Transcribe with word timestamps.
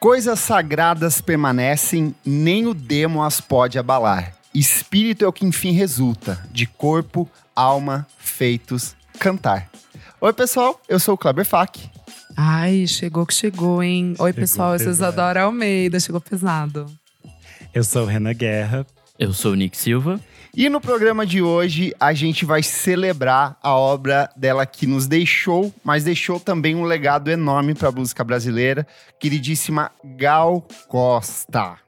Coisas 0.00 0.40
sagradas 0.40 1.20
permanecem, 1.20 2.14
nem 2.24 2.66
o 2.66 2.72
demo 2.72 3.22
as 3.22 3.38
pode 3.38 3.78
abalar. 3.78 4.32
Espírito 4.54 5.26
é 5.26 5.28
o 5.28 5.32
que 5.32 5.44
enfim 5.44 5.72
resulta, 5.72 6.42
de 6.50 6.66
corpo, 6.66 7.28
alma, 7.54 8.06
feitos, 8.16 8.96
cantar. 9.18 9.68
Oi, 10.18 10.32
pessoal, 10.32 10.80
eu 10.88 10.98
sou 10.98 11.16
o 11.16 11.18
Kleber 11.18 11.44
Fak. 11.44 11.90
Ai, 12.34 12.86
chegou 12.86 13.26
que 13.26 13.34
chegou, 13.34 13.82
hein? 13.82 14.14
Oi, 14.18 14.30
Chegou 14.30 14.32
pessoal, 14.32 14.72
eu 14.72 14.78
sou 14.78 14.86
pesado. 14.86 15.12
Isadora 15.12 15.42
Almeida, 15.42 16.00
chegou 16.00 16.18
pesado. 16.18 16.86
Eu 17.74 17.84
sou 17.84 18.04
o 18.04 18.06
Renan 18.06 18.32
Guerra. 18.32 18.86
Eu 19.18 19.34
sou 19.34 19.52
o 19.52 19.54
Nick 19.54 19.76
Silva. 19.76 20.18
E 20.54 20.68
no 20.68 20.80
programa 20.80 21.24
de 21.24 21.40
hoje 21.40 21.94
a 22.00 22.12
gente 22.12 22.44
vai 22.44 22.62
celebrar 22.62 23.56
a 23.62 23.72
obra 23.74 24.28
dela 24.36 24.66
que 24.66 24.84
nos 24.86 25.06
deixou, 25.06 25.72
mas 25.84 26.02
deixou 26.02 26.40
também 26.40 26.74
um 26.74 26.82
legado 26.82 27.30
enorme 27.30 27.72
para 27.72 27.88
a 27.88 27.92
música 27.92 28.24
brasileira, 28.24 28.86
queridíssima 29.20 29.92
Gal 30.16 30.66
Costa. 30.88 31.78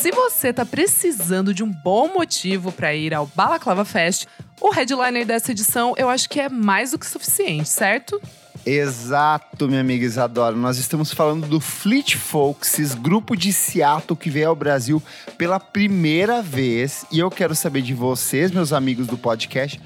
Se 0.00 0.10
você 0.10 0.50
tá 0.50 0.64
precisando 0.64 1.52
de 1.52 1.62
um 1.62 1.70
bom 1.70 2.08
motivo 2.08 2.72
para 2.72 2.94
ir 2.94 3.12
ao 3.12 3.26
Balaclava 3.26 3.84
Fest, 3.84 4.24
o 4.58 4.70
headliner 4.70 5.26
dessa 5.26 5.50
edição 5.50 5.92
eu 5.98 6.08
acho 6.08 6.26
que 6.26 6.40
é 6.40 6.48
mais 6.48 6.92
do 6.92 6.98
que 6.98 7.04
suficiente, 7.06 7.68
certo? 7.68 8.18
Exato, 8.64 9.68
minha 9.68 9.82
amiga 9.82 10.06
Isadora. 10.06 10.56
Nós 10.56 10.78
estamos 10.78 11.12
falando 11.12 11.46
do 11.46 11.60
Fleet 11.60 12.16
Foxes, 12.16 12.94
grupo 12.94 13.36
de 13.36 13.52
Seattle 13.52 14.16
que 14.16 14.30
veio 14.30 14.48
ao 14.48 14.56
Brasil 14.56 15.02
pela 15.36 15.60
primeira 15.60 16.40
vez. 16.40 17.04
E 17.12 17.18
eu 17.18 17.30
quero 17.30 17.54
saber 17.54 17.82
de 17.82 17.92
vocês, 17.92 18.50
meus 18.50 18.72
amigos 18.72 19.06
do 19.06 19.18
podcast, 19.18 19.78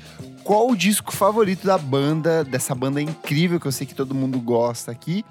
qual 0.45 0.71
o 0.71 0.77
disco 0.77 1.13
favorito 1.13 1.67
da 1.67 1.77
banda, 1.77 2.45
dessa 2.45 2.73
banda 2.73 3.03
incrível 3.03 3.59
que 3.59 3.67
eu 3.67 3.73
sei 3.73 3.85
que 3.85 3.97
todo 3.97 4.15
mundo 4.15 4.39
gosta 4.39 4.93
aqui. 4.93 5.25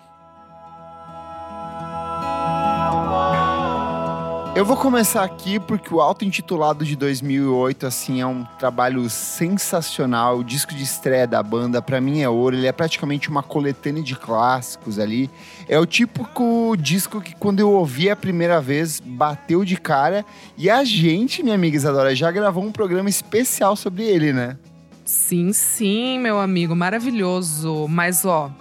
Eu 4.55 4.63
vou 4.63 4.77
começar 4.77 5.23
aqui 5.23 5.59
porque 5.59 5.91
o 5.91 5.99
auto-intitulado 5.99 6.85
de 6.85 6.95
2008, 6.95 7.87
assim, 7.87 8.21
é 8.21 8.27
um 8.27 8.43
trabalho 8.59 9.09
sensacional. 9.09 10.37
O 10.37 10.43
disco 10.43 10.75
de 10.75 10.83
estreia 10.83 11.25
da 11.25 11.41
banda, 11.41 11.81
pra 11.81 11.99
mim, 11.99 12.21
é 12.21 12.29
ouro. 12.29 12.55
Ele 12.55 12.67
é 12.67 12.71
praticamente 12.71 13.31
uma 13.31 13.41
coletânea 13.41 14.03
de 14.03 14.15
clássicos 14.15 14.99
ali. 14.99 15.27
É 15.67 15.79
o 15.79 15.87
típico 15.87 16.75
disco 16.77 17.19
que, 17.19 17.35
quando 17.35 17.61
eu 17.61 17.71
ouvi 17.71 18.11
a 18.11 18.15
primeira 18.15 18.61
vez, 18.61 18.99
bateu 19.03 19.65
de 19.65 19.75
cara. 19.75 20.23
E 20.55 20.69
a 20.69 20.83
gente, 20.83 21.41
minha 21.41 21.55
amiga 21.55 21.75
Isadora, 21.75 22.15
já 22.15 22.29
gravou 22.29 22.63
um 22.63 22.71
programa 22.71 23.09
especial 23.09 23.75
sobre 23.75 24.03
ele, 24.03 24.31
né? 24.31 24.55
Sim, 25.03 25.51
sim, 25.51 26.19
meu 26.19 26.39
amigo, 26.39 26.75
maravilhoso. 26.75 27.87
Mas 27.89 28.23
ó, 28.23 28.51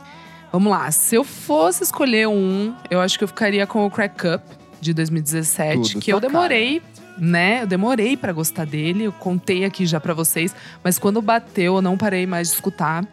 vamos 0.50 0.72
lá. 0.72 0.90
Se 0.90 1.16
eu 1.16 1.22
fosse 1.22 1.84
escolher 1.84 2.28
um, 2.28 2.74
eu 2.90 2.98
acho 2.98 3.18
que 3.18 3.24
eu 3.24 3.28
ficaria 3.28 3.66
com 3.66 3.84
o 3.84 3.90
Crack 3.90 4.26
Up 4.26 4.61
de 4.82 4.92
2017, 4.92 5.92
Tudo 5.92 6.00
que 6.02 6.12
eu 6.12 6.18
demorei, 6.20 6.82
né? 7.16 7.62
Eu 7.62 7.66
demorei 7.68 8.16
pra 8.16 8.32
gostar 8.32 8.66
dele. 8.66 9.04
Eu 9.04 9.12
contei 9.12 9.64
aqui 9.64 9.86
já 9.86 10.00
pra 10.00 10.12
vocês, 10.12 10.54
mas 10.82 10.98
quando 10.98 11.22
bateu, 11.22 11.76
eu 11.76 11.82
não 11.82 11.96
parei 11.96 12.26
mais 12.26 12.48
de 12.48 12.54
escutar. 12.54 13.06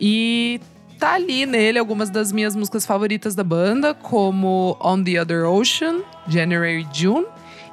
E 0.00 0.60
tá 0.98 1.14
ali 1.14 1.44
nele 1.44 1.78
algumas 1.78 2.08
das 2.08 2.30
minhas 2.30 2.54
músicas 2.54 2.86
favoritas 2.86 3.34
da 3.34 3.42
banda, 3.42 3.92
como 3.94 4.76
On 4.80 5.02
the 5.02 5.20
Other 5.20 5.44
Ocean, 5.44 6.02
January 6.28 6.86
June, 6.92 7.26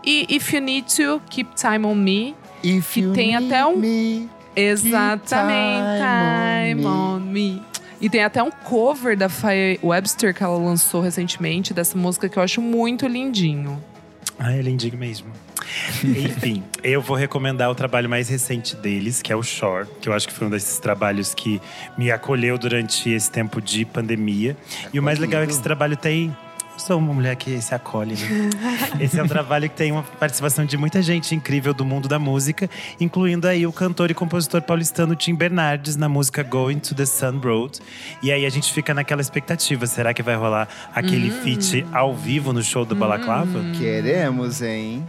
e 0.04 0.26
If 0.30 0.52
You 0.54 0.62
Need 0.62 0.96
to, 0.96 1.22
Keep 1.30 1.52
Time 1.56 1.86
on 1.86 1.96
Me, 1.96 2.36
If 2.64 2.94
Que 2.96 3.02
you 3.02 3.14
tem 3.14 3.36
need 3.36 3.46
até 3.54 3.66
um- 3.66 3.78
me. 3.78 4.28
Exatamente. 4.56 6.02
time 6.02 6.82
Time 6.82 6.86
on 6.86 7.16
on 7.16 7.20
me. 7.20 7.62
E 8.00 8.10
tem 8.10 8.24
até 8.24 8.44
um 8.44 8.52
cover 8.52 9.18
da 9.18 9.30
Faye 9.30 9.80
Webster 9.84 10.34
que 10.34 10.44
ela 10.44 10.58
lançou 10.58 11.02
recentemente 11.02 11.74
dessa 11.74 11.98
música 11.98 12.28
que 12.28 12.38
eu 12.38 12.44
acho 12.44 12.62
muito 12.62 13.08
lindinho. 13.08 13.82
Ai, 14.38 14.60
é 14.60 14.62
lindinho 14.62 14.98
mesmo. 14.98 15.28
Enfim, 16.04 16.64
eu 16.84 17.02
vou 17.02 17.16
recomendar 17.16 17.70
o 17.70 17.76
trabalho 17.76 18.10
mais 18.10 18.30
recente 18.30 18.76
deles, 18.76 19.22
que 19.22 19.32
é 19.32 19.36
o 19.36 19.42
Shore, 19.42 19.88
que 20.02 20.10
eu 20.10 20.14
acho 20.14 20.28
que 20.28 20.34
foi 20.34 20.48
um 20.48 20.50
desses 20.50 20.78
trabalhos 20.80 21.34
que 21.34 21.62
me 21.98 22.12
acolheu 22.12 22.58
durante 22.58 23.10
esse 23.10 23.32
tempo 23.32 23.62
de 23.62 23.86
pandemia. 23.86 24.56
E 24.94 25.00
o 25.00 25.04
mais 25.04 25.20
legal 25.20 25.42
é 25.42 25.46
que 25.46 25.52
esse 25.52 25.64
trabalho 25.64 25.98
tem. 25.98 26.36
Eu 26.76 26.80
sou 26.80 26.98
uma 27.00 27.14
mulher 27.14 27.38
que 27.38 27.62
se 27.62 27.74
acolhe, 27.74 28.16
né? 28.16 28.50
Esse 29.00 29.18
é 29.18 29.24
um 29.24 29.28
trabalho 29.28 29.70
que 29.70 29.76
tem 29.78 29.94
uma 29.94 30.04
participação 30.04 30.66
de 30.66 30.76
muita 30.76 31.02
gente 31.02 31.34
incrível 31.34 31.74
do 31.74 31.86
mundo 31.86 32.10
da 32.10 32.20
música, 32.20 32.70
incluindo 33.00 33.48
aí 33.48 33.66
o 33.66 33.72
cantor 33.72 34.12
e 34.12 34.14
compositor 34.14 34.62
paulistano 34.62 35.16
Tim 35.16 35.36
Bernardes 35.36 35.96
na 35.96 36.10
música 36.10 36.44
Going 36.44 36.80
to 36.80 36.94
the 36.94 37.06
Sun 37.06 37.40
Road. 37.40 37.80
E 38.22 38.30
aí 38.30 38.46
a 38.46 38.50
gente 38.50 38.74
fica 38.74 38.94
naquela 38.94 39.22
expectativa: 39.22 39.88
será 39.88 40.14
que 40.14 40.22
vai 40.22 40.36
rolar 40.36 40.68
aquele 40.94 41.32
feat 41.32 41.86
ao 41.94 42.14
vivo 42.14 42.52
no 42.52 42.62
show 42.62 42.84
do 42.84 42.94
Balaclava? 42.94 43.64
Queremos, 43.78 44.62
hein? 44.62 45.06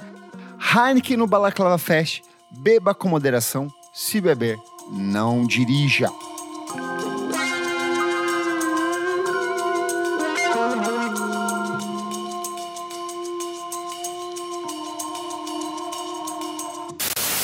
Heineken 0.59 1.17
no 1.17 1.27
Balaclava 1.27 1.77
Fest. 1.77 2.21
Beba 2.51 2.93
com 2.93 3.09
moderação. 3.09 3.67
Se 3.93 4.21
beber, 4.21 4.57
não 4.91 5.45
dirija. 5.45 6.09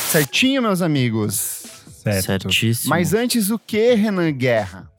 Certinho, 0.09 0.61
meus 0.63 0.81
amigos? 0.81 1.61
Certo. 2.01 2.25
Certíssimo. 2.25 2.89
Mas 2.89 3.13
antes, 3.13 3.51
o 3.51 3.59
que, 3.59 3.93
Renan 3.93 4.31
Guerra? 4.31 4.89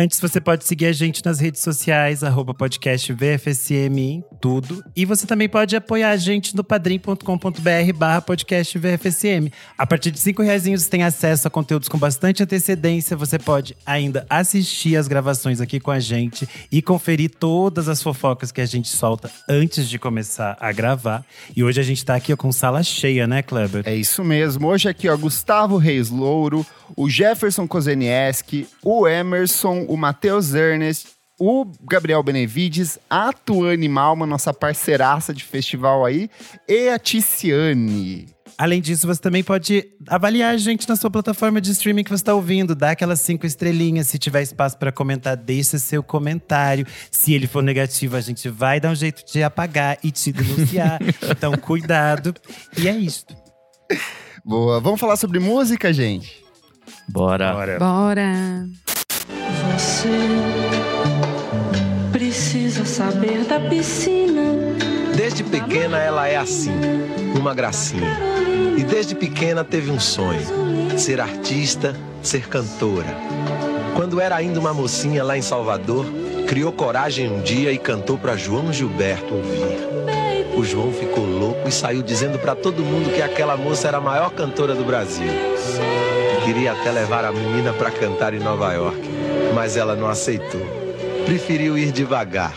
Antes, 0.00 0.18
você 0.18 0.40
pode 0.40 0.64
seguir 0.64 0.86
a 0.86 0.92
gente 0.92 1.22
nas 1.22 1.40
redes 1.40 1.60
sociais, 1.60 2.24
arroba 2.24 2.54
podcast 2.54 3.12
VFSM 3.12 3.98
em 3.98 4.24
tudo. 4.40 4.82
E 4.96 5.04
você 5.04 5.26
também 5.26 5.46
pode 5.46 5.76
apoiar 5.76 6.08
a 6.08 6.16
gente 6.16 6.56
no 6.56 6.64
padrim.com.br 6.64 7.92
barra 7.94 8.22
podcast 8.22 8.78
VFSM. 8.78 9.52
A 9.76 9.86
partir 9.86 10.10
de 10.10 10.18
cinco 10.18 10.40
reais 10.40 10.64
você 10.64 10.88
tem 10.88 11.02
acesso 11.02 11.46
a 11.46 11.50
conteúdos 11.50 11.86
com 11.86 11.98
bastante 11.98 12.42
antecedência. 12.42 13.14
Você 13.14 13.38
pode 13.38 13.76
ainda 13.84 14.24
assistir 14.30 14.96
as 14.96 15.06
gravações 15.06 15.60
aqui 15.60 15.78
com 15.78 15.90
a 15.90 16.00
gente 16.00 16.48
e 16.72 16.80
conferir 16.80 17.32
todas 17.38 17.86
as 17.86 18.02
fofocas 18.02 18.50
que 18.50 18.62
a 18.62 18.66
gente 18.66 18.88
solta 18.88 19.30
antes 19.46 19.86
de 19.86 19.98
começar 19.98 20.56
a 20.58 20.72
gravar. 20.72 21.26
E 21.54 21.62
hoje 21.62 21.78
a 21.78 21.84
gente 21.84 22.02
tá 22.02 22.14
aqui 22.14 22.34
com 22.36 22.50
sala 22.50 22.82
cheia, 22.82 23.26
né, 23.26 23.42
Kleber? 23.42 23.82
É 23.84 23.94
isso 23.94 24.24
mesmo. 24.24 24.66
Hoje 24.66 24.88
aqui, 24.88 25.10
ó, 25.10 25.16
Gustavo 25.18 25.76
Reis 25.76 26.08
Louro, 26.08 26.64
o 26.96 27.08
Jefferson 27.08 27.68
Kozenieski, 27.68 28.66
o 28.82 29.06
Emerson, 29.06 29.89
o 29.90 29.96
Matheus 29.96 30.54
Ernest, 30.54 31.08
o 31.36 31.66
Gabriel 31.82 32.22
Benevides, 32.22 32.96
a 33.10 33.32
Tuane 33.32 33.88
Malma, 33.88 34.24
nossa 34.24 34.54
parceiraça 34.54 35.34
de 35.34 35.42
festival 35.42 36.06
aí, 36.06 36.30
e 36.68 36.88
a 36.88 36.96
Ticiane. 36.96 38.28
Além 38.56 38.80
disso, 38.80 39.04
você 39.04 39.20
também 39.20 39.42
pode 39.42 39.84
avaliar 40.06 40.54
a 40.54 40.56
gente 40.56 40.88
na 40.88 40.94
sua 40.94 41.10
plataforma 41.10 41.60
de 41.60 41.72
streaming 41.72 42.04
que 42.04 42.10
você 42.10 42.22
está 42.22 42.34
ouvindo. 42.34 42.74
Dá 42.74 42.90
aquelas 42.90 43.20
cinco 43.20 43.46
estrelinhas. 43.46 44.06
Se 44.06 44.18
tiver 44.18 44.42
espaço 44.42 44.78
para 44.78 44.92
comentar, 44.92 45.36
deixa 45.36 45.78
seu 45.78 46.04
comentário. 46.04 46.86
Se 47.10 47.32
ele 47.32 47.48
for 47.48 47.62
negativo, 47.62 48.16
a 48.16 48.20
gente 48.20 48.48
vai 48.48 48.78
dar 48.78 48.90
um 48.90 48.94
jeito 48.94 49.24
de 49.24 49.42
apagar 49.42 49.98
e 50.04 50.12
te 50.12 50.30
denunciar. 50.30 51.00
então, 51.28 51.56
cuidado. 51.56 52.34
E 52.78 52.86
é 52.86 52.96
isso. 52.96 53.24
Boa. 54.44 54.78
Vamos 54.78 55.00
falar 55.00 55.16
sobre 55.16 55.40
música, 55.40 55.92
gente? 55.92 56.44
Bora. 57.08 57.54
Bora. 57.54 57.78
Bora. 57.78 58.89
Você 59.80 60.10
precisa 62.12 62.84
saber 62.84 63.44
da 63.44 63.58
piscina. 63.58 64.42
Desde 65.16 65.42
pequena 65.42 65.96
ela 65.96 66.28
é 66.28 66.36
assim, 66.36 66.78
uma 67.34 67.54
gracinha. 67.54 68.14
E 68.76 68.84
desde 68.84 69.14
pequena 69.14 69.64
teve 69.64 69.90
um 69.90 69.98
sonho: 69.98 70.42
ser 70.98 71.18
artista, 71.18 71.96
ser 72.22 72.46
cantora. 72.46 73.16
Quando 73.96 74.20
era 74.20 74.36
ainda 74.36 74.60
uma 74.60 74.74
mocinha 74.74 75.24
lá 75.24 75.38
em 75.38 75.42
Salvador, 75.42 76.04
criou 76.46 76.72
coragem 76.72 77.32
um 77.32 77.40
dia 77.40 77.72
e 77.72 77.78
cantou 77.78 78.18
para 78.18 78.36
João 78.36 78.70
Gilberto 78.70 79.34
ouvir. 79.34 80.58
O 80.58 80.62
João 80.62 80.92
ficou 80.92 81.24
louco 81.24 81.66
e 81.66 81.72
saiu 81.72 82.02
dizendo 82.02 82.38
para 82.38 82.54
todo 82.54 82.84
mundo 82.84 83.14
que 83.14 83.22
aquela 83.22 83.56
moça 83.56 83.88
era 83.88 83.96
a 83.96 84.00
maior 84.00 84.30
cantora 84.30 84.74
do 84.74 84.84
Brasil. 84.84 85.30
Queria 86.50 86.72
até 86.72 86.90
levar 86.90 87.24
a 87.24 87.30
menina 87.30 87.72
para 87.72 87.92
cantar 87.92 88.34
em 88.34 88.40
Nova 88.40 88.72
York, 88.72 89.08
mas 89.54 89.76
ela 89.76 89.94
não 89.94 90.08
aceitou 90.08 90.80
preferiu 91.24 91.78
ir 91.78 91.92
devagar, 91.92 92.52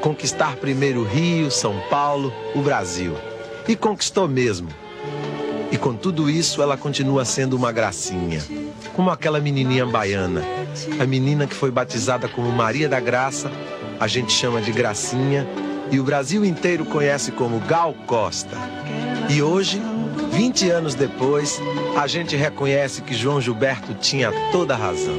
conquistar 0.00 0.56
primeiro 0.56 1.02
Rio, 1.02 1.50
São 1.50 1.78
Paulo, 1.90 2.32
o 2.54 2.62
Brasil. 2.62 3.14
E 3.68 3.76
conquistou 3.76 4.26
mesmo. 4.26 4.70
E 5.70 5.76
com 5.76 5.94
tudo 5.94 6.30
isso, 6.30 6.62
ela 6.62 6.74
continua 6.74 7.26
sendo 7.26 7.54
uma 7.54 7.70
gracinha. 7.70 8.42
Como 8.94 9.10
aquela 9.10 9.40
menininha 9.40 9.84
baiana. 9.84 10.42
A 10.98 11.04
menina 11.04 11.46
que 11.46 11.54
foi 11.54 11.70
batizada 11.70 12.26
como 12.28 12.50
Maria 12.50 12.88
da 12.88 12.98
Graça, 12.98 13.52
a 14.00 14.06
gente 14.06 14.32
chama 14.32 14.62
de 14.62 14.72
Gracinha, 14.72 15.46
e 15.90 16.00
o 16.00 16.04
Brasil 16.04 16.46
inteiro 16.46 16.86
conhece 16.86 17.30
como 17.30 17.60
Gal 17.60 17.92
Costa. 18.06 18.56
E 19.28 19.42
hoje, 19.42 19.82
20 20.34 20.68
anos 20.68 20.94
depois, 20.96 21.60
a 21.96 22.08
gente 22.08 22.34
reconhece 22.34 23.02
que 23.02 23.14
João 23.14 23.40
Gilberto 23.40 23.94
tinha 23.94 24.32
toda 24.50 24.74
a 24.74 24.76
razão. 24.76 25.14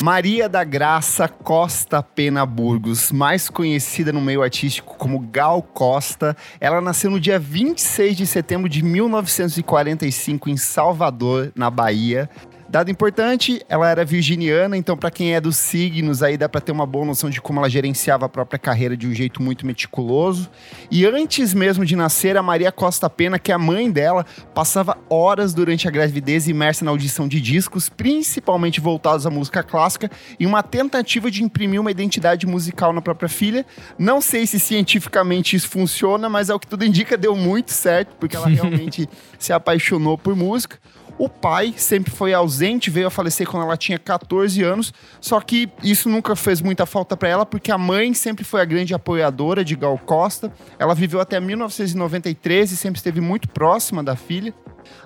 Maria 0.00 0.48
da 0.48 0.62
Graça 0.62 1.26
Costa 1.26 2.00
Pena 2.00 2.46
Burgos, 2.46 3.10
mais 3.10 3.50
conhecida 3.50 4.12
no 4.12 4.20
meio 4.20 4.40
artístico 4.40 4.94
como 4.96 5.18
Gal 5.18 5.62
Costa, 5.62 6.36
ela 6.60 6.80
nasceu 6.80 7.10
no 7.10 7.18
dia 7.18 7.40
26 7.40 8.16
de 8.16 8.24
setembro 8.24 8.68
de 8.68 8.84
1945 8.84 10.48
em 10.48 10.56
Salvador, 10.56 11.52
na 11.56 11.68
Bahia. 11.68 12.30
Dado 12.70 12.88
importante, 12.88 13.60
ela 13.68 13.90
era 13.90 14.04
virginiana, 14.04 14.76
então 14.76 14.96
para 14.96 15.10
quem 15.10 15.34
é 15.34 15.40
dos 15.40 15.56
signos 15.56 16.22
aí 16.22 16.36
dá 16.36 16.48
para 16.48 16.60
ter 16.60 16.70
uma 16.70 16.86
boa 16.86 17.04
noção 17.04 17.28
de 17.28 17.40
como 17.40 17.58
ela 17.58 17.68
gerenciava 17.68 18.26
a 18.26 18.28
própria 18.28 18.60
carreira 18.60 18.96
de 18.96 19.08
um 19.08 19.12
jeito 19.12 19.42
muito 19.42 19.66
meticuloso. 19.66 20.48
E 20.88 21.04
antes 21.04 21.52
mesmo 21.52 21.84
de 21.84 21.96
nascer, 21.96 22.36
a 22.36 22.42
Maria 22.44 22.70
Costa 22.70 23.10
Pena, 23.10 23.40
que 23.40 23.50
é 23.50 23.56
a 23.56 23.58
mãe 23.58 23.90
dela, 23.90 24.24
passava 24.54 24.96
horas 25.10 25.52
durante 25.52 25.88
a 25.88 25.90
gravidez 25.90 26.46
imersa 26.46 26.84
na 26.84 26.92
audição 26.92 27.26
de 27.26 27.40
discos, 27.40 27.88
principalmente 27.88 28.80
voltados 28.80 29.26
à 29.26 29.30
música 29.30 29.64
clássica, 29.64 30.08
em 30.38 30.46
uma 30.46 30.62
tentativa 30.62 31.28
de 31.28 31.42
imprimir 31.42 31.80
uma 31.80 31.90
identidade 31.90 32.46
musical 32.46 32.92
na 32.92 33.02
própria 33.02 33.28
filha. 33.28 33.66
Não 33.98 34.20
sei 34.20 34.46
se 34.46 34.60
cientificamente 34.60 35.56
isso 35.56 35.68
funciona, 35.68 36.28
mas 36.28 36.48
é 36.48 36.54
o 36.54 36.60
que 36.60 36.68
tudo 36.68 36.84
indica, 36.84 37.18
deu 37.18 37.34
muito 37.34 37.72
certo, 37.72 38.14
porque 38.14 38.36
ela 38.36 38.46
realmente 38.48 39.08
se 39.40 39.52
apaixonou 39.52 40.16
por 40.16 40.36
música. 40.36 40.78
O 41.20 41.28
pai 41.28 41.74
sempre 41.76 42.10
foi 42.10 42.32
ausente, 42.32 42.88
veio 42.88 43.08
a 43.08 43.10
falecer 43.10 43.46
quando 43.46 43.64
ela 43.64 43.76
tinha 43.76 43.98
14 43.98 44.62
anos, 44.62 44.90
só 45.20 45.38
que 45.38 45.68
isso 45.82 46.08
nunca 46.08 46.34
fez 46.34 46.62
muita 46.62 46.86
falta 46.86 47.14
para 47.14 47.28
ela, 47.28 47.44
porque 47.44 47.70
a 47.70 47.76
mãe 47.76 48.14
sempre 48.14 48.42
foi 48.42 48.62
a 48.62 48.64
grande 48.64 48.94
apoiadora 48.94 49.62
de 49.62 49.76
Gal 49.76 49.98
Costa. 49.98 50.50
Ela 50.78 50.94
viveu 50.94 51.20
até 51.20 51.38
1993 51.38 52.72
e 52.72 52.76
sempre 52.78 52.96
esteve 52.96 53.20
muito 53.20 53.50
próxima 53.50 54.02
da 54.02 54.16
filha. 54.16 54.54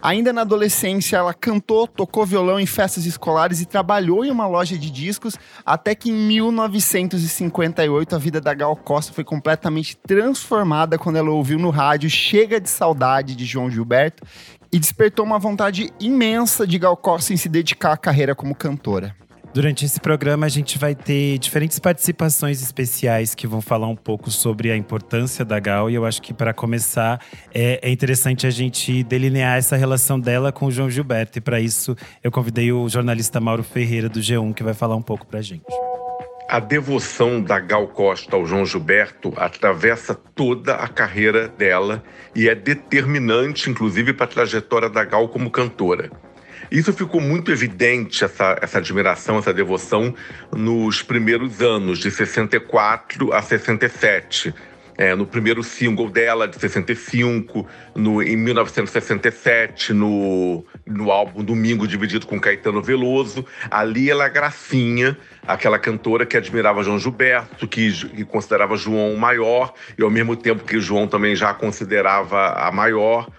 Ainda 0.02 0.32
na 0.32 0.42
adolescência, 0.42 1.16
ela 1.16 1.32
cantou, 1.32 1.86
tocou 1.86 2.26
violão 2.26 2.60
em 2.60 2.66
festas 2.66 3.06
escolares 3.06 3.60
e 3.60 3.66
trabalhou 3.66 4.24
em 4.24 4.30
uma 4.30 4.46
loja 4.46 4.76
de 4.76 4.90
discos, 4.90 5.36
até 5.64 5.94
que 5.94 6.10
em 6.10 6.12
1958 6.12 8.14
a 8.14 8.18
vida 8.18 8.40
da 8.40 8.52
Gal 8.52 8.76
Costa 8.76 9.12
foi 9.12 9.24
completamente 9.24 9.96
transformada 9.96 10.98
quando 10.98 11.16
ela 11.16 11.30
ouviu 11.30 11.58
no 11.58 11.70
rádio 11.70 12.10
Chega 12.10 12.60
de 12.60 12.68
Saudade 12.68 13.34
de 13.34 13.44
João 13.44 13.70
Gilberto, 13.70 14.22
e 14.72 14.78
despertou 14.78 15.24
uma 15.24 15.38
vontade 15.38 15.92
imensa 16.00 16.66
de 16.66 16.78
Gal 16.78 16.96
Costa 16.96 17.32
em 17.32 17.36
se 17.36 17.48
dedicar 17.48 17.92
à 17.92 17.96
carreira 17.96 18.34
como 18.34 18.54
cantora. 18.54 19.14
Durante 19.54 19.84
esse 19.84 20.00
programa, 20.00 20.46
a 20.46 20.48
gente 20.48 20.76
vai 20.80 20.96
ter 20.96 21.38
diferentes 21.38 21.78
participações 21.78 22.60
especiais 22.60 23.36
que 23.36 23.46
vão 23.46 23.60
falar 23.60 23.86
um 23.86 23.94
pouco 23.94 24.28
sobre 24.28 24.68
a 24.72 24.76
importância 24.76 25.44
da 25.44 25.60
Gal. 25.60 25.88
E 25.88 25.94
eu 25.94 26.04
acho 26.04 26.20
que, 26.20 26.34
para 26.34 26.52
começar, 26.52 27.20
é, 27.54 27.78
é, 27.80 27.88
interessante 27.88 28.48
a 28.48 28.50
gente 28.50 29.04
delinear 29.04 29.56
essa 29.56 29.76
relação 29.76 30.18
dela 30.18 30.50
com 30.50 30.66
o 30.66 30.72
João 30.72 30.90
Gilberto. 30.90 31.38
E, 31.38 31.40
para 31.40 31.60
isso, 31.60 31.96
eu 32.20 32.32
convidei 32.32 32.72
o 32.72 32.88
jornalista 32.88 33.38
Mauro 33.38 33.62
Ferreira, 33.62 34.08
do 34.08 34.18
G1, 34.18 34.54
que 34.54 34.64
vai 34.64 34.74
falar 34.74 34.96
um 34.96 35.02
pouco 35.02 35.24
para 35.24 35.38
a 35.38 35.42
gente. 35.42 35.62
A 36.48 36.58
devoção 36.58 37.40
da 37.40 37.60
Gal 37.60 37.86
Costa 37.86 38.34
ao 38.34 38.44
João 38.44 38.66
Gilberto 38.66 39.32
atravessa 39.36 40.16
toda 40.16 40.74
a 40.74 40.88
carreira 40.88 41.46
dela 41.46 42.02
e 42.34 42.48
é 42.48 42.56
determinante, 42.56 43.70
inclusive, 43.70 44.14
para 44.14 44.24
a 44.24 44.28
trajetória 44.28 44.90
da 44.90 45.04
Gal 45.04 45.28
como 45.28 45.48
cantora. 45.48 46.10
Isso 46.74 46.92
ficou 46.92 47.20
muito 47.20 47.52
evidente, 47.52 48.24
essa, 48.24 48.58
essa 48.60 48.78
admiração, 48.78 49.38
essa 49.38 49.54
devoção, 49.54 50.12
nos 50.50 51.02
primeiros 51.02 51.62
anos, 51.62 52.00
de 52.00 52.10
64 52.10 53.32
a 53.32 53.40
67, 53.40 54.52
é, 54.98 55.14
no 55.14 55.24
primeiro 55.24 55.62
single 55.62 56.10
dela, 56.10 56.48
de 56.48 56.58
65, 56.58 57.64
no, 57.94 58.20
em 58.20 58.36
1967, 58.36 59.92
no, 59.92 60.64
no 60.84 61.12
álbum 61.12 61.44
Domingo 61.44 61.86
Dividido 61.86 62.26
com 62.26 62.40
Caetano 62.40 62.82
Veloso. 62.82 63.46
Ali 63.70 64.10
ela 64.10 64.24
é 64.24 64.30
gracinha, 64.30 65.16
aquela 65.46 65.78
cantora 65.78 66.26
que 66.26 66.36
admirava 66.36 66.82
João 66.82 66.98
Gilberto, 66.98 67.68
que, 67.68 67.92
que 67.92 68.24
considerava 68.24 68.76
João 68.76 69.14
maior, 69.14 69.74
e 69.96 70.02
ao 70.02 70.10
mesmo 70.10 70.34
tempo 70.34 70.64
que 70.64 70.80
João 70.80 71.06
também 71.06 71.36
já 71.36 71.54
considerava 71.54 72.48
a 72.48 72.72
maior. 72.72 73.30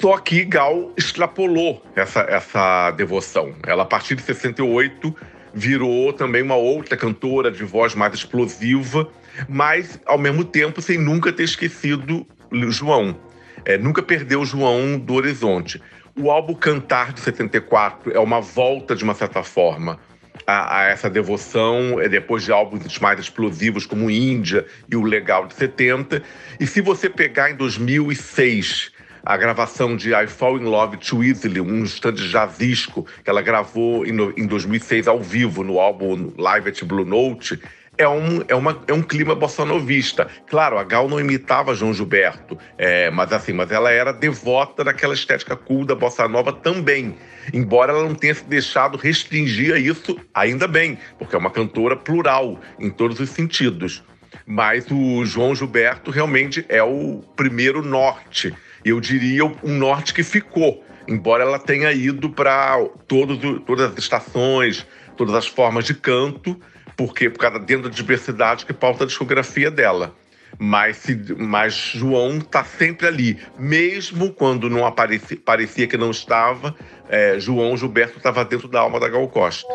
Só 0.00 0.16
que 0.18 0.44
Gal 0.44 0.90
extrapolou 0.96 1.82
essa, 1.94 2.20
essa 2.22 2.90
devoção. 2.92 3.54
Ela, 3.66 3.82
a 3.82 3.86
partir 3.86 4.14
de 4.14 4.22
68, 4.22 5.14
virou 5.54 6.12
também 6.12 6.42
uma 6.42 6.56
outra 6.56 6.96
cantora 6.96 7.50
de 7.50 7.62
voz 7.62 7.94
mais 7.94 8.14
explosiva, 8.14 9.08
mas 9.48 10.00
ao 10.06 10.18
mesmo 10.18 10.44
tempo 10.44 10.80
sem 10.80 10.98
nunca 10.98 11.32
ter 11.32 11.44
esquecido 11.44 12.26
João. 12.70 13.16
É, 13.64 13.76
nunca 13.76 14.02
perdeu 14.02 14.44
João 14.44 14.98
do 14.98 15.14
horizonte. 15.14 15.80
O 16.16 16.30
álbum 16.30 16.54
Cantar 16.54 17.12
de 17.12 17.20
74 17.20 18.12
é 18.12 18.18
uma 18.18 18.40
volta, 18.40 18.96
de 18.96 19.04
uma 19.04 19.14
certa 19.14 19.42
forma, 19.42 19.98
a, 20.46 20.78
a, 20.78 20.84
essa 20.84 21.08
devoção, 21.08 22.00
é 22.00 22.08
depois 22.08 22.42
de 22.42 22.52
álbuns 22.52 22.98
mais 22.98 23.20
explosivos 23.20 23.86
como 23.86 24.10
Índia 24.10 24.66
e 24.90 24.96
o 24.96 25.02
Legal 25.02 25.46
de 25.46 25.54
70. 25.54 26.22
E 26.58 26.66
se 26.66 26.80
você 26.80 27.08
pegar 27.08 27.50
em 27.50 27.56
2006 27.56 28.90
a 29.24 29.36
gravação 29.36 29.96
de 29.96 30.14
I 30.14 30.26
Fall 30.26 30.58
in 30.58 30.64
Love 30.64 30.96
Too 30.96 31.22
Easily, 31.22 31.60
um 31.60 31.78
instante 31.78 32.28
jazzisco 32.28 33.06
que 33.24 33.30
ela 33.30 33.42
gravou 33.42 34.04
em, 34.04 34.12
em 34.36 34.46
2006 34.46 35.08
ao 35.08 35.20
vivo 35.20 35.62
no 35.62 35.78
álbum 35.78 36.32
Live 36.36 36.68
at 36.68 36.82
Blue 36.84 37.04
Note, 37.04 37.60
é 37.98 38.08
um, 38.08 38.42
é, 38.48 38.54
uma, 38.54 38.82
é 38.86 38.92
um 38.92 39.02
clima 39.02 39.34
bossanovista. 39.34 40.26
Claro, 40.46 40.78
a 40.78 40.84
Gal 40.84 41.08
não 41.08 41.20
imitava 41.20 41.74
João 41.74 41.92
Gilberto, 41.92 42.58
é, 42.78 43.10
mas 43.10 43.32
assim, 43.32 43.52
mas 43.52 43.70
ela 43.70 43.90
era 43.90 44.12
devota 44.12 44.82
daquela 44.82 45.14
estética 45.14 45.54
cool 45.54 45.84
da 45.84 45.94
bossa 45.94 46.26
nova 46.26 46.52
também. 46.52 47.14
Embora 47.52 47.92
ela 47.92 48.02
não 48.02 48.14
tenha 48.14 48.34
se 48.34 48.44
deixado 48.44 48.96
restringir 48.96 49.74
a 49.74 49.78
isso, 49.78 50.18
ainda 50.32 50.66
bem, 50.66 50.98
porque 51.18 51.36
é 51.36 51.38
uma 51.38 51.50
cantora 51.50 51.96
plural 51.96 52.58
em 52.78 52.90
todos 52.90 53.20
os 53.20 53.30
sentidos. 53.30 54.02
Mas 54.46 54.90
o 54.90 55.24
João 55.24 55.54
Gilberto 55.54 56.10
realmente 56.10 56.64
é 56.68 56.82
o 56.82 57.22
primeiro 57.36 57.82
norte. 57.82 58.54
Eu 58.84 59.00
diria 59.00 59.44
um 59.44 59.76
norte 59.78 60.12
que 60.12 60.22
ficou, 60.22 60.84
embora 61.06 61.44
ela 61.44 61.58
tenha 61.58 61.92
ido 61.92 62.30
para 62.30 62.78
todas 63.06 63.90
as 63.92 63.98
estações, 63.98 64.86
todas 65.16 65.34
as 65.34 65.46
formas 65.46 65.84
de 65.84 65.94
canto, 65.94 66.58
porque 66.96 67.30
por 67.30 67.38
causa 67.38 67.58
dentro 67.58 67.88
da 67.88 67.94
diversidade 67.94 68.66
que 68.66 68.72
pauta 68.72 69.04
a 69.04 69.06
discografia 69.06 69.70
dela. 69.70 70.14
Mas, 70.58 70.98
se, 70.98 71.16
mas 71.38 71.74
João 71.74 72.38
está 72.38 72.62
sempre 72.62 73.06
ali, 73.06 73.38
mesmo 73.58 74.32
quando 74.32 74.68
não 74.68 74.86
aparecia, 74.86 75.38
parecia 75.42 75.86
que 75.86 75.96
não 75.96 76.10
estava, 76.10 76.76
é, 77.08 77.40
João 77.40 77.76
Gilberto 77.76 78.18
estava 78.18 78.44
dentro 78.44 78.68
da 78.68 78.80
alma 78.80 79.00
da 79.00 79.08
Gal 79.08 79.26
Costa. 79.28 79.66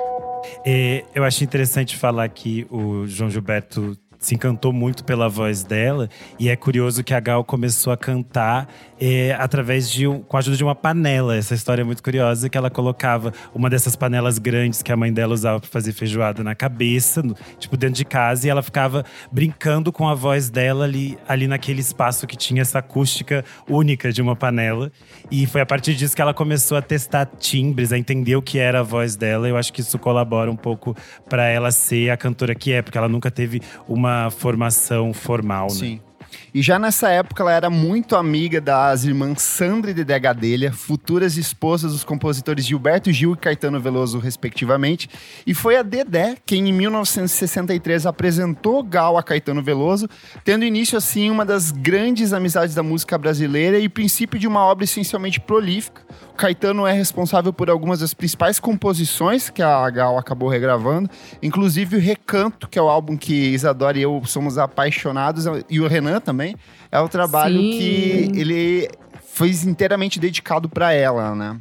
É, 0.66 1.04
eu 1.16 1.24
acho 1.24 1.44
interessante 1.44 1.98
falar 1.98 2.30
que 2.30 2.68
o 2.70 3.08
João 3.08 3.30
Gilberto 3.30 3.98
se 4.20 4.36
encantou 4.36 4.74
muito 4.74 5.04
pela 5.04 5.30
voz 5.30 5.64
dela 5.64 6.10
e 6.40 6.50
é 6.50 6.56
curioso 6.56 7.04
que 7.04 7.14
a 7.14 7.20
Gal 7.20 7.44
começou 7.44 7.94
a 7.94 7.98
cantar 7.98 8.68
é, 9.00 9.36
através 9.40 9.90
de 9.90 10.08
um, 10.08 10.20
com 10.22 10.38
a 10.38 10.40
ajuda 10.40 10.58
de 10.58 10.64
uma 10.64 10.76
panela. 10.76 11.36
Essa 11.36 11.54
história 11.54 11.82
é 11.82 11.86
muito 11.86 12.02
curiosa 12.02 12.50
que 12.50 12.58
ela 12.58 12.70
colocava 12.70 13.32
uma 13.54 13.70
dessas 13.70 13.96
panelas 13.96 14.40
grandes 14.40 14.82
que 14.82 14.92
a 14.92 14.98
mãe 14.98 15.14
dela 15.14 15.34
usava 15.34 15.60
para 15.60 15.70
fazer 15.70 15.94
feijoada 15.94 16.44
na 16.44 16.56
cabeça, 16.56 17.22
no, 17.22 17.36
tipo 17.60 17.78
dentro 17.78 17.96
de 17.96 18.06
casa, 18.06 18.48
e 18.48 18.50
ela 18.50 18.64
ficava 18.64 19.06
brincando 19.32 19.92
com 19.92 20.08
a 20.08 20.16
voz 20.16 20.50
dela 20.50 20.86
ali, 20.86 21.18
ali 21.28 21.48
naquele 21.48 21.82
espaço 21.82 22.26
que 22.26 22.36
tinha 22.36 22.62
essa 22.62 22.80
acústica 22.80 23.46
única 23.70 24.12
de 24.12 24.22
uma 24.22 24.36
panela. 24.36 24.92
E 25.30 25.46
foi 25.46 25.62
a 25.62 25.66
partir 25.66 25.94
disso 25.94 26.16
que 26.16 26.22
ela 26.22 26.34
começou 26.34 26.78
a 26.78 26.82
testar 26.82 27.26
timbres, 27.26 27.92
a 27.92 27.98
entender 27.98 28.36
o 28.36 28.42
que 28.42 28.58
era 28.58 28.80
a 28.80 28.84
voz 28.84 29.16
dela. 29.16 29.48
Eu 29.48 29.58
acho 29.58 29.72
que 29.72 29.82
isso 29.82 30.00
colabora 30.00 30.50
um 30.50 30.56
pouco 30.56 30.96
para 31.30 31.48
ela 31.48 31.72
ser 31.72 32.10
a 32.10 32.18
cantora 32.18 32.56
que 32.56 32.74
é, 32.74 32.82
porque 32.82 32.98
ela 32.98 33.10
nunca 33.10 33.30
teve 33.30 33.62
uma 33.88 34.07
formação 34.32 35.14
formal, 35.14 35.68
né? 35.68 35.74
Sim. 35.74 36.02
E 36.54 36.62
já 36.62 36.80
nessa 36.80 37.10
época 37.10 37.44
ela 37.44 37.52
era 37.52 37.70
muito 37.70 38.16
amiga 38.16 38.60
das 38.60 39.04
irmãs 39.04 39.42
Sandra 39.42 39.92
e 39.92 39.94
Dedé 39.94 40.18
Gadelha, 40.20 40.72
futuras 40.72 41.38
esposas 41.38 41.92
dos 41.92 42.04
compositores 42.04 42.66
Gilberto 42.66 43.12
Gil 43.12 43.34
e 43.34 43.38
Caetano 43.38 43.80
Veloso, 43.80 44.18
respectivamente. 44.18 45.10
E 45.46 45.54
foi 45.54 45.78
a 45.78 45.84
Dedé 45.84 46.36
quem, 46.46 46.70
em 46.70 46.74
1963, 46.74 48.06
apresentou 48.06 48.82
Gal 48.82 49.18
a 49.18 49.24
Caetano 49.24 49.62
Veloso, 49.62 50.10
tendo 50.44 50.66
início, 50.66 50.98
assim, 50.98 51.30
uma 51.30 51.46
das 51.46 51.72
grandes 51.72 52.34
amizades 52.34 52.74
da 52.74 52.84
música 52.84 53.18
brasileira 53.18 53.78
e 53.78 53.90
princípio 53.90 54.40
de 54.40 54.48
uma 54.48 54.62
obra 54.62 54.84
essencialmente 54.84 55.40
prolífica. 55.40 56.02
Caetano 56.38 56.86
é 56.86 56.94
responsável 56.94 57.52
por 57.52 57.70
algumas 57.70 58.00
das 58.00 58.14
principais 58.14 58.60
composições 58.60 59.50
que 59.50 59.62
a 59.62 59.90
Gal 59.90 60.18
acabou 60.18 60.48
regravando, 60.48 61.10
inclusive 61.42 61.98
o 61.98 62.00
Recanto, 62.00 62.68
que 62.68 62.78
é 62.78 62.82
o 62.82 62.88
álbum 62.88 63.18
que 63.18 63.34
Isadora 63.34 63.98
e 63.98 64.04
eu 64.04 64.22
somos 64.26 64.58
apaixonados, 64.58 65.46
e 65.70 65.82
o 65.82 65.88
Renan 65.88 66.20
também. 66.20 66.56
É 66.92 67.00
o 67.00 67.10
trabalho 67.10 67.60
Sim. 67.60 67.72
que 67.72 68.32
ele 68.40 68.90
foi 69.26 69.50
inteiramente 69.50 70.20
dedicado 70.20 70.70
para 70.70 70.94
ela, 70.94 71.36
né? 71.36 71.58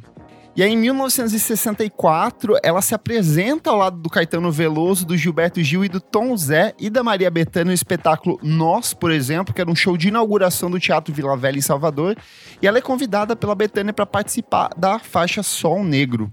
E 0.57 0.63
aí, 0.63 0.73
em 0.73 0.77
1964, 0.77 2.57
ela 2.63 2.81
se 2.81 2.95
apresenta 2.95 3.69
ao 3.69 3.77
lado 3.77 3.97
do 3.99 4.09
Caetano 4.09 4.51
Veloso, 4.51 5.05
do 5.05 5.15
Gilberto 5.15 5.61
Gil 5.61 5.85
e 5.85 5.87
do 5.87 6.01
Tom 6.01 6.35
Zé 6.35 6.73
e 6.79 6.89
da 6.89 7.03
Maria 7.03 7.29
Bethânia 7.29 7.65
no 7.65 7.73
espetáculo 7.73 8.39
Nós, 8.41 8.91
por 8.91 9.11
exemplo, 9.11 9.53
que 9.53 9.61
era 9.61 9.69
um 9.69 9.75
show 9.75 9.95
de 9.95 10.07
inauguração 10.07 10.71
do 10.71 10.79
Teatro 10.79 11.13
Vila 11.13 11.37
Velha 11.37 11.59
em 11.59 11.61
Salvador. 11.61 12.17
E 12.59 12.65
ela 12.65 12.79
é 12.79 12.81
convidada 12.81 13.35
pela 13.35 13.53
Bethânia 13.53 13.93
para 13.93 14.07
participar 14.07 14.71
da 14.75 14.97
faixa 14.97 15.43
Sol 15.43 15.83
Negro. 15.83 16.31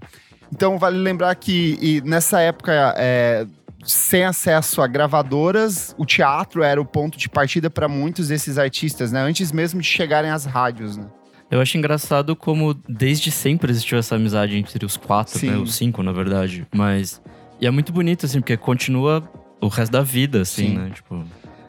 Então, 0.51 0.79
vale 0.79 0.97
lembrar 0.97 1.35
que 1.35 2.01
nessa 2.03 2.41
época, 2.41 2.95
é, 2.97 3.45
sem 3.83 4.23
acesso 4.23 4.81
a 4.81 4.87
gravadoras, 4.87 5.93
o 5.99 6.05
teatro 6.05 6.63
era 6.63 6.81
o 6.81 6.85
ponto 6.85 7.15
de 7.15 7.29
partida 7.29 7.69
para 7.69 7.87
muitos 7.87 8.29
desses 8.29 8.57
artistas, 8.57 9.11
né? 9.11 9.21
Antes 9.21 9.51
mesmo 9.51 9.81
de 9.81 9.87
chegarem 9.87 10.31
às 10.31 10.45
rádios, 10.45 10.97
né? 10.97 11.05
Eu 11.49 11.61
acho 11.61 11.77
engraçado 11.77 12.35
como 12.35 12.73
desde 12.89 13.29
sempre 13.31 13.71
existiu 13.71 13.97
essa 13.97 14.15
amizade 14.15 14.57
entre 14.57 14.85
os 14.85 14.97
quatro, 14.97 15.37
Sim. 15.39 15.51
né? 15.51 15.57
Os 15.57 15.75
cinco, 15.75 16.01
na 16.03 16.11
verdade. 16.11 16.65
Mas. 16.73 17.21
E 17.61 17.67
é 17.67 17.71
muito 17.71 17.93
bonito, 17.93 18.25
assim, 18.25 18.39
porque 18.41 18.57
continua 18.57 19.23
o 19.61 19.67
resto 19.67 19.91
da 19.91 20.01
vida, 20.01 20.41
assim, 20.41 20.69
Sim. 20.69 20.77
né? 20.77 20.91
Tipo. 20.93 21.23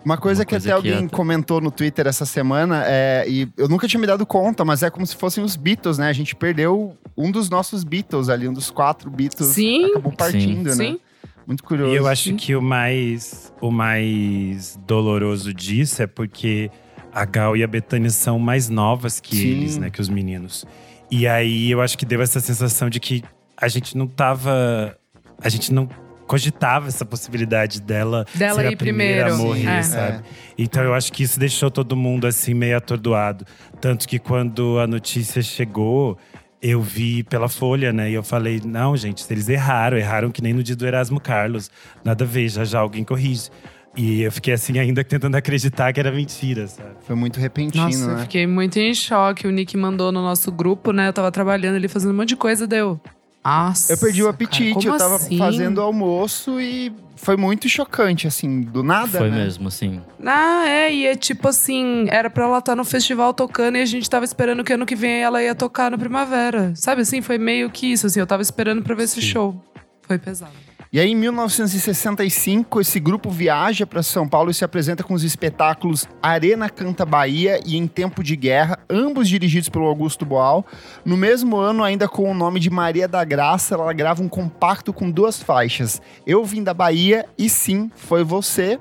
Uma 0.04 0.16
coisa 0.16 0.42
Uma 0.42 0.47
que 0.47 0.50
coisa 0.54 0.68
até 0.71 0.80
que 0.83 0.88
alguém 0.88 1.06
até- 1.06 1.16
comentou 1.16 1.61
no 1.61 1.71
Twitter 1.71 2.06
essa 2.06 2.25
semana, 2.25 2.85
é, 2.87 3.25
e 3.28 3.49
eu 3.56 3.68
nunca 3.68 3.88
tinha 3.88 4.00
me 4.00 4.06
dado 4.06 4.25
conta, 4.25 4.64
mas 4.64 4.83
é 4.85 4.88
como 4.88 5.04
se 5.04 5.16
fossem 5.16 5.42
os 5.42 5.56
Beatles, 5.56 5.99
né? 5.99 6.09
A 6.09 6.12
gente 6.12 6.35
perdeu 6.37 6.97
um 7.16 7.30
dos 7.33 7.50
nossos 7.50 7.83
Beatles 7.83 8.28
ali, 8.28 8.49
um 8.49 8.52
dos 8.52 8.71
quatro 8.71 9.11
Beatles. 9.11 9.49
Sim. 9.50 9.87
Acabou 9.87 10.12
partindo, 10.12 10.66
né? 10.68 10.75
Sim. 10.75 11.00
Muito 11.45 11.62
curioso. 11.64 11.92
E 11.92 11.97
eu 11.97 12.06
acho 12.06 12.35
que 12.35 12.54
o 12.56 12.62
mais, 12.62 13.52
o 13.61 13.71
mais 13.71 14.78
doloroso 14.87 15.52
disso 15.52 16.02
é 16.02 16.06
porque 16.06 16.71
a 17.16 17.25
Gal 17.25 17.56
e 17.56 17.64
a 17.64 17.66
Betânia 17.66 18.11
são 18.11 18.38
mais 18.38 18.68
novas 18.68 19.20
que 19.20 19.37
Sim. 19.37 19.49
eles, 19.49 19.78
né? 19.78 19.88
Que 19.90 20.00
os 20.00 20.08
meninos. 20.08 20.64
E 21.11 21.26
aí 21.26 21.70
eu 21.70 21.80
acho 21.80 21.96
que 21.96 22.04
deu 22.04 22.20
essa 22.20 22.40
sensação 22.40 22.90
de 22.90 23.00
que 23.00 23.25
a 23.56 23.68
gente 23.68 23.96
não 23.96 24.06
tava. 24.06 24.96
A 25.42 25.49
gente 25.49 25.73
não 25.73 25.88
cogitava 26.26 26.88
essa 26.88 27.04
possibilidade 27.06 27.80
dela, 27.80 28.26
Dela 28.35 28.61
ser 28.61 28.66
a 28.66 28.73
ir 28.73 28.76
primeira 28.76 29.26
a 29.26 29.28
primeiro. 29.28 29.49
morrer, 29.49 29.78
É. 29.78 29.82
sabe? 29.82 30.25
Então 30.58 30.82
eu 30.82 30.92
acho 30.92 31.12
que 31.12 31.23
isso 31.23 31.38
deixou 31.38 31.70
todo 31.70 31.94
mundo 31.96 32.26
assim 32.26 32.52
meio 32.52 32.76
atordoado. 32.76 33.46
Tanto 33.80 34.06
que 34.08 34.18
quando 34.18 34.78
a 34.80 34.87
notícia 34.88 35.40
chegou, 35.40 36.18
eu 36.61 36.82
vi 36.82 37.23
pela 37.23 37.49
Folha, 37.49 37.92
né? 37.92 38.11
E 38.11 38.14
eu 38.14 38.25
falei, 38.25 38.61
não, 38.64 38.96
gente, 38.96 39.25
eles 39.30 39.49
erraram, 39.49 39.96
erraram 39.96 40.30
que 40.32 40.42
nem 40.42 40.52
no 40.52 40.62
dia 40.64 40.75
do 40.75 40.85
Erasmo 40.87 41.20
Carlos. 41.20 41.70
Nada 42.04 42.25
a 42.25 42.26
ver, 42.26 42.49
já 42.49 42.64
já 42.64 42.80
alguém 42.80 43.04
corrige. 43.04 43.49
E 43.97 44.23
eu 44.23 44.31
fiquei 44.31 44.53
assim, 44.53 44.79
ainda 44.79 45.03
tentando 45.03 45.35
acreditar 45.37 45.93
que 45.93 45.99
era 45.99 46.12
mentira, 46.12 46.67
sabe? 46.69 46.91
Foi 47.07 47.17
muito 47.17 47.41
repentino, 47.41 47.85
Nossa, 47.85 48.05
eu 48.05 48.17
né? 48.17 48.23
fiquei 48.23 48.47
muito 48.47 48.79
em 48.79 48.93
choque. 48.93 49.47
O 49.47 49.50
Nick 49.50 49.76
mandou 49.76 50.12
no 50.12 50.21
nosso 50.21 50.53
grupo, 50.53 50.93
né? 50.93 51.09
Eu 51.09 51.12
tava 51.12 51.33
trabalhando 51.33 51.76
ali, 51.76 51.88
fazendo 51.88 52.11
um 52.12 52.17
monte 52.17 52.31
de 52.31 52.37
coisa, 52.37 52.67
deu. 52.67 53.00
Nossa. 53.43 53.93
Eu 53.93 53.99
perdi 53.99 54.23
o 54.23 54.25
cara, 54.26 54.35
apetite, 54.35 54.75
como 54.75 54.88
eu 54.88 54.99
tava 54.99 55.15
assim? 55.17 55.38
fazendo 55.38 55.81
almoço 55.81 56.61
e 56.61 56.93
foi 57.15 57.37
muito 57.37 57.69
chocante, 57.69 58.26
assim, 58.26 58.61
do 58.61 58.83
nada, 58.83 59.19
Foi 59.19 59.31
né? 59.31 59.45
mesmo, 59.45 59.69
assim. 59.69 60.00
Ah, 60.25 60.65
é, 60.69 60.93
e 60.93 61.07
é 61.07 61.15
tipo 61.15 61.49
assim, 61.49 62.07
era 62.09 62.29
pra 62.29 62.45
ela 62.45 62.59
estar 62.59 62.75
no 62.75 62.85
festival 62.85 63.33
tocando 63.33 63.76
e 63.79 63.83
a 63.83 63.87
gente 63.87 64.11
tava 64.11 64.25
esperando 64.25 64.62
que 64.65 64.73
ano 64.73 64.85
que 64.85 64.97
vem 64.97 65.23
ela 65.23 65.43
ia 65.43 65.55
tocar 65.55 65.91
no 65.91 65.99
Primavera. 65.99 66.73
Sabe 66.75 67.03
assim, 67.03 67.23
foi 67.23 67.38
meio 67.38 67.71
que 67.71 67.87
isso, 67.87 68.07
assim, 68.09 68.21
eu 68.21 68.26
tava 68.26 68.43
esperando 68.43 68.83
pra 68.83 68.95
ver 68.95 69.05
esse 69.05 69.23
Sim. 69.23 69.29
show. 69.29 69.65
Foi 70.03 70.19
pesado. 70.19 70.65
E 70.97 70.99
aí, 70.99 71.11
em 71.11 71.15
1965, 71.15 72.81
esse 72.81 72.99
grupo 72.99 73.29
viaja 73.29 73.87
para 73.87 74.03
São 74.03 74.26
Paulo 74.26 74.50
e 74.50 74.55
se 74.55 74.65
apresenta 74.65 75.05
com 75.05 75.12
os 75.12 75.25
espetáculos 75.25 76.09
Arena 76.23 76.71
Canta 76.71 77.05
Bahia 77.05 77.61
e 77.67 77.76
Em 77.76 77.87
Tempo 77.87 78.25
de 78.25 78.35
Guerra, 78.35 78.79
ambos 78.88 79.29
dirigidos 79.29 79.69
pelo 79.69 79.85
Augusto 79.85 80.25
Boal. 80.25 80.65
No 81.05 81.15
mesmo 81.15 81.59
ano, 81.59 81.85
ainda 81.85 82.09
com 82.09 82.31
o 82.31 82.33
nome 82.33 82.59
de 82.59 82.71
Maria 82.71 83.07
da 83.07 83.23
Graça, 83.25 83.75
ela 83.75 83.93
grava 83.93 84.23
um 84.23 84.29
compacto 84.31 84.91
com 84.91 85.11
duas 85.11 85.38
faixas: 85.38 86.00
Eu 86.26 86.43
Vim 86.47 86.62
da 86.62 86.73
Bahia 86.73 87.26
e 87.37 87.50
Sim, 87.50 87.91
Foi 87.95 88.25
Você. 88.25 88.81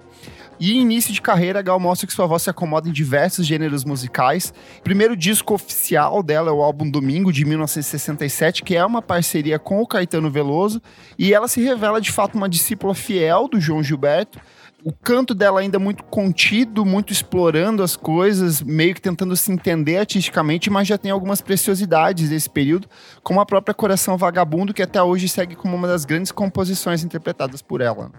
E 0.60 0.74
início 0.74 1.14
de 1.14 1.22
carreira, 1.22 1.62
Gal 1.62 1.80
mostra 1.80 2.08
que 2.08 2.14
sua 2.14 2.26
voz 2.26 2.44
se 2.44 2.50
acomoda 2.50 2.88
em 2.88 2.92
diversos 2.92 3.46
gêneros 3.46 3.84
musicais. 3.84 4.54
O 4.80 4.84
primeiro 4.84 5.16
disco 5.16 5.54
oficial 5.54 6.24
dela 6.24 6.50
é 6.50 6.54
o 6.54 6.62
álbum 6.62 6.90
Domingo, 6.90 7.32
de 7.32 7.44
1967, 7.44 8.64
que 8.64 8.76
é 8.76 8.86
uma 8.86 9.02
parceria 9.02 9.60
com 9.60 9.82
o 9.82 9.88
Caetano 9.88 10.32
Veloso. 10.32 10.82
E 11.20 11.34
ela 11.34 11.48
se 11.48 11.62
revela, 11.62 12.00
de 12.00 12.12
fato, 12.12 12.36
uma 12.36 12.48
discípula 12.48 12.96
fiel 12.96 13.48
do 13.50 13.60
João 13.60 13.84
Gilberto. 13.84 14.40
O 14.84 14.94
canto 14.94 15.34
dela 15.34 15.62
ainda 15.62 15.80
muito 15.80 16.04
contido, 16.04 16.86
muito 16.86 17.12
explorando 17.12 17.82
as 17.82 17.96
coisas, 17.96 18.62
meio 18.62 18.94
que 18.94 19.02
tentando 19.02 19.36
se 19.36 19.52
entender 19.52 19.98
artisticamente, 19.98 20.70
mas 20.70 20.88
já 20.88 20.96
tem 20.96 21.10
algumas 21.10 21.42
preciosidades 21.42 22.30
desse 22.30 22.48
período, 22.48 22.88
como 23.24 23.42
a 23.42 23.46
própria 23.48 23.74
Coração 23.74 24.16
Vagabundo, 24.16 24.76
que 24.76 24.84
até 24.84 25.02
hoje 25.02 25.28
segue 25.28 25.56
como 25.56 25.76
uma 25.76 25.88
das 25.88 26.06
grandes 26.06 26.32
composições 26.32 27.04
interpretadas 27.04 27.64
por 27.64 27.82
ela. 27.82 28.12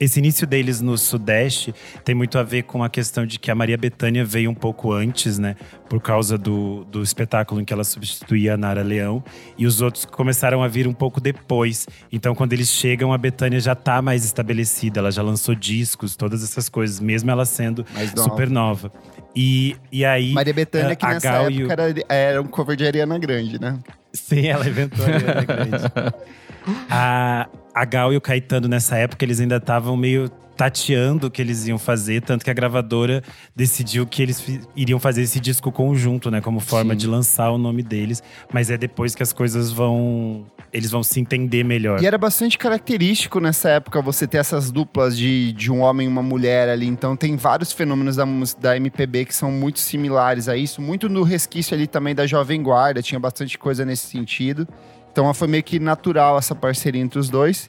Esse 0.00 0.18
início 0.18 0.46
deles 0.46 0.80
no 0.80 0.96
Sudeste 0.96 1.74
tem 2.02 2.14
muito 2.14 2.38
a 2.38 2.42
ver 2.42 2.62
com 2.62 2.82
a 2.82 2.88
questão 2.88 3.26
de 3.26 3.38
que 3.38 3.50
a 3.50 3.54
Maria 3.54 3.76
Bethânia 3.76 4.24
veio 4.24 4.50
um 4.50 4.54
pouco 4.54 4.92
antes, 4.92 5.38
né? 5.38 5.54
Por 5.90 6.00
causa 6.00 6.38
do, 6.38 6.84
do 6.86 7.02
espetáculo 7.02 7.60
em 7.60 7.66
que 7.66 7.72
ela 7.72 7.84
substituía 7.84 8.54
a 8.54 8.56
Nara 8.56 8.82
Leão. 8.82 9.22
E 9.58 9.66
os 9.66 9.82
outros 9.82 10.06
começaram 10.06 10.62
a 10.62 10.68
vir 10.68 10.88
um 10.88 10.94
pouco 10.94 11.20
depois. 11.20 11.86
Então, 12.10 12.34
quando 12.34 12.54
eles 12.54 12.68
chegam, 12.70 13.12
a 13.12 13.18
Bethânia 13.18 13.60
já 13.60 13.74
tá 13.74 14.00
mais 14.00 14.24
estabelecida. 14.24 15.00
Ela 15.00 15.10
já 15.12 15.20
lançou 15.22 15.54
discos, 15.54 16.16
todas 16.16 16.42
essas 16.42 16.70
coisas, 16.70 16.98
mesmo 16.98 17.30
ela 17.30 17.44
sendo 17.44 17.84
super 18.24 18.48
nova. 18.48 18.90
E, 19.36 19.76
e 19.92 20.02
aí. 20.02 20.32
Maria 20.32 20.54
Bethânia, 20.54 20.96
que 20.96 21.04
a 21.04 21.10
nessa 21.10 21.30
Gal 21.30 21.50
e 21.50 21.58
o- 21.64 21.66
época 21.70 21.72
era, 21.82 21.94
era 22.08 22.40
um 22.42 22.46
cover 22.46 22.74
de 22.74 22.86
Ariana 22.86 23.18
Grande, 23.18 23.60
né? 23.60 23.78
Sim, 24.12 24.46
ela 24.46 24.68
inventou 24.68 25.04
a 25.04 25.08
Ariana 25.08 25.44
Grande. 25.44 25.92
A, 26.90 27.48
a 27.74 27.84
Gal 27.84 28.12
e 28.12 28.16
o 28.16 28.20
Caetano, 28.20 28.68
nessa 28.68 28.96
época, 28.96 29.24
eles 29.24 29.40
ainda 29.40 29.56
estavam 29.56 29.96
meio 29.96 30.28
tateando 30.60 31.28
o 31.28 31.30
que 31.30 31.40
eles 31.40 31.66
iam 31.66 31.78
fazer, 31.78 32.20
tanto 32.20 32.44
que 32.44 32.50
a 32.50 32.52
gravadora 32.52 33.22
decidiu 33.56 34.06
que 34.06 34.20
eles 34.22 34.44
iriam 34.76 35.00
fazer 35.00 35.22
esse 35.22 35.40
disco 35.40 35.72
conjunto, 35.72 36.30
né, 36.30 36.42
como 36.42 36.60
forma 36.60 36.92
Sim. 36.92 36.98
de 36.98 37.06
lançar 37.06 37.50
o 37.50 37.56
nome 37.56 37.82
deles, 37.82 38.22
mas 38.52 38.68
é 38.68 38.76
depois 38.76 39.14
que 39.14 39.22
as 39.22 39.32
coisas 39.32 39.72
vão 39.72 40.44
eles 40.72 40.90
vão 40.90 41.02
se 41.02 41.20
entender 41.20 41.64
melhor. 41.64 42.02
E 42.02 42.06
era 42.06 42.16
bastante 42.16 42.56
característico 42.56 43.40
nessa 43.40 43.70
época 43.70 44.00
você 44.00 44.26
ter 44.26 44.38
essas 44.38 44.70
duplas 44.70 45.16
de, 45.16 45.52
de 45.52 45.70
um 45.70 45.80
homem 45.80 46.06
e 46.06 46.10
uma 46.10 46.22
mulher 46.22 46.68
ali. 46.68 46.86
Então 46.86 47.16
tem 47.16 47.36
vários 47.36 47.72
fenômenos 47.72 48.16
da, 48.16 48.24
da 48.58 48.76
MPB 48.76 49.26
que 49.26 49.34
são 49.34 49.50
muito 49.50 49.80
similares 49.80 50.48
a 50.48 50.56
isso. 50.56 50.80
Muito 50.80 51.08
no 51.08 51.22
resquício 51.22 51.74
ali 51.74 51.86
também 51.86 52.14
da 52.14 52.26
Jovem 52.26 52.62
Guarda, 52.62 53.02
tinha 53.02 53.18
bastante 53.18 53.58
coisa 53.58 53.84
nesse 53.84 54.06
sentido. 54.06 54.66
Então 55.12 55.32
foi 55.34 55.48
meio 55.48 55.62
que 55.62 55.78
natural 55.80 56.38
essa 56.38 56.54
parceria 56.54 57.02
entre 57.02 57.18
os 57.18 57.28
dois. 57.28 57.68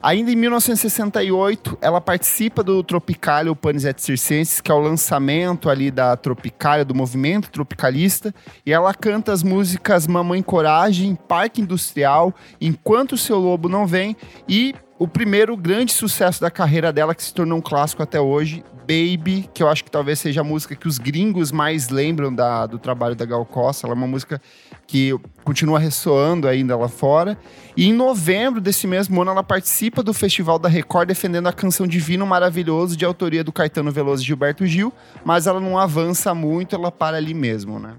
Ainda 0.00 0.30
em 0.30 0.36
1968, 0.36 1.76
ela 1.80 2.00
participa 2.00 2.62
do 2.62 2.84
Tropicália, 2.84 3.50
o 3.50 3.56
Panis 3.56 3.84
et 3.84 4.00
Circenses, 4.00 4.60
que 4.60 4.70
é 4.70 4.74
o 4.74 4.78
lançamento 4.78 5.68
ali 5.68 5.90
da 5.90 6.16
Tropicália, 6.16 6.84
do 6.84 6.94
movimento 6.94 7.50
tropicalista. 7.50 8.32
E 8.64 8.72
ela 8.72 8.94
canta 8.94 9.32
as 9.32 9.42
músicas 9.42 10.06
Mamãe 10.06 10.40
Coragem, 10.40 11.16
Parque 11.16 11.60
Industrial, 11.60 12.32
Enquanto 12.60 13.12
o 13.12 13.18
Seu 13.18 13.40
Lobo 13.40 13.68
Não 13.68 13.88
Vem 13.88 14.16
e 14.48 14.72
o 15.00 15.08
primeiro 15.08 15.56
grande 15.56 15.92
sucesso 15.92 16.40
da 16.40 16.50
carreira 16.50 16.92
dela, 16.92 17.12
que 17.12 17.22
se 17.22 17.34
tornou 17.34 17.58
um 17.58 17.62
clássico 17.62 18.00
até 18.00 18.20
hoje, 18.20 18.62
Baby, 18.88 19.46
que 19.52 19.62
eu 19.62 19.68
acho 19.68 19.84
que 19.84 19.90
talvez 19.90 20.18
seja 20.18 20.40
a 20.40 20.44
música 20.44 20.74
que 20.74 20.88
os 20.88 20.96
gringos 20.96 21.52
mais 21.52 21.90
lembram 21.90 22.34
da- 22.34 22.64
do 22.66 22.78
trabalho 22.78 23.14
da 23.14 23.26
Gal 23.26 23.44
Costa. 23.44 23.86
Ela 23.86 23.94
é 23.94 23.96
uma 23.98 24.06
música 24.06 24.40
que 24.86 25.14
continua 25.44 25.78
ressoando 25.78 26.48
ainda 26.48 26.74
lá 26.74 26.88
fora. 26.88 27.36
E 27.76 27.86
em 27.86 27.92
novembro 27.92 28.62
desse 28.62 28.86
mesmo 28.86 29.20
ano, 29.20 29.30
ela 29.32 29.42
participa 29.42 30.02
do 30.02 30.14
Festival 30.14 30.58
da 30.58 30.70
Record 30.70 31.06
defendendo 31.08 31.46
a 31.48 31.52
canção 31.52 31.86
Divino 31.86 32.26
Maravilhoso, 32.26 32.96
de 32.96 33.04
autoria 33.04 33.44
do 33.44 33.52
Caetano 33.52 33.92
Veloso 33.92 34.22
e 34.22 34.26
Gilberto 34.26 34.64
Gil, 34.64 34.90
mas 35.22 35.46
ela 35.46 35.60
não 35.60 35.76
avança 35.78 36.34
muito, 36.34 36.74
ela 36.74 36.90
para 36.90 37.18
ali 37.18 37.34
mesmo, 37.34 37.78
né? 37.78 37.96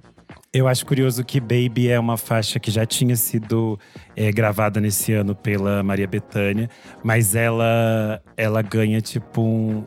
Eu 0.52 0.68
acho 0.68 0.84
curioso 0.84 1.24
que 1.24 1.40
Baby 1.40 1.90
é 1.90 2.00
uma 2.00 2.18
faixa 2.18 2.60
que 2.60 2.72
já 2.72 2.84
tinha 2.84 3.16
sido 3.16 3.80
é, 4.16 4.32
gravada 4.32 4.82
nesse 4.82 5.14
ano 5.14 5.36
pela 5.36 5.84
Maria 5.84 6.08
Bethânia, 6.08 6.68
mas 7.04 7.36
ela, 7.36 8.20
ela 8.36 8.64
ganha 8.64 9.00
tipo 9.00 9.42
um. 9.44 9.84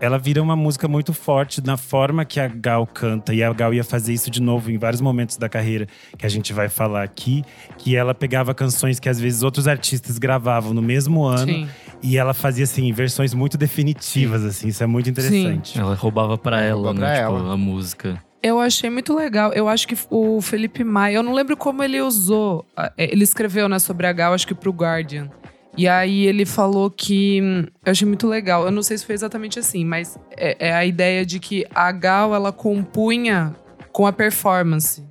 Ela 0.00 0.18
vira 0.18 0.42
uma 0.42 0.56
música 0.56 0.88
muito 0.88 1.12
forte 1.12 1.64
na 1.64 1.76
forma 1.76 2.24
que 2.24 2.40
a 2.40 2.48
Gal 2.48 2.86
canta, 2.86 3.32
e 3.32 3.42
a 3.42 3.52
Gal 3.52 3.72
ia 3.72 3.84
fazer 3.84 4.12
isso 4.12 4.30
de 4.30 4.40
novo 4.40 4.70
em 4.70 4.78
vários 4.78 5.00
momentos 5.00 5.36
da 5.36 5.48
carreira 5.48 5.86
que 6.18 6.26
a 6.26 6.28
gente 6.28 6.52
vai 6.52 6.68
falar 6.68 7.02
aqui. 7.02 7.44
Que 7.78 7.96
ela 7.96 8.14
pegava 8.14 8.54
canções 8.54 8.98
que 8.98 9.08
às 9.08 9.20
vezes 9.20 9.42
outros 9.42 9.68
artistas 9.68 10.18
gravavam 10.18 10.74
no 10.74 10.82
mesmo 10.82 11.24
ano, 11.24 11.52
Sim. 11.52 11.68
e 12.02 12.16
ela 12.16 12.34
fazia 12.34 12.64
assim, 12.64 12.92
versões 12.92 13.32
muito 13.34 13.56
definitivas, 13.56 14.44
assim. 14.44 14.68
Isso 14.68 14.82
é 14.82 14.86
muito 14.86 15.08
interessante. 15.08 15.78
Ela 15.78 15.94
roubava 15.94 16.36
pra 16.36 16.60
ela, 16.60 16.92
roubava 16.92 17.00
né? 17.00 17.06
pra 17.06 17.26
tipo, 17.26 17.38
ela. 17.38 17.52
a 17.54 17.56
música. 17.56 18.22
Eu 18.42 18.60
achei 18.60 18.90
muito 18.90 19.14
legal. 19.16 19.54
Eu 19.54 19.68
acho 19.68 19.88
que 19.88 19.96
o 20.10 20.40
Felipe 20.42 20.84
Maia, 20.84 21.14
eu 21.14 21.22
não 21.22 21.32
lembro 21.32 21.56
como 21.56 21.82
ele 21.82 21.98
usou. 22.02 22.66
Ele 22.98 23.24
escreveu, 23.24 23.70
né, 23.70 23.78
sobre 23.78 24.06
a 24.06 24.12
Gal, 24.12 24.34
acho 24.34 24.46
que 24.46 24.54
pro 24.54 24.70
Guardian. 24.70 25.30
E 25.76 25.88
aí 25.88 26.26
ele 26.26 26.44
falou 26.46 26.90
que. 26.90 27.40
hum, 27.42 27.66
Eu 27.84 27.92
achei 27.92 28.06
muito 28.06 28.26
legal. 28.26 28.64
Eu 28.64 28.70
não 28.70 28.82
sei 28.82 28.96
se 28.98 29.04
foi 29.04 29.14
exatamente 29.14 29.58
assim, 29.58 29.84
mas 29.84 30.18
é, 30.36 30.68
é 30.68 30.72
a 30.72 30.84
ideia 30.84 31.24
de 31.26 31.40
que 31.40 31.66
a 31.74 31.90
Gal 31.90 32.34
ela 32.34 32.52
compunha 32.52 33.54
com 33.92 34.06
a 34.06 34.12
performance. 34.12 35.02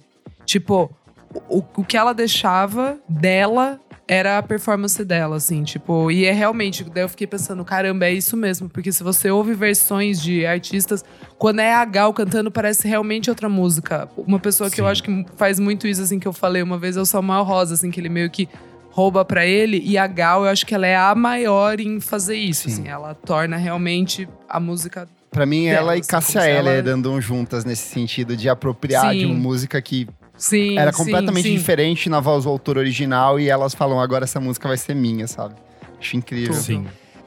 Tipo, 0.45 0.89
o, 1.49 1.63
o 1.75 1.83
que 1.83 1.97
ela 1.97 2.13
deixava 2.13 2.97
dela 3.07 3.79
era 4.05 4.37
a 4.37 4.43
performance 4.43 5.03
dela, 5.05 5.37
assim, 5.37 5.63
tipo, 5.63 6.11
e 6.11 6.25
é 6.25 6.31
realmente, 6.33 6.83
daí 6.83 7.03
eu 7.03 7.09
fiquei 7.09 7.25
pensando, 7.25 7.63
caramba, 7.63 8.05
é 8.05 8.11
isso 8.11 8.35
mesmo, 8.35 8.67
porque 8.67 8.91
se 8.91 9.01
você 9.01 9.31
ouve 9.31 9.53
versões 9.53 10.21
de 10.21 10.45
artistas, 10.45 11.05
quando 11.37 11.59
é 11.59 11.73
a 11.73 11.85
Gal 11.85 12.13
cantando, 12.13 12.51
parece 12.51 12.85
realmente 12.85 13.29
outra 13.29 13.47
música. 13.47 14.09
Uma 14.17 14.39
pessoa 14.39 14.69
que 14.69 14.81
eu 14.81 14.85
Sim. 14.85 14.91
acho 14.91 15.03
que 15.03 15.25
faz 15.37 15.57
muito 15.57 15.87
isso, 15.87 16.01
assim, 16.01 16.19
que 16.19 16.27
eu 16.27 16.33
falei 16.33 16.61
uma 16.61 16.77
vez, 16.77 16.97
é 16.97 17.01
o 17.01 17.05
Samuel 17.05 17.43
Rosa, 17.43 17.75
assim, 17.75 17.89
que 17.89 17.99
ele 17.99 18.09
meio 18.09 18.29
que 18.29 18.49
rouba 18.95 19.25
pra 19.25 19.43
ele, 19.43 19.81
e 19.83 19.97
a 19.97 20.05
Gal, 20.05 20.43
eu 20.45 20.51
acho 20.51 20.67
que 20.67 20.75
ela 20.75 20.85
é 20.85 20.95
a 20.95 21.15
maior 21.15 21.79
em 21.79 21.99
fazer 21.99 22.35
isso, 22.35 22.69
Sim. 22.69 22.73
assim, 22.81 22.87
ela 22.87 23.15
torna 23.15 23.57
realmente 23.57 24.29
a 24.47 24.59
música 24.59 25.07
Pra 25.31 25.47
mim, 25.47 25.63
Dela, 25.63 25.77
ela 25.77 25.97
e 25.97 25.99
assim, 26.01 26.09
Cássia 26.11 26.47
Eller 26.47 26.77
ela- 26.85 26.91
andam 26.91 27.19
juntas 27.19 27.65
nesse 27.65 27.89
sentido 27.89 28.37
de 28.37 28.47
apropriar 28.47 29.11
Sim. 29.11 29.17
de 29.17 29.25
uma 29.25 29.33
música 29.33 29.81
que 29.81 30.07
Sim, 30.37 30.77
era 30.77 30.93
completamente 30.93 31.47
sim. 31.47 31.55
diferente 31.55 32.07
na 32.07 32.19
voz 32.19 32.43
do 32.43 32.51
autor 32.51 32.77
original 32.77 33.39
e 33.39 33.49
elas 33.49 33.73
falam, 33.73 33.99
agora 33.99 34.25
essa 34.25 34.39
música 34.39 34.67
vai 34.67 34.77
ser 34.77 34.93
minha, 34.95 35.25
sabe? 35.27 35.55
Acho 35.99 36.15
incrível. 36.15 36.53
Sim. 36.53 36.85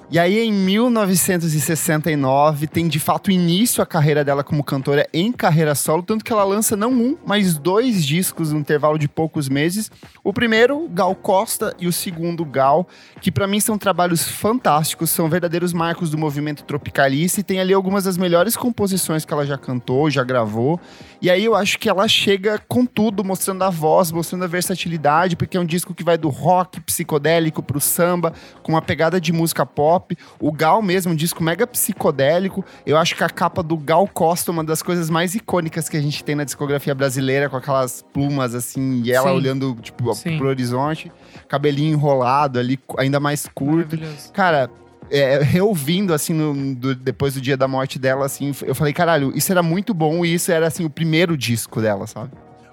E 0.08 0.20
aí, 0.20 0.38
em 0.38 0.52
1969, 0.52 2.68
tem 2.68 2.86
de 2.86 3.00
fato 3.00 3.28
início 3.28 3.82
a 3.82 3.86
carreira 3.86 4.24
dela 4.24 4.44
como 4.44 4.62
cantora 4.62 5.04
em 5.12 5.32
carreira 5.32 5.74
solo, 5.74 6.00
tanto 6.00 6.24
que 6.24 6.32
ela 6.32 6.44
lança 6.44 6.76
não 6.76 6.92
um, 6.92 7.16
mas 7.26 7.58
dois 7.58 8.04
discos 8.04 8.52
no 8.52 8.60
intervalo 8.60 9.00
de 9.00 9.08
poucos 9.08 9.48
meses. 9.48 9.90
O 10.22 10.32
primeiro, 10.32 10.88
Gal 10.90 11.12
Costa, 11.16 11.74
e 11.80 11.88
o 11.88 11.92
segundo, 11.92 12.44
Gal, 12.44 12.86
que 13.20 13.32
pra 13.32 13.48
mim 13.48 13.58
são 13.58 13.76
trabalhos 13.76 14.28
fantásticos, 14.28 15.10
são 15.10 15.28
verdadeiros 15.28 15.72
marcos 15.72 16.08
do 16.08 16.16
movimento 16.16 16.62
tropicalista 16.62 17.40
e 17.40 17.42
tem 17.42 17.58
ali 17.58 17.74
algumas 17.74 18.04
das 18.04 18.16
melhores 18.16 18.56
composições 18.56 19.24
que 19.24 19.32
ela 19.32 19.44
já 19.44 19.58
cantou, 19.58 20.08
já 20.08 20.22
gravou. 20.22 20.80
E 21.20 21.30
aí 21.30 21.44
eu 21.44 21.54
acho 21.54 21.78
que 21.78 21.88
ela 21.88 22.06
chega 22.06 22.58
com 22.68 22.84
tudo, 22.84 23.24
mostrando 23.24 23.62
a 23.62 23.70
voz, 23.70 24.12
mostrando 24.12 24.44
a 24.44 24.46
versatilidade, 24.46 25.36
porque 25.36 25.56
é 25.56 25.60
um 25.60 25.64
disco 25.64 25.94
que 25.94 26.04
vai 26.04 26.18
do 26.18 26.28
rock 26.28 26.80
psicodélico 26.80 27.62
pro 27.62 27.80
samba, 27.80 28.32
com 28.62 28.72
uma 28.72 28.82
pegada 28.82 29.20
de 29.20 29.32
música 29.32 29.64
pop. 29.64 30.16
O 30.40 30.52
Gal 30.52 30.82
mesmo, 30.82 31.12
um 31.12 31.16
disco 31.16 31.42
mega 31.42 31.66
psicodélico. 31.66 32.64
Eu 32.84 32.96
acho 32.96 33.14
que 33.14 33.24
a 33.24 33.28
capa 33.28 33.62
do 33.62 33.76
Gal 33.76 34.06
Costa 34.06 34.50
é 34.50 34.52
uma 34.52 34.64
das 34.64 34.82
coisas 34.82 35.08
mais 35.08 35.34
icônicas 35.34 35.88
que 35.88 35.96
a 35.96 36.02
gente 36.02 36.22
tem 36.22 36.34
na 36.34 36.44
discografia 36.44 36.94
brasileira, 36.94 37.48
com 37.48 37.56
aquelas 37.56 38.04
plumas 38.12 38.54
assim, 38.54 39.02
e 39.02 39.12
ela 39.12 39.30
Sim. 39.30 39.36
olhando 39.36 39.76
tipo 39.80 40.14
Sim. 40.14 40.38
pro 40.38 40.48
horizonte, 40.48 41.10
cabelinho 41.48 41.92
enrolado 41.92 42.58
ali, 42.58 42.78
ainda 42.98 43.18
mais 43.18 43.48
curto. 43.54 43.98
Cara, 44.32 44.70
é, 45.10 45.38
reouvindo, 45.42 46.12
assim, 46.14 46.32
no- 46.32 46.74
do- 46.74 46.94
depois 46.94 47.34
do 47.34 47.40
dia 47.40 47.56
da 47.56 47.66
morte 47.68 47.98
dela, 47.98 48.26
assim, 48.26 48.52
eu 48.62 48.74
falei, 48.74 48.92
caralho, 48.92 49.32
isso 49.36 49.50
era 49.52 49.62
muito 49.62 49.92
bom 49.94 50.24
e 50.24 50.34
isso 50.34 50.50
era, 50.52 50.66
assim, 50.66 50.84
o 50.84 50.90
primeiro 50.90 51.36
disco 51.36 51.80
dela, 51.80 52.06
sabe? 52.06 52.30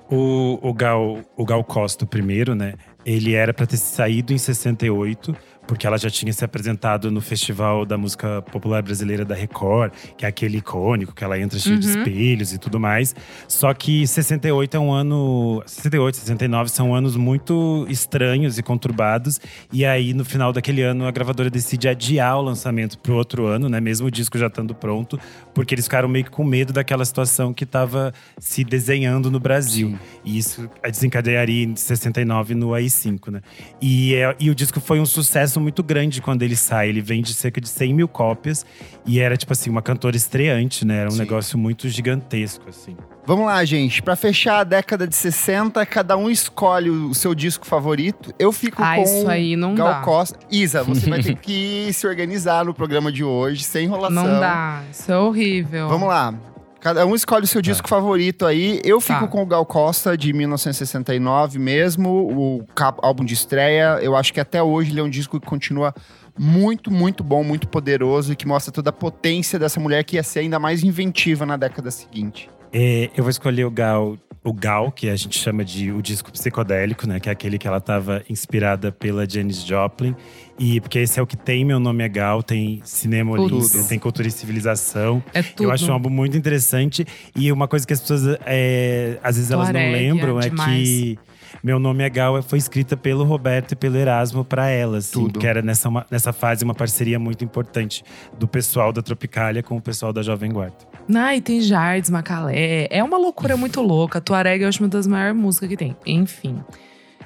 O, 0.10 0.60
o, 0.62 0.74
Gal, 0.74 1.20
o 1.36 1.46
Gal 1.46 1.64
Costa, 1.64 2.04
o 2.04 2.08
primeiro, 2.08 2.54
né? 2.54 2.74
Ele 3.06 3.34
era 3.34 3.54
pra 3.54 3.66
ter 3.66 3.78
saído 3.78 4.32
em 4.34 4.38
68, 4.38 5.36
porque 5.66 5.88
ela 5.88 5.98
já 5.98 6.10
tinha 6.10 6.32
se 6.34 6.44
apresentado 6.44 7.10
no 7.10 7.22
Festival 7.22 7.86
da 7.86 7.98
Música 7.98 8.42
Popular 8.52 8.82
Brasileira 8.82 9.24
da 9.24 9.34
Record, 9.36 9.92
que 10.18 10.26
é 10.26 10.28
aquele 10.28 10.58
icônico, 10.58 11.14
que 11.14 11.24
ela 11.24 11.40
entra 11.40 11.58
cheia 11.60 11.78
de 11.78 11.88
Uhum. 11.88 11.98
espelhos 12.00 12.54
e 12.54 12.58
tudo 12.58 12.80
mais. 12.80 13.16
Só 13.48 13.74
que 13.74 14.06
68 14.06 14.76
é 14.76 14.80
um 14.80 14.92
ano. 14.92 15.62
68, 15.66 16.18
69 16.18 16.70
são 16.70 16.94
anos 16.94 17.16
muito 17.16 17.86
estranhos 17.90 18.58
e 18.58 18.64
conturbados. 18.64 19.40
E 19.72 19.86
aí, 19.86 20.14
no 20.14 20.26
final 20.26 20.52
daquele 20.52 20.82
ano, 20.82 21.06
a 21.08 21.12
gravadora 21.12 21.50
decide 21.50 21.88
adiar 21.88 22.38
o 22.38 22.42
lançamento 22.42 22.98
pro 22.98 23.16
outro 23.16 23.46
ano, 23.46 23.70
né? 23.70 23.80
Mesmo 23.80 24.08
o 24.08 24.12
disco 24.12 24.38
já 24.38 24.48
estando 24.48 24.76
pronto, 24.76 25.20
porque 25.54 25.74
eles 25.76 25.86
ficaram 25.86 26.08
meio 26.10 26.26
que 26.26 26.32
com 26.32 26.44
medo 26.44 26.74
daquela 26.74 27.06
situação 27.06 27.54
que 27.54 27.64
estava 27.64 28.14
se 28.38 28.64
desenhando 28.64 29.32
no 29.32 29.40
Brasil. 29.40 29.98
E 30.26 30.38
isso 30.38 30.70
desencadearia 30.84 31.64
em 31.64 31.76
69 31.76 32.54
no 32.56 32.70
AI5, 32.74 33.32
né? 33.32 33.42
E, 33.82 34.16
é- 34.16 34.36
e 34.40 34.50
o 34.50 34.56
disco 34.56 34.80
foi 34.80 35.00
um 35.00 35.06
sucesso 35.06 35.53
muito 35.62 35.84
grande 35.84 36.22
quando 36.22 36.42
ele 36.44 36.56
sai. 36.56 36.90
Ele 36.90 37.02
vende 37.02 37.34
cerca 37.34 37.60
de 37.62 37.68
100 37.70 37.94
mil 37.94 38.08
cópias. 38.08 38.66
E 39.06 39.20
era, 39.20 39.36
tipo 39.38 39.52
assim, 39.54 39.70
uma 39.70 39.82
cantora 39.82 40.16
estreante, 40.16 40.86
né? 40.86 40.98
Era 41.00 41.10
um 41.10 41.12
Sim. 41.14 41.20
negócio 41.20 41.58
muito 41.58 41.88
gigantesco, 41.90 42.64
assim. 42.70 42.96
Vamos 43.26 43.46
lá, 43.46 43.64
gente. 43.64 44.02
Pra 44.02 44.16
fechar 44.18 44.60
a 44.60 44.64
década 44.66 45.08
de 45.08 45.16
60, 45.16 45.86
cada 45.86 46.18
um 46.18 46.30
escolhe 46.30 46.90
o 46.90 47.14
seu 47.14 47.34
disco 47.34 47.66
favorito. 47.66 48.34
Eu 48.38 48.52
fico 48.52 48.84
Ah, 48.84 48.96
com 48.96 49.04
isso 49.04 49.28
aí 49.30 49.56
não 49.56 49.76
Gal 49.76 49.88
dá. 49.88 50.02
Costa. 50.02 50.38
Isa, 50.52 50.84
você 50.84 51.10
vai 51.10 51.22
ter 51.24 51.36
que 51.40 51.90
se 51.94 52.06
organizar 52.06 52.66
no 52.66 52.74
programa 52.74 53.12
de 53.12 53.24
hoje, 53.24 53.64
sem 53.64 53.86
enrolação. 53.86 54.24
Não 54.28 54.40
dá, 54.42 54.84
isso 54.92 55.10
é 55.12 55.18
horrível. 55.18 55.88
Vamos 55.88 56.08
lá. 56.10 56.34
Cada 56.84 57.06
um 57.06 57.16
escolhe 57.16 57.46
o 57.46 57.48
seu 57.48 57.62
disco 57.62 57.88
favorito 57.88 58.46
aí. 58.46 58.82
Eu 58.84 59.00
fico 59.00 59.22
Tá. 59.22 59.28
com 59.28 59.42
o 59.42 59.46
Gal 59.46 59.66
Costa, 59.66 60.18
de 60.18 60.34
1969 60.34 61.58
mesmo. 61.58 62.10
O 62.10 62.66
álbum 63.02 63.24
de 63.24 63.34
estreia. 63.34 64.00
Eu 64.02 64.18
acho 64.18 64.34
que 64.34 64.40
até 64.42 64.62
hoje 64.62 64.92
ele 64.92 65.00
é 65.00 65.04
um 65.04 65.10
disco 65.10 65.40
que 65.40 65.48
continua 65.48 65.94
muito, 66.38 66.92
muito 66.92 67.24
bom, 67.24 67.42
muito 67.42 67.70
poderoso. 67.70 68.34
E 68.34 68.36
que 68.36 68.46
mostra 68.46 68.70
toda 68.70 68.90
a 68.90 68.94
potência 68.94 69.58
dessa 69.58 69.80
mulher 69.80 70.04
que 70.04 70.18
ia 70.18 70.24
ser 70.24 70.40
ainda 70.40 70.60
mais 70.60 70.84
inventiva 70.84 71.46
na 71.46 71.56
década 71.56 71.90
seguinte. 71.90 72.50
É, 72.74 73.10
eu 73.16 73.24
vou 73.24 73.30
escolher 73.30 73.64
o 73.64 73.72
Gal, 73.72 74.18
o 74.44 74.52
Gal, 74.52 74.92
que 74.92 75.08
a 75.08 75.16
gente 75.16 75.40
chama 75.40 75.64
de 75.64 75.90
o 75.90 76.02
disco 76.02 76.34
psicodélico, 76.34 77.08
né? 77.08 77.18
Que 77.18 77.30
é 77.30 77.32
aquele 77.32 77.58
que 77.58 77.66
ela 77.66 77.78
estava 77.78 78.22
inspirada 78.30 78.92
pela 78.92 79.30
Janis 79.30 79.64
Joplin. 79.64 80.14
E 80.60 80.80
porque 80.80 81.00
esse 81.00 81.20
é 81.20 81.24
o 81.24 81.28
que 81.28 81.36
tem 81.36 81.66
Meu 81.66 81.80
Nome 81.80 82.04
é 82.04 82.10
Gal, 82.10 82.44
tem 82.44 82.80
Cinema. 82.84 83.32
Olímpico, 83.32 83.88
tem 83.88 83.98
Cultura 83.98 84.28
e 84.28 84.32
Civilização. 84.32 85.24
É 85.34 85.42
tudo. 85.42 85.64
Eu 85.64 85.72
acho 85.72 85.90
um 85.90 85.94
álbum 85.94 86.10
muito 86.10 86.38
interessante. 86.38 87.06
E 87.36 87.52
uma 87.52 87.68
coisa 87.68 87.86
que 87.88 87.94
as 87.94 88.00
pessoas, 88.02 88.38
é, 88.46 89.18
às 89.24 89.36
vezes, 89.36 89.52
elas 89.52 89.70
não 89.70 89.80
lembram 89.80 90.40
é 90.40 90.46
é, 90.46 90.50
demais. 90.50 90.88
que. 90.88 91.20
Meu 91.64 91.80
Nome 91.80 92.04
é 92.04 92.10
Gal 92.10 92.42
foi 92.44 92.58
escrita 92.58 92.98
pelo 92.98 93.24
Roberto 93.24 93.72
e 93.72 93.76
pelo 93.76 93.96
Erasmo 93.96 94.44
para 94.44 94.68
ela, 94.70 94.98
assim, 94.98 95.14
Tudo. 95.14 95.40
que 95.40 95.48
era 95.48 95.62
nessa, 95.62 95.88
uma- 95.88 96.06
nessa 96.12 96.34
fase 96.34 96.64
uma 96.66 96.74
parceria 96.74 97.18
muito 97.18 97.44
importante 97.46 98.04
do 98.38 98.48
pessoal 98.48 98.92
da 98.92 99.02
Tropicália 99.02 99.64
com 99.64 99.78
o 99.78 99.82
pessoal 99.82 100.12
da 100.12 100.22
Jovem 100.22 100.52
Guarda. 100.52 100.76
Ah, 101.16 101.36
e 101.36 101.40
tem 101.42 101.62
Jardes, 101.62 102.10
Macalé. 102.10 102.88
É 102.90 103.02
uma 103.04 103.18
loucura 103.18 103.56
muito 103.56 103.82
louca. 103.82 104.20
Tuareg 104.20 104.64
eu 104.64 104.68
acho 104.68 104.84
uma 104.84 104.90
das 104.90 105.08
maiores 105.08 105.40
músicas 105.40 105.70
que 105.70 105.78
tem. 105.78 105.96
Enfim. 106.06 106.60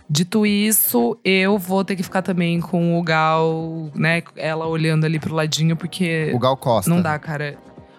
Dito 0.10 0.46
isso, 0.46 1.18
eu 1.24 1.58
vou 1.58 1.84
ter 1.84 1.96
que 1.98 2.04
ficar 2.04 2.22
também 2.22 2.62
com 2.62 2.98
o 2.98 3.04
Gal, 3.04 3.90
né? 3.94 4.24
Ela 4.38 4.66
olhando 4.66 5.06
ali 5.06 5.20
pro 5.20 5.34
ladinho, 5.36 5.76
porque 5.76 6.32
O 6.34 6.40
Gal 6.40 6.56
Costa. 6.56 6.90
não 6.90 7.02
dá, 7.02 7.20
cara. 7.20 7.58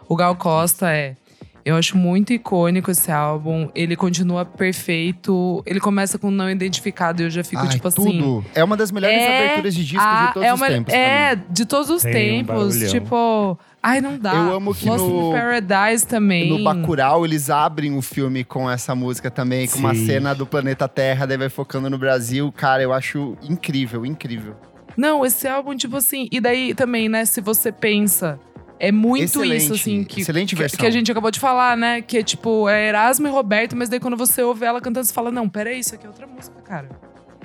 O 0.09 0.17
Gal 0.17 0.35
Costa 0.37 0.91
é. 0.91 1.17
Eu 1.65 1.77
acho 1.77 1.99
muito 1.99 2.33
icônico 2.33 2.91
esse 2.91 3.13
álbum. 3.13 3.69
Ele 3.75 3.95
continua 3.95 4.43
perfeito. 4.43 5.63
Ele 5.67 5.79
começa 5.79 6.19
com 6.19 6.31
não 6.31 6.49
identificado 6.51 7.21
e 7.21 7.27
eu 7.27 7.31
já 7.31 7.45
fico, 7.45 7.61
Ai, 7.61 7.69
tipo 7.69 7.87
assim. 7.89 8.03
tudo. 8.03 8.45
É 8.55 8.65
uma 8.65 8.75
das 8.75 8.91
melhores 8.91 9.19
É 9.19 9.45
aberturas 9.45 9.75
de 9.75 9.85
disco 9.85 10.01
a- 10.03 10.27
de 10.29 10.33
todos 10.33 10.49
é 10.49 10.55
os 10.55 10.61
uma- 10.61 10.67
tempos. 10.69 10.93
pra 10.95 11.03
É, 11.03 11.37
de 11.51 11.67
todos 11.67 11.91
os 11.91 12.01
Tem 12.03 12.41
um 12.41 12.45
tempos. 12.47 12.75
barulhão. 12.79 12.89
tipo. 12.91 13.59
Ai, 13.89 14.01
não 14.01 14.19
dá. 14.19 14.35
Eu 14.35 14.53
amo 14.55 14.75
que 14.75 14.87
Lost 14.89 15.05
no- 15.05 15.29
in 15.31 15.33
Paradise 15.33 16.07
também. 16.07 16.51
No 16.51 16.63
Bacurau, 16.65 17.25
eles 17.25 17.49
abrem 17.49 17.97
o 17.97 18.03
filme 18.03 18.45
com 18.45 18.71
essa 18.71 18.95
música 18.95 19.31
também, 19.31 19.67
com 19.67 19.79
uma 19.79 19.95
Sim. 19.95 20.07
cena 20.07 20.35
do 20.35 20.45
planeta 20.47 20.87
Terra, 20.89 21.27
daí 21.27 21.37
vai 21.39 21.49
focando 21.49 21.89
no 21.89 21.97
Brasil. 21.99 22.53
Cara, 22.53 22.83
eu 22.83 22.93
acho 22.93 23.37
incrível, 23.43 24.05
incrível. 24.05 24.55
Não, 24.97 25.25
esse 25.25 25.47
álbum, 25.47 25.77
tipo 25.77 25.97
assim. 25.97 26.29
E 26.33 26.41
daí 26.41 26.75
também, 26.75 27.09
né, 27.09 27.25
se 27.25 27.41
você 27.41 27.71
pensa. 27.73 28.39
É 28.81 28.93
muito 28.93 29.25
Excelente, 29.25 29.63
isso, 29.65 29.75
assim, 29.75 30.05
que, 30.05 30.21
excelente 30.21 30.55
que, 30.55 30.61
versão. 30.61 30.79
que 30.79 30.87
a 30.87 30.91
gente 30.91 31.11
acabou 31.11 31.33
de 31.33 31.41
falar, 31.41 31.77
né? 31.77 32.01
Que 32.01 32.19
é 32.19 32.23
tipo, 32.23 32.69
é 32.69 32.87
Erasmo 32.87 33.27
e 33.27 33.31
Roberto, 33.31 33.75
mas 33.77 33.89
daí 33.89 33.99
quando 33.99 34.17
você 34.17 34.41
ouve 34.41 34.65
ela 34.65 34.81
cantando, 34.81 35.05
você 35.05 35.13
fala: 35.13 35.33
Não, 35.33 35.49
peraí, 35.49 35.81
isso 35.81 35.97
aqui 35.97 36.07
é 36.07 36.09
outra 36.09 36.29
música, 36.29 36.61
cara. 36.63 36.89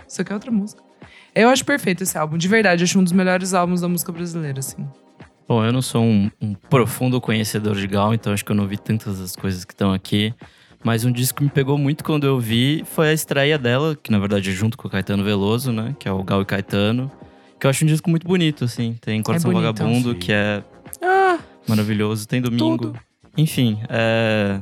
Isso 0.08 0.21
aqui 0.21 0.32
é 0.32 0.36
outra 0.36 0.51
música. 0.51 0.84
Eu 1.34 1.49
acho 1.49 1.65
perfeito 1.65 2.03
esse 2.03 2.15
álbum, 2.19 2.38
de 2.38 2.47
verdade. 2.47 2.84
Acho 2.84 2.99
um 2.99 3.03
dos 3.03 3.12
melhores 3.13 3.51
álbuns 3.56 3.82
da 3.82 3.88
música 3.89 4.12
brasileira, 4.12 4.60
assim. 4.60 4.88
Bom, 5.47 5.63
eu 5.63 5.71
não 5.73 5.82
sou 5.82 6.03
um, 6.03 6.32
um 6.41 6.53
profundo 6.53 7.19
conhecedor 7.19 7.75
de 7.75 7.86
Gal, 7.88 8.13
então 8.13 8.32
acho 8.34 8.43
que 8.45 8.51
eu 8.51 8.56
não 8.56 8.65
vi 8.67 8.77
tantas 8.77 9.19
das 9.19 9.36
coisas 9.36 9.65
que 9.65 9.73
estão 9.73 9.91
aqui. 9.93 10.34
Mas 10.84 11.06
um 11.06 11.12
disco 11.12 11.38
que 11.38 11.43
me 11.45 11.49
pegou 11.49 11.77
muito 11.77 12.03
quando 12.03 12.25
eu 12.25 12.39
vi 12.39 12.84
foi 12.86 13.10
a 13.10 13.13
estreia 13.13 13.58
dela, 13.58 13.95
que 13.95 14.12
na 14.12 14.19
verdade 14.19 14.49
é 14.49 14.53
junto 14.53 14.77
com 14.77 14.88
o 14.88 14.91
Caetano 14.91 15.23
Veloso, 15.23 15.71
né? 15.71 15.95
Que 15.99 16.08
é 16.08 16.12
o 16.12 16.23
Gal 16.23 16.41
e 16.41 16.45
Caetano. 16.45 17.10
Que 17.60 17.65
eu 17.65 17.69
acho 17.69 17.84
um 17.86 17.88
disco 17.88 18.10
muito 18.10 18.27
bonito, 18.27 18.65
assim. 18.65 18.95
Tem 18.99 19.21
Coração 19.21 19.51
bonito. 19.51 19.65
Vagabundo, 19.77 20.12
Sim. 20.13 20.19
que 20.19 20.32
é 20.34 20.62
Ah, 21.01 21.39
maravilhoso. 21.67 22.27
Tem 22.27 22.41
Domingo. 22.41 22.77
Tudo. 22.88 22.99
Enfim, 23.38 23.79
é... 23.89 24.60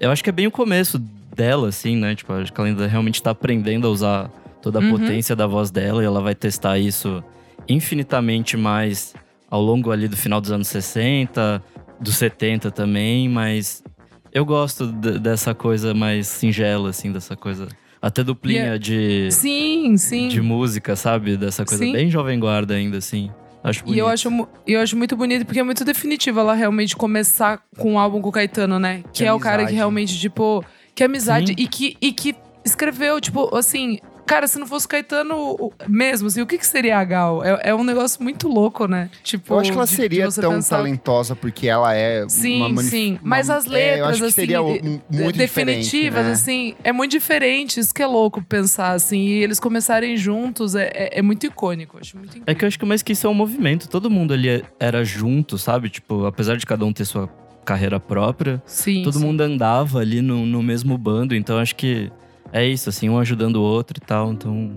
eu 0.00 0.10
acho 0.10 0.22
que 0.24 0.28
é 0.30 0.32
bem 0.32 0.46
o 0.46 0.50
começo 0.50 0.98
dela, 1.34 1.68
assim, 1.68 1.96
né? 1.96 2.14
Tipo, 2.16 2.32
acho 2.34 2.52
que 2.52 2.60
ela 2.60 2.68
ainda 2.68 2.86
realmente 2.86 3.22
tá 3.22 3.30
aprendendo 3.30 3.86
a 3.86 3.90
usar 3.90 4.28
toda 4.60 4.78
a 4.80 4.82
Uhum. 4.82 4.90
potência 4.98 5.36
da 5.36 5.46
voz 5.46 5.70
dela 5.70 6.02
e 6.02 6.06
ela 6.06 6.20
vai 6.20 6.34
testar 6.34 6.78
isso 6.78 7.22
infinitamente 7.68 8.56
mais 8.56 9.14
ao 9.54 9.62
longo 9.62 9.92
ali 9.92 10.08
do 10.08 10.16
final 10.16 10.40
dos 10.40 10.50
anos 10.50 10.66
60, 10.66 11.62
dos 12.00 12.16
70 12.16 12.72
também, 12.72 13.28
mas 13.28 13.84
eu 14.32 14.44
gosto 14.44 14.88
de- 14.90 15.20
dessa 15.20 15.54
coisa 15.54 15.94
mais 15.94 16.26
singela, 16.26 16.90
assim, 16.90 17.12
dessa 17.12 17.36
coisa 17.36 17.68
até 18.02 18.24
duplinha 18.24 18.76
Yeah. 18.76 18.78
de, 18.78 19.28
sim, 19.30 19.96
sim. 19.96 20.26
de 20.26 20.40
música, 20.42 20.96
sabe? 20.96 21.36
Dessa 21.36 21.64
coisa 21.64 21.84
Sim. 21.84 21.92
bem 21.92 22.10
jovem 22.10 22.38
guarda 22.40 22.74
ainda, 22.74 22.98
assim. 22.98 23.30
Acho 23.62 23.82
bonito. 23.84 23.96
E 23.96 24.00
eu 24.00 24.08
acho, 24.08 24.28
eu 24.66 24.80
acho 24.80 24.96
muito 24.96 25.16
bonito, 25.16 25.46
porque 25.46 25.60
é 25.60 25.62
muito 25.62 25.84
definitivo 25.84 26.40
ela 26.40 26.52
realmente 26.54 26.96
começar 26.96 27.62
com 27.78 27.92
um 27.92 27.98
álbum 27.98 28.20
com 28.20 28.28
o 28.30 28.32
Caetano, 28.32 28.78
né? 28.80 29.02
Que, 29.12 29.18
Que 29.18 29.24
é 29.24 29.32
o 29.32 29.38
cara 29.38 29.58
que 29.58 29.62
amizade. 29.62 29.76
realmente, 29.76 30.18
tipo, 30.18 30.64
que 30.96 31.02
é 31.02 31.06
amizade 31.06 31.46
Sim. 31.52 31.54
e 31.56 31.66
que, 31.68 31.96
e 32.02 32.12
que 32.12 32.34
escreveu, 32.64 33.20
tipo, 33.20 33.56
assim. 33.56 33.98
Cara, 34.26 34.46
se 34.46 34.58
não 34.58 34.66
fosse 34.66 34.86
o 34.86 34.88
Caetano 34.88 35.72
mesmo, 35.86 36.28
assim, 36.28 36.40
o 36.40 36.46
que, 36.46 36.56
que 36.56 36.66
seria 36.66 36.98
a 36.98 37.04
Gal? 37.04 37.44
É, 37.44 37.60
é 37.70 37.74
um 37.74 37.84
negócio 37.84 38.22
muito 38.22 38.48
louco, 38.48 38.86
né? 38.86 39.10
Tipo, 39.22 39.54
Eu 39.54 39.58
acho 39.60 39.70
que 39.70 39.76
ela 39.76 39.84
de- 39.86 39.90
de 39.90 39.96
seria 39.96 40.30
você 40.30 40.40
tão 40.40 40.52
pensar- 40.54 40.76
talentosa 40.78 41.36
porque 41.36 41.68
ela 41.68 41.94
é 41.94 42.26
Sim, 42.28 42.56
uma 42.56 42.68
manif- 42.70 42.90
sim. 42.90 43.10
uma- 43.12 43.20
Mas 43.22 43.50
as 43.50 43.66
é, 43.66 43.68
letras, 43.68 43.98
eu 43.98 44.04
acho 44.06 44.18
que 44.20 44.24
assim, 44.24 44.34
seria 44.34 44.62
um- 44.62 44.72
de- 44.78 45.00
muito 45.22 45.36
definitivas, 45.36 46.24
né? 46.26 46.32
assim, 46.32 46.74
é 46.82 46.92
muito 46.92 47.10
diferente. 47.10 47.78
Isso 47.78 47.92
que 47.94 48.02
é 48.02 48.06
louco 48.06 48.42
pensar, 48.42 48.92
assim. 48.92 49.18
E 49.20 49.42
eles 49.42 49.60
começarem 49.60 50.16
juntos 50.16 50.74
é, 50.74 50.90
é, 50.94 51.18
é 51.18 51.22
muito 51.22 51.44
icônico. 51.46 51.98
Acho 52.00 52.16
muito 52.16 52.30
incrível. 52.30 52.44
É 52.46 52.54
que 52.54 52.64
eu 52.64 52.68
acho 52.68 52.78
que 52.78 52.84
mais 52.86 53.02
que 53.02 53.12
isso 53.12 53.26
é 53.26 53.30
um 53.30 53.34
movimento. 53.34 53.88
Todo 53.88 54.10
mundo 54.10 54.32
ali 54.32 54.48
é- 54.48 54.62
era 54.80 55.04
junto, 55.04 55.58
sabe? 55.58 55.90
Tipo, 55.90 56.24
apesar 56.24 56.56
de 56.56 56.64
cada 56.64 56.84
um 56.84 56.92
ter 56.92 57.04
sua 57.04 57.28
carreira 57.64 57.98
própria, 58.00 58.62
Sim. 58.66 59.02
todo 59.02 59.18
sim. 59.18 59.24
mundo 59.24 59.40
andava 59.40 59.98
ali 59.98 60.20
no, 60.22 60.44
no 60.46 60.62
mesmo 60.62 60.96
bando. 60.98 61.34
Então 61.34 61.58
acho 61.58 61.74
que 61.76 62.10
é 62.54 62.64
isso, 62.64 62.88
assim, 62.88 63.08
um 63.10 63.18
ajudando 63.18 63.56
o 63.56 63.62
outro 63.62 63.98
e 64.00 64.06
tal. 64.06 64.32
Então 64.32 64.70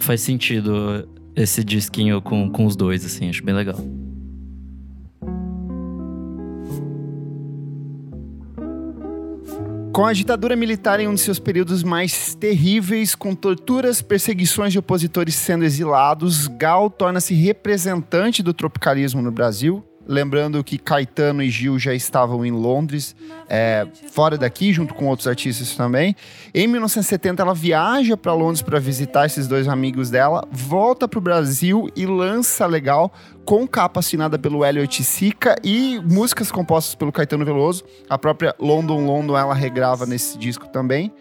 faz 0.00 0.20
sentido 0.20 1.08
esse 1.36 1.62
disquinho 1.62 2.20
com, 2.20 2.50
com 2.50 2.66
os 2.66 2.74
dois, 2.74 3.06
assim, 3.06 3.30
acho 3.30 3.44
bem 3.44 3.54
legal. 3.54 3.78
Com 9.92 10.06
a 10.06 10.12
ditadura 10.12 10.56
militar 10.56 10.98
em 10.98 11.06
um 11.06 11.14
de 11.14 11.20
seus 11.20 11.38
períodos 11.38 11.84
mais 11.84 12.34
terríveis, 12.34 13.14
com 13.14 13.34
torturas, 13.34 14.02
perseguições 14.02 14.72
de 14.72 14.78
opositores 14.78 15.36
sendo 15.36 15.64
exilados, 15.64 16.48
Gal 16.48 16.90
torna-se 16.90 17.34
representante 17.34 18.42
do 18.42 18.52
tropicalismo 18.52 19.22
no 19.22 19.30
Brasil. 19.30 19.84
Lembrando 20.10 20.64
que 20.64 20.76
Caetano 20.76 21.40
e 21.40 21.48
Gil 21.48 21.78
já 21.78 21.94
estavam 21.94 22.44
em 22.44 22.50
Londres, 22.50 23.14
é, 23.48 23.86
fora 24.10 24.36
daqui, 24.36 24.72
junto 24.72 24.92
com 24.92 25.06
outros 25.06 25.28
artistas 25.28 25.76
também. 25.76 26.16
Em 26.52 26.66
1970, 26.66 27.40
ela 27.40 27.54
viaja 27.54 28.16
para 28.16 28.34
Londres 28.34 28.60
para 28.60 28.80
visitar 28.80 29.26
esses 29.26 29.46
dois 29.46 29.68
amigos 29.68 30.10
dela, 30.10 30.44
volta 30.50 31.06
para 31.06 31.18
o 31.20 31.22
Brasil 31.22 31.88
e 31.94 32.06
lança 32.06 32.66
Legal 32.66 33.12
com 33.44 33.68
capa 33.68 34.00
assinada 34.00 34.36
pelo 34.36 34.64
Elliot 34.64 35.04
Sica 35.04 35.54
e 35.62 36.00
músicas 36.04 36.50
compostas 36.50 36.96
pelo 36.96 37.12
Caetano 37.12 37.44
Veloso. 37.44 37.84
A 38.08 38.18
própria 38.18 38.52
London 38.58 39.06
London 39.06 39.38
ela 39.38 39.54
regrava 39.54 40.06
nesse 40.06 40.36
disco 40.36 40.66
também. 40.70 41.12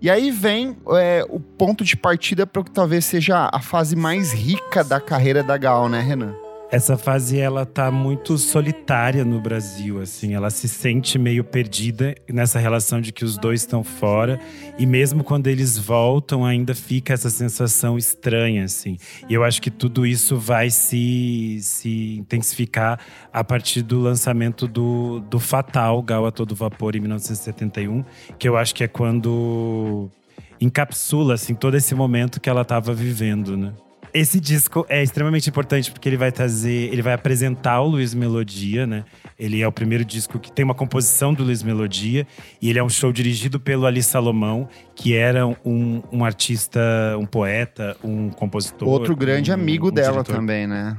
E 0.00 0.08
aí 0.08 0.30
vem 0.30 0.74
é, 0.92 1.22
o 1.28 1.38
ponto 1.38 1.84
de 1.84 1.98
partida 1.98 2.46
para 2.46 2.62
o 2.62 2.64
que 2.64 2.70
talvez 2.70 3.04
seja 3.04 3.50
a 3.52 3.60
fase 3.60 3.94
mais 3.94 4.32
rica 4.32 4.82
da 4.82 4.98
carreira 4.98 5.42
da 5.42 5.58
Gal, 5.58 5.86
né, 5.90 6.00
Renan? 6.00 6.47
Essa 6.70 6.98
fase 6.98 7.38
ela 7.38 7.64
tá 7.64 7.90
muito 7.90 8.36
solitária 8.36 9.24
no 9.24 9.40
Brasil, 9.40 10.02
assim, 10.02 10.34
ela 10.34 10.50
se 10.50 10.68
sente 10.68 11.18
meio 11.18 11.42
perdida 11.42 12.14
nessa 12.28 12.58
relação 12.58 13.00
de 13.00 13.10
que 13.10 13.24
os 13.24 13.38
dois 13.38 13.62
estão 13.62 13.82
fora 13.82 14.38
e 14.78 14.84
mesmo 14.84 15.24
quando 15.24 15.46
eles 15.46 15.78
voltam 15.78 16.44
ainda 16.44 16.74
fica 16.74 17.14
essa 17.14 17.30
sensação 17.30 17.96
estranha, 17.96 18.64
assim. 18.64 18.98
E 19.30 19.32
eu 19.32 19.44
acho 19.44 19.62
que 19.62 19.70
tudo 19.70 20.04
isso 20.06 20.36
vai 20.36 20.68
se, 20.68 21.58
se 21.62 22.18
intensificar 22.18 23.00
a 23.32 23.42
partir 23.42 23.80
do 23.80 23.98
lançamento 23.98 24.68
do, 24.68 25.20
do 25.20 25.40
Fatal, 25.40 26.02
Gal 26.02 26.26
a 26.26 26.30
Todo 26.30 26.54
Vapor 26.54 26.94
em 26.94 27.00
1971, 27.00 28.04
que 28.38 28.46
eu 28.46 28.58
acho 28.58 28.74
que 28.74 28.84
é 28.84 28.88
quando 28.88 30.10
encapsula 30.60 31.32
assim 31.32 31.54
todo 31.54 31.78
esse 31.78 31.94
momento 31.94 32.38
que 32.38 32.50
ela 32.50 32.60
estava 32.60 32.92
vivendo, 32.92 33.56
né? 33.56 33.72
Esse 34.14 34.40
disco 34.40 34.86
é 34.88 35.02
extremamente 35.02 35.48
importante 35.48 35.90
porque 35.90 36.08
ele 36.08 36.16
vai 36.16 36.32
trazer, 36.32 36.92
ele 36.92 37.02
vai 37.02 37.12
apresentar 37.12 37.80
o 37.80 37.88
Luiz 37.88 38.14
Melodia, 38.14 38.86
né? 38.86 39.04
Ele 39.38 39.60
é 39.62 39.68
o 39.68 39.72
primeiro 39.72 40.04
disco 40.04 40.38
que 40.38 40.50
tem 40.50 40.64
uma 40.64 40.74
composição 40.74 41.32
do 41.34 41.44
Luiz 41.44 41.62
Melodia 41.62 42.26
e 42.60 42.68
ele 42.70 42.78
é 42.78 42.82
um 42.82 42.88
show 42.88 43.12
dirigido 43.12 43.60
pelo 43.60 43.86
Ali 43.86 44.02
Salomão, 44.02 44.68
que 44.94 45.14
era 45.14 45.46
um, 45.46 46.02
um 46.10 46.24
artista, 46.24 46.80
um 47.18 47.26
poeta, 47.26 47.96
um 48.02 48.30
compositor. 48.30 48.88
Outro 48.88 49.14
grande 49.14 49.50
um- 49.50 49.54
amigo 49.54 49.88
um 49.88 49.92
dela 49.92 50.12
diretor. 50.22 50.34
também, 50.36 50.66
né? 50.66 50.96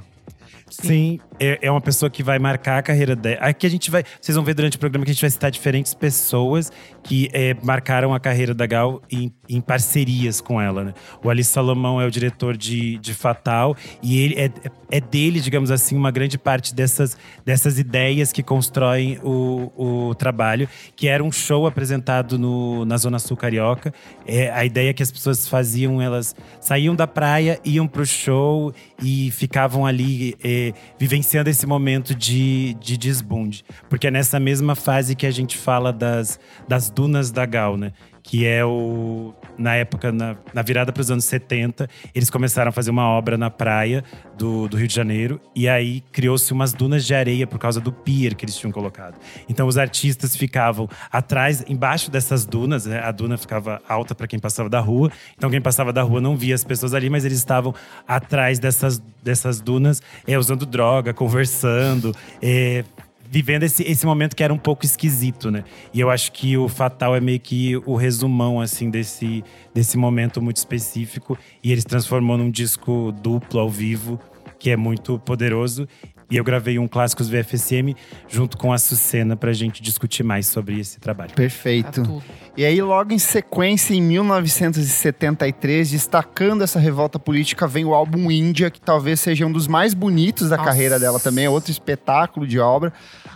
Sim, 0.70 1.20
é, 1.40 1.60
é 1.62 1.72
uma 1.72 1.80
pessoa 1.80 2.10
que 2.10 2.22
vai 2.22 2.38
marcar 2.38 2.80
a 2.80 2.82
carreira 2.82 3.16
dela. 3.16 3.38
Aqui 3.40 3.66
a 3.66 3.70
gente 3.70 3.90
vai. 3.90 4.04
Vocês 4.20 4.36
vão 4.36 4.44
ver 4.44 4.54
durante 4.54 4.76
o 4.76 4.80
programa 4.80 5.06
que 5.06 5.12
a 5.12 5.14
gente 5.14 5.22
vai 5.22 5.30
citar 5.30 5.50
diferentes 5.50 5.94
pessoas 5.94 6.72
que 7.02 7.30
é, 7.32 7.56
marcaram 7.64 8.14
a 8.14 8.20
carreira 8.20 8.54
da 8.54 8.66
Gal 8.66 9.02
em, 9.10 9.34
em 9.48 9.62
parcerias 9.62 10.42
com 10.42 10.62
ela, 10.62 10.84
né? 10.84 10.94
O 11.24 11.30
Ali 11.30 11.44
Salomão 11.44 12.02
é 12.02 12.06
o 12.06 12.12
diretor 12.12 12.58
de, 12.58 12.98
de 12.98 13.14
Fatal 13.14 13.76
e 14.04 14.20
ele 14.20 14.36
é, 14.36 14.52
é 14.92 15.00
dele, 15.00 15.40
digamos 15.40 15.72
assim, 15.72 15.96
uma 15.96 16.12
grande 16.12 16.38
parte 16.38 16.76
dessas, 16.76 17.18
dessas 17.46 17.80
ideias 17.80 18.32
que 18.34 18.44
constroem 18.44 19.18
o, 19.24 19.72
o 20.10 20.16
trabalho, 20.16 20.68
que 20.96 21.08
era 21.08 21.24
um 21.24 21.32
show 21.32 21.66
apresentado 21.66 22.38
no, 22.38 22.84
na 22.86 22.98
Zona 22.98 23.18
Sul 23.18 23.38
Carioca. 23.38 23.94
É, 24.28 24.52
a 24.52 24.66
ideia 24.66 24.94
que 24.94 25.02
as 25.02 25.12
pessoas 25.12 25.48
faziam, 25.48 26.02
elas 26.02 26.36
saíam 26.60 26.96
da 26.96 27.08
praia, 27.08 27.60
iam 27.64 27.88
pro 27.88 28.06
show 28.06 28.74
e 29.02 29.32
ficavam 29.32 29.86
ali 29.86 30.36
é, 30.44 30.74
vivenciando 31.00 31.29
esse 31.50 31.66
momento 31.66 32.16
de, 32.16 32.76
de 32.76 32.98
desbunde. 32.98 33.64
Porque 33.90 34.08
é 34.08 34.12
nessa 34.12 34.40
mesma 34.40 34.76
fase 34.76 35.16
que 35.16 35.26
a 35.26 35.32
gente 35.32 35.58
fala 35.58 35.94
das, 35.94 36.40
das 36.68 36.90
dunas 36.90 37.32
da 37.32 37.46
Gal, 37.46 37.78
né? 37.78 37.94
que 38.30 38.46
é 38.46 38.64
o. 38.64 39.34
Na 39.60 39.76
época, 39.76 40.12
na, 40.12 40.38
na 40.54 40.62
virada 40.62 40.92
para 40.94 41.02
os 41.02 41.12
anos 41.12 41.26
70, 41.26 41.90
eles 42.16 42.30
começaram 42.30 42.70
a 42.70 42.72
fazer 42.72 42.90
uma 42.90 43.06
obra 43.06 43.38
na 43.38 43.50
praia 43.50 44.04
do, 44.38 44.70
do 44.70 44.78
Rio 44.78 44.88
de 44.88 44.96
Janeiro. 44.96 45.40
E 45.54 45.68
aí 45.68 46.02
criou-se 46.14 46.52
umas 46.54 46.72
dunas 46.72 47.06
de 47.06 47.14
areia 47.14 47.46
por 47.46 47.60
causa 47.60 47.82
do 47.82 47.92
pier 47.92 48.36
que 48.36 48.46
eles 48.46 48.56
tinham 48.56 48.72
colocado. 48.72 49.20
Então 49.50 49.68
os 49.68 49.78
artistas 49.78 50.36
ficavam 50.36 50.90
atrás, 51.12 51.64
embaixo 51.68 52.10
dessas 52.10 52.46
dunas, 52.46 52.86
né? 52.86 53.02
a 53.04 53.12
duna 53.12 53.38
ficava 53.38 53.82
alta 53.88 54.16
para 54.16 54.28
quem 54.28 54.40
passava 54.40 54.70
da 54.70 54.80
rua. 54.80 55.12
Então 55.38 55.50
quem 55.50 55.62
passava 55.62 55.92
da 55.92 56.02
rua 56.02 56.22
não 56.22 56.38
via 56.38 56.56
as 56.56 56.64
pessoas 56.64 56.94
ali, 56.94 57.10
mas 57.10 57.26
eles 57.26 57.38
estavam 57.38 57.76
atrás 58.08 58.60
dessas, 58.60 58.98
dessas 59.22 59.60
dunas, 59.60 60.02
é, 60.26 60.38
usando 60.40 60.66
droga, 60.66 61.14
conversando, 61.14 62.16
é, 62.42 62.86
vivendo 63.30 63.64
esse, 63.64 63.84
esse 63.84 64.06
momento 64.06 64.36
que 64.36 64.44
era 64.44 64.54
um 64.54 64.58
pouco 64.58 64.84
esquisito, 64.84 65.52
né? 65.52 65.64
E 65.94 66.00
eu 66.00 66.10
acho 66.10 66.32
que 66.32 66.58
o 66.58 66.68
Fatal 66.68 67.16
é 67.16 67.22
meio 67.22 67.40
que 67.40 67.78
o 67.86 67.96
resumão, 67.96 68.60
assim, 68.60 68.90
desse, 68.90 69.44
desse 69.74 69.98
momento 69.98 70.42
muito 70.42 70.58
específico. 70.58 71.38
E 71.64 71.72
eles 71.72 71.86
transformou 71.86 72.38
num 72.38 72.50
disco 72.50 73.12
duplo, 73.22 73.60
ao 73.60 73.70
vivo, 73.70 74.20
que 74.58 74.72
é 74.72 74.76
muito 74.76 75.20
poderoso. 75.20 75.88
E 76.32 76.38
eu 76.38 76.44
gravei 76.44 76.78
um 76.78 76.88
Clássicos 76.88 77.28
VFSM 77.28 77.96
junto 78.28 78.56
com 78.56 78.72
a 78.72 78.78
Sucena 78.78 79.36
pra 79.36 79.52
gente 79.52 79.82
discutir 79.82 80.24
mais 80.24 80.46
sobre 80.46 80.80
esse 80.80 81.00
trabalho. 81.00 81.34
Perfeito. 81.34 82.04
Tá. 82.04 82.24
E 82.60 82.66
aí, 82.66 82.82
logo 82.82 83.14
em 83.14 83.18
sequência, 83.18 83.94
em 83.94 84.02
1973, 84.02 85.92
destacando 85.92 86.62
essa 86.62 86.78
revolta 86.78 87.18
política, 87.18 87.66
vem 87.66 87.86
o 87.86 87.94
álbum 87.94 88.30
Índia, 88.30 88.70
que 88.70 88.82
talvez 88.82 89.22
seja 89.22 89.46
um 89.46 89.52
dos 89.54 89.66
mais 89.66 89.94
bonitos 89.94 90.50
da 90.50 90.58
Nossa. 90.58 90.70
carreira 90.70 91.00
dela 91.00 91.22
também, 91.22 91.46
é 91.46 91.50
outro 91.50 91.72
espetáculo 91.72 92.46
de 92.46 92.60
obra. 92.60 92.92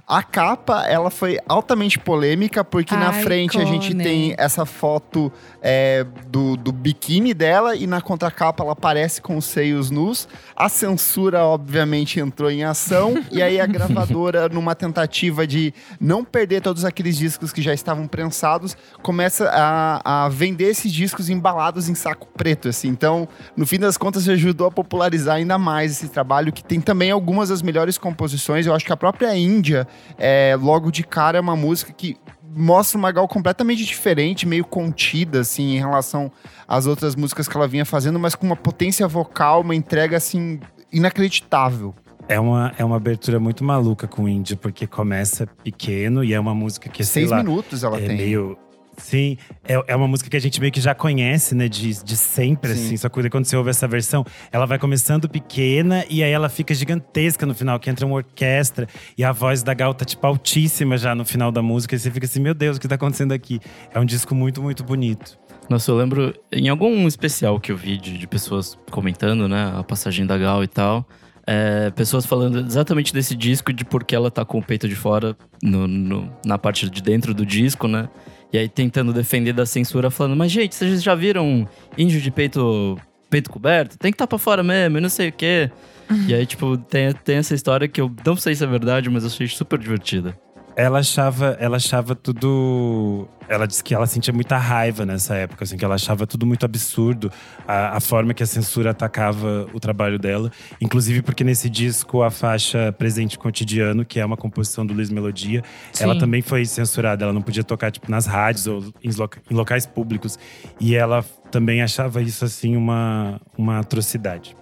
A 0.05 0.21
capa, 0.21 0.86
ela 0.86 1.09
foi 1.09 1.39
altamente 1.47 1.97
polêmica, 1.97 2.65
porque 2.65 2.93
na 2.93 3.13
frente 3.13 3.57
a 3.57 3.63
gente 3.63 3.95
tem 3.95 4.36
essa 4.38 4.65
foto 4.65 5.31
é, 5.62 6.05
do, 6.27 6.57
do 6.57 6.73
biquíni 6.73 7.33
dela 7.33 7.73
e 7.77 7.88
na 7.88 8.01
contracapa 8.01 8.62
ela 8.62 8.73
aparece 8.73 9.21
com 9.21 9.38
os 9.38 9.45
seios 9.45 9.89
nus. 9.89 10.27
A 10.53 10.67
censura, 10.67 11.45
obviamente, 11.45 12.19
entrou 12.19 12.51
em 12.51 12.65
ação. 12.65 13.23
e 13.31 13.41
aí 13.41 13.62
a 13.62 13.65
gravadora, 13.65 14.49
numa 14.51 14.75
tentativa 14.75 15.47
de 15.47 15.73
não 15.97 16.25
perder 16.25 16.62
todos 16.62 16.83
aqueles 16.83 17.15
discos 17.15 17.53
que 17.53 17.62
já 17.62 17.73
estavam 17.73 18.05
prensados, 18.05 18.75
começa 19.13 19.47
a, 19.54 20.26
a 20.26 20.30
vender 20.30 20.65
esses 20.65 20.91
discos 20.91 21.30
embalados 21.30 21.88
em 21.88 21.93
saco 21.93 22.28
preto, 22.36 22.67
assim. 22.67 22.88
Então, 22.88 23.28
no 23.56 23.63
fim 23.63 23.78
das 23.78 23.95
contas, 23.95 24.28
ajudou 24.28 24.65
a 24.65 24.71
popularizar 24.71 25.36
ainda 25.36 25.56
mais 25.60 25.91
esse 25.91 26.10
trabalho, 26.10 26.52
que 26.52 26.63
tem 26.63 26.82
também 26.82 27.12
algumas 27.12 27.49
das 27.49 27.62
melhores 27.62 27.95
composições. 27.95 28.65
Eu 28.65 28.73
acho 28.73 28.84
que 28.84 28.91
a 28.91 28.97
própria 28.97 29.38
Índia, 29.38 29.88
é, 30.17 30.58
logo 30.60 30.89
de 30.89 31.04
cara, 31.04 31.38
é 31.38 31.41
uma 31.41 31.56
música 31.56 31.93
que 31.93 32.17
mostra 32.56 32.97
uma 32.97 33.12
Gal 33.12 33.28
completamente 33.28 33.86
diferente, 33.86 34.47
meio 34.47 34.65
contida, 34.65 35.41
assim, 35.41 35.76
em 35.76 35.78
relação 35.78 36.32
às 36.67 36.88
outras 36.88 37.15
músicas 37.15 37.47
que 37.47 37.56
ela 37.56 37.67
vinha 37.67 37.86
fazendo, 37.86 38.19
mas 38.19 38.34
com 38.34 38.47
uma 38.47 38.56
potência 38.56 39.08
vocal, 39.08 39.62
uma 39.62 39.76
entrega, 39.76 40.17
assim, 40.17 40.60
inacreditável. 40.91 41.93
É 42.28 42.39
uma, 42.39 42.73
é 42.78 42.84
uma 42.84 42.95
abertura 42.95 43.39
muito 43.39 43.63
maluca 43.63 44.08
com 44.08 44.23
o 44.23 44.30
Índia, 44.30 44.58
porque 44.58 44.88
começa 44.88 45.45
pequeno 45.63 46.23
e 46.23 46.34
é 46.34 46.39
uma 46.39 46.56
música 46.56 46.89
que, 46.89 47.04
sei 47.04 47.23
Seis 47.23 47.32
lá, 47.32 47.38
minutos 47.38 47.84
ela 47.84 47.97
é 47.99 48.08
tem. 48.08 48.17
meio. 48.17 48.58
Sim, 48.97 49.38
é, 49.67 49.73
é 49.88 49.95
uma 49.95 50.08
música 50.08 50.29
que 50.29 50.38
a 50.38 50.39
gente 50.39 50.60
meio 50.62 50.71
que 50.71 50.79
já 50.79 50.93
conhece, 50.93 51.56
né? 51.56 51.67
De, 51.67 52.03
de 52.03 52.15
sempre, 52.15 52.73
Sim. 52.75 52.86
assim. 52.86 52.97
Só 52.97 53.10
que 53.10 53.29
quando 53.29 53.45
você 53.45 53.56
ouve 53.58 53.69
essa 53.71 53.88
versão, 53.88 54.23
ela 54.51 54.65
vai 54.65 54.77
começando 54.77 55.27
pequena 55.27 56.06
e 56.10 56.23
aí 56.23 56.32
ela 56.32 56.47
fica 56.49 56.73
gigantesca 56.73 57.45
no 57.45 57.53
final, 57.56 57.79
que 57.79 57.89
entra 57.89 58.06
uma 58.06 58.15
orquestra 58.15 58.88
e 59.17 59.23
a 59.23 59.32
voz 59.32 59.63
da 59.63 59.73
Gal 59.73 59.93
tá, 59.93 60.06
tipo, 60.06 60.25
altíssima 60.27 60.97
já 60.97 61.15
no 61.15 61.25
final 61.25 61.51
da 61.51 61.62
música. 61.62 61.95
E 61.95 61.99
você 61.99 62.12
fica 62.12 62.25
assim, 62.25 62.39
meu 62.39 62.53
Deus, 62.53 62.77
o 62.77 62.79
que 62.79 62.88
tá 62.88 62.95
acontecendo 62.95 63.32
aqui? 63.32 63.60
É 63.93 63.99
um 63.99 64.06
disco 64.06 64.36
muito, 64.36 64.62
muito 64.62 64.84
bonito. 64.84 65.38
Nossa, 65.69 65.89
eu 65.91 65.97
lembro 65.97 66.34
em 66.51 66.69
algum 66.69 67.08
especial 67.08 67.60
que 67.60 67.71
eu 67.71 67.77
vi 67.77 67.97
de, 67.97 68.17
de 68.17 68.27
pessoas 68.27 68.77
comentando, 68.91 69.47
né, 69.47 69.73
a 69.75 69.84
passagem 69.84 70.25
da 70.25 70.38
Gal 70.38 70.63
e 70.63 70.67
tal. 70.67 71.08
é, 71.47 71.89
pessoas 71.91 72.25
falando 72.25 72.60
exatamente 72.60 73.13
desse 73.13 73.36
disco, 73.36 73.73
de 73.73 73.84
por 73.84 74.03
que 74.06 74.15
ela 74.15 74.32
tá 74.32 74.45
com 74.45 74.60
o 74.60 74.63
peito 74.63 74.88
de 74.88 74.95
fora 74.95 75.36
no- 75.62 75.88
no- 75.89 76.29
na 76.45 76.58
parte 76.58 76.89
de 76.89 77.01
dentro 77.01 77.34
do 77.34 77.45
disco, 77.45 77.86
né? 77.88 78.08
E 78.53 78.57
aí 78.59 78.69
tentando 78.69 79.11
defender 79.11 79.51
da 79.51 79.65
censura, 79.65 80.11
falando, 80.11 80.37
mas 80.37 80.51
gente, 80.51 80.75
vocês 80.75 81.01
já 81.01 81.15
viram 81.15 81.67
índio 81.97 82.21
de 82.21 82.29
peito, 82.29 82.95
peito 83.27 83.49
coberto? 83.49 83.97
Tem 83.97 84.11
que 84.11 84.15
estar 84.15 84.25
tá 84.25 84.29
pra 84.29 84.37
fora 84.37 84.61
mesmo, 84.61 84.99
e 84.99 85.01
não 85.01 85.09
sei 85.09 85.29
o 85.29 85.31
quê. 85.31 85.71
e 86.29 86.35
aí, 86.35 86.45
tipo, 86.45 86.77
tem, 86.77 87.11
tem 87.13 87.37
essa 87.37 87.55
história 87.55 87.87
que 87.87 87.99
eu 87.99 88.13
não 88.23 88.35
sei 88.35 88.53
se 88.53 88.63
é 88.63 88.67
verdade, 88.67 89.09
mas 89.09 89.23
eu 89.23 89.29
achei 89.29 89.47
super 89.47 89.79
divertida. 89.79 90.37
Ela 90.75 90.99
achava, 90.99 91.55
ela 91.59 91.77
achava 91.77 92.15
tudo. 92.15 93.27
Ela 93.47 93.67
disse 93.67 93.83
que 93.83 93.93
ela 93.93 94.07
sentia 94.07 94.33
muita 94.33 94.57
raiva 94.57 95.05
nessa 95.05 95.36
época, 95.36 95.63
assim, 95.65 95.77
que 95.77 95.83
ela 95.86 95.95
achava 95.95 96.25
tudo 96.25 96.45
muito 96.45 96.65
absurdo, 96.65 97.29
a, 97.67 97.97
a 97.97 97.99
forma 97.99 98.33
que 98.33 98.41
a 98.41 98.45
censura 98.45 98.91
atacava 98.91 99.67
o 99.73 99.79
trabalho 99.79 100.17
dela. 100.17 100.49
Inclusive 100.81 101.21
porque 101.21 101.43
nesse 101.43 101.69
disco 101.69 102.23
a 102.23 102.31
faixa 102.31 102.91
Presente 102.97 103.38
Cotidiano, 103.38 104.03
que 104.05 104.19
é 104.19 104.25
uma 104.25 104.38
composição 104.38 104.86
do 104.86 104.93
Luiz 104.93 105.09
Melodia, 105.09 105.62
ela 105.99 106.13
Sim. 106.13 106.19
também 106.19 106.41
foi 106.41 106.65
censurada. 106.65 107.25
Ela 107.25 107.33
não 107.33 107.41
podia 107.41 107.63
tocar 107.63 107.91
tipo 107.91 108.09
nas 108.09 108.25
rádios 108.25 108.65
ou 108.65 108.83
em, 109.03 109.12
loca- 109.12 109.41
em 109.51 109.53
locais 109.53 109.86
públicos. 109.86 110.39
E 110.79 110.95
ela 110.95 111.23
também 111.51 111.83
achava 111.83 112.21
isso 112.21 112.45
assim 112.45 112.75
uma, 112.75 113.39
uma 113.57 113.79
atrocidade. 113.79 114.55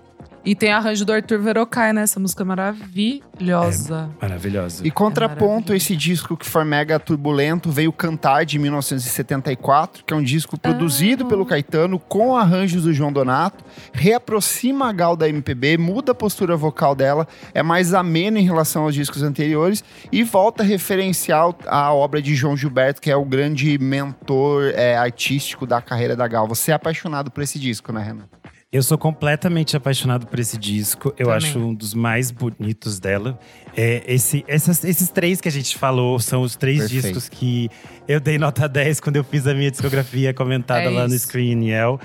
E 0.44 0.56
tem 0.56 0.72
arranjo 0.72 1.06
do 1.06 1.14
Arthur 1.14 1.40
Verocai, 1.40 1.94
né? 1.94 2.02
Essa 2.02 2.20
música 2.20 2.42
é 2.42 2.46
maravilhosa. 2.46 4.10
Maravilhosa. 4.20 4.86
E 4.86 4.90
contraponto 4.90 5.46
maravilhoso. 5.46 5.74
esse 5.74 5.96
disco 5.96 6.36
que 6.36 6.48
foi 6.48 6.64
mega 6.64 7.00
turbulento, 7.00 7.70
veio 7.70 7.94
Cantar 7.94 8.44
de 8.44 8.58
1974, 8.58 10.04
que 10.04 10.14
é 10.14 10.18
um 10.18 10.24
disco 10.24 10.60
produzido 10.60 11.24
Amo. 11.24 11.30
pelo 11.30 11.46
Caetano 11.46 12.00
com 12.00 12.36
arranjos 12.36 12.84
do 12.84 12.94
João 12.94 13.14
Donato, 13.14 13.64
reaproxima 13.94 14.90
a 14.90 14.92
Gal 14.92 15.16
da 15.16 15.30
MPB, 15.30 15.78
muda 15.78 16.14
a 16.14 16.16
postura 16.16 16.56
vocal 16.58 16.96
dela, 16.96 17.28
é 17.54 17.62
mais 17.62 17.94
ameno 17.94 18.40
em 18.40 18.44
relação 18.44 18.84
aos 18.84 18.96
discos 18.96 19.22
anteriores 19.22 19.84
e 20.12 20.24
volta 20.24 20.64
a 20.64 20.66
referenciar 20.66 21.54
a 21.68 21.94
obra 21.94 22.22
de 22.22 22.34
João 22.34 22.58
Gilberto, 22.58 23.00
que 23.00 23.12
é 23.12 23.16
o 23.16 23.26
grande 23.26 23.78
mentor 23.78 24.72
é, 24.76 24.98
artístico 24.98 25.68
da 25.68 25.82
carreira 25.82 26.16
da 26.16 26.28
Gal. 26.28 26.48
Você 26.48 26.72
é 26.72 26.74
apaixonado 26.74 27.30
por 27.30 27.44
esse 27.44 27.60
disco, 27.60 27.92
né, 27.94 28.02
Renan? 28.02 28.41
Eu 28.72 28.82
sou 28.82 28.98
completamente 28.98 29.76
apaixonado 29.76 30.26
por 30.28 30.40
esse 30.40 30.58
disco. 30.58 31.10
Eu 31.18 31.26
Também. 31.28 31.36
acho 31.36 31.60
um 31.60 31.74
dos 31.74 31.94
mais 31.94 32.32
bonitos 32.32 33.00
dela. 33.02 33.38
É, 33.76 34.02
esse, 34.08 34.46
essas- 34.48 34.86
esses 34.86 35.10
três 35.10 35.42
que 35.42 35.50
a 35.50 35.52
gente 35.52 35.78
falou 35.78 36.18
são 36.22 36.42
os 36.42 36.56
três 36.56 36.80
Perfeito. 36.80 37.04
discos 37.04 37.28
que 37.28 37.70
eu 38.08 38.22
dei 38.22 38.38
nota 38.38 38.70
10 38.70 39.02
quando 39.02 39.18
eu 39.18 39.26
fiz 39.26 39.46
a 39.46 39.54
minha 39.54 39.70
discografia 39.70 40.32
comentada 40.34 40.84
É 40.86 40.90
lá 40.90 41.06
no 41.06 41.14
isso. 41.14 41.26
Screen 41.28 41.68
Yell. 41.70 42.00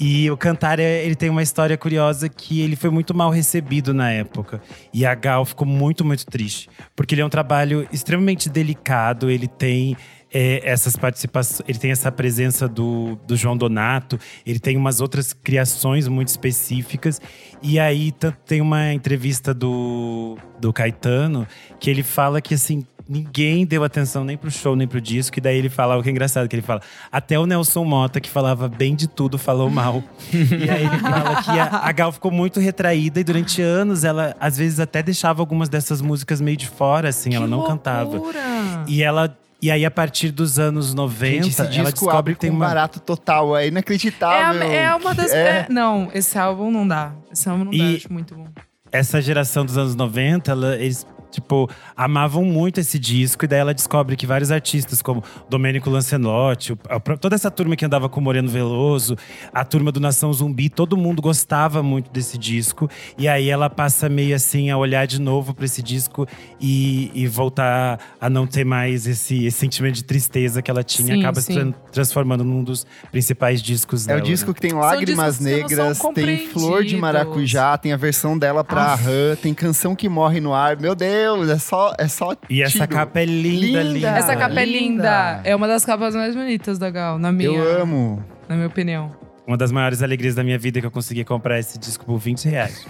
E 0.00 0.28
o 0.30 0.36
Cantar, 0.36 0.80
é- 0.80 1.04
ele 1.04 1.14
tem 1.14 1.30
uma 1.30 1.42
história 1.42 1.76
curiosa 1.76 2.28
que 2.28 2.60
ele 2.62 2.74
foi 2.74 2.90
muito 2.90 3.14
mal 3.14 3.30
recebido 3.30 3.94
na 3.94 4.10
época. 4.10 4.60
E 4.92 5.06
a 5.06 5.14
Gal 5.14 5.44
ficou 5.44 5.66
muito, 5.68 6.04
muito 6.04 6.26
triste. 6.26 6.68
Porque 6.96 7.14
ele 7.14 7.22
é 7.22 7.24
um 7.26 7.28
trabalho 7.30 7.86
extremamente 7.92 8.48
delicado, 8.48 9.30
ele 9.30 9.46
tem 9.46 9.96
é, 10.32 10.60
essas 10.68 10.96
participações, 10.96 11.62
ele 11.68 11.78
tem 11.78 11.90
essa 11.90 12.12
presença 12.12 12.68
do, 12.68 13.18
do 13.26 13.36
João 13.36 13.56
Donato, 13.56 14.18
ele 14.44 14.58
tem 14.58 14.76
umas 14.76 15.00
outras 15.00 15.32
criações 15.32 16.06
muito 16.06 16.28
específicas. 16.28 17.20
E 17.62 17.78
aí 17.78 18.12
tem 18.44 18.60
uma 18.60 18.92
entrevista 18.92 19.52
do, 19.52 20.36
do 20.60 20.72
Caetano 20.72 21.46
que 21.80 21.90
ele 21.90 22.02
fala 22.02 22.40
que 22.40 22.54
assim. 22.54 22.84
Ninguém 23.10 23.64
deu 23.64 23.82
atenção 23.84 24.22
nem 24.22 24.36
pro 24.36 24.50
show, 24.50 24.76
nem 24.76 24.86
pro 24.86 25.00
disco. 25.00 25.38
E 25.38 25.40
daí 25.40 25.56
ele 25.56 25.70
fala, 25.70 25.96
o 25.96 26.02
que 26.02 26.10
é 26.10 26.12
engraçado, 26.12 26.46
que 26.46 26.54
ele 26.54 26.60
fala… 26.60 26.82
Até 27.10 27.38
o 27.38 27.46
Nelson 27.46 27.82
Mota, 27.82 28.20
que 28.20 28.28
falava 28.28 28.68
bem 28.68 28.94
de 28.94 29.08
tudo, 29.08 29.38
falou 29.38 29.70
mal. 29.70 30.04
e 30.30 30.68
aí 30.68 30.84
ele 30.84 30.98
fala 30.98 31.42
que 31.42 31.50
a, 31.52 31.86
a 31.88 31.92
Gal 31.92 32.12
ficou 32.12 32.30
muito 32.30 32.60
retraída. 32.60 33.18
E 33.18 33.24
durante 33.24 33.62
anos, 33.62 34.04
ela 34.04 34.36
às 34.38 34.58
vezes 34.58 34.78
até 34.78 35.02
deixava 35.02 35.40
algumas 35.40 35.70
dessas 35.70 36.02
músicas 36.02 36.38
meio 36.38 36.58
de 36.58 36.68
fora, 36.68 37.08
assim. 37.08 37.34
ela 37.34 37.46
Que 37.46 37.50
não 37.50 37.64
cantava. 37.66 38.10
loucura! 38.10 38.84
E 38.86 39.02
ela… 39.02 39.34
E 39.60 39.70
aí, 39.72 39.84
a 39.84 39.90
partir 39.90 40.30
dos 40.30 40.58
anos 40.58 40.94
90, 40.94 41.42
Gente, 41.64 41.78
ela 41.80 41.90
descobre 41.90 42.34
que 42.34 42.40
tem 42.40 42.50
uma… 42.50 42.66
barato 42.66 43.00
total, 43.00 43.56
é 43.56 43.64
É, 43.64 43.68
inacreditável. 43.68 44.62
a- 44.62 44.64
é 44.72 44.94
uma 44.94 45.12
das. 45.14 45.32
É. 45.32 45.48
é- 45.60 45.66
não, 45.68 46.08
esse 46.14 46.38
álbum 46.38 46.70
não 46.70 46.86
dá. 46.86 47.12
Esse 47.32 47.48
álbum 47.48 47.64
não 47.64 47.72
dá, 47.72 47.76
E- 47.76 47.90
eu 47.92 47.96
acho 47.96 48.12
muito 48.12 48.34
bom. 48.36 48.46
essa 48.92 49.20
geração 49.20 49.64
dos 49.66 49.76
anos 49.76 49.96
90, 49.96 50.52
ela- 50.52 50.76
eles, 50.76 51.04
tipo, 51.30 51.68
amavam 51.96 52.44
muito 52.44 52.80
esse 52.80 52.98
disco. 52.98 53.44
E 53.44 53.48
daí 53.48 53.60
ela 53.60 53.74
descobre 53.74 54.16
que 54.16 54.26
vários 54.26 54.50
artistas, 54.50 55.00
como 55.02 55.22
Domênico 55.48 55.88
Lancelotti, 55.90 56.76
a- 56.88 56.98
toda 57.16 57.34
essa 57.34 57.50
turma 57.50 57.76
que 57.76 57.84
andava 57.84 58.08
com 58.08 58.20
o 58.20 58.22
Moreno 58.22 58.48
Veloso, 58.48 59.16
a 59.52 59.64
turma 59.64 59.92
do 59.92 60.00
Nação 60.00 60.32
Zumbi, 60.32 60.68
todo 60.68 60.96
mundo 60.96 61.20
gostava 61.22 61.82
muito 61.82 62.10
desse 62.10 62.36
disco. 62.38 62.88
E 63.16 63.28
aí 63.28 63.48
ela 63.48 63.68
passa 63.70 64.08
meio 64.08 64.34
assim 64.34 64.70
a 64.70 64.76
olhar 64.76 65.06
de 65.06 65.20
novo 65.20 65.54
para 65.54 65.64
esse 65.64 65.82
disco 65.82 66.26
e, 66.60 67.10
e 67.14 67.26
voltar 67.26 67.98
a 68.20 68.28
não 68.30 68.46
ter 68.46 68.64
mais 68.64 69.06
esse, 69.06 69.44
esse 69.46 69.58
sentimento 69.58 69.94
de 69.96 70.04
tristeza 70.04 70.62
que 70.62 70.70
ela 70.70 70.82
tinha. 70.82 71.14
Sim, 71.14 71.20
acaba 71.20 71.40
se 71.40 71.46
sim. 71.48 71.54
tran- 71.54 71.72
transformando 71.92 72.44
num 72.44 72.62
dos 72.64 72.86
principais 73.10 73.60
discos 73.62 74.04
É 74.06 74.08
dela. 74.08 74.20
o 74.20 74.22
disco 74.24 74.48
né? 74.50 74.54
que 74.54 74.60
tem 74.60 74.72
lágrimas 74.72 75.40
negras, 75.40 75.98
tem 76.14 76.48
flor 76.48 76.84
de 76.84 76.96
maracujá, 76.96 77.76
tem 77.78 77.92
a 77.92 77.96
versão 77.96 78.38
dela 78.38 78.62
pra 78.64 78.94
Aff. 78.94 79.04
Aham, 79.06 79.36
tem 79.42 79.52
canção 79.54 79.94
que 79.94 80.08
morre 80.08 80.40
no 80.40 80.54
ar. 80.54 80.76
Meu 80.78 80.94
Deus! 80.94 81.17
Deus, 81.18 81.48
é 81.48 81.58
só, 81.58 81.92
é 81.98 82.08
só 82.08 82.34
E 82.48 82.62
essa 82.62 82.86
tiro. 82.86 82.88
capa 82.88 83.20
é 83.20 83.24
linda, 83.24 83.82
Linda. 83.82 83.82
linda. 83.82 84.08
Essa 84.18 84.36
capa 84.36 84.60
é 84.60 84.64
linda. 84.64 84.78
linda. 84.78 85.40
É 85.44 85.54
uma 85.56 85.66
das 85.68 85.84
capas 85.84 86.14
mais 86.14 86.34
bonitas 86.34 86.78
da 86.78 86.90
Gal, 86.90 87.18
na 87.18 87.32
minha, 87.32 87.48
Eu 87.50 87.82
amo. 87.82 88.22
na 88.48 88.54
minha 88.54 88.68
opinião. 88.68 89.10
Uma 89.46 89.56
das 89.56 89.72
maiores 89.72 90.02
alegrias 90.02 90.34
da 90.34 90.44
minha 90.44 90.58
vida 90.58 90.78
é 90.78 90.80
que 90.82 90.86
eu 90.86 90.90
consegui 90.90 91.24
comprar 91.24 91.58
esse 91.58 91.78
disco 91.78 92.04
por 92.04 92.18
20 92.18 92.48
reais. 92.50 92.86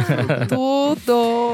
Tudo. 0.48 1.49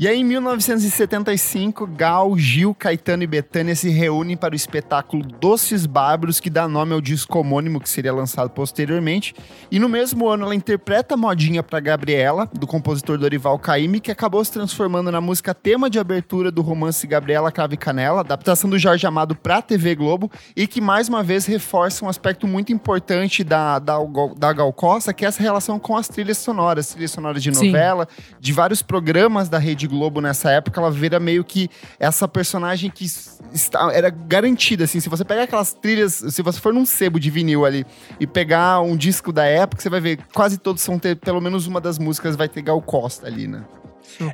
E 0.00 0.06
aí, 0.06 0.20
em 0.20 0.22
1975, 0.22 1.84
Gal, 1.88 2.38
Gil, 2.38 2.72
Caetano 2.72 3.24
e 3.24 3.26
Betânia 3.26 3.74
se 3.74 3.88
reúnem 3.88 4.36
para 4.36 4.52
o 4.52 4.56
espetáculo 4.56 5.24
Doces 5.24 5.86
Bárbaros, 5.86 6.38
que 6.38 6.48
dá 6.48 6.68
nome 6.68 6.92
ao 6.92 7.00
disco 7.00 7.36
homônimo 7.36 7.80
que 7.80 7.90
seria 7.90 8.12
lançado 8.12 8.48
posteriormente. 8.50 9.34
E 9.72 9.80
no 9.80 9.88
mesmo 9.88 10.28
ano, 10.28 10.44
ela 10.44 10.54
interpreta 10.54 11.16
Modinha 11.16 11.64
para 11.64 11.80
Gabriela, 11.80 12.48
do 12.52 12.64
compositor 12.64 13.18
Dorival 13.18 13.58
Caymmi, 13.58 13.98
que 13.98 14.12
acabou 14.12 14.44
se 14.44 14.52
transformando 14.52 15.10
na 15.10 15.20
música 15.20 15.52
tema 15.52 15.90
de 15.90 15.98
abertura 15.98 16.52
do 16.52 16.62
romance 16.62 17.04
Gabriela 17.04 17.50
Crave 17.50 17.76
Canela, 17.76 18.20
adaptação 18.20 18.70
do 18.70 18.78
Jorge 18.78 19.04
Amado 19.04 19.34
para 19.34 19.56
a 19.56 19.62
TV 19.62 19.96
Globo, 19.96 20.30
e 20.54 20.68
que 20.68 20.80
mais 20.80 21.08
uma 21.08 21.24
vez 21.24 21.44
reforça 21.44 22.04
um 22.04 22.08
aspecto 22.08 22.46
muito 22.46 22.72
importante 22.72 23.42
da, 23.42 23.80
da, 23.80 23.96
da 24.36 24.52
Gal 24.52 24.72
Costa, 24.72 25.12
que 25.12 25.24
é 25.24 25.28
essa 25.28 25.42
relação 25.42 25.76
com 25.76 25.96
as 25.96 26.06
trilhas 26.06 26.38
sonoras, 26.38 26.90
trilhas 26.90 27.10
sonoras 27.10 27.42
de 27.42 27.52
Sim. 27.52 27.66
novela, 27.66 28.06
de 28.38 28.52
vários 28.52 28.80
programas 28.80 29.48
da 29.48 29.58
Rede 29.58 29.87
Globo 29.88 30.20
nessa 30.20 30.50
época, 30.50 30.80
ela 30.80 30.90
vira 30.90 31.18
meio 31.18 31.42
que 31.42 31.68
essa 31.98 32.28
personagem 32.28 32.90
que 32.90 33.04
está, 33.52 33.90
era 33.92 34.10
garantida, 34.10 34.84
assim. 34.84 35.00
Se 35.00 35.08
você 35.08 35.24
pegar 35.24 35.42
aquelas 35.42 35.72
trilhas, 35.72 36.14
se 36.14 36.42
você 36.42 36.60
for 36.60 36.72
num 36.72 36.86
sebo 36.86 37.18
de 37.18 37.30
vinil 37.30 37.64
ali 37.64 37.84
e 38.20 38.26
pegar 38.26 38.80
um 38.80 38.96
disco 38.96 39.32
da 39.32 39.44
época, 39.44 39.82
você 39.82 39.90
vai 39.90 40.00
ver 40.00 40.18
quase 40.32 40.58
todos 40.58 40.82
são 40.82 40.98
ter, 40.98 41.16
pelo 41.16 41.40
menos 41.40 41.66
uma 41.66 41.80
das 41.80 41.98
músicas 41.98 42.36
vai 42.36 42.48
ter 42.48 42.62
Gal 42.62 42.80
Costa 42.82 43.26
ali, 43.26 43.48
né? 43.48 43.64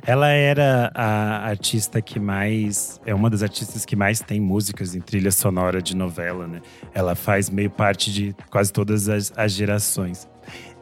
Ela 0.05 0.29
era 0.29 0.91
a 0.93 1.47
artista 1.47 2.01
que 2.01 2.19
mais. 2.19 2.99
É 3.05 3.13
uma 3.13 3.29
das 3.29 3.43
artistas 3.43 3.85
que 3.85 3.95
mais 3.95 4.19
tem 4.19 4.39
músicas 4.39 4.95
em 4.95 5.01
trilha 5.01 5.31
sonora 5.31 5.81
de 5.81 5.95
novela, 5.95 6.47
né? 6.47 6.61
Ela 6.93 7.15
faz 7.15 7.49
meio 7.49 7.69
parte 7.69 8.11
de 8.11 8.35
quase 8.49 8.71
todas 8.71 9.09
as, 9.09 9.33
as 9.35 9.51
gerações. 9.51 10.27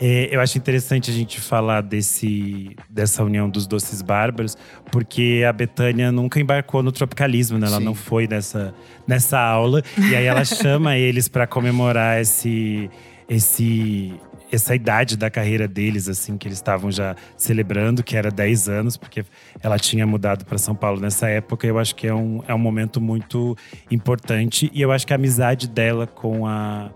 É, 0.06 0.36
eu 0.36 0.42
acho 0.42 0.58
interessante 0.58 1.10
a 1.10 1.14
gente 1.14 1.40
falar 1.40 1.80
desse, 1.80 2.76
dessa 2.90 3.24
união 3.24 3.50
dos 3.50 3.66
Doces 3.66 4.02
Bárbaros, 4.02 4.58
porque 4.92 5.46
a 5.48 5.54
Betânia 5.54 6.12
nunca 6.12 6.42
embarcou 6.42 6.84
no 6.84 6.92
tropicalismo, 6.92 7.58
né? 7.58 7.68
Ela 7.68 7.78
Sim. 7.78 7.86
não 7.86 7.96
foi 7.96 8.28
nessa, 8.28 8.76
nessa 9.08 9.40
aula. 9.40 9.82
E 9.98 10.14
aí 10.14 10.26
ela 10.26 10.44
chama 10.44 10.98
eles 10.98 11.30
para 11.30 11.48
comemorar 11.48 12.20
esse, 12.20 12.90
esse, 13.30 14.14
essa 14.52 14.76
idade 14.76 15.16
da 15.16 15.30
carreira 15.30 15.70
deles, 15.70 16.10
assim, 16.10 16.38
que 16.38 16.50
eles 16.50 16.58
estavam 16.58 16.92
já 16.92 17.16
celebrando, 17.38 18.04
que 18.04 18.18
era 18.18 18.30
10 18.30 18.68
anos, 18.68 18.98
porque 18.98 19.24
ela 19.62 19.80
tinha 19.80 20.06
mudado 20.06 20.44
para 20.44 20.58
São 20.58 20.76
Paulo 20.76 21.00
nessa 21.00 21.30
época. 21.30 21.66
Eu 21.66 21.80
acho 21.80 21.96
que 21.96 22.08
é 22.08 22.14
um, 22.14 22.44
é 22.46 22.54
um 22.54 22.60
momento 22.60 23.00
muito 23.00 23.56
importante. 23.90 24.70
E 24.74 24.82
eu 24.82 24.92
acho 24.92 25.08
que 25.08 25.14
a 25.14 25.16
amizade 25.16 25.66
dela 25.66 26.06
com 26.06 26.46
a, 26.46 26.92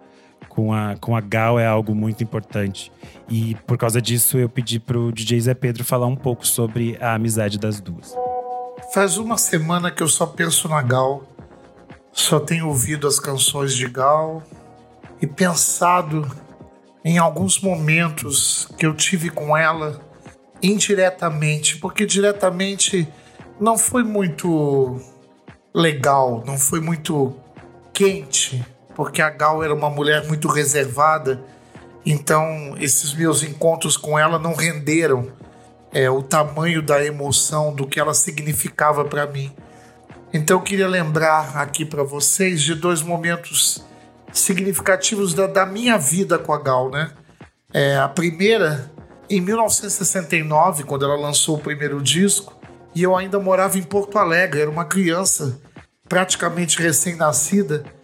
com 0.58 0.74
a, 0.74 0.96
com 1.00 1.16
a 1.16 1.22
Gal 1.22 1.60
é 1.60 1.68
algo 1.68 1.94
muito 1.94 2.24
importante. 2.24 2.92
E 3.30 3.54
por 3.68 3.78
causa 3.78 4.02
disso, 4.02 4.40
eu 4.40 4.50
pedi 4.50 4.80
pro 4.80 5.12
DJ 5.12 5.40
Zé 5.42 5.54
Pedro 5.54 5.84
falar 5.84 6.08
um 6.08 6.16
pouco 6.16 6.48
sobre 6.48 6.98
a 7.00 7.14
amizade 7.14 7.60
das 7.60 7.80
duas. 7.80 8.16
Faz 8.92 9.20
uma 9.20 9.38
semana 9.38 9.92
que 9.92 10.02
eu 10.02 10.08
só 10.08 10.26
penso 10.26 10.68
na 10.68 10.82
Gal, 10.82 11.22
só 12.12 12.40
tenho 12.40 12.70
ouvido 12.70 13.08
as 13.08 13.20
canções 13.20 13.76
de 13.76 13.88
Gal 13.88 14.42
e 15.22 15.28
pensado 15.28 16.28
em 17.06 17.20
alguns 17.20 17.62
momentos 17.62 18.68
que 18.80 18.86
eu 18.88 18.96
tive 18.96 19.30
com 19.30 19.56
ela 19.56 20.02
indiretamente, 20.60 21.78
porque 21.78 22.04
diretamente 22.04 23.08
não 23.62 23.78
foi 23.78 24.04
muito 24.04 25.00
legal, 25.72 26.44
não 26.48 26.58
foi 26.58 26.82
muito 26.82 27.36
quente, 27.94 28.66
porque 28.98 29.22
a 29.22 29.30
Gal 29.30 29.64
era 29.64 29.76
uma 29.76 29.92
mulher 29.92 30.26
muito 30.26 30.48
reservada, 30.48 31.40
então 32.04 32.76
esses 32.80 33.14
meus 33.14 33.44
encontros 33.44 33.96
com 33.96 34.18
ela 34.18 34.40
não 34.40 34.56
renderam 34.56 35.32
é, 35.94 36.10
o 36.10 36.24
tamanho 36.24 36.82
da 36.82 37.06
emoção 37.06 37.76
do 37.76 37.86
que 37.86 38.00
ela 38.00 38.16
significava 38.16 39.06
para 39.06 39.28
mim. 39.28 39.54
Então 40.34 40.58
eu 40.58 40.64
queria 40.64 40.88
lembrar 40.88 41.58
aqui 41.58 41.86
para 41.86 42.02
vocês 42.02 42.60
de 42.64 42.74
dois 42.74 43.04
momentos 43.04 43.86
significativos 44.34 45.36
da, 45.36 45.46
da 45.46 45.64
minha 45.64 46.00
vida 46.00 46.40
com 46.40 46.52
a 46.52 46.60
Gal, 46.60 46.90
né? 46.90 47.12
É, 47.72 47.98
a 47.98 48.08
primeira, 48.08 48.92
em 49.30 49.40
1969, 49.40 50.86
quando 50.86 51.06
ela 51.06 51.16
lançou 51.16 51.58
o 51.58 51.62
primeiro 51.62 52.02
disco, 52.02 52.60
e 52.96 53.04
eu 53.04 53.16
ainda 53.16 53.40
morava 53.40 53.78
em 53.78 53.84
Porto 53.84 54.18
Alegre, 54.18 54.62
era 54.62 54.72
uma 54.72 54.86
criança 54.86 55.62
praticamente 56.10 56.82
recém-nascida, 56.82 57.96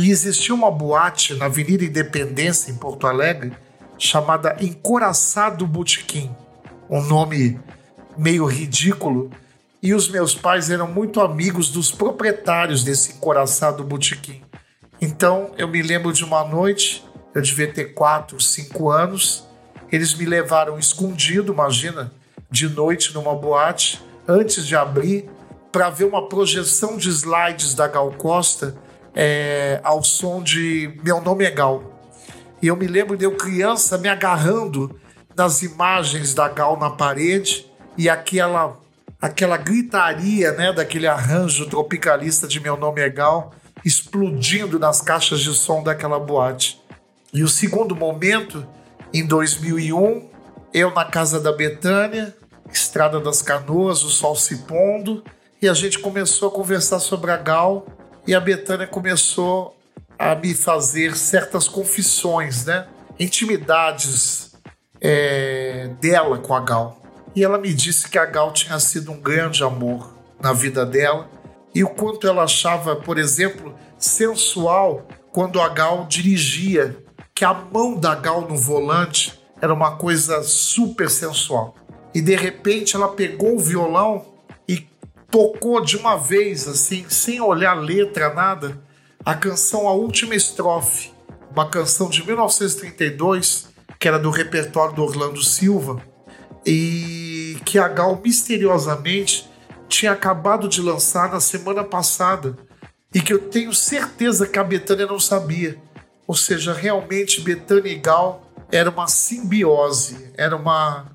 e 0.00 0.10
existia 0.10 0.54
uma 0.54 0.70
boate 0.70 1.34
na 1.34 1.46
Avenida 1.46 1.84
Independência, 1.84 2.70
em 2.70 2.76
Porto 2.76 3.06
Alegre, 3.06 3.52
chamada 3.98 4.56
Encoraçado 4.60 5.66
Botequim 5.66 6.30
um 6.88 7.02
nome 7.02 7.60
meio 8.16 8.46
ridículo. 8.46 9.30
E 9.82 9.94
os 9.94 10.08
meus 10.08 10.34
pais 10.34 10.70
eram 10.70 10.88
muito 10.88 11.20
amigos 11.20 11.68
dos 11.68 11.92
proprietários 11.92 12.82
desse 12.82 13.12
encoraçado 13.12 13.84
botequim. 13.84 14.42
Então 15.00 15.52
eu 15.58 15.68
me 15.68 15.82
lembro 15.82 16.12
de 16.12 16.24
uma 16.24 16.44
noite, 16.44 17.04
eu 17.34 17.42
devia 17.42 17.72
ter 17.72 17.92
4, 17.92 18.40
5 18.40 18.90
anos. 18.90 19.46
Eles 19.92 20.14
me 20.14 20.24
levaram 20.24 20.78
escondido, 20.78 21.52
imagina, 21.52 22.12
de 22.50 22.68
noite 22.68 23.14
numa 23.14 23.34
boate, 23.34 24.02
antes 24.26 24.66
de 24.66 24.74
abrir, 24.74 25.28
para 25.70 25.90
ver 25.90 26.04
uma 26.04 26.28
projeção 26.28 26.96
de 26.96 27.08
slides 27.08 27.74
da 27.74 27.86
Gal 27.86 28.10
Costa 28.12 28.76
é, 29.16 29.80
ao 29.82 30.04
som 30.04 30.42
de 30.42 30.92
Meu 31.02 31.22
Nome 31.22 31.44
é 31.44 31.50
Gal. 31.50 31.82
E 32.60 32.66
eu 32.66 32.76
me 32.76 32.86
lembro 32.86 33.16
de 33.16 33.24
eu 33.24 33.34
criança 33.34 33.96
me 33.96 34.08
agarrando 34.08 35.00
nas 35.34 35.62
imagens 35.62 36.34
da 36.34 36.48
Gal 36.48 36.78
na 36.78 36.90
parede 36.90 37.66
e 37.96 38.08
aquela 38.10 38.76
aquela 39.18 39.56
gritaria, 39.56 40.52
né, 40.52 40.74
daquele 40.74 41.06
arranjo 41.06 41.66
tropicalista 41.66 42.46
de 42.46 42.60
Meu 42.60 42.76
Nome 42.76 43.00
é 43.00 43.08
Gal 43.08 43.54
explodindo 43.82 44.78
nas 44.78 45.00
caixas 45.00 45.40
de 45.40 45.54
som 45.54 45.82
daquela 45.82 46.18
boate. 46.18 46.78
E 47.32 47.42
o 47.42 47.48
segundo 47.48 47.96
momento, 47.96 48.66
em 49.14 49.24
2001, 49.24 50.28
eu 50.74 50.92
na 50.92 51.04
casa 51.04 51.40
da 51.40 51.52
Betânia, 51.52 52.34
Estrada 52.70 53.20
das 53.20 53.40
Canoas, 53.40 54.02
o 54.02 54.10
sol 54.10 54.34
se 54.36 54.58
pondo, 54.58 55.24
e 55.62 55.68
a 55.68 55.74
gente 55.74 55.98
começou 55.98 56.48
a 56.48 56.52
conversar 56.52 56.98
sobre 56.98 57.30
a 57.30 57.36
Gal 57.36 57.86
e 58.26 58.34
a 58.34 58.40
Betânia 58.40 58.86
começou 58.86 59.76
a 60.18 60.34
me 60.34 60.54
fazer 60.54 61.16
certas 61.16 61.68
confissões, 61.68 62.64
né? 62.64 62.86
Intimidades 63.18 64.52
é, 65.00 65.90
dela 66.00 66.38
com 66.38 66.54
a 66.54 66.60
Gal. 66.60 67.00
E 67.34 67.44
ela 67.44 67.58
me 67.58 67.72
disse 67.72 68.08
que 68.08 68.18
a 68.18 68.26
Gal 68.26 68.52
tinha 68.52 68.78
sido 68.80 69.12
um 69.12 69.20
grande 69.20 69.62
amor 69.62 70.12
na 70.40 70.52
vida 70.52 70.84
dela 70.84 71.28
e 71.74 71.84
o 71.84 71.88
quanto 71.88 72.26
ela 72.26 72.44
achava, 72.44 72.96
por 72.96 73.18
exemplo, 73.18 73.74
sensual 73.98 75.06
quando 75.30 75.60
a 75.60 75.68
Gal 75.68 76.06
dirigia, 76.06 76.96
que 77.34 77.44
a 77.44 77.52
mão 77.52 77.94
da 77.94 78.14
Gal 78.14 78.40
no 78.42 78.56
volante 78.56 79.38
era 79.60 79.72
uma 79.72 79.96
coisa 79.96 80.42
super 80.42 81.10
sensual. 81.10 81.76
E 82.14 82.20
de 82.20 82.34
repente 82.34 82.96
ela 82.96 83.08
pegou 83.08 83.56
o 83.56 83.60
violão 83.60 84.35
tocou 85.30 85.80
de 85.80 85.96
uma 85.96 86.16
vez, 86.16 86.66
assim, 86.68 87.04
sem 87.08 87.40
olhar 87.40 87.74
letra, 87.74 88.32
nada, 88.32 88.80
a 89.24 89.34
canção 89.34 89.88
A 89.88 89.92
Última 89.92 90.34
Estrofe, 90.34 91.10
uma 91.50 91.68
canção 91.68 92.08
de 92.08 92.24
1932, 92.24 93.68
que 93.98 94.08
era 94.08 94.18
do 94.18 94.30
repertório 94.30 94.94
do 94.94 95.02
Orlando 95.02 95.42
Silva, 95.42 96.00
e 96.64 97.58
que 97.64 97.78
a 97.78 97.88
Gal 97.88 98.20
misteriosamente 98.22 99.48
tinha 99.88 100.12
acabado 100.12 100.68
de 100.68 100.82
lançar 100.82 101.30
na 101.30 101.40
semana 101.40 101.84
passada 101.84 102.56
e 103.14 103.20
que 103.20 103.32
eu 103.32 103.38
tenho 103.38 103.72
certeza 103.72 104.46
que 104.46 104.58
a 104.58 104.64
Betânia 104.64 105.06
não 105.06 105.18
sabia. 105.18 105.78
Ou 106.26 106.34
seja, 106.34 106.72
realmente 106.72 107.40
Betânia 107.40 107.90
e 107.90 107.96
Gal 107.96 108.50
era 108.70 108.90
uma 108.90 109.06
simbiose, 109.06 110.32
era 110.36 110.56
uma 110.56 111.06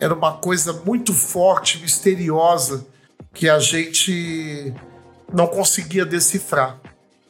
era 0.00 0.14
uma 0.14 0.32
coisa 0.32 0.72
muito 0.84 1.12
forte, 1.14 1.78
misteriosa 1.80 2.86
que 3.32 3.48
a 3.48 3.58
gente 3.58 4.72
não 5.32 5.46
conseguia 5.46 6.04
decifrar. 6.04 6.78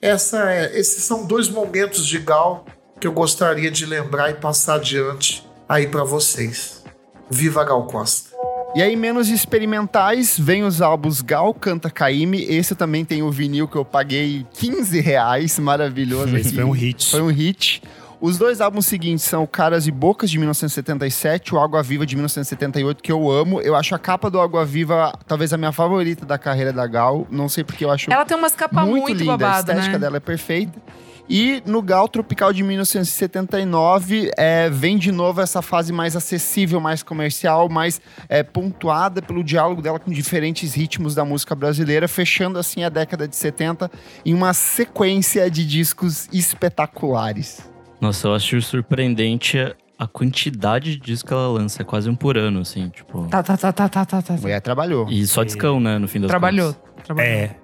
Essa 0.00 0.50
é, 0.50 0.78
esses 0.78 1.04
são 1.04 1.24
dois 1.24 1.48
momentos 1.48 2.06
de 2.06 2.18
Gal 2.18 2.66
que 3.00 3.06
eu 3.06 3.12
gostaria 3.12 3.70
de 3.70 3.86
lembrar 3.86 4.30
e 4.30 4.34
passar 4.34 4.74
adiante 4.74 5.46
aí 5.68 5.86
para 5.86 6.04
vocês. 6.04 6.84
Viva 7.30 7.64
Gal 7.64 7.86
Costa! 7.86 8.32
E 8.74 8.80
aí, 8.82 8.96
menos 8.96 9.28
experimentais, 9.28 10.38
vem 10.38 10.64
os 10.64 10.80
álbuns 10.80 11.20
Gal 11.20 11.52
Canta 11.52 11.90
Caime. 11.90 12.42
Esse 12.42 12.74
também 12.74 13.04
tem 13.04 13.22
o 13.22 13.30
vinil 13.30 13.68
que 13.68 13.76
eu 13.76 13.84
paguei 13.84 14.46
15 14.54 14.98
reais, 14.98 15.58
maravilhoso. 15.58 16.34
Esse 16.36 16.54
foi 16.54 16.64
um 16.64 16.70
hit. 16.70 17.10
Foi 17.10 17.20
um 17.20 17.26
hit. 17.26 17.82
Os 18.22 18.38
dois 18.38 18.60
álbuns 18.60 18.86
seguintes 18.86 19.24
são 19.24 19.44
Caras 19.44 19.88
e 19.88 19.90
Bocas, 19.90 20.30
de 20.30 20.38
1977, 20.38 21.56
o 21.56 21.58
Água 21.58 21.82
Viva, 21.82 22.06
de 22.06 22.14
1978, 22.14 23.02
que 23.02 23.10
eu 23.10 23.28
amo. 23.28 23.60
Eu 23.60 23.74
acho 23.74 23.96
a 23.96 23.98
capa 23.98 24.30
do 24.30 24.40
Água 24.40 24.64
Viva 24.64 25.12
talvez 25.26 25.52
a 25.52 25.58
minha 25.58 25.72
favorita 25.72 26.24
da 26.24 26.38
carreira 26.38 26.72
da 26.72 26.86
Gal. 26.86 27.26
Não 27.28 27.48
sei 27.48 27.64
porque 27.64 27.84
eu 27.84 27.90
acho 27.90 28.12
Ela 28.12 28.24
tem 28.24 28.36
umas 28.36 28.54
capas 28.54 28.86
muito, 28.86 29.08
muito, 29.08 29.18
linda. 29.18 29.34
a 29.34 29.36
babada, 29.36 29.72
estética 29.72 29.94
né? 29.94 29.98
dela 29.98 30.18
é 30.18 30.20
perfeita. 30.20 30.80
E 31.28 31.64
no 31.66 31.82
Gal 31.82 32.06
Tropical 32.06 32.52
de 32.52 32.62
1979, 32.62 34.30
é, 34.36 34.70
vem 34.70 34.98
de 34.98 35.10
novo 35.10 35.40
essa 35.40 35.60
fase 35.60 35.92
mais 35.92 36.14
acessível, 36.14 36.78
mais 36.78 37.02
comercial, 37.02 37.68
mais 37.68 38.00
é, 38.28 38.44
pontuada 38.44 39.20
pelo 39.20 39.42
diálogo 39.42 39.82
dela 39.82 39.98
com 39.98 40.12
diferentes 40.12 40.74
ritmos 40.74 41.16
da 41.16 41.24
música 41.24 41.56
brasileira, 41.56 42.06
fechando 42.06 42.56
assim 42.56 42.84
a 42.84 42.88
década 42.88 43.26
de 43.26 43.34
70 43.34 43.90
em 44.24 44.32
uma 44.32 44.54
sequência 44.54 45.50
de 45.50 45.66
discos 45.66 46.28
espetaculares. 46.32 47.71
Nossa, 48.02 48.26
eu 48.26 48.34
acho 48.34 48.60
surpreendente 48.60 49.56
a- 49.96 50.06
quantidade 50.08 50.96
de 50.96 51.00
discos 51.00 51.28
que 51.28 51.32
ela 51.32 51.46
lança. 51.46 51.82
É 51.82 51.84
quase 51.84 52.10
um 52.10 52.16
por 52.16 52.36
ano, 52.36 52.60
assim, 52.60 52.88
tipo. 52.88 53.28
Tá, 53.28 53.40
tá, 53.42 53.56
tá, 53.56 53.72
tá, 53.72 53.88
tá, 53.88 54.04
tá, 54.04 54.20
tá. 54.20 54.34
A 54.34 54.36
mulher 54.36 54.60
trabalhou. 54.60 55.08
E 55.08 55.24
só 55.26 55.44
discão, 55.44 55.78
né, 55.78 55.96
no 55.98 56.08
fim 56.08 56.18
das 56.20 56.28
Trabalhou. 56.28 56.74
contas. 56.74 57.04
trabalhou. 57.04 57.30
É. 57.32 57.56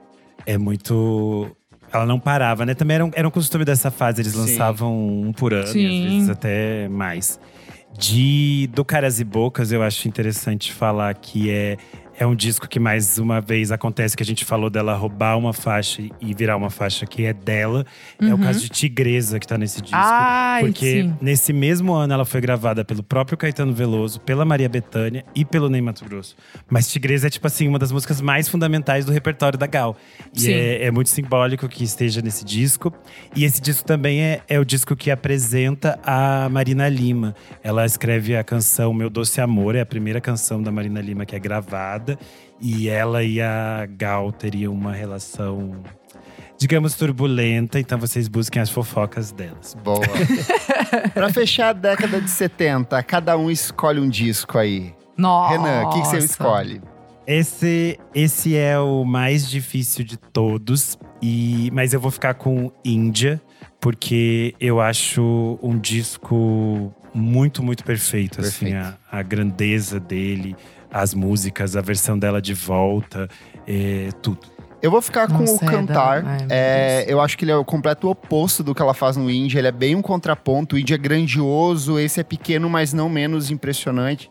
É 0.46 0.56
muito. 0.56 1.50
Ela 1.92 2.06
não 2.06 2.20
parava, 2.20 2.64
né? 2.64 2.74
Também 2.74 2.94
era 2.94 3.04
um, 3.04 3.10
era 3.14 3.26
um 3.26 3.30
costume 3.30 3.64
dessa 3.64 3.90
fase. 3.90 4.22
Eles 4.22 4.32
Sim. 4.32 4.38
lançavam 4.40 4.96
um 5.22 5.32
por 5.32 5.52
ano, 5.52 5.64
e 5.66 5.72
Sim. 5.72 6.06
às 6.06 6.12
vezes 6.12 6.30
até 6.30 6.88
mais. 6.88 7.40
De 7.98 8.68
do 8.72 8.84
Caras 8.84 9.18
e 9.18 9.24
Bocas, 9.24 9.72
eu 9.72 9.82
acho 9.82 10.06
interessante 10.06 10.72
falar 10.72 11.12
que 11.14 11.50
é, 11.50 11.76
é 12.18 12.26
um 12.26 12.34
disco 12.34 12.68
que 12.68 12.80
mais 12.80 13.16
uma 13.16 13.40
vez 13.40 13.70
acontece 13.70 14.16
que 14.16 14.22
a 14.22 14.26
gente 14.26 14.44
falou 14.44 14.68
dela 14.68 14.94
roubar 14.94 15.38
uma 15.38 15.52
faixa 15.52 16.02
e 16.20 16.34
virar 16.34 16.56
uma 16.56 16.68
faixa 16.68 17.06
que 17.06 17.24
é 17.24 17.32
dela. 17.32 17.86
É 18.20 18.34
o 18.34 18.38
caso 18.38 18.60
de 18.60 18.68
Tigresa 18.68 19.38
que 19.38 19.46
tá 19.46 19.56
nesse 19.56 19.80
disco. 19.80 19.96
Uhum. 19.96 20.02
Ai, 20.04 20.62
Porque 20.62 21.02
sim. 21.02 21.16
nesse 21.20 21.52
mesmo 21.52 21.94
ano 21.94 22.12
ela 22.12 22.24
foi 22.24 22.40
gravada 22.40 22.84
pelo 22.84 23.04
próprio 23.04 23.38
Caetano 23.38 23.72
Veloso, 23.72 24.20
pela 24.20 24.44
Maria 24.44 24.68
Bethânia 24.68 25.24
e 25.32 25.44
pelo 25.44 25.68
Ney 25.68 25.80
Mato 25.80 26.04
Grosso. 26.04 26.34
Mas 26.68 26.90
Tigresa 26.90 27.28
é, 27.28 27.30
tipo 27.30 27.46
assim, 27.46 27.68
uma 27.68 27.78
das 27.78 27.92
músicas 27.92 28.20
mais 28.20 28.48
fundamentais 28.48 29.04
do 29.04 29.12
repertório 29.12 29.58
da 29.58 29.66
Gal. 29.66 29.96
E 30.36 30.52
é, 30.52 30.86
é 30.86 30.90
muito 30.90 31.10
simbólico 31.10 31.68
que 31.68 31.84
esteja 31.84 32.20
nesse 32.20 32.44
disco. 32.44 32.92
E 33.36 33.44
esse 33.44 33.60
disco 33.60 33.86
também 33.86 34.20
é, 34.20 34.40
é 34.48 34.58
o 34.58 34.64
disco 34.64 34.96
que 34.96 35.10
apresenta 35.10 35.98
a 36.02 36.48
Marina 36.48 36.88
Lima. 36.88 37.34
Ela 37.62 37.86
escreve 37.86 38.36
a 38.36 38.42
canção 38.42 38.92
Meu 38.92 39.08
Doce 39.08 39.40
Amor, 39.40 39.76
é 39.76 39.80
a 39.80 39.86
primeira 39.86 40.20
canção 40.20 40.60
da 40.60 40.72
Marina 40.72 41.00
Lima 41.00 41.24
que 41.24 41.36
é 41.36 41.38
gravada. 41.38 42.07
E 42.60 42.88
ela 42.88 43.22
e 43.22 43.40
a 43.40 43.86
Gal 43.90 44.30
teriam 44.32 44.72
uma 44.72 44.92
relação, 44.92 45.76
digamos, 46.56 46.94
turbulenta. 46.94 47.80
Então 47.80 47.98
vocês 47.98 48.28
busquem 48.28 48.62
as 48.62 48.70
fofocas 48.70 49.32
delas. 49.32 49.74
Boa. 49.82 50.00
pra 51.12 51.32
fechar 51.32 51.70
a 51.70 51.72
década 51.72 52.20
de 52.20 52.30
70, 52.30 53.02
cada 53.02 53.36
um 53.36 53.50
escolhe 53.50 54.00
um 54.00 54.08
disco 54.08 54.58
aí. 54.58 54.94
Nossa. 55.16 55.52
Renan, 55.52 55.86
o 55.86 55.90
que, 55.90 56.00
que 56.02 56.06
você 56.06 56.18
escolhe? 56.18 56.80
Esse, 57.26 57.98
esse 58.14 58.56
é 58.56 58.78
o 58.78 59.04
mais 59.04 59.50
difícil 59.50 60.02
de 60.02 60.16
todos, 60.16 60.96
e 61.20 61.70
mas 61.74 61.92
eu 61.92 62.00
vou 62.00 62.10
ficar 62.10 62.32
com 62.32 62.72
Índia, 62.82 63.38
porque 63.78 64.54
eu 64.58 64.80
acho 64.80 65.58
um 65.62 65.78
disco 65.78 66.90
muito, 67.12 67.62
muito 67.62 67.84
perfeito. 67.84 68.40
Assim, 68.40 68.70
Perfeito. 68.70 68.98
a, 69.12 69.18
a 69.18 69.22
grandeza 69.22 70.00
dele, 70.00 70.56
as 70.92 71.14
músicas, 71.14 71.76
a 71.76 71.80
versão 71.80 72.18
dela 72.18 72.40
de 72.40 72.54
volta, 72.54 73.28
é, 73.66 74.08
tudo. 74.22 74.38
Eu 74.80 74.90
vou 74.92 75.02
ficar 75.02 75.26
com 75.26 75.38
Nossa, 75.40 75.64
o 75.64 75.68
é 75.68 75.70
Cantar. 75.72 76.22
da- 76.22 76.30
ai, 76.30 76.46
É, 76.48 77.04
eu 77.08 77.20
acho 77.20 77.36
que 77.36 77.44
ele 77.44 77.50
é 77.50 77.56
o 77.56 77.64
completo 77.64 78.08
oposto 78.08 78.62
do 78.62 78.72
que 78.74 78.80
ela 78.80 78.94
faz 78.94 79.16
no 79.16 79.28
Indie. 79.28 79.58
Ele 79.58 79.66
é 79.66 79.72
bem 79.72 79.96
um 79.96 80.02
contraponto. 80.02 80.76
O 80.76 80.78
Indie 80.78 80.94
é 80.94 80.98
grandioso, 80.98 81.98
esse 81.98 82.20
é 82.20 82.22
pequeno, 82.22 82.70
mas 82.70 82.92
não 82.92 83.08
menos 83.08 83.50
impressionante. 83.50 84.30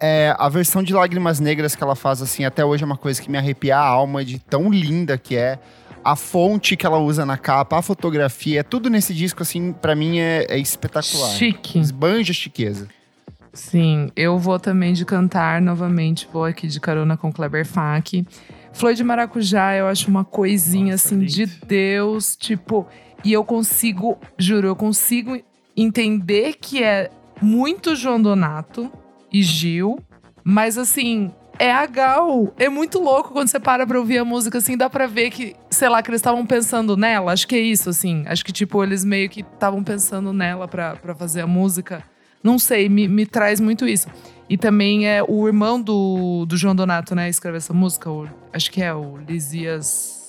É, 0.00 0.34
a 0.38 0.48
versão 0.48 0.82
de 0.82 0.94
Lágrimas 0.94 1.38
Negras 1.40 1.76
que 1.76 1.82
ela 1.84 1.94
faz, 1.94 2.22
assim, 2.22 2.44
até 2.44 2.64
hoje 2.64 2.82
é 2.82 2.86
uma 2.86 2.96
coisa 2.96 3.20
que 3.20 3.30
me 3.30 3.36
arrepia 3.36 3.76
a 3.76 3.86
alma 3.86 4.24
de 4.24 4.38
tão 4.38 4.70
linda 4.70 5.16
que 5.18 5.36
é. 5.36 5.58
A 6.02 6.16
fonte 6.16 6.74
que 6.76 6.84
ela 6.84 6.98
usa 6.98 7.24
na 7.24 7.36
capa, 7.36 7.78
a 7.78 7.82
fotografia, 7.82 8.64
tudo 8.64 8.90
nesse 8.90 9.14
disco, 9.14 9.42
assim, 9.42 9.72
pra 9.72 9.94
mim 9.94 10.18
é, 10.18 10.46
é 10.48 10.58
espetacular. 10.58 11.30
Chique. 11.36 11.78
Esbanja 11.78 12.32
a 12.32 12.34
chiqueza. 12.34 12.88
Sim, 13.52 14.10
eu 14.16 14.38
vou 14.38 14.58
também 14.58 14.92
de 14.92 15.04
cantar 15.04 15.60
novamente. 15.60 16.28
Vou 16.32 16.44
aqui 16.44 16.66
de 16.66 16.80
carona 16.80 17.16
com 17.16 17.32
Kleber 17.32 17.66
Fak. 17.66 18.26
Flor 18.72 18.94
de 18.94 19.04
Maracujá, 19.04 19.74
eu 19.76 19.86
acho 19.86 20.08
uma 20.08 20.24
coisinha 20.24 20.92
Nossa, 20.92 21.08
assim 21.08 21.18
lindo. 21.18 21.30
de 21.30 21.46
Deus, 21.66 22.34
tipo, 22.34 22.86
e 23.22 23.30
eu 23.30 23.44
consigo, 23.44 24.18
juro, 24.38 24.66
eu 24.66 24.74
consigo 24.74 25.38
entender 25.76 26.54
que 26.58 26.82
é 26.82 27.10
muito 27.40 27.94
João 27.94 28.20
Donato 28.20 28.90
e 29.30 29.42
Gil, 29.42 29.98
mas 30.42 30.78
assim, 30.78 31.30
é 31.58 31.70
a 31.70 31.84
Gal. 31.84 32.54
É 32.58 32.70
muito 32.70 32.98
louco 32.98 33.32
quando 33.32 33.48
você 33.48 33.60
para 33.60 33.86
pra 33.86 33.98
ouvir 33.98 34.18
a 34.18 34.24
música, 34.24 34.56
assim, 34.56 34.76
dá 34.76 34.88
pra 34.88 35.06
ver 35.06 35.30
que, 35.30 35.54
sei 35.68 35.88
lá, 35.90 36.02
que 36.02 36.08
eles 36.10 36.20
estavam 36.20 36.46
pensando 36.46 36.96
nela. 36.96 37.32
Acho 37.32 37.46
que 37.46 37.54
é 37.54 37.60
isso, 37.60 37.90
assim. 37.90 38.24
Acho 38.26 38.42
que, 38.44 38.52
tipo, 38.52 38.82
eles 38.82 39.04
meio 39.04 39.28
que 39.28 39.40
estavam 39.40 39.84
pensando 39.84 40.32
nela 40.32 40.66
pra, 40.66 40.96
pra 40.96 41.14
fazer 41.14 41.42
a 41.42 41.46
música. 41.46 42.02
Não 42.42 42.58
sei, 42.58 42.88
me, 42.88 43.06
me 43.08 43.24
traz 43.26 43.60
muito 43.60 43.86
isso. 43.86 44.06
E 44.48 44.56
também 44.56 45.06
é 45.08 45.22
o 45.22 45.46
irmão 45.46 45.80
do, 45.80 46.44
do 46.46 46.56
João 46.56 46.74
Donato, 46.74 47.14
né? 47.14 47.28
Escreveu 47.28 47.56
essa 47.58 47.72
música. 47.72 48.10
o- 48.10 48.28
acho 48.52 48.70
que 48.70 48.82
é 48.82 48.92
o 48.94 49.16
Lisias. 49.16 50.20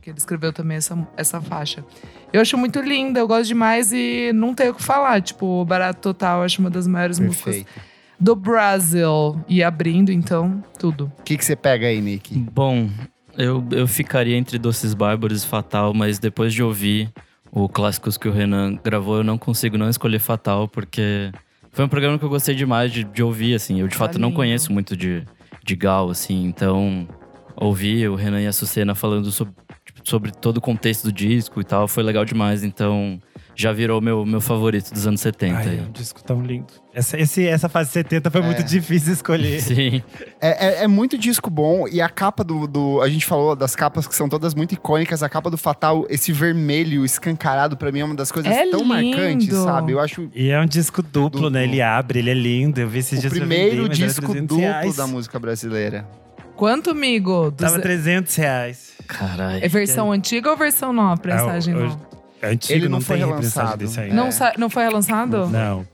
Que 0.00 0.08
ele 0.10 0.18
escreveu 0.18 0.50
também 0.52 0.78
essa, 0.78 0.96
essa 1.16 1.40
faixa. 1.42 1.84
Eu 2.32 2.40
acho 2.40 2.56
muito 2.56 2.80
linda, 2.80 3.20
eu 3.20 3.28
gosto 3.28 3.48
demais 3.48 3.92
e 3.92 4.32
não 4.34 4.54
tenho 4.54 4.70
o 4.70 4.74
que 4.74 4.82
falar. 4.82 5.20
Tipo, 5.20 5.62
Barato 5.66 6.00
Total, 6.00 6.42
acho 6.42 6.60
uma 6.60 6.70
das 6.70 6.86
maiores 6.86 7.18
músicas 7.18 7.56
Perfeito. 7.56 7.80
do 8.18 8.34
Brasil. 8.34 9.38
E 9.46 9.62
abrindo, 9.62 10.10
então, 10.10 10.64
tudo. 10.78 11.12
O 11.18 11.22
que, 11.22 11.36
que 11.36 11.44
você 11.44 11.54
pega 11.54 11.86
aí, 11.88 12.00
Nick? 12.00 12.34
Bom, 12.38 12.88
eu, 13.36 13.62
eu 13.72 13.86
ficaria 13.86 14.36
entre 14.38 14.58
Doces 14.58 14.94
Bárbaros 14.94 15.44
e 15.44 15.46
Fatal, 15.46 15.92
mas 15.92 16.18
depois 16.18 16.54
de 16.54 16.62
ouvir 16.62 17.10
o 17.52 17.68
Clássicos 17.68 18.16
que 18.16 18.28
o 18.28 18.32
Renan 18.32 18.76
gravou, 18.82 19.18
eu 19.18 19.24
não 19.24 19.36
consigo 19.36 19.76
não 19.76 19.88
escolher 19.88 20.18
Fatal, 20.18 20.68
porque 20.68 21.32
foi 21.72 21.84
um 21.84 21.88
programa 21.88 22.18
que 22.18 22.24
eu 22.24 22.28
gostei 22.28 22.54
demais 22.54 22.92
de, 22.92 23.04
de 23.04 23.22
ouvir, 23.22 23.54
assim. 23.54 23.80
Eu, 23.80 23.88
de 23.88 23.96
fato, 23.96 24.18
não 24.18 24.32
conheço 24.32 24.72
muito 24.72 24.96
de, 24.96 25.24
de 25.64 25.76
Gal, 25.76 26.10
assim, 26.10 26.44
então 26.44 27.08
ouvir 27.56 28.08
o 28.08 28.14
Renan 28.14 28.40
e 28.40 28.46
a 28.46 28.52
Sucena 28.52 28.94
falando 28.94 29.30
sobre, 29.30 29.54
tipo, 29.84 30.00
sobre 30.08 30.32
todo 30.32 30.56
o 30.56 30.60
contexto 30.60 31.04
do 31.04 31.12
disco 31.12 31.60
e 31.60 31.64
tal, 31.64 31.86
foi 31.86 32.02
legal 32.02 32.24
demais, 32.24 32.64
então 32.64 33.20
já 33.54 33.72
virou 33.72 34.00
meu, 34.00 34.24
meu 34.24 34.40
favorito 34.40 34.92
dos 34.92 35.06
anos 35.06 35.20
70. 35.20 35.56
Ai, 35.56 35.68
aí. 35.68 35.78
é 35.78 35.82
um 35.82 35.90
disco 35.92 36.22
tão 36.22 36.40
lindo. 36.42 36.66
Essa, 36.92 37.18
esse, 37.20 37.46
essa 37.46 37.68
fase 37.68 37.90
70 37.90 38.30
foi 38.30 38.40
muito 38.42 38.62
difícil 38.64 39.12
escolher. 39.12 39.60
Sim. 39.62 40.02
É, 40.40 40.80
é- 40.80 40.84
é 40.84 40.88
muito 40.88 41.16
disco 41.16 41.48
bom 41.50 41.86
e 41.86 42.00
a 42.00 42.08
capa 42.08 42.42
do, 42.42 42.66
do- 42.66 43.00
A 43.00 43.08
gente 43.08 43.24
falou 43.26 43.54
das 43.54 43.76
capas 43.76 44.06
que 44.08 44.14
são 44.14 44.28
todas 44.28 44.54
muito 44.54 44.72
icônicas. 44.72 45.22
A 45.22 45.28
capa 45.28 45.50
do 45.50 45.56
Fatal, 45.56 46.04
esse 46.08 46.32
vermelho 46.32 47.04
escancarado, 47.04 47.76
pra 47.76 47.92
mim 47.92 48.00
é 48.00 48.04
uma 48.04 48.14
das 48.16 48.32
coisas 48.32 48.50
É 48.50 48.66
tão 48.70 48.80
lindo. 48.80 48.84
marcantes, 48.86 49.56
sabe? 49.56 49.92
Eu 49.92 50.00
acho 50.00 50.28
E 50.34 50.50
é 50.50 50.60
um 50.60 50.66
disco 50.66 51.02
duplo, 51.02 51.30
Duplo. 51.30 51.50
né? 51.50 51.64
Ele 51.64 51.80
abre, 51.80 52.18
ele 52.18 52.30
é 52.30 52.34
lindo. 52.34 52.80
Eu 52.80 52.88
vi 52.88 52.98
esses 52.98 53.18
o 53.18 53.20
dias 53.20 53.32
pra 53.32 53.40
primeiro 53.40 53.88
disco 53.88 54.20
300 54.22 54.40
duplo 54.48 54.58
reais. 54.58 54.96
da 54.96 55.06
música 55.06 55.38
brasileira. 55.38 56.08
Quanto, 56.56 56.90
amigo? 56.90 57.50
Tava 57.52 57.72
Duze- 57.76 57.82
300 57.82 58.34
reais. 58.36 58.92
Caralho. 59.06 59.64
É 59.64 59.68
versão 59.68 60.12
antiga 60.12 60.50
ou 60.50 60.56
versão 60.56 60.92
nova? 60.92 61.20
Prensagem 61.20 61.72
É, 61.72 61.76
o- 61.76 61.80
o- 61.80 61.84
nova? 61.84 62.09
É 62.42 62.48
antigo, 62.48 62.72
Ele 62.78 62.88
não 62.88 62.98
não, 62.98 63.00
foi 63.04 63.18
tem 63.18 63.26
relançado. 63.26 63.76
desse 63.84 64.00
aí. 64.00 64.10
É. 64.10 64.12
Não, 64.14 64.32
sa- 64.32 64.54
não 64.56 64.70
foi 64.70 64.82
relançado? 64.84 65.46
Não. 65.48 65.86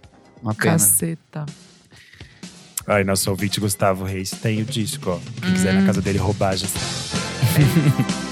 Uma 0.42 0.54
pena. 0.54 0.72
Caceta. 0.72 1.46
Ai, 2.86 3.02
nosso 3.02 3.28
ouvinte 3.30 3.58
Gustavo 3.58 4.04
Reis 4.04 4.30
tem 4.30 4.62
o 4.62 4.64
disco, 4.64 5.10
ó. 5.10 5.18
Quem 5.42 5.52
quiser 5.52 5.74
ir 5.74 5.80
na 5.80 5.86
casa 5.86 6.00
dele 6.00 6.18
roubar, 6.18 6.56
já 6.56 6.68
sabe. 6.68 6.86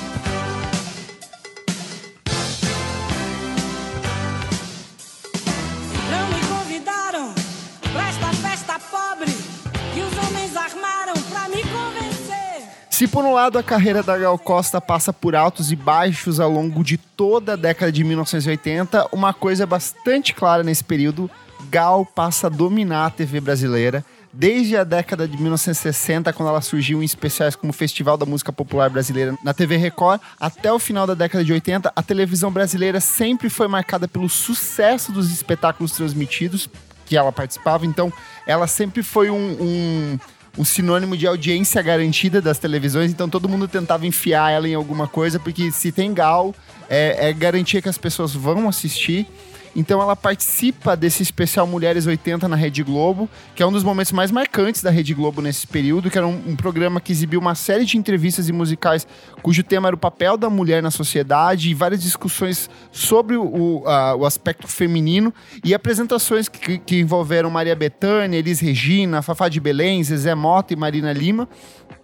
Se 12.95 13.09
por 13.09 13.25
um 13.25 13.35
lado 13.35 13.59
a 13.59 13.63
carreira 13.63 14.05
da 14.05 14.17
Gal 14.17 14.39
Costa 14.39 14.81
passa 14.81 15.13
por 15.13 15.35
altos 15.35 15.73
e 15.73 15.75
baixos 15.75 16.39
ao 16.39 16.49
longo 16.49 16.85
de 16.85 16.97
toda 16.97 17.55
a 17.55 17.57
década 17.57 17.91
de 17.91 18.05
1980, 18.05 19.09
uma 19.11 19.35
coisa 19.35 19.65
é 19.65 19.67
bastante 19.67 20.33
clara 20.33 20.63
nesse 20.63 20.85
período: 20.85 21.29
Gal 21.69 22.07
passa 22.07 22.47
a 22.47 22.51
dominar 22.51 23.07
a 23.07 23.11
TV 23.11 23.41
brasileira. 23.41 24.05
Desde 24.33 24.77
a 24.77 24.85
década 24.85 25.27
de 25.27 25.37
1960, 25.37 26.33
quando 26.35 26.51
ela 26.51 26.61
surgiu 26.61 27.03
em 27.03 27.05
especiais 27.05 27.57
como 27.57 27.73
Festival 27.73 28.17
da 28.17 28.25
Música 28.25 28.53
Popular 28.53 28.89
Brasileira 28.89 29.37
na 29.43 29.53
TV 29.53 29.77
Record, 29.77 30.21
até 30.39 30.73
o 30.73 30.79
final 30.79 31.05
da 31.05 31.15
década 31.15 31.45
de 31.45 31.53
80, 31.53 31.93
a 31.97 32.01
televisão 32.03 32.53
brasileira 32.53 33.01
sempre 33.01 33.51
foi 33.51 33.67
marcada 33.67 34.07
pelo 34.07 34.29
sucesso 34.29 35.11
dos 35.11 35.33
espetáculos 35.33 35.91
transmitidos 35.91 36.69
que 37.07 37.17
ela 37.17 37.33
participava. 37.33 37.85
Então, 37.85 38.13
ela 38.47 38.67
sempre 38.69 39.03
foi 39.03 39.31
um- 39.31 39.57
um, 39.61 40.19
um 40.57 40.65
sinônimo 40.65 41.17
de 41.17 41.27
audiência 41.27 41.83
garantida 41.83 42.41
das 42.41 42.59
televisões, 42.59 43.11
então 43.11 43.29
todo 43.29 43.49
mundo 43.49 43.67
tentava 43.67 44.07
enfiar 44.07 44.53
ela 44.53 44.69
em 44.69 44.75
alguma 44.75 45.09
coisa, 45.09 45.41
porque 45.41 45.71
se 45.73 45.91
tem 45.91 46.15
Gal, 46.15 46.55
é, 46.89 47.29
é 47.29 47.33
garantia 47.33 47.83
que 47.83 47.89
as 47.89 47.99
pessoas 47.99 48.35
vão 48.35 48.69
assistir. 48.69 49.27
Então 49.75 50.01
ela 50.01 50.15
participa 50.15 50.97
desse 50.97 51.23
especial 51.23 51.67
Mulheres 51.67 52.07
80 52.07 52.47
na 52.49 52.57
Rede 52.57 52.83
Globo, 52.83 53.29
que 53.55 53.63
é 53.63 53.67
um 53.67 53.73
dos 53.73 53.83
momentos 53.83 54.13
mais 54.13 54.31
marcantes 54.31 54.83
da 54.83 54.91
Rede 54.91 55.15
Globo 55.15 55.43
nesse 55.43 55.67
período, 55.67 56.11
que 56.11 56.19
era 56.19 56.27
um, 56.27 56.51
um 56.51 56.57
programa 56.57 57.01
que 57.01 57.13
exibiu 57.13 57.41
uma 57.41 57.55
série 57.55 57.85
de 57.85 57.99
entrevistas 57.99 58.49
e 58.49 58.53
musicais 58.53 59.07
cujo 59.43 59.63
tema 59.63 59.89
era 59.89 59.95
o 59.95 59.99
papel 59.99 60.37
da 60.37 60.49
mulher 60.49 60.83
na 60.83 60.91
sociedade 60.91 61.71
e 61.71 61.75
várias 61.75 62.03
discussões 62.03 62.71
sobre 62.91 63.37
o, 63.37 63.83
o 63.85 64.25
aspecto 64.25 64.67
feminino 64.67 65.33
e 65.63 65.75
apresentações 65.75 66.49
que, 66.49 66.79
que 66.79 67.01
envolveram 67.01 67.51
Maria 67.51 67.77
Bethânia, 67.77 68.39
Elis 68.39 68.61
Regina, 68.61 69.23
Fafá 69.23 69.49
de 69.49 69.61
Belém, 69.61 70.03
Zezé 70.03 70.35
Mota 70.35 70.73
e 70.73 70.77
Marina 70.77 71.13
Lima. 71.13 71.49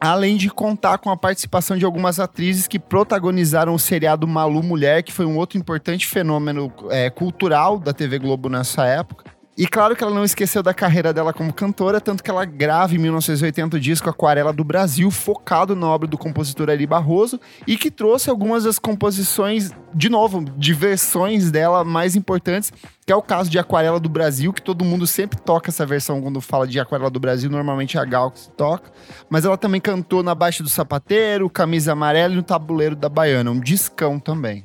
Além 0.00 0.38
de 0.38 0.48
contar 0.48 0.96
com 0.96 1.10
a 1.10 1.16
participação 1.16 1.76
de 1.76 1.84
algumas 1.84 2.18
atrizes 2.18 2.66
que 2.66 2.78
protagonizaram 2.78 3.74
o 3.74 3.78
seriado 3.78 4.26
Malu 4.26 4.62
Mulher, 4.62 5.02
que 5.02 5.12
foi 5.12 5.26
um 5.26 5.36
outro 5.36 5.58
importante 5.58 6.06
fenômeno 6.06 6.72
é, 6.88 7.10
cultural 7.10 7.78
da 7.78 7.92
TV 7.92 8.18
Globo 8.18 8.48
nessa 8.48 8.86
época. 8.86 9.39
E 9.60 9.66
claro 9.66 9.94
que 9.94 10.02
ela 10.02 10.14
não 10.14 10.24
esqueceu 10.24 10.62
da 10.62 10.72
carreira 10.72 11.12
dela 11.12 11.34
como 11.34 11.52
cantora, 11.52 12.00
tanto 12.00 12.24
que 12.24 12.30
ela 12.30 12.46
grava 12.46 12.94
em 12.94 12.98
1980 12.98 13.76
o 13.76 13.78
disco 13.78 14.08
Aquarela 14.08 14.54
do 14.54 14.64
Brasil, 14.64 15.10
focado 15.10 15.76
na 15.76 15.86
obra 15.86 16.08
do 16.08 16.16
compositor 16.16 16.70
Ari 16.70 16.86
Barroso, 16.86 17.38
e 17.66 17.76
que 17.76 17.90
trouxe 17.90 18.30
algumas 18.30 18.64
das 18.64 18.78
composições, 18.78 19.70
de 19.94 20.08
novo, 20.08 20.42
de 20.56 20.72
versões 20.72 21.50
dela 21.50 21.84
mais 21.84 22.16
importantes, 22.16 22.72
que 23.04 23.12
é 23.12 23.14
o 23.14 23.20
caso 23.20 23.50
de 23.50 23.58
Aquarela 23.58 24.00
do 24.00 24.08
Brasil, 24.08 24.50
que 24.50 24.62
todo 24.62 24.82
mundo 24.82 25.06
sempre 25.06 25.38
toca 25.38 25.68
essa 25.68 25.84
versão 25.84 26.22
quando 26.22 26.40
fala 26.40 26.66
de 26.66 26.80
Aquarela 26.80 27.10
do 27.10 27.20
Brasil, 27.20 27.50
normalmente 27.50 27.98
é 27.98 28.00
a 28.00 28.04
Gal 28.06 28.30
que 28.30 28.40
se 28.40 28.50
toca. 28.52 28.90
Mas 29.28 29.44
ela 29.44 29.58
também 29.58 29.78
cantou 29.78 30.22
na 30.22 30.34
Baixa 30.34 30.62
do 30.62 30.70
Sapateiro, 30.70 31.50
Camisa 31.50 31.92
Amarela 31.92 32.32
e 32.32 32.36
no 32.38 32.42
Tabuleiro 32.42 32.96
da 32.96 33.10
Baiana, 33.10 33.50
um 33.50 33.60
discão 33.60 34.18
também. 34.18 34.64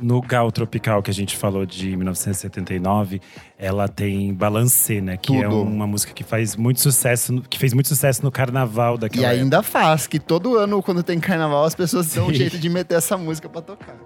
No 0.00 0.20
Gal 0.20 0.52
Tropical 0.52 1.02
que 1.02 1.10
a 1.10 1.14
gente 1.14 1.36
falou 1.36 1.64
de 1.64 1.96
1979, 1.96 3.20
ela 3.58 3.88
tem 3.88 4.32
Balancê, 4.34 5.00
né? 5.00 5.16
Que 5.16 5.34
é 5.36 5.44
Tudo. 5.44 5.62
uma 5.62 5.86
música 5.86 6.12
que 6.12 6.22
faz 6.22 6.54
muito 6.54 6.80
sucesso, 6.80 7.32
no- 7.32 7.42
que 7.42 7.58
fez 7.58 7.72
muito 7.72 7.88
sucesso 7.88 8.22
no 8.22 8.30
carnaval 8.30 8.96
E 8.96 8.98
daquela 8.98 9.28
ainda 9.28 9.62
faz, 9.62 10.06
que 10.06 10.18
todo 10.18 10.56
ano, 10.56 10.82
quando 10.82 11.02
tem 11.02 11.18
carnaval, 11.18 11.64
as 11.64 11.74
pessoas 11.74 12.12
dão 12.14 12.26
um 12.26 12.28
Sim. 12.28 12.34
jeito 12.34 12.58
de 12.58 12.68
meter 12.68 12.96
essa 12.98 13.16
música 13.16 13.48
pra 13.48 13.62
tocar. 13.62 13.96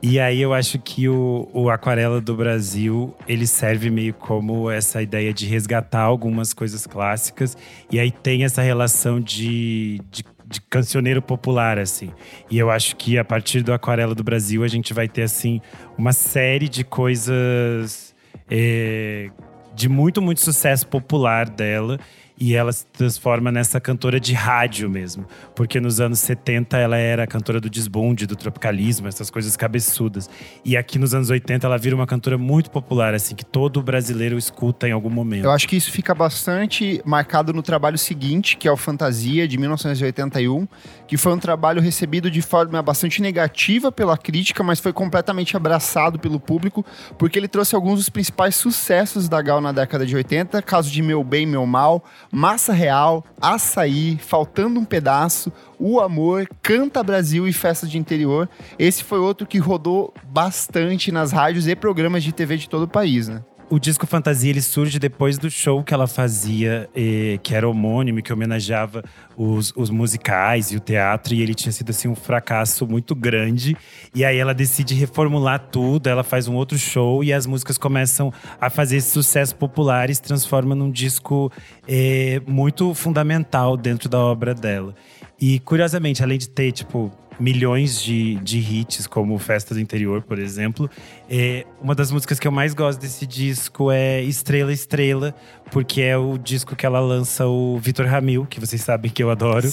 E 0.00 0.20
aí 0.20 0.40
eu 0.40 0.54
acho 0.54 0.78
que 0.78 1.08
o, 1.08 1.48
o 1.52 1.68
Aquarela 1.68 2.20
do 2.20 2.36
Brasil, 2.36 3.12
ele 3.26 3.48
serve 3.48 3.90
meio 3.90 4.14
como 4.14 4.70
essa 4.70 5.02
ideia 5.02 5.34
de 5.34 5.44
resgatar 5.46 6.02
algumas 6.02 6.52
coisas 6.54 6.86
clássicas. 6.86 7.56
E 7.90 7.98
aí 7.98 8.12
tem 8.12 8.44
essa 8.44 8.62
relação 8.62 9.18
de, 9.20 10.00
de, 10.08 10.24
de 10.48 10.60
cancioneiro 10.62 11.20
popular, 11.20 11.78
assim. 11.78 12.10
E 12.50 12.58
eu 12.58 12.70
acho 12.70 12.96
que 12.96 13.18
a 13.18 13.24
partir 13.24 13.62
do 13.62 13.72
Aquarela 13.72 14.14
do 14.14 14.24
Brasil, 14.24 14.64
a 14.64 14.68
gente 14.68 14.94
vai 14.94 15.06
ter, 15.06 15.22
assim, 15.22 15.60
uma 15.96 16.12
série 16.12 16.68
de 16.68 16.84
coisas 16.84 18.14
é, 18.50 19.30
de 19.74 19.88
muito, 19.88 20.22
muito 20.22 20.40
sucesso 20.40 20.86
popular 20.86 21.48
dela. 21.48 21.98
E 22.40 22.54
ela 22.54 22.72
se 22.72 22.86
transforma 22.86 23.50
nessa 23.50 23.80
cantora 23.80 24.20
de 24.20 24.32
rádio 24.32 24.88
mesmo. 24.88 25.26
Porque 25.54 25.80
nos 25.80 26.00
anos 26.00 26.20
70 26.20 26.76
ela 26.78 26.96
era 26.96 27.24
a 27.24 27.26
cantora 27.26 27.60
do 27.60 27.68
desbunde, 27.68 28.26
do 28.26 28.36
tropicalismo, 28.36 29.08
essas 29.08 29.28
coisas 29.28 29.56
cabeçudas. 29.56 30.30
E 30.64 30.76
aqui 30.76 30.98
nos 30.98 31.14
anos 31.14 31.30
80 31.30 31.66
ela 31.66 31.76
vira 31.76 31.96
uma 31.96 32.06
cantora 32.06 32.38
muito 32.38 32.70
popular, 32.70 33.14
assim, 33.14 33.34
que 33.34 33.44
todo 33.44 33.82
brasileiro 33.82 34.38
escuta 34.38 34.88
em 34.88 34.92
algum 34.92 35.10
momento. 35.10 35.44
Eu 35.44 35.50
acho 35.50 35.66
que 35.66 35.76
isso 35.76 35.90
fica 35.90 36.14
bastante 36.14 37.02
marcado 37.04 37.52
no 37.52 37.62
trabalho 37.62 37.98
seguinte, 37.98 38.56
que 38.56 38.68
é 38.68 38.72
o 38.72 38.76
Fantasia, 38.76 39.48
de 39.48 39.58
1981, 39.58 40.68
que 41.06 41.16
foi 41.16 41.32
um 41.32 41.38
trabalho 41.38 41.80
recebido 41.80 42.30
de 42.30 42.42
forma 42.42 42.80
bastante 42.82 43.20
negativa 43.20 43.90
pela 43.90 44.16
crítica, 44.16 44.62
mas 44.62 44.78
foi 44.78 44.92
completamente 44.92 45.56
abraçado 45.56 46.18
pelo 46.18 46.38
público, 46.38 46.84
porque 47.18 47.38
ele 47.38 47.48
trouxe 47.48 47.74
alguns 47.74 47.98
dos 47.98 48.08
principais 48.08 48.54
sucessos 48.54 49.28
da 49.28 49.42
Gal 49.42 49.60
na 49.60 49.72
década 49.72 50.06
de 50.06 50.14
80, 50.14 50.62
caso 50.62 50.90
de 50.90 51.02
Meu 51.02 51.24
Bem, 51.24 51.46
Meu 51.46 51.66
Mal, 51.66 52.04
Massa 52.30 52.72
Real, 52.72 53.24
Açaí, 53.40 54.18
Faltando 54.18 54.78
um 54.78 54.84
Pedaço, 54.84 55.52
O 55.78 56.00
Amor, 56.00 56.48
Canta 56.62 57.02
Brasil 57.02 57.48
e 57.48 57.52
Festa 57.52 57.86
de 57.86 57.98
Interior. 57.98 58.48
Esse 58.78 59.02
foi 59.02 59.18
outro 59.18 59.46
que 59.46 59.58
rodou 59.58 60.12
bastante 60.24 61.10
nas 61.10 61.32
rádios 61.32 61.66
e 61.66 61.74
programas 61.74 62.22
de 62.22 62.32
TV 62.32 62.56
de 62.56 62.68
todo 62.68 62.82
o 62.82 62.88
país, 62.88 63.28
né? 63.28 63.42
O 63.70 63.78
disco 63.78 64.06
Fantasia 64.06 64.48
ele 64.48 64.62
surge 64.62 64.98
depois 64.98 65.36
do 65.36 65.50
show 65.50 65.84
que 65.84 65.92
ela 65.92 66.06
fazia, 66.06 66.88
eh, 66.96 67.38
que 67.42 67.54
era 67.54 67.68
homônimo, 67.68 68.22
que 68.22 68.32
homenageava 68.32 69.04
os, 69.36 69.74
os 69.76 69.90
musicais 69.90 70.72
e 70.72 70.76
o 70.76 70.80
teatro, 70.80 71.34
e 71.34 71.42
ele 71.42 71.54
tinha 71.54 71.70
sido 71.70 71.90
assim 71.90 72.08
um 72.08 72.14
fracasso 72.14 72.86
muito 72.86 73.14
grande. 73.14 73.76
E 74.14 74.24
aí 74.24 74.38
ela 74.38 74.54
decide 74.54 74.94
reformular 74.94 75.58
tudo, 75.70 76.08
ela 76.08 76.24
faz 76.24 76.48
um 76.48 76.54
outro 76.54 76.78
show 76.78 77.22
e 77.22 77.30
as 77.30 77.44
músicas 77.44 77.76
começam 77.76 78.32
a 78.58 78.70
fazer 78.70 78.96
esse 78.96 79.10
sucesso 79.10 79.54
popular 79.54 80.08
e 80.08 80.14
se 80.14 80.22
transforma 80.22 80.74
num 80.74 80.90
disco 80.90 81.52
eh, 81.86 82.40
muito 82.46 82.94
fundamental 82.94 83.76
dentro 83.76 84.08
da 84.08 84.18
obra 84.18 84.54
dela. 84.54 84.94
E 85.40 85.58
curiosamente, 85.60 86.22
além 86.22 86.38
de 86.38 86.48
ter, 86.48 86.72
tipo, 86.72 87.12
milhões 87.38 88.02
de, 88.02 88.34
de 88.36 88.58
hits, 88.58 89.06
como 89.06 89.38
Festa 89.38 89.74
do 89.74 89.80
Interior, 89.80 90.22
por 90.22 90.38
exemplo. 90.38 90.90
É, 91.30 91.64
uma 91.80 91.94
das 91.94 92.10
músicas 92.10 92.38
que 92.38 92.48
eu 92.48 92.52
mais 92.52 92.74
gosto 92.74 93.00
desse 93.00 93.26
disco 93.26 93.90
é 93.90 94.22
Estrela 94.22 94.72
Estrela, 94.72 95.34
porque 95.70 96.00
é 96.00 96.16
o 96.16 96.36
disco 96.36 96.74
que 96.74 96.84
ela 96.84 96.98
lança 97.00 97.46
o 97.46 97.78
Vitor 97.78 98.06
Ramil, 98.06 98.46
que 98.46 98.58
vocês 98.58 98.82
sabem 98.82 99.10
que 99.10 99.22
eu 99.22 99.30
adoro. 99.30 99.68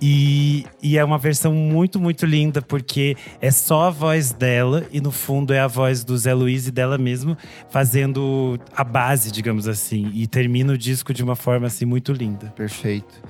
E, 0.00 0.66
e 0.82 0.98
é 0.98 1.04
uma 1.04 1.18
versão 1.18 1.52
muito, 1.52 2.00
muito 2.00 2.26
linda, 2.26 2.60
porque 2.60 3.16
é 3.40 3.50
só 3.50 3.84
a 3.84 3.90
voz 3.90 4.32
dela 4.32 4.84
e 4.90 5.00
no 5.00 5.10
fundo 5.10 5.52
é 5.52 5.60
a 5.60 5.66
voz 5.66 6.04
do 6.04 6.16
Zé 6.18 6.34
Luiz 6.34 6.66
e 6.66 6.70
dela 6.70 6.98
mesmo, 6.98 7.36
fazendo 7.70 8.58
a 8.74 8.82
base, 8.82 9.30
digamos 9.30 9.68
assim. 9.68 10.10
E 10.14 10.26
termina 10.26 10.72
o 10.72 10.78
disco 10.78 11.14
de 11.14 11.22
uma 11.22 11.36
forma 11.36 11.66
assim 11.66 11.84
muito 11.84 12.12
linda. 12.12 12.52
Perfeito. 12.56 13.22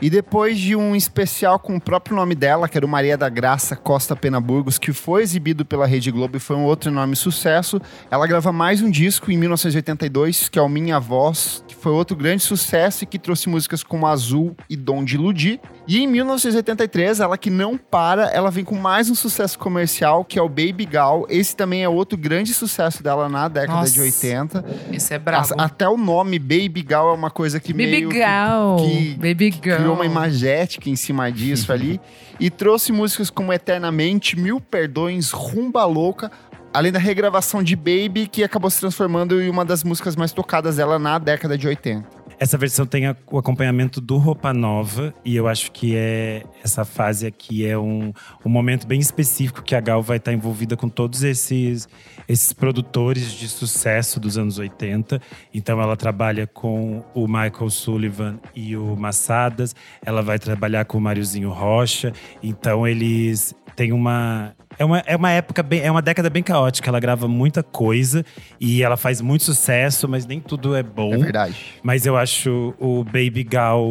E 0.00 0.10
depois 0.10 0.58
de 0.58 0.76
um 0.76 0.94
especial 0.94 1.58
com 1.58 1.76
o 1.76 1.80
próprio 1.80 2.14
nome 2.16 2.34
dela, 2.34 2.68
que 2.68 2.76
era 2.76 2.84
o 2.84 2.88
Maria 2.88 3.16
da 3.16 3.28
Graça 3.28 3.74
Costa 3.74 4.14
Pena 4.14 4.40
Burgos, 4.40 4.78
que 4.78 4.92
foi 4.92 5.22
exibido 5.22 5.64
pela 5.64 5.86
Rede 5.86 6.10
Globo 6.10 6.36
e 6.36 6.40
foi 6.40 6.54
um 6.56 6.64
outro 6.64 6.90
enorme 6.90 7.16
sucesso, 7.16 7.80
ela 8.10 8.26
grava 8.26 8.52
mais 8.52 8.82
um 8.82 8.90
disco 8.90 9.30
em 9.32 9.38
1982, 9.38 10.48
que 10.48 10.58
é 10.58 10.62
o 10.62 10.68
Minha 10.68 10.98
Voz, 11.00 11.64
que 11.66 11.74
foi 11.74 11.92
outro 11.92 12.16
grande 12.16 12.42
sucesso 12.42 13.04
e 13.04 13.06
que 13.06 13.18
trouxe 13.18 13.48
músicas 13.48 13.82
como 13.82 14.06
Azul 14.06 14.54
e 14.68 14.76
Dom 14.76 15.02
de 15.04 15.14
Iludir. 15.14 15.60
E 15.88 15.98
em 16.02 16.06
1983, 16.06 17.20
ela 17.20 17.38
que 17.38 17.48
não 17.48 17.78
para, 17.78 18.24
ela 18.30 18.50
vem 18.50 18.64
com 18.64 18.74
mais 18.74 19.08
um 19.08 19.14
sucesso 19.14 19.58
comercial, 19.58 20.24
que 20.24 20.38
é 20.38 20.42
o 20.42 20.48
Baby 20.48 20.84
Gal. 20.84 21.26
Esse 21.28 21.54
também 21.56 21.84
é 21.84 21.88
outro 21.88 22.18
grande 22.18 22.52
sucesso 22.52 23.02
dela 23.02 23.28
na 23.28 23.48
década 23.48 23.80
Nossa, 23.80 23.92
de 23.92 24.00
80. 24.00 24.64
Esse 24.92 25.14
é 25.14 25.18
brabo. 25.18 25.54
Até 25.56 25.88
o 25.88 25.96
nome 25.96 26.38
Baby 26.38 26.82
Gal 26.82 27.10
é 27.10 27.14
uma 27.14 27.30
coisa 27.30 27.60
que 27.60 27.72
Baby 27.72 27.86
meio 27.90 28.08
que- 28.08 28.16
Girl. 28.16 28.76
que 28.78 29.14
Baby 29.14 29.50
Girl. 29.62 29.85
Criou 29.86 29.94
uma 29.94 30.04
imagética 30.04 30.90
em 30.90 30.96
cima 30.96 31.30
disso 31.30 31.72
ali 31.72 32.00
e 32.40 32.50
trouxe 32.50 32.90
músicas 32.90 33.30
como 33.30 33.52
Eternamente, 33.52 34.36
Mil 34.36 34.60
Perdões, 34.60 35.30
Rumba 35.30 35.84
Louca, 35.84 36.30
além 36.76 36.92
da 36.92 36.98
regravação 36.98 37.62
de 37.62 37.74
Baby, 37.74 38.26
que 38.30 38.44
acabou 38.44 38.68
se 38.70 38.78
transformando 38.80 39.40
em 39.40 39.48
uma 39.48 39.64
das 39.64 39.82
músicas 39.82 40.14
mais 40.14 40.32
tocadas 40.32 40.76
dela 40.76 40.98
na 40.98 41.18
década 41.18 41.56
de 41.56 41.66
80. 41.66 42.04
Essa 42.38 42.58
versão 42.58 42.84
tem 42.84 43.06
a- 43.06 43.16
o 43.30 43.38
acompanhamento 43.38 43.98
do 43.98 44.18
Roupa 44.18 44.52
Nova, 44.52 45.14
e 45.24 45.34
eu 45.34 45.48
acho 45.48 45.72
que 45.72 45.96
é 45.96 46.42
essa 46.62 46.84
fase 46.84 47.26
aqui 47.26 47.66
é 47.66 47.78
um, 47.78 48.12
um 48.44 48.48
momento 48.50 48.86
bem 48.86 49.00
específico 49.00 49.62
que 49.62 49.74
a 49.74 49.80
Gal 49.80 50.02
vai 50.02 50.18
estar 50.18 50.34
envolvida 50.34 50.76
com 50.76 50.86
todos 50.86 51.22
esses, 51.22 51.88
esses 52.28 52.52
produtores 52.52 53.32
de 53.32 53.48
sucesso 53.48 54.20
dos 54.20 54.36
anos 54.36 54.58
80. 54.58 55.18
Então 55.54 55.80
ela 55.80 55.96
trabalha 55.96 56.46
com 56.46 57.02
o 57.14 57.26
Michael 57.26 57.70
Sullivan 57.70 58.38
e 58.54 58.76
o 58.76 58.94
Massadas, 58.96 59.74
ela 60.04 60.20
vai 60.20 60.38
trabalhar 60.38 60.84
com 60.84 60.98
o 60.98 61.00
Mariozinho 61.00 61.48
Rocha. 61.50 62.12
Então 62.42 62.86
eles 62.86 63.54
têm 63.74 63.92
uma. 63.92 64.54
É 64.78 64.84
uma, 64.84 64.98
é 65.00 65.16
uma 65.16 65.30
época 65.30 65.62
bem. 65.62 65.80
É 65.80 65.90
uma 65.90 66.02
década 66.02 66.28
bem 66.28 66.42
caótica. 66.42 66.88
Ela 66.88 67.00
grava 67.00 67.26
muita 67.26 67.62
coisa 67.62 68.24
e 68.60 68.82
ela 68.82 68.96
faz 68.96 69.20
muito 69.20 69.44
sucesso, 69.44 70.08
mas 70.08 70.26
nem 70.26 70.40
tudo 70.40 70.74
é 70.74 70.82
bom. 70.82 71.14
É 71.14 71.18
verdade. 71.18 71.56
Mas 71.82 72.06
eu 72.06 72.16
acho 72.16 72.74
o 72.78 73.04
Baby 73.04 73.44
Gal 73.44 73.86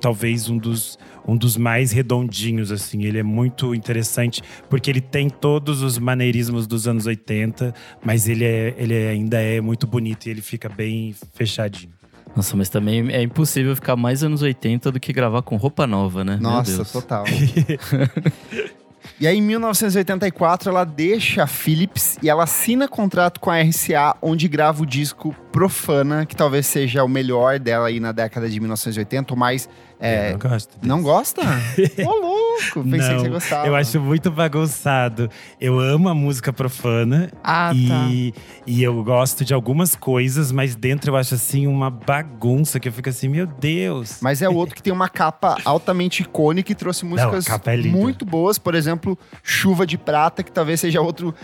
talvez 0.00 0.48
um 0.48 0.56
dos, 0.58 0.98
um 1.26 1.36
dos 1.36 1.56
mais 1.56 1.92
redondinhos, 1.92 2.72
assim. 2.72 3.04
Ele 3.04 3.18
é 3.18 3.22
muito 3.22 3.74
interessante, 3.74 4.42
porque 4.68 4.90
ele 4.90 5.00
tem 5.00 5.28
todos 5.28 5.82
os 5.82 5.98
maneirismos 5.98 6.66
dos 6.66 6.88
anos 6.88 7.06
80, 7.06 7.74
mas 8.04 8.28
ele, 8.28 8.44
é, 8.44 8.74
ele 8.76 8.94
ainda 8.94 9.40
é 9.40 9.60
muito 9.60 9.86
bonito 9.86 10.26
e 10.26 10.30
ele 10.30 10.42
fica 10.42 10.68
bem 10.68 11.14
fechadinho. 11.34 11.92
Nossa, 12.34 12.56
mas 12.56 12.70
também 12.70 13.10
é 13.10 13.22
impossível 13.22 13.74
ficar 13.74 13.94
mais 13.94 14.24
anos 14.24 14.40
80 14.40 14.90
do 14.90 14.98
que 14.98 15.12
gravar 15.12 15.42
com 15.42 15.56
roupa 15.56 15.86
nova, 15.86 16.24
né? 16.24 16.38
Meu 16.40 16.50
Nossa, 16.50 16.76
Deus. 16.76 16.90
total. 16.90 17.24
E 19.22 19.26
aí, 19.28 19.38
em 19.38 19.40
1984, 19.40 20.68
ela 20.68 20.82
deixa 20.82 21.44
a 21.44 21.46
Philips 21.46 22.18
e 22.20 22.28
ela 22.28 22.42
assina 22.42 22.88
contrato 22.88 23.38
com 23.38 23.52
a 23.52 23.60
RCA, 23.62 24.16
onde 24.20 24.48
grava 24.48 24.82
o 24.82 24.86
disco 24.86 25.32
Profana, 25.52 26.26
que 26.26 26.34
talvez 26.34 26.66
seja 26.66 27.04
o 27.04 27.08
melhor 27.08 27.60
dela 27.60 27.86
aí 27.86 28.00
na 28.00 28.10
década 28.10 28.50
de 28.50 28.58
1980, 28.58 29.32
ou 29.32 29.38
mais. 29.38 29.68
É, 30.00 30.30
Eu 30.30 30.32
não 30.32 30.38
gosto. 30.40 30.76
não 30.82 31.02
gosta? 31.02 31.40
Ô! 32.04 32.31
Louco. 32.74 32.90
Pensei 32.90 33.08
não, 33.08 33.16
que 33.16 33.22
você 33.22 33.28
gostava. 33.28 33.66
Eu 33.66 33.74
acho 33.74 34.00
muito 34.00 34.30
bagunçado. 34.30 35.30
Eu 35.60 35.78
amo 35.78 36.08
a 36.08 36.14
música 36.14 36.52
profana. 36.52 37.30
Ah, 37.42 37.70
tá. 37.70 38.08
e, 38.10 38.34
e 38.66 38.82
eu 38.82 39.02
gosto 39.02 39.44
de 39.44 39.54
algumas 39.54 39.94
coisas, 39.94 40.52
mas 40.52 40.74
dentro 40.74 41.10
eu 41.10 41.16
acho 41.16 41.34
assim 41.34 41.66
uma 41.66 41.90
bagunça 41.90 42.78
que 42.78 42.88
eu 42.88 42.92
fico 42.92 43.08
assim, 43.08 43.28
meu 43.28 43.46
Deus. 43.46 44.18
Mas 44.20 44.42
é 44.42 44.48
outro 44.48 44.74
que 44.74 44.82
tem 44.82 44.92
uma 44.92 45.08
capa 45.08 45.56
altamente 45.64 46.22
icônica 46.22 46.72
e 46.72 46.74
trouxe 46.74 47.04
músicas 47.04 47.44
capa 47.44 47.72
é 47.72 47.76
muito 47.76 48.24
boas. 48.24 48.58
Por 48.58 48.74
exemplo, 48.74 49.18
Chuva 49.42 49.86
de 49.86 49.98
Prata, 49.98 50.42
que 50.42 50.52
talvez 50.52 50.80
seja 50.80 51.00
outro. 51.00 51.34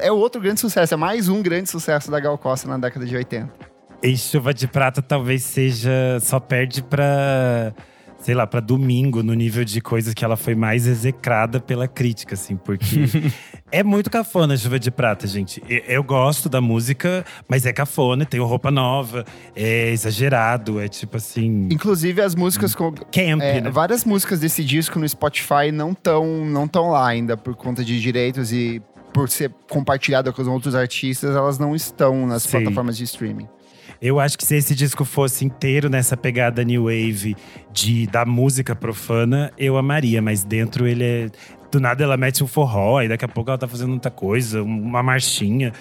É 0.00 0.10
outro 0.10 0.40
grande 0.40 0.60
sucesso. 0.60 0.94
É 0.94 0.96
mais 0.96 1.28
um 1.28 1.42
grande 1.42 1.70
sucesso 1.70 2.10
da 2.10 2.20
Gal 2.20 2.36
Costa 2.38 2.68
na 2.68 2.78
década 2.78 3.06
de 3.06 3.16
80. 3.16 3.74
E 4.02 4.16
Chuva 4.16 4.52
de 4.52 4.68
Prata 4.68 5.00
talvez 5.00 5.42
seja. 5.42 6.18
Só 6.20 6.38
perde 6.38 6.82
pra. 6.82 7.74
Sei 8.24 8.34
lá, 8.34 8.46
pra 8.46 8.58
domingo, 8.58 9.22
no 9.22 9.34
nível 9.34 9.66
de 9.66 9.82
coisas 9.82 10.14
que 10.14 10.24
ela 10.24 10.34
foi 10.34 10.54
mais 10.54 10.86
execrada 10.86 11.60
pela 11.60 11.86
crítica, 11.86 12.32
assim, 12.32 12.56
porque 12.56 13.04
é 13.70 13.82
muito 13.82 14.08
cafona 14.08 14.56
Chuva 14.56 14.78
de 14.78 14.90
Prata, 14.90 15.26
gente. 15.26 15.62
Eu 15.68 16.02
gosto 16.02 16.48
da 16.48 16.58
música, 16.58 17.22
mas 17.46 17.66
é 17.66 17.72
cafona, 17.72 18.24
tem 18.24 18.40
roupa 18.40 18.70
nova, 18.70 19.26
é 19.54 19.90
exagerado, 19.90 20.80
é 20.80 20.88
tipo 20.88 21.18
assim. 21.18 21.68
Inclusive, 21.70 22.22
as 22.22 22.34
músicas 22.34 22.74
com. 22.74 22.92
Camp, 22.92 23.42
É, 23.42 23.60
né? 23.60 23.70
várias 23.70 24.06
músicas 24.06 24.40
desse 24.40 24.64
disco 24.64 24.98
no 24.98 25.06
Spotify 25.06 25.70
não 25.70 25.92
estão 25.92 26.46
não 26.46 26.66
tão 26.66 26.88
lá 26.88 27.06
ainda 27.06 27.36
por 27.36 27.54
conta 27.54 27.84
de 27.84 28.00
direitos 28.00 28.54
e 28.54 28.80
por 29.12 29.28
ser 29.28 29.52
compartilhada 29.68 30.32
com 30.32 30.40
os 30.40 30.48
outros 30.48 30.74
artistas, 30.74 31.36
elas 31.36 31.58
não 31.58 31.76
estão 31.76 32.26
nas 32.26 32.44
Sim. 32.44 32.52
plataformas 32.52 32.96
de 32.96 33.04
streaming. 33.04 33.48
Eu 34.06 34.20
acho 34.20 34.36
que 34.36 34.44
se 34.44 34.54
esse 34.54 34.74
disco 34.74 35.02
fosse 35.02 35.46
inteiro 35.46 35.88
nessa 35.88 36.14
pegada 36.14 36.62
new 36.62 36.82
wave 36.84 37.34
de 37.72 38.06
da 38.06 38.26
música 38.26 38.76
profana, 38.76 39.50
eu 39.56 39.78
amaria, 39.78 40.20
mas 40.20 40.44
dentro 40.44 40.86
ele 40.86 41.02
é 41.02 41.30
do 41.72 41.80
nada 41.80 42.04
ela 42.04 42.14
mete 42.18 42.44
um 42.44 42.46
forró 42.46 43.00
e 43.00 43.08
daqui 43.08 43.24
a 43.24 43.28
pouco 43.28 43.48
ela 43.48 43.56
tá 43.56 43.66
fazendo 43.66 43.94
outra 43.94 44.10
coisa, 44.10 44.62
um- 44.62 44.82
uma 44.82 45.02
marchinha. 45.02 45.72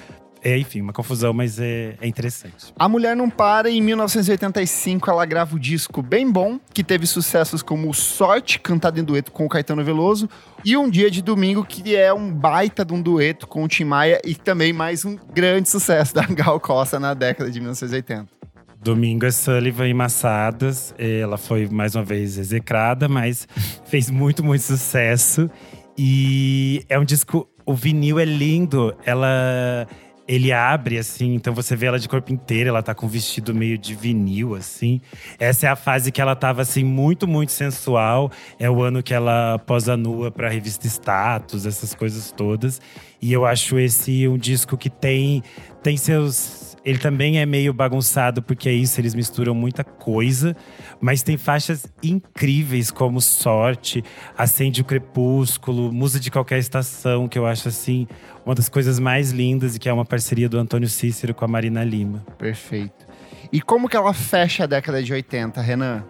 É, 0.43 0.57
enfim, 0.57 0.81
uma 0.81 0.91
confusão, 0.91 1.31
mas 1.33 1.57
é, 1.57 1.95
é 2.01 2.07
interessante. 2.07 2.73
A 2.77 2.89
Mulher 2.89 3.15
Não 3.15 3.29
Para, 3.29 3.69
em 3.69 3.81
1985, 3.81 5.09
ela 5.09 5.25
grava 5.25 5.55
o 5.55 5.59
disco 5.59 6.01
Bem 6.01 6.29
Bom, 6.29 6.59
que 6.73 6.83
teve 6.83 7.05
sucessos 7.05 7.63
como 7.63 7.93
Sorte, 7.93 8.59
cantado 8.59 8.99
em 8.99 9.03
dueto 9.03 9.31
com 9.31 9.45
o 9.45 9.49
Caetano 9.49 9.83
Veloso, 9.83 10.29
e 10.65 10.75
Um 10.75 10.89
Dia 10.89 11.09
de 11.09 11.21
Domingo, 11.21 11.63
que 11.63 11.95
é 11.95 12.13
um 12.13 12.31
baita 12.31 12.83
de 12.83 12.93
um 12.93 13.01
dueto 13.01 13.47
com 13.47 13.63
o 13.63 13.67
Tim 13.67 13.85
Maia, 13.85 14.19
e 14.25 14.35
também 14.35 14.73
mais 14.73 15.05
um 15.05 15.17
grande 15.33 15.69
sucesso 15.69 16.13
da 16.15 16.23
Gal 16.23 16.59
Costa 16.59 16.99
na 16.99 17.13
década 17.13 17.49
de 17.49 17.59
1980. 17.59 18.43
Domingo 18.83 19.25
é 19.25 19.31
Sullivan 19.31 19.87
e 19.87 19.93
Massadas. 19.93 20.93
Ela 20.97 21.37
foi 21.37 21.69
mais 21.69 21.95
uma 21.95 22.03
vez 22.03 22.37
execrada, 22.37 23.07
mas 23.07 23.47
fez 23.87 24.09
muito, 24.09 24.43
muito 24.43 24.61
sucesso. 24.61 25.49
E 25.97 26.83
é 26.89 26.99
um 26.99 27.05
disco. 27.05 27.47
O 27.65 27.73
vinil 27.73 28.19
é 28.19 28.25
lindo. 28.25 28.93
Ela. 29.05 29.87
Ele 30.25 30.53
abre, 30.53 30.97
assim, 30.97 31.33
então 31.33 31.53
você 31.53 31.75
vê 31.75 31.87
ela 31.87 31.99
de 31.99 32.07
corpo 32.07 32.31
inteiro, 32.31 32.69
ela 32.69 32.81
tá 32.81 32.95
com 32.95 33.05
um 33.05 33.09
vestido 33.09 33.53
meio 33.53 33.77
de 33.77 33.93
vinil, 33.93 34.55
assim. 34.55 35.01
Essa 35.37 35.67
é 35.67 35.69
a 35.69 35.75
fase 35.75 36.13
que 36.13 36.21
ela 36.21 36.33
tava, 36.33 36.61
assim, 36.61 36.83
muito, 36.83 37.27
muito 37.27 37.51
sensual. 37.51 38.31
É 38.57 38.69
o 38.69 38.81
ano 38.81 39.03
que 39.03 39.13
ela 39.13 39.59
posa 39.59 39.97
nua 39.97 40.31
pra 40.31 40.47
revista 40.47 40.87
Status, 40.87 41.65
essas 41.65 41.93
coisas 41.93 42.31
todas. 42.31 42.79
E 43.21 43.33
eu 43.33 43.45
acho 43.45 43.77
esse 43.77 44.25
um 44.27 44.37
disco 44.37 44.77
que 44.77 44.89
tem, 44.89 45.43
tem 45.81 45.97
seus. 45.97 46.72
Ele 46.85 46.97
também 46.97 47.39
é 47.39 47.45
meio 47.45 47.73
bagunçado, 47.73 48.41
porque 48.41 48.67
é 48.67 48.73
isso, 48.73 48.99
eles 48.99 49.15
misturam 49.15 49.55
muita 49.55 49.83
coisa, 49.83 50.55
mas 50.99 51.23
tem 51.23 51.37
faixas 51.37 51.85
incríveis 52.03 52.91
como 52.91 53.21
Sorte, 53.21 54.03
Acende 54.37 54.81
o 54.81 54.85
Crepúsculo, 54.85 55.93
Musa 55.93 56.19
de 56.19 56.29
Qualquer 56.29 56.59
Estação, 56.59 57.27
que 57.27 57.39
eu 57.39 57.45
acho 57.45 57.69
assim 57.69 58.07
uma 58.45 58.53
das 58.53 58.67
coisas 58.67 58.99
mais 58.99 59.31
lindas 59.31 59.75
e 59.75 59.79
que 59.79 59.87
é 59.87 59.93
uma 59.93 60.05
parceria 60.05 60.49
do 60.49 60.57
Antônio 60.57 60.89
Cícero 60.89 61.33
com 61.33 61.45
a 61.45 61.47
Marina 61.47 61.83
Lima. 61.83 62.25
Perfeito. 62.37 63.07
E 63.51 63.61
como 63.61 63.87
que 63.87 63.95
ela 63.95 64.13
fecha 64.13 64.63
a 64.63 64.67
década 64.67 65.01
de 65.01 65.13
80, 65.13 65.61
Renan? 65.61 66.03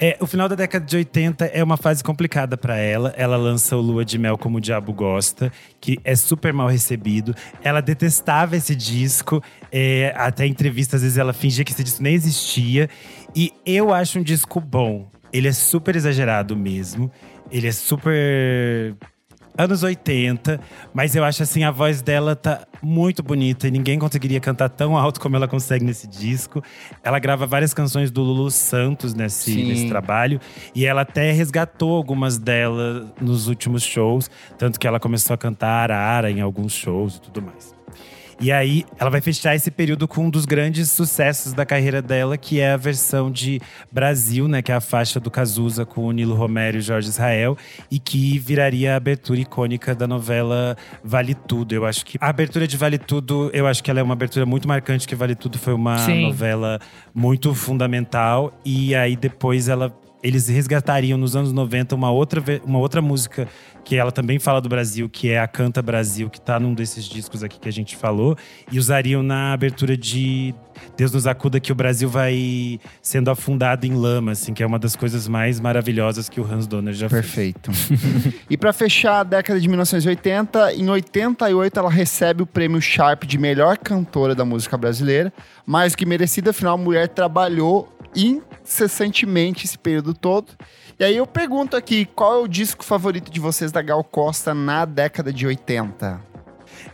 É, 0.00 0.16
o 0.20 0.26
final 0.26 0.48
da 0.48 0.54
década 0.54 0.86
de 0.86 0.96
80 0.96 1.46
é 1.46 1.62
uma 1.62 1.76
fase 1.76 2.04
complicada 2.04 2.56
pra 2.56 2.76
ela. 2.76 3.12
Ela 3.16 3.36
lança 3.36 3.76
o 3.76 3.80
Lua 3.80 4.04
de 4.04 4.16
Mel 4.16 4.38
como 4.38 4.58
o 4.58 4.60
Diabo 4.60 4.92
Gosta, 4.92 5.52
que 5.80 5.98
é 6.04 6.14
super 6.14 6.52
mal 6.52 6.68
recebido. 6.68 7.34
Ela 7.62 7.80
detestava 7.80 8.56
esse 8.56 8.76
disco. 8.76 9.42
é, 9.72 10.14
até 10.16 10.46
em 10.46 10.50
entrevistas, 10.50 10.98
às 10.98 11.02
vezes, 11.02 11.18
ela 11.18 11.32
fingia 11.32 11.64
que 11.64 11.72
esse 11.72 11.82
disco 11.82 12.02
nem 12.02 12.14
existia. 12.14 12.88
E 13.34 13.52
eu 13.66 13.92
acho 13.92 14.20
um 14.20 14.22
disco 14.22 14.60
bom. 14.60 15.10
Ele 15.32 15.48
é 15.48 15.52
super 15.52 15.96
exagerado 15.96 16.56
mesmo. 16.56 17.10
Ele 17.50 17.66
é 17.66 17.72
super 17.72 18.94
anos 19.56 19.82
80, 19.82 20.60
mas 20.92 21.16
eu 21.16 21.24
acho 21.24 21.42
assim, 21.42 21.64
a 21.64 21.70
voz 21.70 22.02
dela 22.02 22.36
tá 22.36 22.66
muito 22.82 23.22
bonita 23.22 23.66
e 23.66 23.70
ninguém 23.70 23.98
conseguiria 23.98 24.40
cantar 24.40 24.68
tão 24.68 24.96
alto 24.96 25.20
como 25.20 25.36
ela 25.36 25.48
consegue 25.48 25.84
nesse 25.84 26.06
disco. 26.06 26.62
Ela 27.02 27.18
grava 27.18 27.46
várias 27.46 27.74
canções 27.74 28.10
do 28.10 28.22
Lulu 28.22 28.50
Santos 28.50 29.14
nesse, 29.14 29.52
Sim. 29.52 29.68
nesse 29.68 29.88
trabalho 29.88 30.40
e 30.74 30.86
ela 30.86 31.02
até 31.02 31.32
resgatou 31.32 31.96
algumas 31.96 32.38
delas 32.38 33.06
nos 33.20 33.48
últimos 33.48 33.82
shows, 33.82 34.30
tanto 34.56 34.78
que 34.78 34.86
ela 34.86 35.00
começou 35.00 35.34
a 35.34 35.38
cantar 35.38 35.90
Arara 35.90 36.30
em 36.30 36.40
alguns 36.40 36.72
shows 36.72 37.16
e 37.16 37.20
tudo 37.20 37.42
mais. 37.42 37.77
E 38.40 38.52
aí, 38.52 38.84
ela 39.00 39.10
vai 39.10 39.20
fechar 39.20 39.56
esse 39.56 39.68
período 39.68 40.06
com 40.06 40.26
um 40.26 40.30
dos 40.30 40.44
grandes 40.44 40.92
sucessos 40.92 41.52
da 41.52 41.66
carreira 41.66 42.00
dela, 42.00 42.38
que 42.38 42.60
é 42.60 42.70
a 42.70 42.76
versão 42.76 43.32
de 43.32 43.60
Brasil, 43.90 44.46
né? 44.46 44.62
Que 44.62 44.70
é 44.70 44.76
a 44.76 44.80
faixa 44.80 45.18
do 45.18 45.28
Cazuza 45.28 45.84
com 45.84 46.06
o 46.06 46.12
Nilo 46.12 46.36
Romero 46.36 46.78
e 46.78 46.80
Jorge 46.80 47.08
Israel. 47.08 47.58
E 47.90 47.98
que 47.98 48.38
viraria 48.38 48.94
a 48.94 48.96
abertura 48.96 49.40
icônica 49.40 49.92
da 49.92 50.06
novela 50.06 50.76
Vale 51.02 51.34
Tudo. 51.34 51.74
Eu 51.74 51.84
acho 51.84 52.06
que 52.06 52.16
a 52.20 52.28
abertura 52.28 52.68
de 52.68 52.76
Vale 52.76 52.98
Tudo, 52.98 53.50
eu 53.52 53.66
acho 53.66 53.82
que 53.82 53.90
ela 53.90 53.98
é 53.98 54.02
uma 54.02 54.14
abertura 54.14 54.46
muito 54.46 54.68
marcante, 54.68 55.08
que 55.08 55.16
Vale 55.16 55.34
Tudo 55.34 55.58
foi 55.58 55.74
uma 55.74 55.98
Sim. 55.98 56.22
novela 56.22 56.78
muito 57.12 57.52
fundamental. 57.54 58.56
E 58.64 58.94
aí, 58.94 59.16
depois, 59.16 59.68
ela… 59.68 59.92
Eles 60.22 60.48
resgatariam 60.48 61.16
nos 61.16 61.36
anos 61.36 61.52
90 61.52 61.94
uma 61.94 62.10
outra, 62.10 62.42
uma 62.64 62.78
outra 62.78 63.00
música 63.00 63.48
que 63.84 63.96
ela 63.96 64.12
também 64.12 64.38
fala 64.38 64.60
do 64.60 64.68
Brasil, 64.68 65.08
que 65.08 65.30
é 65.30 65.38
a 65.38 65.48
Canta 65.48 65.80
Brasil, 65.80 66.28
que 66.28 66.40
tá 66.40 66.60
num 66.60 66.74
desses 66.74 67.04
discos 67.04 67.42
aqui 67.42 67.58
que 67.58 67.68
a 67.68 67.72
gente 67.72 67.96
falou, 67.96 68.36
e 68.70 68.78
usariam 68.78 69.22
na 69.22 69.52
abertura 69.52 69.96
de 69.96 70.54
Deus 70.96 71.12
nos 71.12 71.26
acuda 71.26 71.60
que 71.60 71.72
o 71.72 71.74
Brasil 71.74 72.08
vai 72.08 72.78
sendo 73.00 73.30
afundado 73.30 73.86
em 73.86 73.94
lama, 73.94 74.32
assim, 74.32 74.52
que 74.52 74.62
é 74.62 74.66
uma 74.66 74.78
das 74.78 74.94
coisas 74.94 75.26
mais 75.26 75.60
maravilhosas 75.60 76.28
que 76.28 76.40
o 76.40 76.44
Hans 76.44 76.66
Donner 76.66 76.92
já 76.92 77.08
fez. 77.08 77.22
Perfeito. 77.22 77.70
e 78.50 78.56
pra 78.56 78.72
fechar 78.72 79.20
a 79.20 79.22
década 79.22 79.60
de 79.60 79.68
1980, 79.68 80.74
em 80.74 80.88
88 80.88 81.78
ela 81.78 81.90
recebe 81.90 82.42
o 82.42 82.46
prêmio 82.46 82.80
Sharp 82.80 83.24
de 83.24 83.38
melhor 83.38 83.78
cantora 83.78 84.34
da 84.34 84.44
música 84.44 84.76
brasileira, 84.76 85.32
mais 85.64 85.94
que 85.94 86.04
merecida, 86.04 86.50
afinal 86.50 86.74
a 86.74 86.78
mulher 86.78 87.08
trabalhou 87.08 87.88
incessantemente 88.68 89.64
esse 89.64 89.78
período 89.78 90.12
todo. 90.14 90.52
E 90.98 91.04
aí 91.04 91.16
eu 91.16 91.26
pergunto 91.26 91.76
aqui, 91.76 92.04
qual 92.04 92.34
é 92.34 92.42
o 92.44 92.46
disco 92.48 92.84
favorito 92.84 93.30
de 93.30 93.40
vocês 93.40 93.72
da 93.72 93.80
Gal 93.80 94.04
Costa 94.04 94.52
na 94.52 94.84
década 94.84 95.32
de 95.32 95.46
80? 95.46 96.20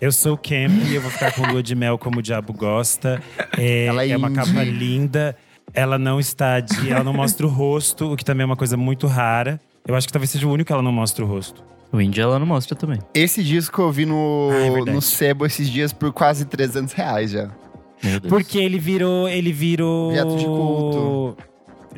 Eu 0.00 0.12
sou 0.12 0.34
o 0.34 0.38
Camp 0.38 0.72
e 0.88 0.94
eu 0.94 1.00
vou 1.00 1.10
ficar 1.10 1.32
com 1.32 1.46
Lua 1.46 1.62
de 1.62 1.74
Mel 1.74 1.98
como 1.98 2.18
o 2.18 2.22
Diabo 2.22 2.52
Gosta. 2.52 3.22
É, 3.58 3.86
Ela 3.86 4.04
é 4.04 4.10
é 4.10 4.16
uma 4.16 4.30
capa 4.30 4.62
linda. 4.62 5.36
Ela 5.72 5.98
não 5.98 6.20
está 6.20 6.60
de. 6.60 6.90
Ela 6.90 7.02
não 7.02 7.12
mostra 7.12 7.46
o 7.46 7.48
rosto, 7.48 8.12
o 8.12 8.16
que 8.16 8.24
também 8.24 8.42
é 8.42 8.46
uma 8.46 8.56
coisa 8.56 8.76
muito 8.76 9.06
rara. 9.06 9.60
Eu 9.86 9.94
acho 9.94 10.06
que 10.06 10.12
talvez 10.12 10.30
seja 10.30 10.46
o 10.46 10.50
único 10.50 10.68
que 10.68 10.72
ela 10.72 10.82
não 10.82 10.92
mostra 10.92 11.24
o 11.24 11.28
rosto. 11.28 11.64
O 11.92 12.00
Indie 12.00 12.20
ela 12.20 12.38
não 12.38 12.46
mostra 12.46 12.76
também. 12.76 12.98
Esse 13.14 13.42
disco 13.42 13.82
eu 13.82 13.90
vi 13.92 14.04
no, 14.04 14.50
Ah, 14.52 14.88
é 14.88 14.92
no 14.92 15.00
Sebo 15.00 15.46
esses 15.46 15.68
dias 15.68 15.92
por 15.92 16.12
quase 16.12 16.44
300 16.44 16.92
reais 16.92 17.30
já. 17.30 17.50
Meu 18.02 18.20
Deus. 18.20 18.30
Porque 18.30 18.58
ele 18.58 18.78
virou. 18.78 19.28
Ele 19.28 19.52
virou. 19.52 20.08
Objeto 20.08 20.36
de 20.36 20.44
culto. 20.44 21.36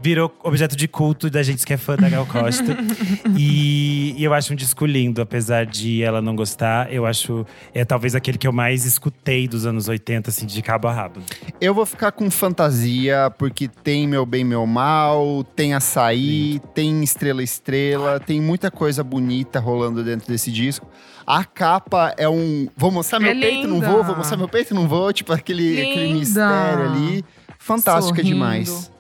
Virou 0.03 0.33
objeto 0.43 0.77
de 0.77 0.87
culto 0.87 1.29
da 1.31 1.43
gente 1.43 1.65
que 1.67 1.73
é 1.73 1.77
fã 1.77 1.97
da 1.97 2.09
Gal 2.09 2.27
Costa. 2.27 2.77
e, 3.37 4.15
e 4.17 4.23
eu 4.25 4.33
acho 4.35 4.53
um 4.53 4.57
disco 4.57 4.85
lindo, 4.87 5.21
apesar 5.21 5.67
de 5.67 6.03
ela 6.03 6.21
não 6.23 6.37
gostar. 6.37 6.93
Eu 6.93 7.07
acho. 7.07 7.47
É 7.75 7.85
talvez 7.85 8.15
aquele 8.15 8.39
que 8.39 8.47
eu 8.47 8.53
mais 8.53 8.85
escutei 8.85 9.49
dos 9.49 9.67
anos 9.67 9.89
80, 9.89 10.31
assim, 10.31 10.47
de 10.47 10.63
cabo 10.63 10.87
a 10.89 10.93
rabo. 10.93 11.21
Eu 11.61 11.75
vou 11.75 11.87
ficar 11.87 12.13
com 12.13 12.31
fantasia, 12.31 13.31
porque 13.39 13.69
tem 13.69 14.07
Meu 14.07 14.25
Bem, 14.27 14.45
Meu 14.45 14.67
Mal, 14.67 15.43
tem 15.57 15.75
Açaí, 15.75 16.61
tem 16.75 17.03
Estrela 17.03 17.43
Estrela, 17.43 18.21
tem 18.21 18.41
muita 18.41 18.71
coisa 18.71 19.03
bonita 19.03 19.59
rolando 19.59 20.05
dentro 20.05 20.29
desse 20.29 20.51
disco. 20.53 20.87
A 21.27 21.45
capa 21.45 22.15
é 22.17 22.29
um. 22.29 22.69
Vou 22.77 22.91
mostrar 22.93 23.19
meu 23.19 23.31
É 23.33 23.35
peito, 23.35 23.67
não 23.67 23.77
linda. 23.77 23.89
vou, 23.89 24.05
vou 24.05 24.17
mostrar 24.17 24.37
meu 24.37 24.49
peito, 24.49 24.75
não 24.75 24.87
vou. 24.87 25.13
Tipo, 25.13 25.33
aquele, 25.33 25.73
aquele 25.81 26.07
Linda. 26.07 26.19
mistério 26.21 26.85
ali. 26.85 27.25
Fantástica 27.59 28.15
Sorrindo. 28.17 28.29
demais. 28.35 28.93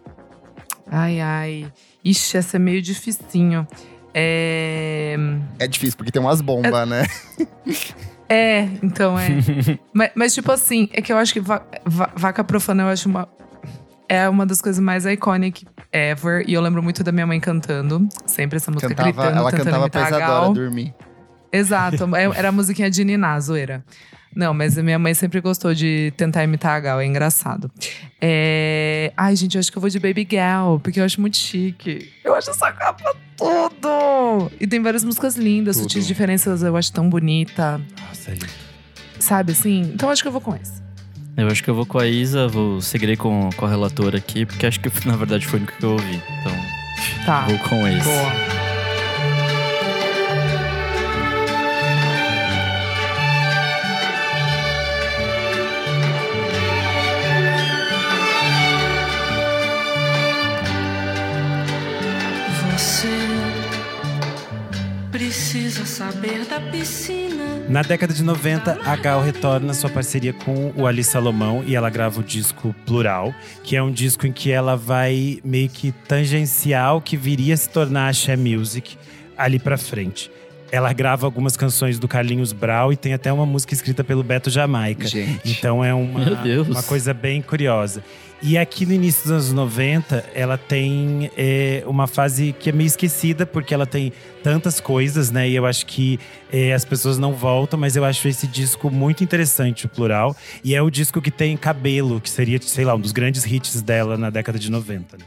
Ai, 0.90 1.20
ai. 1.20 1.72
Ixi, 2.04 2.36
essa 2.36 2.56
é 2.56 2.60
meio 2.60 2.80
dificinho. 2.82 3.66
É. 4.14 5.16
É 5.58 5.66
difícil, 5.66 5.96
porque 5.96 6.10
tem 6.10 6.22
umas 6.22 6.40
bombas, 6.40 6.88
né? 6.88 7.06
É, 8.28 8.62
então 8.82 9.18
é. 9.18 9.28
mas, 9.92 10.10
mas, 10.14 10.34
tipo 10.34 10.50
assim, 10.50 10.88
é 10.92 11.00
que 11.00 11.12
eu 11.12 11.16
acho 11.18 11.32
que 11.32 11.40
va- 11.40 11.64
va- 11.84 12.10
vaca 12.16 12.42
profana 12.42 12.82
eu 12.84 12.88
acho 12.88 13.08
uma. 13.08 13.28
é 14.08 14.28
uma 14.28 14.44
das 14.46 14.60
coisas 14.60 14.82
mais 14.82 15.04
iconic 15.06 15.66
ever. 15.92 16.44
E 16.48 16.54
eu 16.54 16.60
lembro 16.60 16.82
muito 16.82 17.04
da 17.04 17.12
minha 17.12 17.26
mãe 17.26 17.38
cantando. 17.40 18.08
Sempre 18.26 18.56
essa 18.56 18.70
música 18.70 18.88
Cantava, 18.88 19.12
gritando, 19.12 19.38
ela 19.38 19.50
cantava 19.50 19.76
imitar 19.78 20.08
pra 20.08 20.16
a 20.16 20.18
Gal. 20.20 20.28
Isadora 20.42 20.54
dormir. 20.54 20.94
Exato, 21.52 22.16
é- 22.16 22.24
era 22.36 22.48
a 22.48 22.52
musiquinha 22.52 22.90
de 22.90 23.04
Niná, 23.04 23.38
zoeira. 23.40 23.84
Não, 24.36 24.52
mas 24.52 24.76
a 24.76 24.82
minha 24.82 24.98
mãe 24.98 25.14
sempre 25.14 25.40
gostou 25.40 25.72
de 25.74 26.12
tentar 26.16 26.44
imitar 26.44 26.76
a 26.76 26.80
Gal, 26.80 27.00
é 27.00 27.06
engraçado. 27.06 27.70
É... 28.20 29.10
Ai, 29.16 29.34
gente, 29.34 29.54
eu 29.56 29.60
acho 29.60 29.72
que 29.72 29.78
eu 29.78 29.80
vou 29.80 29.88
de 29.88 29.98
Baby 29.98 30.24
Gal, 30.24 30.78
porque 30.80 31.00
eu 31.00 31.04
acho 31.04 31.20
muito 31.20 31.38
chique. 31.38 32.10
Eu 32.22 32.34
acho 32.34 32.50
essa 32.50 32.70
capa 32.72 33.14
tudo! 33.36 34.52
E 34.60 34.66
tem 34.66 34.82
várias 34.82 35.02
músicas 35.04 35.36
lindas, 35.36 35.76
Tudo. 35.76 35.84
Sutis 35.90 36.06
Diferenças, 36.06 36.62
eu 36.62 36.76
acho 36.76 36.92
tão 36.92 37.08
bonita. 37.08 37.80
Nossa, 38.08 38.30
ele- 38.32 38.46
Sabe 39.18 39.52
assim? 39.52 39.90
Então 39.94 40.10
acho 40.10 40.20
que 40.22 40.28
eu 40.28 40.32
vou 40.32 40.40
com 40.42 40.54
esse. 40.54 40.82
Eu 41.36 41.48
acho 41.48 41.62
que 41.64 41.70
eu 41.70 41.74
vou 41.74 41.86
com 41.86 41.98
a 41.98 42.06
Isa, 42.06 42.46
vou 42.48 42.80
seguirei 42.82 43.16
com, 43.16 43.48
com 43.56 43.64
a 43.66 43.68
relatora 43.68 44.18
aqui, 44.18 44.44
porque 44.46 44.66
acho 44.66 44.78
que 44.80 44.90
na 45.08 45.16
verdade 45.16 45.46
foi 45.46 45.58
o 45.58 45.62
único 45.62 45.76
que 45.78 45.84
eu 45.84 45.92
ouvi. 45.92 46.22
Então, 46.40 46.52
Tá. 47.24 47.44
vou 47.46 47.58
com 47.58 47.86
esse. 47.88 48.04
Boa. 48.04 48.65
Na 67.70 67.80
década 67.80 68.12
de 68.12 68.22
90, 68.22 68.80
a 68.84 68.96
Gal 68.96 69.22
retorna 69.22 69.72
sua 69.72 69.88
parceria 69.88 70.32
com 70.32 70.70
o 70.76 70.86
Ali 70.86 71.02
Salomão 71.02 71.64
e 71.66 71.74
ela 71.74 71.88
grava 71.88 72.20
o 72.20 72.22
disco 72.22 72.74
Plural, 72.84 73.34
que 73.64 73.76
é 73.76 73.82
um 73.82 73.90
disco 73.90 74.26
em 74.26 74.32
que 74.32 74.50
ela 74.50 74.76
vai 74.76 75.40
meio 75.42 75.68
que 75.70 75.92
tangenciar 76.06 76.96
o 76.96 77.00
que 77.00 77.16
viria 77.16 77.54
a 77.54 77.56
se 77.56 77.70
tornar 77.70 78.08
a 78.08 78.12
She 78.12 78.36
Music 78.36 78.98
ali 79.38 79.58
pra 79.58 79.78
frente. 79.78 80.30
Ela 80.70 80.92
grava 80.92 81.26
algumas 81.26 81.56
canções 81.56 81.98
do 81.98 82.08
Carlinhos 82.08 82.52
Brau 82.52 82.92
e 82.92 82.96
tem 82.96 83.14
até 83.14 83.32
uma 83.32 83.46
música 83.46 83.72
escrita 83.72 84.02
pelo 84.02 84.22
Beto 84.22 84.50
Jamaica. 84.50 85.06
Gente. 85.06 85.50
Então 85.50 85.84
é 85.84 85.94
uma, 85.94 86.24
Meu 86.24 86.36
Deus. 86.36 86.68
uma 86.68 86.82
coisa 86.82 87.14
bem 87.14 87.40
curiosa. 87.40 88.02
E 88.42 88.58
aqui 88.58 88.84
no 88.84 88.92
início 88.92 89.22
dos 89.22 89.32
anos 89.32 89.52
90, 89.52 90.24
ela 90.34 90.58
tem 90.58 91.30
é, 91.36 91.82
uma 91.86 92.06
fase 92.06 92.54
que 92.58 92.68
é 92.68 92.72
meio 92.72 92.86
esquecida, 92.86 93.46
porque 93.46 93.72
ela 93.72 93.86
tem 93.86 94.12
tantas 94.42 94.78
coisas, 94.78 95.30
né? 95.30 95.48
E 95.48 95.56
eu 95.56 95.64
acho 95.64 95.86
que 95.86 96.20
é, 96.52 96.74
as 96.74 96.84
pessoas 96.84 97.16
não 97.16 97.32
voltam, 97.32 97.80
mas 97.80 97.96
eu 97.96 98.04
acho 98.04 98.28
esse 98.28 98.46
disco 98.46 98.90
muito 98.90 99.24
interessante, 99.24 99.86
o 99.86 99.88
plural. 99.88 100.36
E 100.62 100.74
é 100.74 100.82
o 100.82 100.90
disco 100.90 101.22
que 101.22 101.30
tem 101.30 101.56
cabelo, 101.56 102.20
que 102.20 102.28
seria, 102.28 102.60
sei 102.60 102.84
lá, 102.84 102.94
um 102.94 103.00
dos 103.00 103.12
grandes 103.12 103.44
hits 103.46 103.80
dela 103.80 104.18
na 104.18 104.28
década 104.28 104.58
de 104.58 104.70
90. 104.70 105.16
Né? 105.16 105.24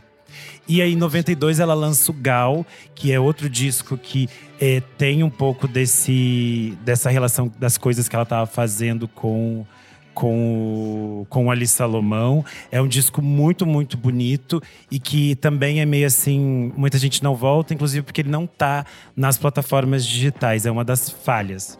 E 0.69 0.83
aí, 0.83 0.93
em 0.93 0.95
92, 0.95 1.59
ela 1.59 1.73
lança 1.73 2.11
o 2.11 2.13
Gal, 2.13 2.63
que 2.93 3.11
é 3.11 3.19
outro 3.19 3.49
disco 3.49 3.97
que 3.97 4.29
é, 4.61 4.79
tem 4.99 5.23
um 5.23 5.29
pouco 5.29 5.67
desse, 5.67 6.77
dessa 6.85 7.09
relação 7.09 7.51
das 7.57 7.75
coisas 7.75 8.07
que 8.07 8.15
ela 8.15 8.21
estava 8.21 8.45
fazendo 8.45 9.07
com, 9.07 9.65
com, 10.13 11.21
o- 11.21 11.25
com 11.27 11.49
Ali 11.49 11.65
Salomão. 11.65 12.45
É 12.71 12.79
um 12.79 12.87
disco 12.87 13.19
muito, 13.19 13.65
muito 13.65 13.97
bonito 13.97 14.61
e 14.91 14.99
que 14.99 15.35
também 15.37 15.81
é 15.81 15.85
meio 15.87 16.05
assim. 16.05 16.71
Muita 16.77 16.99
gente 16.99 17.23
não 17.23 17.35
volta, 17.35 17.73
inclusive 17.73 18.03
porque 18.03 18.21
ele 18.21 18.29
não 18.29 18.45
tá 18.45 18.85
nas 19.15 19.39
plataformas 19.39 20.05
digitais, 20.05 20.67
é 20.67 20.71
uma 20.71 20.85
das 20.85 21.09
falhas. 21.09 21.79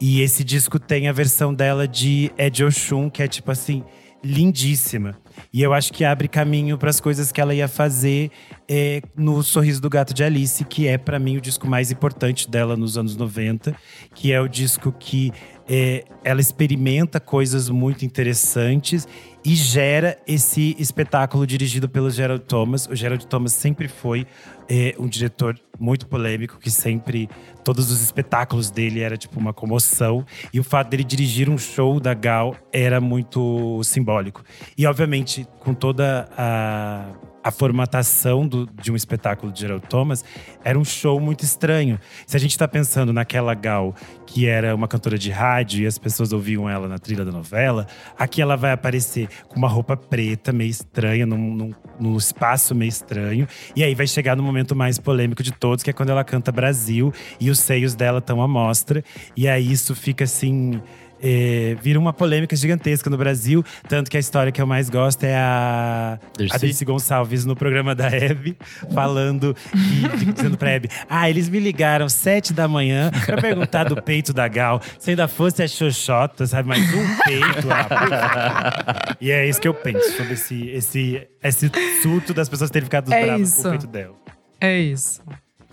E 0.00 0.22
esse 0.22 0.42
disco 0.42 0.78
tem 0.78 1.08
a 1.08 1.12
versão 1.12 1.52
dela 1.52 1.86
de 1.86 2.32
Ed 2.38 2.64
Oshun, 2.64 3.10
que 3.10 3.22
é 3.22 3.28
tipo 3.28 3.50
assim, 3.50 3.84
lindíssima. 4.24 5.18
E 5.52 5.62
eu 5.62 5.72
acho 5.72 5.92
que 5.92 6.04
abre 6.04 6.28
caminho 6.28 6.78
para 6.78 6.90
as 6.90 7.00
coisas 7.00 7.32
que 7.32 7.40
ela 7.40 7.54
ia 7.54 7.68
fazer 7.68 8.30
é, 8.68 9.02
no 9.16 9.42
Sorriso 9.42 9.80
do 9.80 9.90
Gato 9.90 10.14
de 10.14 10.22
Alice, 10.22 10.64
que 10.64 10.86
é 10.86 10.96
para 10.96 11.18
mim 11.18 11.36
o 11.36 11.40
disco 11.40 11.66
mais 11.66 11.90
importante 11.90 12.48
dela 12.48 12.76
nos 12.76 12.96
anos 12.96 13.16
90, 13.16 13.74
que 14.14 14.32
é 14.32 14.40
o 14.40 14.48
disco 14.48 14.92
que 14.92 15.32
é, 15.72 16.04
ela 16.24 16.40
experimenta 16.40 17.20
coisas 17.20 17.68
muito 17.68 18.04
interessantes 18.04 19.06
e 19.44 19.54
gera 19.54 20.18
esse 20.26 20.74
espetáculo 20.80 21.46
dirigido 21.46 21.88
pelo 21.88 22.10
Gerald 22.10 22.44
Thomas. 22.44 22.88
O 22.88 22.96
Gerald 22.96 23.24
Thomas 23.28 23.52
sempre 23.52 23.86
foi 23.86 24.26
é, 24.68 24.96
um 24.98 25.06
diretor 25.06 25.56
muito 25.78 26.08
polêmico, 26.08 26.58
que 26.58 26.72
sempre 26.72 27.30
todos 27.62 27.88
os 27.92 28.02
espetáculos 28.02 28.68
dele 28.68 29.00
era 29.00 29.16
tipo 29.16 29.38
uma 29.38 29.52
comoção 29.52 30.26
e 30.52 30.58
o 30.58 30.64
fato 30.64 30.88
dele 30.88 31.04
dirigir 31.04 31.48
um 31.48 31.56
show 31.56 32.00
da 32.00 32.14
Gal 32.14 32.56
era 32.72 33.00
muito 33.00 33.80
simbólico. 33.84 34.42
E 34.76 34.84
obviamente 34.86 35.46
com 35.60 35.72
toda 35.72 36.28
a 36.36 37.12
a 37.42 37.50
formatação 37.50 38.46
do- 38.46 38.66
de 38.82 38.92
um 38.92 38.96
espetáculo 38.96 39.50
de 39.52 39.60
Gerald 39.60 39.86
Thomas 39.88 40.24
era 40.62 40.78
um 40.78 40.84
show 40.84 41.18
muito 41.18 41.42
estranho. 41.44 41.98
Se 42.26 42.36
a 42.36 42.40
gente 42.40 42.50
está 42.50 42.68
pensando 42.68 43.12
naquela 43.12 43.54
Gal, 43.54 43.94
que 44.26 44.46
era 44.46 44.74
uma 44.74 44.86
cantora 44.86 45.16
de 45.18 45.30
rádio 45.30 45.82
e 45.82 45.86
as 45.86 45.96
pessoas 45.98 46.32
ouviam 46.32 46.68
ela 46.68 46.86
na 46.86 46.98
trilha 46.98 47.24
da 47.24 47.32
novela, 47.32 47.86
aqui 48.18 48.42
ela 48.42 48.56
vai 48.56 48.72
aparecer 48.72 49.28
com 49.48 49.56
uma 49.56 49.68
roupa 49.68 49.96
preta, 49.96 50.52
meio 50.52 50.70
estranha, 50.70 51.24
num, 51.24 51.54
num- 51.54 51.74
num 51.98 52.16
espaço 52.16 52.74
meio 52.74 52.88
estranho. 52.90 53.48
E 53.74 53.82
aí 53.82 53.94
vai 53.94 54.06
chegar 54.06 54.36
no 54.36 54.42
momento 54.42 54.76
mais 54.76 54.98
polêmico 54.98 55.42
de 55.42 55.52
todos, 55.52 55.82
que 55.82 55.90
é 55.90 55.92
quando 55.92 56.10
ela 56.10 56.22
canta 56.24 56.52
Brasil 56.52 57.12
e 57.40 57.48
os 57.50 57.58
seios 57.58 57.94
dela 57.94 58.18
estão 58.18 58.42
à 58.42 58.46
mostra. 58.48 59.02
E 59.36 59.48
aí 59.48 59.72
isso 59.72 59.94
fica 59.94 60.24
assim. 60.24 60.80
É, 61.22 61.76
vira 61.82 61.98
uma 61.98 62.12
polêmica 62.12 62.54
gigantesca 62.56 63.08
no 63.10 63.16
Brasil. 63.16 63.64
Tanto 63.88 64.10
que 64.10 64.16
a 64.16 64.20
história 64.20 64.50
que 64.52 64.60
eu 64.60 64.66
mais 64.66 64.88
gosto 64.90 65.24
é 65.24 65.34
a, 65.36 66.18
Dercy? 66.36 66.54
a 66.54 66.58
Dercy 66.58 66.84
Gonçalves 66.84 67.44
no 67.44 67.54
programa 67.54 67.94
da 67.94 68.06
Hebe, 68.08 68.56
falando 68.94 69.54
e 69.74 70.32
dizendo 70.32 70.56
pra 70.56 70.70
Hebe: 70.70 70.88
Ah, 71.08 71.28
eles 71.28 71.48
me 71.48 71.58
ligaram 71.58 72.08
sete 72.08 72.52
da 72.52 72.66
manhã 72.68 73.10
pra 73.26 73.36
perguntar 73.40 73.84
do 73.84 74.00
peito 74.02 74.32
da 74.32 74.48
Gal. 74.48 74.80
Se 74.98 75.10
ainda 75.10 75.28
fosse 75.28 75.62
a 75.62 75.68
Xoxota, 75.68 76.46
sabe? 76.46 76.68
Mais 76.68 76.82
um 76.94 77.06
peito. 77.24 77.70
ah, 77.70 77.84
por 77.84 77.98
favor." 77.98 79.16
e 79.20 79.30
é 79.30 79.46
isso 79.48 79.60
que 79.60 79.68
eu 79.68 79.74
penso 79.74 80.16
sobre 80.16 80.34
esse, 80.34 80.68
esse, 80.70 81.28
esse 81.42 81.70
surto 82.02 82.32
das 82.34 82.48
pessoas 82.48 82.70
terem 82.70 82.84
ficado 82.84 83.12
É 83.12 83.24
bravas 83.26 83.52
com 83.54 83.58
isso. 83.58 83.66
o 83.68 83.70
peito 83.70 83.86
dela. 83.86 84.14
É 84.60 84.78
isso. 84.78 85.20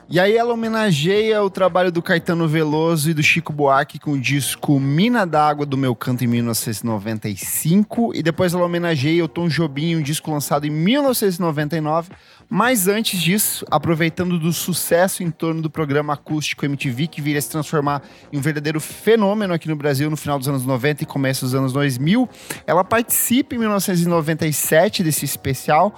E 0.09 0.21
aí 0.21 0.37
ela 0.37 0.53
homenageia 0.53 1.43
o 1.43 1.49
trabalho 1.49 1.91
do 1.91 2.01
Caetano 2.01 2.47
Veloso 2.47 3.09
e 3.09 3.13
do 3.13 3.21
Chico 3.21 3.51
Buarque 3.51 3.99
com 3.99 4.13
o 4.13 4.17
disco 4.17 4.79
Mina 4.79 5.27
d'Água 5.27 5.65
do 5.65 5.75
Meu 5.75 5.93
Canto 5.93 6.23
em 6.23 6.27
1995. 6.27 8.13
E 8.15 8.23
depois 8.23 8.53
ela 8.53 8.63
homenageia 8.63 9.25
o 9.25 9.27
Tom 9.27 9.49
Jobim, 9.49 9.97
um 9.97 10.01
disco 10.01 10.31
lançado 10.31 10.65
em 10.65 10.69
1999. 10.69 12.11
Mas 12.49 12.87
antes 12.87 13.19
disso, 13.19 13.65
aproveitando 13.69 14.39
do 14.39 14.53
sucesso 14.53 15.21
em 15.21 15.29
torno 15.29 15.61
do 15.61 15.69
programa 15.69 16.13
acústico 16.13 16.63
MTV, 16.63 17.07
que 17.07 17.21
viria 17.21 17.39
a 17.39 17.41
se 17.41 17.49
transformar 17.49 18.01
em 18.31 18.37
um 18.37 18.41
verdadeiro 18.41 18.79
fenômeno 18.79 19.53
aqui 19.53 19.67
no 19.67 19.75
Brasil 19.75 20.09
no 20.09 20.15
final 20.15 20.39
dos 20.39 20.47
anos 20.47 20.65
90 20.65 21.03
e 21.03 21.05
começo 21.05 21.43
dos 21.43 21.53
anos 21.53 21.73
2000, 21.73 22.29
ela 22.65 22.85
participa 22.85 23.55
em 23.55 23.57
1997 23.57 25.03
desse 25.03 25.25
especial 25.25 25.93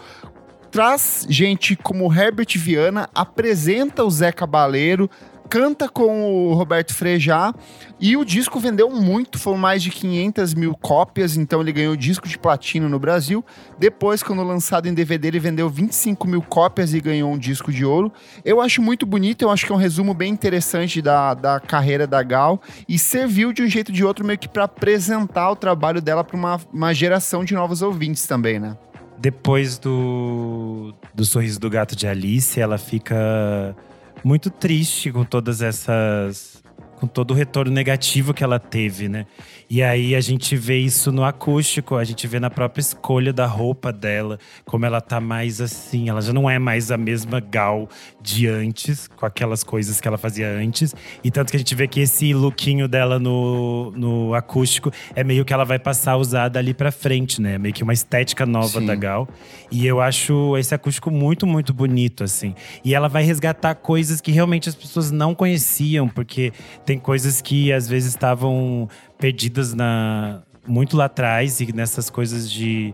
traz 0.72 1.26
gente 1.30 1.76
como 1.76 2.14
Herbert 2.14 2.58
Viana, 2.58 3.10
apresenta 3.14 4.04
o 4.04 4.12
Zé 4.12 4.32
Cabaleiro, 4.32 5.10
canta 5.50 5.90
com 5.90 6.32
o 6.32 6.54
Roberto 6.54 6.94
Frejá 6.94 7.54
e 8.00 8.16
o 8.16 8.24
disco 8.24 8.60
vendeu 8.60 8.90
muito, 8.90 9.40
foram 9.40 9.58
mais 9.58 9.82
de 9.82 9.90
500 9.90 10.54
mil 10.54 10.76
cópias, 10.76 11.36
então 11.36 11.60
ele 11.60 11.72
ganhou 11.72 11.96
disco 11.96 12.28
de 12.28 12.38
platina 12.38 12.88
no 12.88 13.00
Brasil. 13.00 13.44
Depois, 13.78 14.22
quando 14.22 14.44
lançado 14.44 14.88
em 14.88 14.94
DVD, 14.94 15.30
ele 15.30 15.40
vendeu 15.40 15.68
25 15.68 16.28
mil 16.28 16.42
cópias 16.44 16.94
e 16.94 17.02
ganhou 17.02 17.32
um 17.32 17.38
disco 17.38 17.72
de 17.72 17.84
ouro. 17.84 18.14
Eu 18.46 18.62
acho 18.62 18.80
muito 18.82 19.08
bonito, 19.08 19.42
eu 19.42 19.50
acho 19.50 19.66
que 19.66 19.72
é 19.72 19.76
um 19.76 19.80
resumo 19.80 20.14
bem 20.14 20.32
interessante 20.32 21.02
da, 21.02 21.34
da 21.34 21.60
carreira 21.60 22.06
da 22.06 22.22
Gal 22.22 22.62
e 22.88 23.00
serviu 23.00 23.52
de 23.52 23.64
um 23.64 23.68
jeito 23.68 23.90
ou 23.90 23.96
de 23.96 24.06
outro 24.06 24.24
meio 24.24 24.38
que 24.38 24.48
para 24.48 24.66
apresentar 24.66 25.50
o 25.50 25.56
trabalho 25.56 26.00
dela 26.00 26.24
para 26.24 26.38
uma, 26.38 26.62
uma 26.72 26.94
geração 26.94 27.44
de 27.44 27.56
novos 27.56 27.82
ouvintes 27.82 28.28
também, 28.28 28.60
né? 28.60 28.78
Depois 29.20 29.78
do, 29.78 30.94
do 31.14 31.26
Sorriso 31.26 31.60
do 31.60 31.70
Gato 31.70 31.96
de 31.96 32.08
Alice, 32.08 32.60
ela 32.60 32.78
fica 32.78 33.76
muito 34.24 34.50
triste 34.50 35.12
com 35.12 35.26
todas 35.26 35.62
essas. 35.62 36.64
com 36.96 37.08
todo 37.08 37.32
o 37.32 37.34
retorno 37.34 37.72
negativo 37.72 38.34
que 38.34 38.44
ela 38.44 38.60
teve, 38.60 39.10
né? 39.10 39.26
E 39.70 39.84
aí 39.84 40.16
a 40.16 40.22
gente 40.22 40.56
vê 40.56 40.80
isso 40.80 41.12
no 41.12 41.24
acústico, 41.24 41.96
a 41.96 42.04
gente 42.04 42.26
vê 42.26 42.40
na 42.40 42.50
própria 42.50 42.82
escolha 42.82 43.32
da 43.32 43.46
roupa 43.46 43.94
dela, 43.94 44.40
como 44.66 44.84
ela 44.84 45.00
tá 45.00 45.22
mais 45.22 45.62
assim, 45.62 46.10
ela 46.10 46.22
já 46.22 46.34
não 46.34 46.50
é 46.50 46.58
mais 46.58 46.90
a 46.90 46.98
mesma 46.98 47.40
Gal 47.40 47.88
de 48.20 48.48
antes, 48.48 49.08
com 49.08 49.28
aquelas 49.28 49.64
coisas 49.64 50.02
que 50.02 50.08
ela 50.08 50.18
fazia 50.18 50.50
antes. 50.50 50.96
E 51.24 51.30
tanto 51.30 51.52
que 51.52 51.56
a 51.56 51.60
gente 51.60 51.76
vê 51.76 51.88
que 51.88 52.00
esse 52.00 52.34
lookinho 52.34 52.88
dela 52.88 53.20
no, 53.20 53.92
no 53.92 54.34
acústico 54.34 54.92
é 55.16 55.24
meio 55.24 55.46
que 55.46 55.54
ela 55.54 55.66
vai 55.66 55.78
passar 55.78 56.14
a 56.14 56.18
usar 56.18 56.50
dali 56.50 56.74
pra 56.74 56.92
frente, 56.92 57.40
né? 57.40 57.60
Meio 57.60 57.74
que 57.74 57.84
uma 57.84 57.94
estética 57.94 58.48
nova 58.48 58.80
Sim. 58.80 58.88
da 58.88 58.96
Gal. 58.96 59.28
E 59.72 59.86
eu 59.86 60.02
acho 60.02 60.58
esse 60.58 60.74
acústico 60.74 61.12
muito, 61.12 61.46
muito 61.46 61.76
bonito, 61.76 62.24
assim. 62.24 62.56
E 62.84 62.96
ela 62.96 63.08
vai 63.08 63.22
resgatar 63.22 63.76
coisas 63.76 64.20
que 64.20 64.32
realmente 64.32 64.68
as 64.68 64.74
pessoas 64.74 65.12
não 65.12 65.36
conheciam, 65.36 66.08
porque 66.08 66.52
tem 66.84 66.98
coisas 66.98 67.40
que 67.40 67.72
às 67.72 67.88
vezes 67.88 68.10
estavam 68.10 68.90
perdidas 69.20 69.74
na 69.74 70.42
muito 70.68 70.96
lá 70.98 71.06
atrás 71.06 71.60
e 71.60 71.72
nessas 71.74 72.10
coisas 72.10 72.50
de 72.50 72.94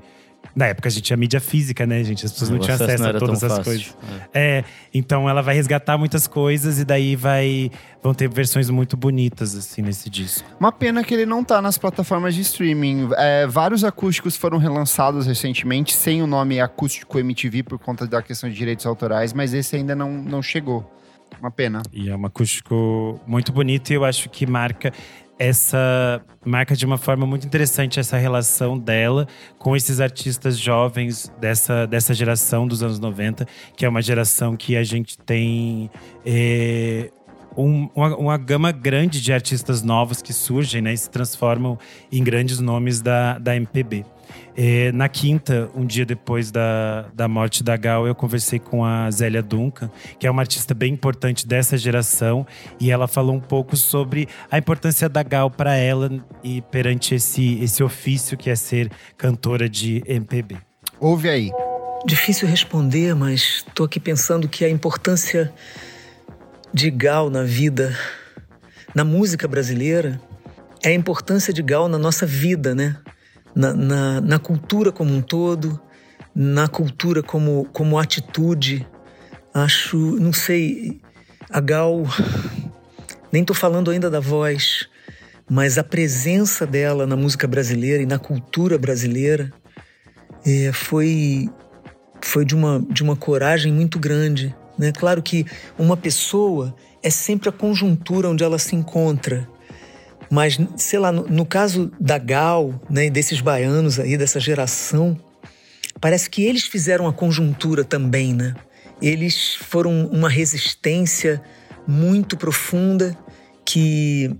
Na 0.56 0.68
época 0.68 0.88
a 0.88 0.92
gente 0.92 1.04
tinha 1.04 1.18
mídia 1.18 1.42
física, 1.42 1.86
né, 1.86 2.02
gente? 2.04 2.26
As 2.26 2.32
pessoas 2.32 2.50
não 2.50 2.58
O 2.58 2.62
tinham 2.62 2.76
acesso 2.76 2.92
acesso 2.94 3.04
não 3.04 3.10
a 3.10 3.20
todas 3.20 3.40
tão 3.40 3.50
as 3.50 3.58
fácil. 3.58 3.64
coisas. 3.64 3.98
É, 4.34 4.64
então 4.94 5.28
ela 5.30 5.42
vai 5.42 5.54
resgatar 5.56 5.98
muitas 5.98 6.28
coisas 6.28 6.80
e 6.80 6.86
daí 6.86 7.16
vai 7.16 7.70
vão 8.02 8.14
ter 8.14 8.30
versões 8.30 8.70
muito 8.70 8.96
bonitas 8.96 9.56
assim 9.56 9.82
nesse 9.82 10.10
disco. 10.10 10.48
Uma 10.60 10.72
pena 10.72 11.04
que 11.04 11.14
ele 11.14 11.26
não 11.26 11.44
tá 11.44 11.62
nas 11.62 11.78
plataformas 11.78 12.34
de 12.36 12.42
streaming. 12.42 13.10
É, 13.18 13.46
vários 13.48 13.84
acústicos 13.84 14.38
foram 14.38 14.58
relançados 14.58 15.26
recentemente 15.26 15.94
sem 15.94 16.22
o 16.22 16.28
nome 16.28 16.60
Acústico 16.62 17.20
MTV 17.20 17.64
por 17.64 17.78
conta 17.80 18.08
da 18.08 18.22
questão 18.22 18.50
de 18.50 18.56
direitos 18.56 18.86
autorais, 18.86 19.34
mas 19.34 19.54
esse 19.54 19.76
ainda 19.76 19.94
não, 19.96 20.12
não 20.12 20.42
chegou. 20.42 20.90
Uma 21.42 21.52
pena. 21.52 21.82
E 21.92 22.08
é 22.10 22.16
um 22.16 22.26
acústico 22.26 23.20
muito 23.28 23.52
bonito 23.52 23.92
e 23.92 23.96
eu 23.96 24.06
acho 24.06 24.30
que 24.30 24.46
marca 24.46 24.94
essa 25.38 26.22
marca 26.46 26.76
de 26.76 26.86
uma 26.86 26.98
forma 26.98 27.26
muito 27.26 27.46
interessante 27.46 28.00
essa 28.00 28.18
relação 28.18 28.78
dela 28.78 29.28
com 29.58 29.76
esses 29.76 30.00
artistas 30.00 30.58
jovens 30.58 31.32
dessa, 31.40 31.86
dessa 31.86 32.14
geração 32.14 32.68
dos 32.68 32.82
anos 32.82 33.00
90, 33.00 33.46
que 33.76 33.86
é 33.86 33.90
uma 33.90 34.02
geração 34.02 34.56
que 34.56 34.78
a 34.78 34.84
gente 34.84 35.18
tem 35.18 35.90
é, 36.26 37.12
um- 37.58 37.90
uma, 37.96 38.16
uma 38.18 38.38
gama 38.38 38.72
grande 38.72 39.22
de 39.22 39.34
artistas 39.34 39.82
novos 39.82 40.22
que 40.22 40.32
surgem 40.34 40.82
né, 40.82 40.94
e 40.94 40.98
se 40.98 41.10
transformam 41.10 41.78
em 42.12 42.24
grandes 42.24 42.60
nomes 42.60 43.02
da, 43.02 43.38
da 43.38 43.56
MPB. 43.56 44.06
É, 44.58 44.90
na 44.94 45.10
quinta, 45.10 45.70
um 45.76 45.86
dia 45.86 46.06
depois 46.06 46.50
da, 46.50 47.08
da 47.14 47.28
morte 47.28 47.62
da 47.62 47.76
Gal, 47.76 48.08
eu 48.08 48.16
conversei 48.16 48.58
com 48.58 48.86
a 48.86 49.12
Zélia 49.12 49.44
Duncan, 49.44 49.92
que 50.18 50.26
é 50.26 50.32
uma 50.32 50.42
artista 50.42 50.74
bem 50.74 50.94
importante 50.94 51.46
dessa 51.46 51.78
geração, 51.78 52.48
e 52.80 52.90
ela 52.90 53.06
falou 53.06 53.36
um 53.36 53.40
pouco 53.40 53.76
sobre 53.76 54.30
a 54.50 54.58
importância 54.58 55.10
da 55.10 55.22
Gal 55.24 55.52
para 55.52 55.76
ela 55.76 56.10
e 56.42 56.62
perante 56.62 57.16
esse, 57.16 57.62
esse 57.62 57.84
ofício 57.84 58.38
que 58.38 58.50
é 58.50 58.56
ser 58.56 58.90
cantora 59.18 59.68
de 59.68 60.02
MPB. 60.06 60.56
Ouve 61.02 61.30
aí. 61.30 61.52
Difícil 62.06 62.48
responder, 62.48 63.14
mas 63.14 63.66
estou 63.68 63.86
aqui 63.86 64.00
pensando 64.00 64.48
que 64.48 64.64
a 64.64 64.70
importância 64.70 65.52
de 66.74 66.90
Gal 66.90 67.30
na 67.30 67.44
vida, 67.44 67.98
na 68.94 69.04
música 69.04 69.50
brasileira, 69.50 70.22
é 70.82 70.90
a 70.90 70.94
importância 70.94 71.52
de 71.52 71.62
Gal 71.62 71.90
na 71.90 71.98
nossa 71.98 72.26
vida, 72.26 72.74
né? 72.74 72.96
Na, 73.56 73.74
na, 73.74 74.22
na 74.22 74.40
cultura 74.40 74.92
como 74.92 75.16
um 75.16 75.22
todo, 75.22 75.80
na 76.36 76.68
cultura 76.68 77.24
como, 77.24 77.66
como 77.72 77.98
atitude. 77.98 78.86
Acho, 79.54 79.98
não 79.98 80.34
sei, 80.34 81.00
a 81.50 81.62
Gal, 81.62 82.04
nem 83.32 83.42
estou 83.42 83.56
falando 83.56 83.90
ainda 83.90 84.10
da 84.10 84.20
voz, 84.20 84.88
mas 85.50 85.78
a 85.78 85.84
presença 85.84 86.66
dela 86.66 87.08
na 87.08 87.16
música 87.16 87.48
brasileira 87.48 88.04
e 88.04 88.06
na 88.06 88.20
cultura 88.20 88.78
brasileira 88.78 89.54
é, 90.46 90.72
foi 90.74 91.50
foi 92.22 92.44
de 92.44 92.56
uma, 92.56 92.84
de 92.90 93.04
uma 93.04 93.16
coragem 93.16 93.72
muito 93.72 94.00
grande. 94.00 94.54
Né? 94.78 94.92
Claro 94.92 95.22
que 95.22 95.46
uma 95.78 95.96
pessoa 95.96 96.76
é 97.04 97.10
sempre 97.10 97.48
a 97.50 97.52
conjuntura 97.52 98.30
onde 98.30 98.44
ela 98.44 98.58
se 98.58 98.76
encontra. 98.76 99.48
Mas, 100.30 100.58
sei 100.78 101.00
lá, 101.00 101.12
no, 101.12 101.28
no 101.28 101.46
caso 101.46 101.92
da 102.00 102.18
Gal, 102.18 102.80
né, 102.90 103.10
desses 103.10 103.42
baianos 103.42 104.00
aí, 104.00 104.18
dessa 104.18 104.40
geração, 104.40 105.20
parece 106.00 106.30
que 106.30 106.44
eles 106.44 106.64
fizeram 106.64 107.08
a 107.08 107.14
conjuntura 107.14 107.84
também, 107.84 108.34
né? 108.34 108.56
Eles 109.02 109.56
foram 109.56 110.08
uma 110.08 110.30
resistência 110.30 111.42
muito 111.88 112.38
profunda 112.38 113.16
que, 113.66 114.36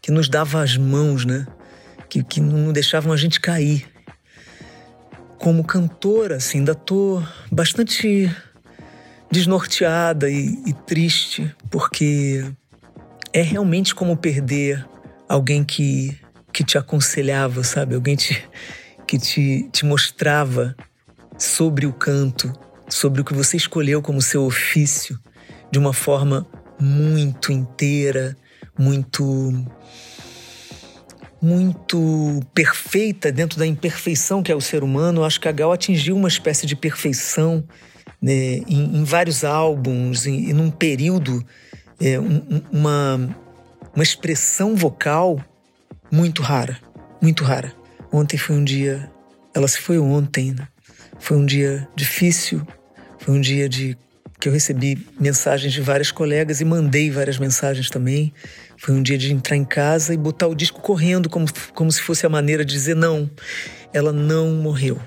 que 0.00 0.10
nos 0.10 0.28
dava 0.28 0.62
as 0.62 0.76
mãos, 0.76 1.24
né? 1.24 1.46
Que, 2.08 2.22
que 2.22 2.40
não 2.40 2.72
deixavam 2.72 3.12
a 3.12 3.16
gente 3.16 3.40
cair 3.40 3.92
como 5.42 5.64
cantora, 5.64 6.36
assim, 6.36 6.58
ainda 6.58 6.72
tô 6.72 7.20
bastante 7.50 8.30
desnorteada 9.28 10.30
e, 10.30 10.56
e 10.64 10.72
triste, 10.86 11.52
porque 11.68 12.44
é 13.32 13.42
realmente 13.42 13.92
como 13.92 14.16
perder 14.16 14.86
alguém 15.32 15.64
que, 15.64 16.14
que 16.52 16.62
te 16.62 16.76
aconselhava, 16.76 17.64
sabe? 17.64 17.94
Alguém 17.94 18.16
te, 18.16 18.46
que 19.06 19.18
te, 19.18 19.68
te 19.72 19.84
mostrava 19.86 20.76
sobre 21.38 21.86
o 21.86 21.92
canto, 21.92 22.52
sobre 22.88 23.22
o 23.22 23.24
que 23.24 23.32
você 23.32 23.56
escolheu 23.56 24.02
como 24.02 24.20
seu 24.20 24.44
ofício, 24.44 25.18
de 25.70 25.78
uma 25.78 25.94
forma 25.94 26.46
muito 26.78 27.50
inteira, 27.50 28.36
muito 28.78 29.24
muito 31.40 32.40
perfeita 32.54 33.32
dentro 33.32 33.58
da 33.58 33.66
imperfeição 33.66 34.42
que 34.44 34.52
é 34.52 34.54
o 34.54 34.60
ser 34.60 34.84
humano. 34.84 35.22
Eu 35.22 35.24
acho 35.24 35.40
que 35.40 35.48
a 35.48 35.52
Gal 35.52 35.72
atingiu 35.72 36.14
uma 36.14 36.28
espécie 36.28 36.66
de 36.66 36.76
perfeição 36.76 37.64
né, 38.20 38.58
em, 38.68 38.98
em 38.98 39.02
vários 39.02 39.42
álbuns, 39.42 40.24
em, 40.26 40.50
em 40.50 40.52
num 40.52 40.70
período, 40.70 41.44
é, 42.00 42.20
um- 42.20 42.42
um- 42.48 42.62
uma, 42.70 43.36
uma 43.94 44.02
expressão 44.02 44.74
vocal 44.74 45.42
muito 46.10 46.42
rara, 46.42 46.78
muito 47.20 47.44
rara. 47.44 47.72
Ontem 48.12 48.36
foi 48.36 48.56
um 48.56 48.64
dia, 48.64 49.10
ela 49.54 49.68
se 49.68 49.78
foi 49.78 49.98
ontem, 49.98 50.52
né? 50.52 50.68
Foi 51.18 51.36
um 51.36 51.46
dia 51.46 51.88
difícil, 51.94 52.66
foi 53.18 53.34
um 53.34 53.40
dia 53.40 53.68
de 53.68 53.96
que 54.40 54.48
eu 54.48 54.52
recebi 54.52 55.06
mensagens 55.20 55.72
de 55.72 55.80
várias 55.80 56.10
colegas 56.10 56.60
e 56.60 56.64
mandei 56.64 57.12
várias 57.12 57.38
mensagens 57.38 57.88
também. 57.88 58.34
Foi 58.76 58.92
um 58.92 59.00
dia 59.00 59.16
de 59.16 59.32
entrar 59.32 59.56
em 59.56 59.64
casa 59.64 60.12
e 60.12 60.16
botar 60.16 60.48
o 60.48 60.54
disco 60.54 60.80
correndo, 60.80 61.30
como, 61.30 61.46
como 61.72 61.92
se 61.92 62.02
fosse 62.02 62.26
a 62.26 62.28
maneira 62.28 62.64
de 62.64 62.74
dizer: 62.74 62.96
não, 62.96 63.30
ela 63.92 64.12
não 64.12 64.50
morreu. 64.50 64.98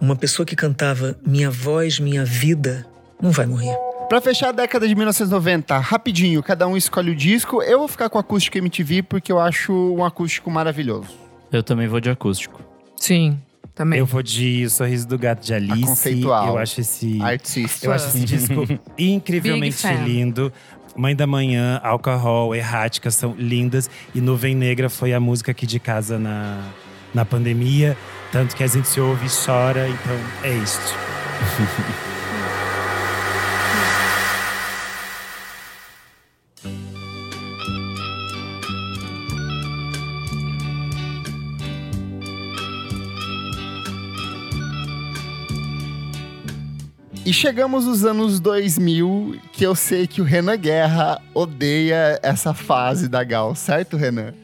Uma 0.00 0.16
pessoa 0.16 0.44
que 0.44 0.56
cantava 0.56 1.16
Minha 1.24 1.52
Voz, 1.52 2.00
Minha 2.00 2.24
Vida 2.24 2.84
não 3.22 3.30
vai 3.30 3.46
morrer. 3.46 3.93
Pra 4.08 4.20
fechar 4.20 4.50
a 4.50 4.52
década 4.52 4.86
de 4.86 4.94
1990, 4.94 5.78
rapidinho, 5.78 6.42
cada 6.42 6.68
um 6.68 6.76
escolhe 6.76 7.10
o 7.10 7.16
disco. 7.16 7.62
Eu 7.62 7.78
vou 7.80 7.88
ficar 7.88 8.08
com 8.08 8.18
o 8.18 8.20
acústico 8.20 8.58
MTV 8.58 9.02
porque 9.02 9.32
eu 9.32 9.40
acho 9.40 9.72
um 9.72 10.04
acústico 10.04 10.50
maravilhoso. 10.50 11.08
Eu 11.50 11.62
também 11.62 11.88
vou 11.88 12.00
de 12.00 12.10
acústico. 12.10 12.60
Sim, 12.96 13.38
também. 13.74 13.98
Eu 13.98 14.06
vou 14.06 14.22
de 14.22 14.64
O 14.66 14.70
Sorriso 14.70 15.08
do 15.08 15.18
Gato 15.18 15.44
de 15.44 15.52
Alice. 15.54 15.82
conceitual. 15.82 16.48
Eu 16.48 16.58
acho 16.58 16.80
esse 16.80 17.20
Artista. 17.20 17.86
Eu 17.86 17.92
acho 17.92 18.06
esse 18.08 18.24
disco 18.24 18.54
incrivelmente 18.96 19.86
lindo. 20.04 20.52
Mãe 20.96 21.16
da 21.16 21.26
Manhã, 21.26 21.80
Alcohol, 21.82 22.54
Errática 22.54 23.10
são 23.10 23.34
lindas. 23.36 23.90
E 24.14 24.20
Nuvem 24.20 24.54
Negra 24.54 24.88
foi 24.88 25.12
a 25.12 25.18
música 25.18 25.50
aqui 25.50 25.66
de 25.66 25.80
casa 25.80 26.18
na, 26.18 26.60
na 27.12 27.24
pandemia. 27.24 27.96
Tanto 28.30 28.54
que 28.54 28.62
a 28.62 28.66
gente 28.68 28.86
se 28.86 29.00
ouve 29.00 29.26
e 29.26 29.44
chora. 29.44 29.88
Então 29.88 30.16
é 30.44 30.54
isto. 30.54 30.94
E 47.26 47.32
chegamos 47.32 47.86
nos 47.86 48.04
anos 48.04 48.38
2000, 48.38 49.40
que 49.50 49.64
eu 49.64 49.74
sei 49.74 50.06
que 50.06 50.20
o 50.20 50.24
Renan 50.24 50.58
Guerra 50.58 51.22
odeia 51.32 52.20
essa 52.22 52.52
fase 52.52 53.08
da 53.08 53.24
Gal, 53.24 53.54
certo, 53.54 53.96
Renan? 53.96 54.34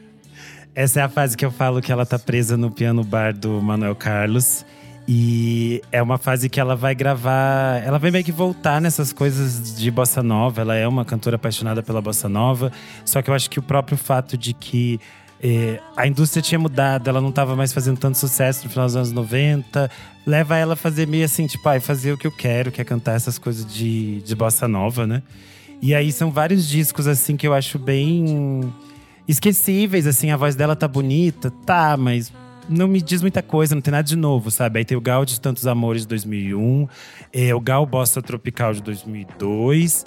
Essa 0.73 1.01
é 1.01 1.03
a 1.03 1.09
fase 1.09 1.37
que 1.37 1.45
eu 1.45 1.51
falo 1.51 1.79
que 1.79 1.91
ela 1.91 2.07
tá 2.07 2.17
presa 2.17 2.57
no 2.57 2.71
piano 2.71 3.03
bar 3.03 3.37
do 3.37 3.61
Manuel 3.61 3.95
Carlos. 3.95 4.65
E 5.07 5.81
é 5.91 6.01
uma 6.01 6.17
fase 6.17 6.49
que 6.49 6.59
ela 6.59 6.75
vai 6.75 6.95
gravar. 6.95 7.83
Ela 7.85 7.99
vai 7.99 8.09
meio 8.09 8.23
que 8.23 8.31
voltar 8.31 8.81
nessas 8.81 9.13
coisas 9.13 9.77
de 9.77 9.91
bossa 9.91 10.23
nova. 10.23 10.61
Ela 10.61 10.75
é 10.75 10.87
uma 10.87 11.05
cantora 11.05 11.35
apaixonada 11.35 11.83
pela 11.83 12.01
bossa 12.01 12.27
nova. 12.27 12.71
Só 13.05 13.21
que 13.21 13.29
eu 13.29 13.33
acho 13.35 13.49
que 13.49 13.59
o 13.59 13.61
próprio 13.61 13.97
fato 13.97 14.35
de 14.35 14.53
que 14.53 14.99
eh, 15.43 15.79
a 15.97 16.07
indústria 16.07 16.41
tinha 16.41 16.59
mudado, 16.59 17.09
ela 17.09 17.19
não 17.19 17.29
estava 17.29 17.55
mais 17.55 17.73
fazendo 17.73 17.97
tanto 17.97 18.17
sucesso 18.17 18.65
no 18.65 18.69
final 18.69 18.85
dos 18.85 18.95
anos 18.95 19.11
90, 19.11 19.89
leva 20.25 20.57
ela 20.57 20.73
a 20.73 20.75
fazer 20.75 21.07
meio 21.07 21.25
assim, 21.25 21.47
tipo, 21.47 21.67
ai, 21.67 21.79
fazer 21.79 22.13
o 22.13 22.17
que 22.17 22.27
eu 22.27 22.31
quero, 22.31 22.71
que 22.71 22.79
é 22.79 22.83
cantar 22.83 23.15
essas 23.15 23.39
coisas 23.39 23.65
de, 23.65 24.21
de 24.21 24.35
bossa 24.35 24.67
nova, 24.67 25.07
né? 25.07 25.23
E 25.81 25.95
aí 25.95 26.11
são 26.11 26.29
vários 26.29 26.67
discos, 26.67 27.07
assim, 27.07 27.35
que 27.35 27.47
eu 27.47 27.55
acho 27.55 27.79
bem 27.79 28.71
esquecíveis, 29.27 30.05
assim, 30.05 30.29
a 30.29 30.37
voz 30.37 30.55
dela 30.55 30.75
tá 30.75 30.87
bonita, 30.87 31.49
tá, 31.65 31.97
mas 31.97 32.31
não 32.69 32.87
me 32.87 33.01
diz 33.01 33.21
muita 33.21 33.41
coisa, 33.41 33.73
não 33.73 33.81
tem 33.81 33.91
nada 33.91 34.03
de 34.03 34.15
novo, 34.15 34.51
sabe? 34.51 34.79
Aí 34.79 34.85
tem 34.85 34.95
o 34.95 35.01
Gal 35.01 35.25
de 35.25 35.41
Tantos 35.41 35.65
Amores 35.65 36.03
de 36.03 36.07
2001, 36.09 36.87
é, 37.33 37.55
o 37.55 37.59
Gal 37.59 37.83
Bossa 37.85 38.21
Tropical 38.21 38.73
de 38.73 38.83
2002, 38.83 40.05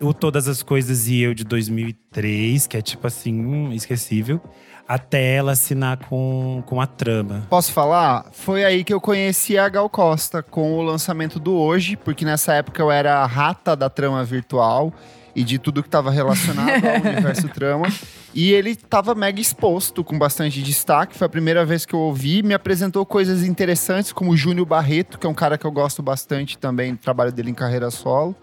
o 0.00 0.12
Todas 0.12 0.48
as 0.48 0.62
Coisas 0.62 1.06
e 1.06 1.20
Eu 1.20 1.34
de 1.34 1.44
2003, 1.44 2.66
que 2.66 2.76
é 2.76 2.82
tipo 2.82 3.06
assim, 3.06 3.32
hum, 3.32 3.72
esquecível, 3.72 4.40
até 4.86 5.34
ela 5.36 5.52
assinar 5.52 5.96
com, 6.08 6.62
com 6.66 6.80
a 6.80 6.86
trama. 6.86 7.46
Posso 7.48 7.72
falar? 7.72 8.26
Foi 8.32 8.64
aí 8.64 8.84
que 8.84 8.92
eu 8.92 9.00
conheci 9.00 9.56
a 9.56 9.68
Gal 9.68 9.88
Costa 9.88 10.42
com 10.42 10.78
o 10.78 10.82
lançamento 10.82 11.38
do 11.40 11.54
Hoje, 11.54 11.96
porque 11.96 12.24
nessa 12.24 12.52
época 12.54 12.82
eu 12.82 12.90
era 12.90 13.18
a 13.18 13.26
rata 13.26 13.74
da 13.74 13.88
trama 13.88 14.24
virtual. 14.24 14.92
e 15.34 15.42
de 15.42 15.58
tudo 15.58 15.82
que 15.82 15.88
estava 15.88 16.10
relacionado 16.10 16.84
ao 16.84 17.00
universo 17.10 17.48
trama. 17.48 17.88
E 18.34 18.52
ele 18.52 18.70
estava 18.70 19.14
mega 19.14 19.40
exposto, 19.40 20.04
com 20.04 20.18
bastante 20.18 20.62
destaque. 20.62 21.16
Foi 21.16 21.24
a 21.26 21.28
primeira 21.30 21.64
vez 21.64 21.86
que 21.86 21.94
eu 21.94 22.00
ouvi. 22.00 22.42
Me 22.42 22.52
apresentou 22.52 23.04
coisas 23.06 23.42
interessantes, 23.42 24.12
como 24.12 24.30
o 24.30 24.36
Júnior 24.36 24.66
Barreto, 24.66 25.18
que 25.18 25.26
é 25.26 25.30
um 25.30 25.34
cara 25.34 25.56
que 25.56 25.64
eu 25.64 25.72
gosto 25.72 26.02
bastante 26.02 26.58
também, 26.58 26.92
do 26.92 26.98
trabalho 26.98 27.32
dele 27.32 27.50
em 27.50 27.54
carreira 27.54 27.90
solo. 27.90 28.36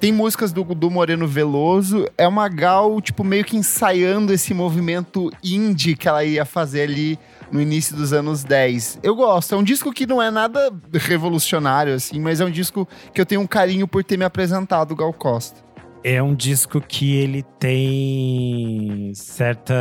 Tem 0.00 0.12
músicas 0.12 0.52
do, 0.52 0.62
do 0.64 0.90
Moreno 0.90 1.26
Veloso. 1.26 2.06
É 2.18 2.26
uma 2.28 2.48
Gal, 2.48 3.00
tipo, 3.00 3.24
meio 3.24 3.44
que 3.44 3.56
ensaiando 3.56 4.32
esse 4.32 4.52
movimento 4.52 5.30
indie 5.42 5.96
que 5.96 6.08
ela 6.08 6.24
ia 6.24 6.44
fazer 6.44 6.82
ali 6.82 7.18
no 7.50 7.60
início 7.60 7.96
dos 7.96 8.12
anos 8.12 8.44
10. 8.44 9.00
Eu 9.02 9.14
gosto. 9.14 9.54
É 9.54 9.58
um 9.58 9.62
disco 9.62 9.92
que 9.92 10.06
não 10.06 10.20
é 10.20 10.30
nada 10.30 10.72
revolucionário, 10.92 11.94
assim, 11.94 12.20
mas 12.20 12.40
é 12.40 12.44
um 12.44 12.50
disco 12.50 12.86
que 13.12 13.20
eu 13.20 13.26
tenho 13.26 13.40
um 13.40 13.46
carinho 13.46 13.86
por 13.86 14.02
ter 14.02 14.16
me 14.16 14.24
apresentado 14.24 14.94
Gal 14.96 15.12
Costa. 15.12 15.62
É 16.02 16.22
um 16.22 16.34
disco 16.34 16.80
que 16.80 17.16
ele 17.16 17.42
tem 17.58 19.12
certa. 19.14 19.74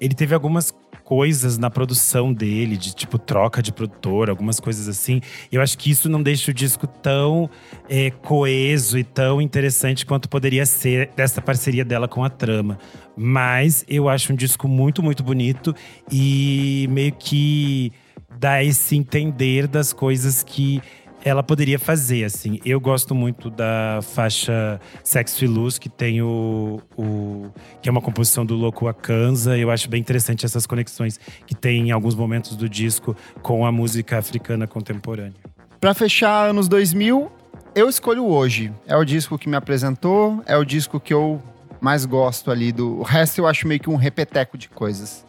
Ele 0.00 0.14
teve 0.14 0.34
algumas 0.34 0.72
coisas 1.04 1.58
na 1.58 1.70
produção 1.70 2.32
dele, 2.32 2.76
de 2.76 2.94
tipo 2.94 3.18
troca 3.18 3.62
de 3.62 3.70
produtor, 3.70 4.30
algumas 4.30 4.58
coisas 4.58 4.88
assim. 4.88 5.20
Eu 5.52 5.60
acho 5.60 5.76
que 5.76 5.90
isso 5.90 6.08
não 6.08 6.22
deixa 6.22 6.50
o 6.50 6.54
disco 6.54 6.86
tão 6.86 7.48
é, 7.88 8.10
coeso 8.10 8.98
e 8.98 9.04
tão 9.04 9.40
interessante 9.40 10.06
quanto 10.06 10.28
poderia 10.28 10.64
ser 10.64 11.10
dessa 11.14 11.42
parceria 11.42 11.84
dela 11.84 12.08
com 12.08 12.24
a 12.24 12.30
trama. 12.30 12.78
Mas 13.16 13.84
eu 13.86 14.08
acho 14.08 14.32
um 14.32 14.36
disco 14.36 14.66
muito, 14.66 15.02
muito 15.02 15.22
bonito 15.22 15.74
e 16.10 16.88
meio 16.90 17.12
que 17.12 17.92
dá 18.38 18.64
esse 18.64 18.96
entender 18.96 19.68
das 19.68 19.92
coisas 19.92 20.42
que 20.42 20.80
ela 21.24 21.42
poderia 21.42 21.78
fazer, 21.78 22.24
assim. 22.24 22.60
Eu 22.64 22.78
gosto 22.78 23.14
muito 23.14 23.48
da 23.48 24.00
faixa 24.02 24.78
Sexo 25.02 25.44
e 25.44 25.48
Luz, 25.48 25.78
que 25.78 25.88
tem 25.88 26.20
o, 26.20 26.80
o 26.96 27.50
que 27.80 27.88
é 27.88 27.92
uma 27.92 28.02
composição 28.02 28.44
do 28.44 28.54
Louco 28.54 28.86
Akanza. 28.86 29.56
Eu 29.56 29.70
acho 29.70 29.88
bem 29.88 30.00
interessante 30.00 30.44
essas 30.44 30.66
conexões 30.66 31.18
que 31.46 31.54
tem 31.54 31.88
em 31.88 31.90
alguns 31.90 32.14
momentos 32.14 32.54
do 32.56 32.68
disco 32.68 33.16
com 33.42 33.64
a 33.64 33.72
música 33.72 34.18
africana 34.18 34.66
contemporânea. 34.66 35.32
Para 35.80 35.94
fechar 35.94 36.50
anos 36.50 36.68
2000, 36.68 37.32
eu 37.74 37.88
escolho 37.88 38.26
hoje. 38.26 38.70
É 38.86 38.94
o 38.94 39.04
disco 39.04 39.38
que 39.38 39.48
me 39.48 39.56
apresentou, 39.56 40.42
é 40.46 40.56
o 40.58 40.64
disco 40.64 41.00
que 41.00 41.14
eu 41.14 41.42
mais 41.80 42.04
gosto 42.04 42.50
ali 42.50 42.70
do. 42.70 42.98
O 42.98 43.02
resto 43.02 43.38
eu 43.38 43.46
acho 43.46 43.66
meio 43.66 43.80
que 43.80 43.88
um 43.88 43.96
repeteco 43.96 44.58
de 44.58 44.68
coisas. 44.68 45.24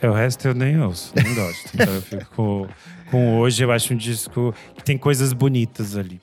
É, 0.00 0.08
o 0.08 0.12
resto 0.12 0.48
eu 0.48 0.54
nem 0.54 0.80
ouço, 0.80 1.12
nem 1.14 1.34
gosto. 1.34 1.70
Então 1.74 1.94
eu 1.94 2.02
fico 2.02 2.68
com, 3.14 3.38
hoje, 3.38 3.62
eu 3.64 3.70
acho 3.72 3.92
um 3.94 3.96
disco 3.96 4.54
que 4.76 4.82
tem 4.84 4.98
coisas 4.98 5.32
bonitas 5.32 5.96
ali. 5.96 6.20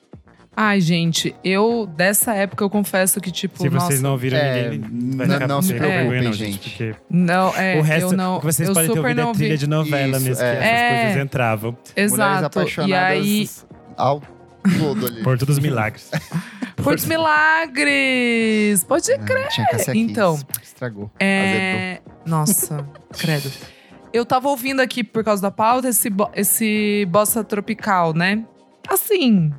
Ai, 0.54 0.82
gente, 0.82 1.34
eu 1.42 1.86
dessa 1.96 2.34
época 2.34 2.62
eu 2.62 2.68
confesso 2.68 3.18
que 3.22 3.30
tipo, 3.30 3.56
Se 3.56 3.70
vocês 3.70 3.82
nossa, 3.82 4.02
não 4.02 4.10
ouviram 4.12 4.36
É, 4.36 4.68
ninguém, 4.68 5.16
vai 5.16 5.26
não- 5.26 5.34
ficar 5.36 5.48
não 5.48 5.62
se 5.62 5.72
preocupem, 5.72 6.22
não, 6.22 6.32
gente. 6.34 6.58
Porque 6.70 6.94
não, 7.08 7.56
é, 7.56 7.78
o 7.78 7.82
resto, 7.82 8.12
eu 8.12 8.16
não, 8.18 8.38
vocês 8.38 8.68
eu 8.68 8.74
podem 8.74 8.90
ter 8.92 8.98
ouvido 8.98 9.26
ouvi. 9.28 9.38
trilha 9.38 9.56
de 9.56 9.66
novela 9.66 10.16
Isso, 10.18 10.26
mesmo, 10.26 10.36
que 10.36 10.42
é. 10.44 10.52
essas 10.52 10.66
É. 10.66 11.04
coisas 11.04 11.24
entravam. 11.24 11.76
Exato. 11.96 12.60
E 12.86 12.92
aí, 12.94 13.48
ao 13.96 14.20
todo 14.78 15.06
ali. 15.06 15.22
Por 15.22 15.38
todos 15.38 15.56
os 15.56 15.62
milagres. 15.62 16.10
Portos 16.82 17.04
Milagres! 17.06 18.84
Pode 18.84 19.06
crer! 19.18 19.48
Tinha 19.48 19.66
que 19.68 19.78
ser 19.78 19.90
aqui. 19.92 20.00
Então, 20.00 20.38
Estragou. 20.62 21.10
Azedou. 21.18 21.26
É... 21.28 22.00
Nossa, 22.26 22.84
credo. 23.18 23.50
Eu 24.12 24.24
tava 24.26 24.48
ouvindo 24.48 24.80
aqui, 24.80 25.02
por 25.02 25.24
causa 25.24 25.40
da 25.42 25.50
pauta, 25.50 25.88
esse, 25.88 26.10
bo- 26.10 26.30
esse 26.34 27.06
bossa 27.10 27.42
tropical, 27.42 28.12
né? 28.12 28.44
Assim, 28.88 29.50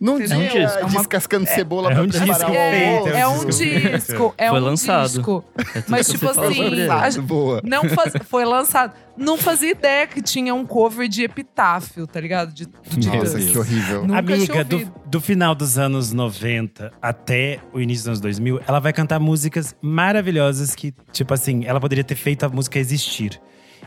Não 0.00 0.16
Entendeu? 0.20 0.50
tinha 0.50 0.64
É 0.64 0.84
uma- 0.84 0.98
descascando 0.98 1.46
cebola 1.46 1.90
é 1.90 1.94
pra 1.94 2.02
um 2.02 2.08
preparar 2.08 2.34
disco 2.36 2.50
o 2.50 2.54
é, 2.54 2.88
almoço. 2.96 3.08
é 3.14 3.26
um 3.28 3.44
disco 3.46 3.90
disco, 3.90 4.34
é 4.36 4.48
Foi 4.50 4.60
um 4.60 4.64
lançado. 4.64 5.08
disco. 5.08 5.44
É 5.74 5.82
Mas, 5.88 6.08
tipo 6.08 6.28
assim, 6.28 6.82
a- 6.88 6.94
Lançado, 6.96 7.22
boa. 7.22 7.62
Não 7.64 7.88
faz, 7.88 8.12
foi 8.28 8.44
lançado. 8.44 8.92
Não 9.16 9.38
fazia 9.38 9.70
ideia 9.70 10.06
que 10.06 10.20
tinha 10.20 10.52
um 10.54 10.66
cover 10.66 11.08
de 11.08 11.22
epitáfio, 11.22 12.06
tá 12.06 12.20
ligado? 12.20 12.52
De, 12.52 12.66
de 12.66 13.08
Nossa, 13.08 13.38
Deus. 13.38 13.50
que 13.50 13.56
horrível. 13.58 14.02
Nunca 14.02 14.18
Amiga, 14.18 14.64
do, 14.64 14.92
do 15.06 15.20
final 15.20 15.54
dos 15.54 15.78
anos 15.78 16.12
90 16.12 16.92
até 17.00 17.60
o 17.72 17.80
início 17.80 18.02
dos 18.02 18.08
anos 18.08 18.20
2000, 18.20 18.60
ela 18.66 18.80
vai 18.80 18.92
cantar 18.92 19.18
músicas 19.20 19.74
maravilhosas 19.80 20.74
que, 20.74 20.92
tipo 21.12 21.32
assim, 21.32 21.64
ela 21.64 21.80
poderia 21.80 22.04
ter 22.04 22.16
feito 22.16 22.44
a 22.44 22.48
música 22.48 22.78
existir. 22.78 23.40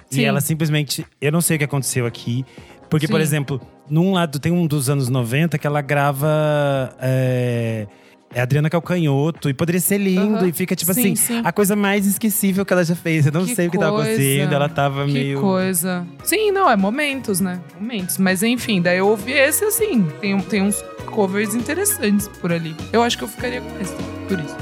Sim. 0.10 0.22
E 0.22 0.26
ela 0.26 0.42
simplesmente. 0.42 1.06
Eu 1.22 1.32
não 1.32 1.42
sei 1.42 1.56
o 1.56 1.60
que 1.60 1.66
aconteceu 1.66 2.06
aqui. 2.06 2.46
Porque, 2.90 3.08
por 3.08 3.18
Sim. 3.20 3.24
exemplo, 3.24 3.62
num 3.90 4.14
lado 4.14 4.40
tem 4.40 4.52
um 4.52 4.66
dos 4.66 4.90
anos 4.90 5.10
90 5.10 5.58
que 5.58 5.68
ela 5.68 5.82
grava. 5.82 6.96
É, 7.02 7.86
é 8.34 8.42
Adriana 8.42 8.70
Calcanhoto, 8.70 9.50
e 9.50 9.54
poderia 9.54 9.80
ser 9.82 9.98
lindo, 9.98 10.38
Aham. 10.38 10.48
e 10.48 10.52
fica, 10.54 10.76
tipo 10.76 10.94
Sim, 10.94 11.00
assim, 11.02 11.16
sim. 11.16 11.42
a 11.44 11.52
coisa 11.52 11.76
mais 11.78 12.06
esquecível 12.06 12.66
que 12.66 12.74
ela 12.74 12.84
já 12.84 12.96
fez. 12.96 13.26
Eu 13.26 13.32
não 13.32 13.46
Que 13.46 13.56
sei 13.56 13.68
o 13.68 13.72
que 13.72 13.78
tava 13.78 13.92
coisa. 13.98 14.10
acontecendo, 14.12 14.54
ela 14.54 14.70
tava 14.70 15.06
Que 15.06 15.12
meio. 15.14 15.40
coisa. 15.42 16.06
Sim, 16.24 16.52
não, 16.52 16.70
é 16.70 16.76
momentos, 16.76 17.40
né? 17.40 17.60
Momentos. 17.80 18.18
Mas 18.18 18.44
enfim, 18.44 18.82
daí 18.82 18.98
eu 18.98 19.08
ouvi 19.08 19.32
esse 19.32 19.64
assim. 19.66 20.04
Tem, 20.22 20.34
um- 20.36 20.42
tem 20.42 20.62
uns 20.62 20.82
covers 21.06 21.56
interessantes 21.56 22.28
por 22.28 22.52
ali. 22.52 22.76
Eu 22.92 23.02
acho 23.02 23.18
que 23.18 23.24
eu 23.24 23.28
ficaria 23.30 23.62
com 23.62 23.80
esse, 23.82 23.94
por 24.28 24.40
isso. 24.40 24.56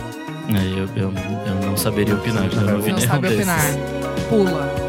É, 0.48 0.80
eu, 0.80 1.04
eu, 1.04 1.14
eu 1.48 1.66
não 1.68 1.76
saberia 1.76 2.14
opinar, 2.16 2.46
eu 2.46 2.62
não 2.62 2.76
ouvi 2.76 2.92
Não 2.92 2.98
nenhum 2.98 3.08
sabe 3.12 3.28
desses. 3.30 3.38
opinar. 3.40 3.62
Pula. 4.30 4.85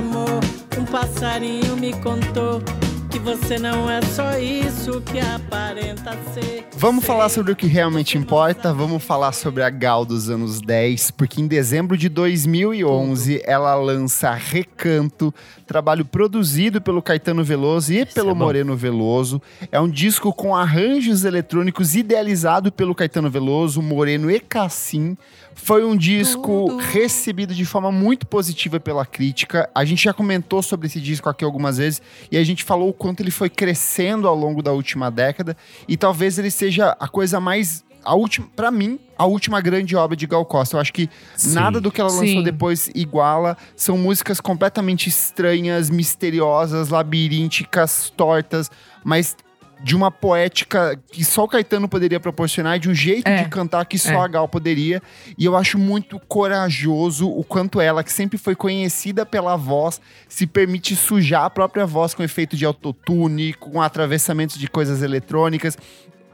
Amor. 0.00 0.40
Um 0.78 0.84
passarinho 0.84 1.76
me 1.76 1.92
contou 1.92 2.62
que 3.10 3.18
você 3.18 3.58
não 3.58 3.90
é 3.90 4.00
só 4.02 4.38
isso 4.38 5.00
que 5.02 5.20
aparenta 5.20 6.16
ser. 6.32 6.64
Vamos 6.76 7.04
falar 7.04 7.28
sobre 7.28 7.52
o 7.52 7.56
que 7.56 7.66
realmente 7.66 8.16
importa, 8.16 8.72
vamos 8.72 9.02
falar 9.02 9.32
sobre 9.32 9.62
a 9.62 9.68
Gal 9.68 10.06
dos 10.06 10.30
anos 10.30 10.60
10, 10.60 11.10
porque 11.10 11.42
em 11.42 11.46
dezembro 11.46 11.98
de 11.98 12.08
2011 12.08 13.42
ela 13.44 13.74
lança 13.74 14.32
Recanto, 14.32 15.34
trabalho 15.66 16.04
produzido 16.04 16.80
pelo 16.80 17.02
Caetano 17.02 17.44
Veloso 17.44 17.92
e 17.92 18.06
pelo 18.06 18.30
é. 18.30 18.34
Moreno 18.34 18.76
Veloso. 18.76 19.42
É 19.70 19.78
um 19.78 19.88
disco 19.88 20.32
com 20.32 20.56
arranjos 20.56 21.24
eletrônicos 21.24 21.94
idealizado 21.94 22.72
pelo 22.72 22.94
Caetano 22.94 23.28
Veloso, 23.28 23.82
Moreno 23.82 24.30
e 24.30 24.40
Cassim. 24.40 25.16
Foi 25.62 25.84
um 25.84 25.96
disco 25.96 26.66
Tudo. 26.68 26.76
recebido 26.78 27.54
de 27.54 27.64
forma 27.64 27.92
muito 27.92 28.26
positiva 28.26 28.80
pela 28.80 29.04
crítica. 29.04 29.68
A 29.74 29.84
gente 29.84 30.04
já 30.04 30.12
comentou 30.12 30.62
sobre 30.62 30.86
esse 30.86 31.00
disco 31.00 31.28
aqui 31.28 31.44
algumas 31.44 31.78
vezes 31.78 32.00
e 32.30 32.36
a 32.36 32.44
gente 32.44 32.64
falou 32.64 32.88
o 32.88 32.92
quanto 32.92 33.20
ele 33.20 33.30
foi 33.30 33.50
crescendo 33.50 34.26
ao 34.26 34.34
longo 34.34 34.62
da 34.62 34.72
última 34.72 35.10
década 35.10 35.56
e 35.86 35.96
talvez 35.96 36.38
ele 36.38 36.50
seja 36.50 36.96
a 36.98 37.06
coisa 37.06 37.38
mais 37.38 37.84
a 38.02 38.14
última, 38.14 38.48
para 38.56 38.70
mim, 38.70 38.98
a 39.16 39.26
última 39.26 39.60
grande 39.60 39.94
obra 39.94 40.16
de 40.16 40.26
Gal 40.26 40.44
Costa. 40.46 40.76
Eu 40.76 40.80
acho 40.80 40.92
que 40.92 41.08
Sim. 41.36 41.52
nada 41.52 41.80
do 41.80 41.92
que 41.92 42.00
ela 42.00 42.10
lançou 42.10 42.26
Sim. 42.26 42.42
depois 42.42 42.90
iguala. 42.94 43.56
São 43.76 43.98
músicas 43.98 44.40
completamente 44.40 45.08
estranhas, 45.08 45.90
misteriosas, 45.90 46.88
labirínticas, 46.88 48.10
tortas, 48.16 48.70
mas 49.04 49.36
de 49.82 49.96
uma 49.96 50.10
poética 50.10 50.98
que 51.10 51.24
só 51.24 51.44
o 51.44 51.48
Caetano 51.48 51.88
poderia 51.88 52.20
proporcionar 52.20 52.78
de 52.78 52.88
um 52.90 52.94
jeito 52.94 53.26
É. 53.26 53.42
de 53.44 53.48
cantar 53.48 53.84
que 53.86 53.98
só 53.98 54.10
É. 54.10 54.16
a 54.16 54.28
Gal 54.28 54.46
poderia. 54.48 55.02
E 55.38 55.44
eu 55.44 55.56
acho 55.56 55.78
muito 55.78 56.18
corajoso 56.28 57.28
o 57.28 57.42
quanto 57.42 57.80
ela, 57.80 58.04
que 58.04 58.12
sempre 58.12 58.36
foi 58.36 58.54
conhecida 58.54 59.24
pela 59.24 59.56
voz, 59.56 60.00
se 60.28 60.46
permite 60.46 60.94
sujar 60.94 61.44
a 61.44 61.50
própria 61.50 61.86
voz 61.86 62.12
com 62.12 62.22
efeito 62.22 62.56
de 62.56 62.64
autotune, 62.66 63.54
com 63.54 63.80
atravessamentos 63.80 64.58
de 64.58 64.68
coisas 64.68 65.02
eletrônicas. 65.02 65.78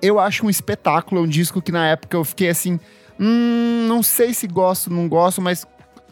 Eu 0.02 0.18
acho 0.18 0.44
um 0.44 0.50
espetáculo, 0.50 1.20
é 1.20 1.24
um 1.24 1.28
disco 1.28 1.62
que 1.62 1.70
na 1.70 1.86
época 1.86 2.16
eu 2.16 2.24
fiquei 2.24 2.48
assim, 2.48 2.80
hum, 3.18 3.86
não 3.88 4.02
sei 4.02 4.34
se 4.34 4.46
gosto, 4.46 4.90
não 4.90 5.08
gosto, 5.08 5.40
mas 5.40 5.64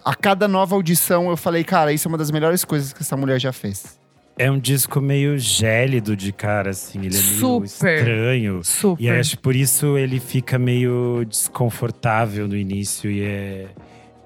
a 0.05 0.14
cada 0.14 0.47
nova 0.47 0.74
audição 0.74 1.30
eu 1.30 1.37
falei, 1.37 1.64
cara, 1.64 1.93
isso 1.93 2.07
é 2.07 2.09
uma 2.09 2.18
das 2.18 2.30
melhores 2.30 2.64
coisas 2.64 2.93
que 2.93 3.03
essa 3.03 3.16
mulher 3.16 3.41
já 3.41 3.53
fez. 3.53 3.99
É 4.37 4.51
um 4.51 4.59
disco 4.59 5.01
meio 5.01 5.39
gélido 5.39 6.16
de 6.16 6.32
cara, 6.32 6.70
assim. 6.70 6.99
Ele 6.99 7.16
é 7.16 7.22
meio 7.22 7.39
Super. 7.39 7.64
estranho. 7.66 8.64
Super. 8.64 9.03
E 9.03 9.11
acho 9.11 9.37
que 9.37 9.43
por 9.43 9.55
isso 9.55 9.97
ele 9.97 10.18
fica 10.18 10.59
meio 10.59 11.24
desconfortável 11.28 12.49
no 12.49 12.57
início 12.57 13.11
e 13.11 13.22
é. 13.22 13.66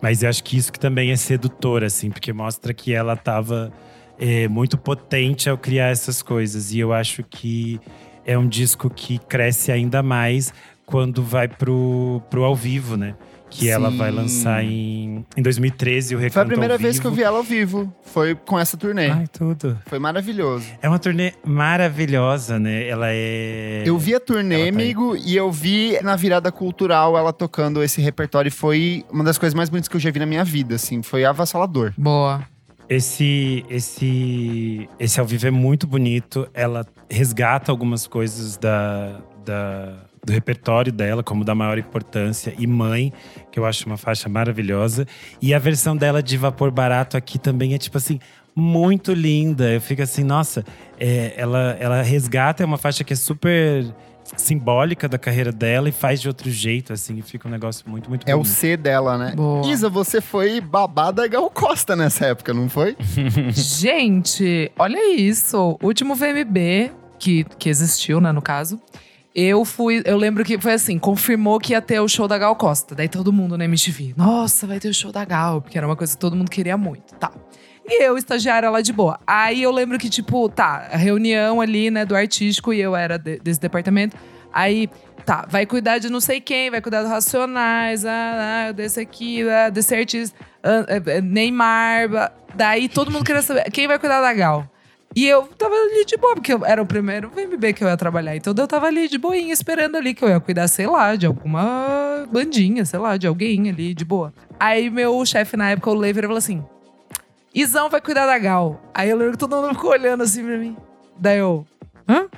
Mas 0.01 0.23
eu 0.23 0.29
acho 0.29 0.43
que 0.45 0.57
isso 0.57 0.73
que 0.73 0.79
também 0.79 1.11
é 1.11 1.17
sedutor, 1.17 1.83
assim, 1.83 2.11
porque 2.11 2.33
mostra 2.33 2.73
que 2.73 2.95
ela 2.95 3.17
tava 3.17 3.73
é, 4.19 4.49
muito 4.49 4.79
potente 4.79 5.51
ao 5.51 5.59
criar 5.59 5.89
essas 5.89 6.23
coisas. 6.23 6.73
E 6.73 6.79
eu 6.79 6.93
acho 6.93 7.23
que 7.23 7.81
é 8.25 8.39
um 8.39 8.49
disco 8.49 8.89
que 8.89 9.19
cresce 9.19 9.73
ainda 9.73 10.03
mais 10.03 10.53
quando 10.87 11.23
vai 11.23 11.49
pro, 11.49 12.23
pro 12.31 12.45
ao 12.45 12.57
vivo, 12.57 12.97
né? 12.97 13.15
Que 13.51 13.69
ela 13.69 13.91
Sim. 13.91 13.97
vai 13.97 14.11
lançar 14.11 14.65
em, 14.65 15.25
em 15.37 15.43
2013 15.43 16.15
o 16.15 16.19
Recanto 16.19 16.35
Foi 16.35 16.43
a 16.43 16.47
primeira 16.47 16.75
ao 16.75 16.79
vez 16.79 16.99
que 17.01 17.07
eu 17.07 17.11
vi 17.11 17.23
ela 17.23 17.39
ao 17.39 17.43
vivo. 17.43 17.93
Foi 18.03 18.35
com 18.35 18.59
essa 18.59 18.77
turnê. 18.77 19.11
Ai, 19.11 19.27
tudo. 19.27 19.79
Foi 19.87 19.99
maravilhoso. 19.99 20.67
É 20.83 20.89
uma 20.89 20.99
turnê 20.99 21.33
maravilhosa, 21.45 22.59
né? 22.59 22.87
Ela 22.87 23.07
é. 23.09 23.83
Eu 23.87 23.99
vi 23.99 24.15
a 24.15 24.21
turnê, 24.21 24.55
Ela 24.55 24.73
tá 24.73 24.79
aí. 24.79 24.85
amigo, 24.85 25.17
e 25.17 25.37
eu 25.37 25.51
vi 25.51 25.99
na 26.03 26.17
virada 26.17 26.53
cultural 26.53 27.17
ela 27.17 27.33
tocando 27.33 27.83
esse 27.83 28.01
repertório. 28.01 28.49
E 28.49 28.53
foi 28.53 29.05
uma 29.11 29.25
das 29.25 29.39
coisas 29.39 29.55
mais 29.55 29.69
bonitas 29.69 29.89
que 29.89 29.97
eu 29.97 30.01
já 30.01 30.11
vi 30.11 30.19
na 30.19 30.27
minha 30.27 30.45
vida, 30.45 30.75
assim. 30.75 31.03
Foi 31.03 31.25
avassalador. 31.25 31.93
Boa. 31.97 32.43
Esse, 32.89 33.65
esse, 33.69 34.89
esse 34.99 35.21
ao 35.21 35.27
vivo 35.27 35.47
é 35.47 35.51
muito 35.51 35.87
bonito. 35.87 36.49
Ela 36.55 36.87
resgata 37.11 37.71
algumas 37.71 38.07
coisas 38.07 38.57
da, 38.57 39.21
da, 39.45 39.95
do 40.25 40.33
repertório 40.33 40.93
dela, 40.93 41.23
como 41.23 41.45
da 41.45 41.55
maior 41.55 41.79
importância, 41.79 42.55
e 42.59 42.67
Mãe, 42.67 43.13
que 43.51 43.59
eu 43.59 43.67
acho 43.67 43.87
uma 43.87 43.97
faixa 43.97 44.29
maravilhosa. 44.29 45.07
E 45.41 45.55
a 45.55 45.59
versão 45.59 45.97
dela 45.97 46.23
de 46.23 46.37
Vapor 46.37 46.71
Barato 46.71 47.17
aqui 47.17 47.39
também 47.39 47.75
é 47.75 47.79
tipo 47.79 47.99
assim, 47.99 48.19
muito 48.55 49.13
linda. 49.13 49.71
Eu 49.73 49.81
fico 49.81 50.03
assim, 50.03 50.25
nossa, 50.25 50.65
é, 50.99 51.35
ela, 51.37 51.77
ela 51.79 52.03
resgata, 52.03 52.63
é 52.63 52.67
uma 52.67 52.79
faixa 52.79 53.05
que 53.05 53.13
é 53.13 53.17
super 53.17 53.85
simbólica 54.37 55.09
da 55.09 55.19
carreira 55.19 55.51
dela 55.51 55.89
e 55.89 55.93
faz 55.93 56.21
de 56.21 56.29
outro 56.29 56.51
jeito, 56.51 56.93
assim, 56.93 57.17
e 57.19 57.23
fica 57.23 57.49
um 57.49 57.51
negócio 57.51 57.89
muito, 57.89 58.09
muito 58.11 58.29
É 58.29 58.35
o. 58.37 58.45
C 58.45 58.77
dela, 58.77 59.17
né? 59.17 59.33
Boa. 59.35 59.67
Isa, 59.67 59.89
você 59.89 60.21
foi 60.21 60.61
babada 60.61 61.27
Gal 61.27 61.49
Costa 61.51 61.97
nessa 61.97 62.27
época, 62.27 62.53
não 62.53 62.69
foi? 62.69 62.97
Gente, 63.53 64.71
olha 64.79 65.15
isso. 65.17 65.79
O 65.81 65.87
último 65.87 66.15
VMB, 66.15 66.93
que, 67.19 67.45
que 67.59 67.69
existiu, 67.69 68.21
né, 68.21 68.33
no 68.33 68.43
caso. 68.43 68.81
Eu 69.41 69.65
fui, 69.65 70.03
eu 70.05 70.17
lembro 70.17 70.45
que 70.45 70.59
foi 70.59 70.73
assim, 70.73 70.99
confirmou 70.99 71.61
que 71.61 71.73
ia 71.73 71.81
ter 71.81 72.01
o 72.01 72.09
show 72.09 72.27
da 72.27 72.37
Gal 72.37 72.57
Costa. 72.57 72.93
Daí 72.97 73.09
todo 73.09 73.33
mundo 73.33 73.57
na 73.57 73.65
MTV, 73.67 74.15
nossa, 74.17 74.67
vai 74.67 74.81
ter 74.81 74.89
o 74.89 74.95
show 74.95 75.13
da 75.13 75.25
Gal, 75.25 75.63
porque 75.63 75.79
era 75.79 75.87
uma 75.87 75.95
coisa 75.95 76.13
que 76.13 76.19
todo 76.19 76.35
mundo 76.35 76.51
queria 76.51 76.77
muito, 76.77 77.15
tá. 77.15 77.31
E 77.87 78.03
eu, 78.03 78.19
estagiária 78.19 78.69
lá 78.69 78.81
de 78.81 78.93
boa. 78.93 79.21
Aí 79.25 79.63
eu 79.63 79.71
lembro 79.71 79.97
que, 79.97 80.11
tipo, 80.11 80.49
tá, 80.49 80.89
a 80.93 80.97
reunião 80.97 81.61
ali, 81.61 81.89
né, 81.89 82.05
do 82.05 82.17
artístico, 82.17 82.73
e 82.73 82.81
eu 82.81 82.97
era 82.97 83.17
de- 83.17 83.39
desse 83.39 83.61
departamento. 83.61 84.17
Aí, 84.53 84.91
tá, 85.25 85.47
vai 85.49 85.65
cuidar 85.65 85.99
de 85.99 86.11
não 86.11 86.21
sei 86.21 86.41
quem, 86.41 86.69
vai 86.69 86.81
cuidar 86.81 87.05
do 87.05 87.09
Racionais, 87.09 88.05
ah, 88.05 88.67
ah, 88.71 88.73
desse 88.73 88.99
aqui, 88.99 89.49
ah, 89.49 89.69
desse 89.71 89.95
artista, 89.95 90.37
ah, 90.65 90.85
é, 90.89 91.19
é, 91.19 91.21
Neymar. 91.21 92.33
Daí 92.57 92.89
todo 92.89 93.09
mundo 93.13 93.25
queria 93.25 93.41
saber 93.43 93.71
quem 93.71 93.87
vai 93.87 94.01
cuidar 94.01 94.21
da 94.21 94.35
Gal. 94.35 94.69
E 95.19 95.27
eu 95.27 95.43
tava 95.59 95.75
ali 95.75 96.05
de 96.05 96.17
boa, 96.17 96.35
porque 96.35 96.53
eu- 96.53 96.65
era 96.65 96.81
o 96.81 96.87
primeiro 96.87 97.29
VMB 97.29 97.73
que 97.73 97.83
eu 97.83 97.89
ia 97.89 97.97
trabalhar. 97.97 98.37
Então 98.37 98.55
eu 98.57 98.69
tava 98.69 98.87
ali 98.87 99.09
de 99.09 99.19
boinha, 99.19 99.53
esperando 99.53 99.97
ali 99.97 100.15
que 100.15 100.25
eu 100.25 100.29
ia 100.29 100.39
cuidar, 100.39 100.69
sei 100.69 100.87
lá, 100.87 101.17
de 101.17 101.27
alguma 101.27 102.25
bandinha, 102.31 102.85
sei 102.85 103.01
lá, 103.01 103.17
de 103.17 103.27
alguém 103.27 103.69
ali, 103.69 103.95
de 103.95 104.05
boa. 104.05 104.33
Aí 104.61 104.89
meu 104.89 105.27
chefe 105.27 105.57
na 105.57 105.71
época, 105.71 105.91
o 105.91 105.95
Lever, 105.95 106.23
falou 106.23 106.39
assim: 106.39 106.63
Izão 107.53 107.89
vai 107.91 108.01
cuidar 108.01 108.27
da 108.27 108.39
Gal. 108.39 108.81
Aí 108.95 109.11
eu 109.11 109.17
lembro 109.17 109.33
que 109.33 109.39
todo 109.39 109.57
mundo 109.57 109.75
ficou 109.75 109.91
olhando 109.91 110.23
assim 110.23 110.45
pra 110.45 110.57
mim. 110.57 110.77
Daí 111.19 111.39
eu, 111.39 111.67
hã? 112.09 112.29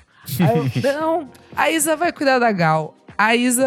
Aí 0.41 0.57
eu, 0.57 0.71
não, 1.01 1.29
a 1.55 1.71
Isa 1.71 1.97
vai 1.97 2.11
cuidar 2.13 2.39
da 2.39 2.51
Gal. 2.51 2.95
A 3.19 3.37
Isa, 3.37 3.67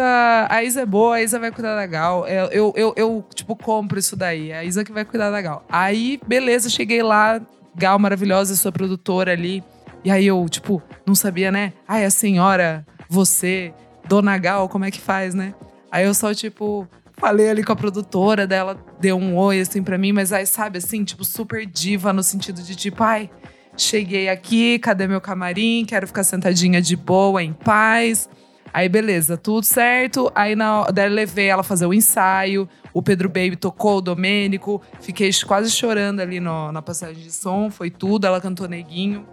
a 0.50 0.64
Isa 0.64 0.80
é 0.80 0.86
boa, 0.86 1.14
a 1.14 1.22
Isa 1.22 1.38
vai 1.38 1.52
cuidar 1.52 1.76
da 1.76 1.86
Gal. 1.86 2.26
Eu, 2.26 2.46
eu, 2.46 2.72
eu, 2.76 2.94
eu, 2.96 3.24
tipo, 3.32 3.54
compro 3.54 3.96
isso 4.00 4.16
daí. 4.16 4.52
A 4.52 4.64
Isa 4.64 4.82
que 4.84 4.90
vai 4.90 5.04
cuidar 5.04 5.30
da 5.30 5.40
Gal. 5.40 5.64
Aí, 5.68 6.18
beleza, 6.26 6.68
cheguei 6.68 7.00
lá. 7.04 7.40
Gal 7.76 7.98
maravilhosa, 7.98 8.54
sua 8.56 8.72
produtora 8.72 9.32
ali. 9.32 9.62
E 10.04 10.10
aí 10.10 10.26
eu, 10.26 10.46
tipo, 10.48 10.82
não 11.06 11.14
sabia, 11.14 11.50
né? 11.50 11.72
Ai, 11.88 12.04
a 12.04 12.10
senhora, 12.10 12.86
você, 13.08 13.72
Dona 14.06 14.36
Gal, 14.36 14.68
como 14.68 14.84
é 14.84 14.90
que 14.90 15.00
faz, 15.00 15.34
né? 15.34 15.54
Aí 15.90 16.04
eu 16.04 16.12
só, 16.12 16.34
tipo, 16.34 16.86
falei 17.16 17.48
ali 17.48 17.64
com 17.64 17.72
a 17.72 17.76
produtora 17.76 18.46
dela, 18.46 18.78
deu 19.00 19.16
um 19.16 19.36
oi, 19.36 19.60
assim, 19.60 19.82
pra 19.82 19.96
mim. 19.96 20.12
Mas 20.12 20.32
aí, 20.32 20.46
sabe, 20.46 20.78
assim, 20.78 21.04
tipo, 21.04 21.24
super 21.24 21.64
diva 21.64 22.12
no 22.12 22.22
sentido 22.22 22.62
de, 22.62 22.76
tipo, 22.76 23.02
ai, 23.02 23.30
cheguei 23.76 24.28
aqui, 24.28 24.78
cadê 24.78 25.06
meu 25.06 25.20
camarim? 25.20 25.84
Quero 25.86 26.06
ficar 26.06 26.24
sentadinha 26.24 26.82
de 26.82 26.96
boa, 26.96 27.42
em 27.42 27.52
paz. 27.52 28.28
Aí, 28.74 28.88
beleza, 28.88 29.36
tudo 29.36 29.62
certo. 29.64 30.32
Aí, 30.34 30.56
na, 30.56 30.86
daí 30.86 31.08
levei 31.08 31.46
ela 31.46 31.62
fazer 31.62 31.86
o 31.86 31.94
ensaio. 31.94 32.68
O 32.92 33.00
Pedro 33.00 33.28
Baby 33.28 33.54
tocou 33.54 33.98
o 33.98 34.00
Domênico. 34.00 34.82
Fiquei 35.00 35.30
quase 35.46 35.70
chorando 35.70 36.18
ali 36.18 36.40
no- 36.40 36.72
na 36.72 36.82
passagem 36.82 37.22
de 37.22 37.30
som. 37.30 37.70
Foi 37.70 37.88
tudo. 37.88 38.26
Ela 38.26 38.40
cantou 38.40 38.66
Neguinho. 38.66 39.24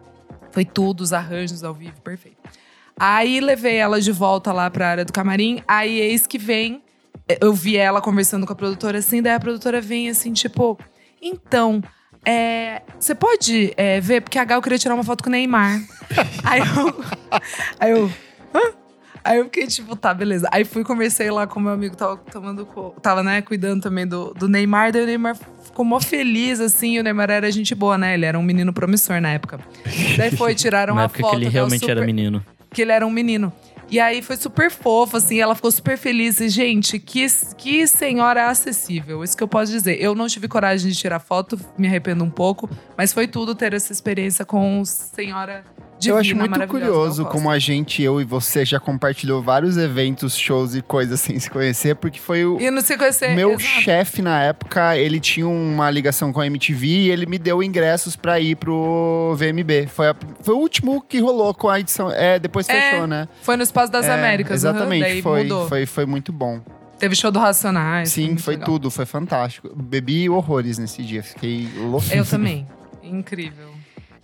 Foi 0.51 0.63
tudo, 0.63 1.01
os 1.01 1.11
arranjos 1.11 1.63
ao 1.63 1.73
vivo, 1.73 1.99
perfeito. 2.01 2.37
Aí, 2.99 3.39
levei 3.39 3.77
ela 3.77 3.99
de 3.99 4.11
volta 4.11 4.53
lá 4.53 4.69
pra 4.69 4.89
área 4.89 5.05
do 5.05 5.11
camarim. 5.11 5.63
Aí, 5.67 5.99
eis 5.99 6.27
que 6.27 6.37
vem. 6.37 6.83
Eu 7.39 7.51
vi 7.51 7.77
ela 7.77 7.99
conversando 7.99 8.45
com 8.45 8.53
a 8.53 8.55
produtora 8.55 8.99
assim. 8.99 9.23
Daí, 9.23 9.33
a 9.33 9.39
produtora 9.39 9.81
vem 9.81 10.07
assim, 10.07 10.33
tipo... 10.33 10.77
Então, 11.19 11.81
é, 12.23 12.83
você 12.99 13.15
pode 13.15 13.73
é, 13.75 13.99
ver? 13.99 14.21
Porque 14.21 14.37
a 14.37 14.45
Gal 14.45 14.61
queria 14.61 14.77
tirar 14.77 14.93
uma 14.93 15.03
foto 15.03 15.23
com 15.23 15.29
o 15.29 15.31
Neymar. 15.31 15.81
aí 16.45 16.59
eu... 16.59 17.03
Aí 17.79 17.91
eu... 17.91 18.11
Hã? 18.53 18.80
Aí 19.23 19.37
eu 19.37 19.45
fiquei 19.45 19.67
tipo, 19.67 19.95
tá, 19.95 20.13
beleza. 20.13 20.47
Aí 20.51 20.65
fui, 20.65 20.83
conversei 20.83 21.29
lá 21.29 21.45
com 21.45 21.59
meu 21.59 21.71
amigo, 21.71 21.95
tava 21.95 22.17
tomando, 22.17 22.65
tava, 23.01 23.21
né, 23.21 23.41
cuidando 23.41 23.81
também 23.81 24.07
do, 24.07 24.33
do 24.33 24.47
Neymar. 24.47 24.91
Daí 24.91 25.03
o 25.03 25.05
Neymar 25.05 25.37
ficou 25.63 25.85
mó 25.85 25.99
feliz, 25.99 26.59
assim. 26.59 26.95
e 26.95 26.99
O 26.99 27.03
Neymar 27.03 27.29
era 27.29 27.51
gente 27.51 27.75
boa, 27.75 27.97
né? 27.97 28.13
Ele 28.13 28.25
era 28.25 28.37
um 28.37 28.43
menino 28.43 28.73
promissor 28.73 29.21
na 29.21 29.29
época. 29.29 29.59
Daí 30.17 30.31
foi, 30.35 30.55
tiraram 30.55 30.99
época 30.99 31.19
foto. 31.21 31.31
que 31.31 31.35
ele 31.37 31.49
realmente 31.49 31.83
era 31.83 32.01
super- 32.01 32.05
menino. 32.05 32.43
que 32.71 32.81
ele 32.81 32.91
era 32.91 33.05
um 33.05 33.11
menino. 33.11 33.53
E 33.91 33.99
aí 33.99 34.21
foi 34.21 34.37
super 34.37 34.71
fofo, 34.71 35.17
assim, 35.17 35.41
ela 35.41 35.53
ficou 35.53 35.69
super 35.69 35.97
feliz. 35.97 36.39
E, 36.39 36.47
gente, 36.47 36.97
que, 36.97 37.27
que 37.57 37.85
senhora 37.85 38.49
acessível, 38.49 39.21
isso 39.21 39.35
que 39.35 39.43
eu 39.43 39.49
posso 39.49 39.69
dizer. 39.69 40.01
Eu 40.01 40.15
não 40.15 40.27
tive 40.27 40.47
coragem 40.47 40.89
de 40.89 40.97
tirar 40.97 41.19
foto, 41.19 41.59
me 41.77 41.87
arrependo 41.87 42.23
um 42.23 42.29
pouco, 42.29 42.69
mas 42.97 43.11
foi 43.11 43.27
tudo 43.27 43.53
ter 43.53 43.73
essa 43.73 43.91
experiência 43.91 44.45
com 44.45 44.81
senhora 44.85 45.65
divina, 46.01 46.15
eu 46.15 46.19
acho 46.19 46.35
muito 46.35 46.67
curioso 46.67 47.25
como 47.25 47.49
a 47.49 47.57
gente, 47.59 48.01
eu 48.01 48.19
e 48.19 48.23
você, 48.23 48.65
já 48.65 48.79
compartilhou 48.79 49.41
vários 49.41 49.77
eventos, 49.77 50.35
shows 50.37 50.75
e 50.75 50.81
coisas 50.81 51.19
sem 51.21 51.39
se 51.39 51.49
conhecer, 51.49 51.95
porque 51.95 52.19
foi 52.19 52.45
o. 52.45 52.59
E 52.59 52.69
não 52.71 52.81
se 52.81 52.97
conhecer. 52.97 53.35
Meu 53.35 53.57
chefe 53.59 54.21
na 54.21 54.41
época, 54.41 54.97
ele 54.97 55.19
tinha 55.19 55.47
uma 55.47 55.89
ligação 55.89 56.33
com 56.33 56.41
a 56.41 56.47
MTV 56.47 56.85
e 56.87 57.09
ele 57.11 57.25
me 57.25 57.37
deu 57.37 57.61
ingressos 57.63 58.15
pra 58.15 58.39
ir 58.39 58.55
pro 58.55 59.35
VMB. 59.37 59.87
Foi, 59.87 60.07
a- 60.09 60.15
foi 60.41 60.55
o 60.55 60.57
último 60.57 61.01
que 61.01 61.19
rolou 61.19 61.53
com 61.53 61.69
a 61.69 61.79
edição. 61.79 62.11
É, 62.11 62.37
depois 62.39 62.67
É, 62.67 62.91
fechou, 62.91 63.07
né? 63.07 63.27
Foi 63.41 63.55
no 63.55 63.63
Espaço 63.63 63.91
das 63.91 64.05
É, 64.05 64.13
Américas. 64.13 64.57
Exatamente, 64.57 65.01
daí 65.03 65.21
foi, 65.21 65.43
mudou. 65.43 65.67
foi, 65.69 65.85
foi 65.85 66.05
muito 66.05 66.33
bom. 66.33 66.59
Teve 66.99 67.15
show 67.15 67.31
do 67.31 67.39
Racionais. 67.39 68.09
Sim, 68.11 68.37
foi 68.37 68.53
legal. 68.53 68.65
tudo, 68.67 68.91
foi 68.91 69.05
fantástico. 69.07 69.71
Bebi 69.75 70.29
horrores 70.29 70.77
nesse 70.77 71.01
dia, 71.01 71.23
fiquei 71.23 71.67
louco. 71.77 72.05
Eu 72.11 72.23
também. 72.25 72.67
Incrível. 73.03 73.69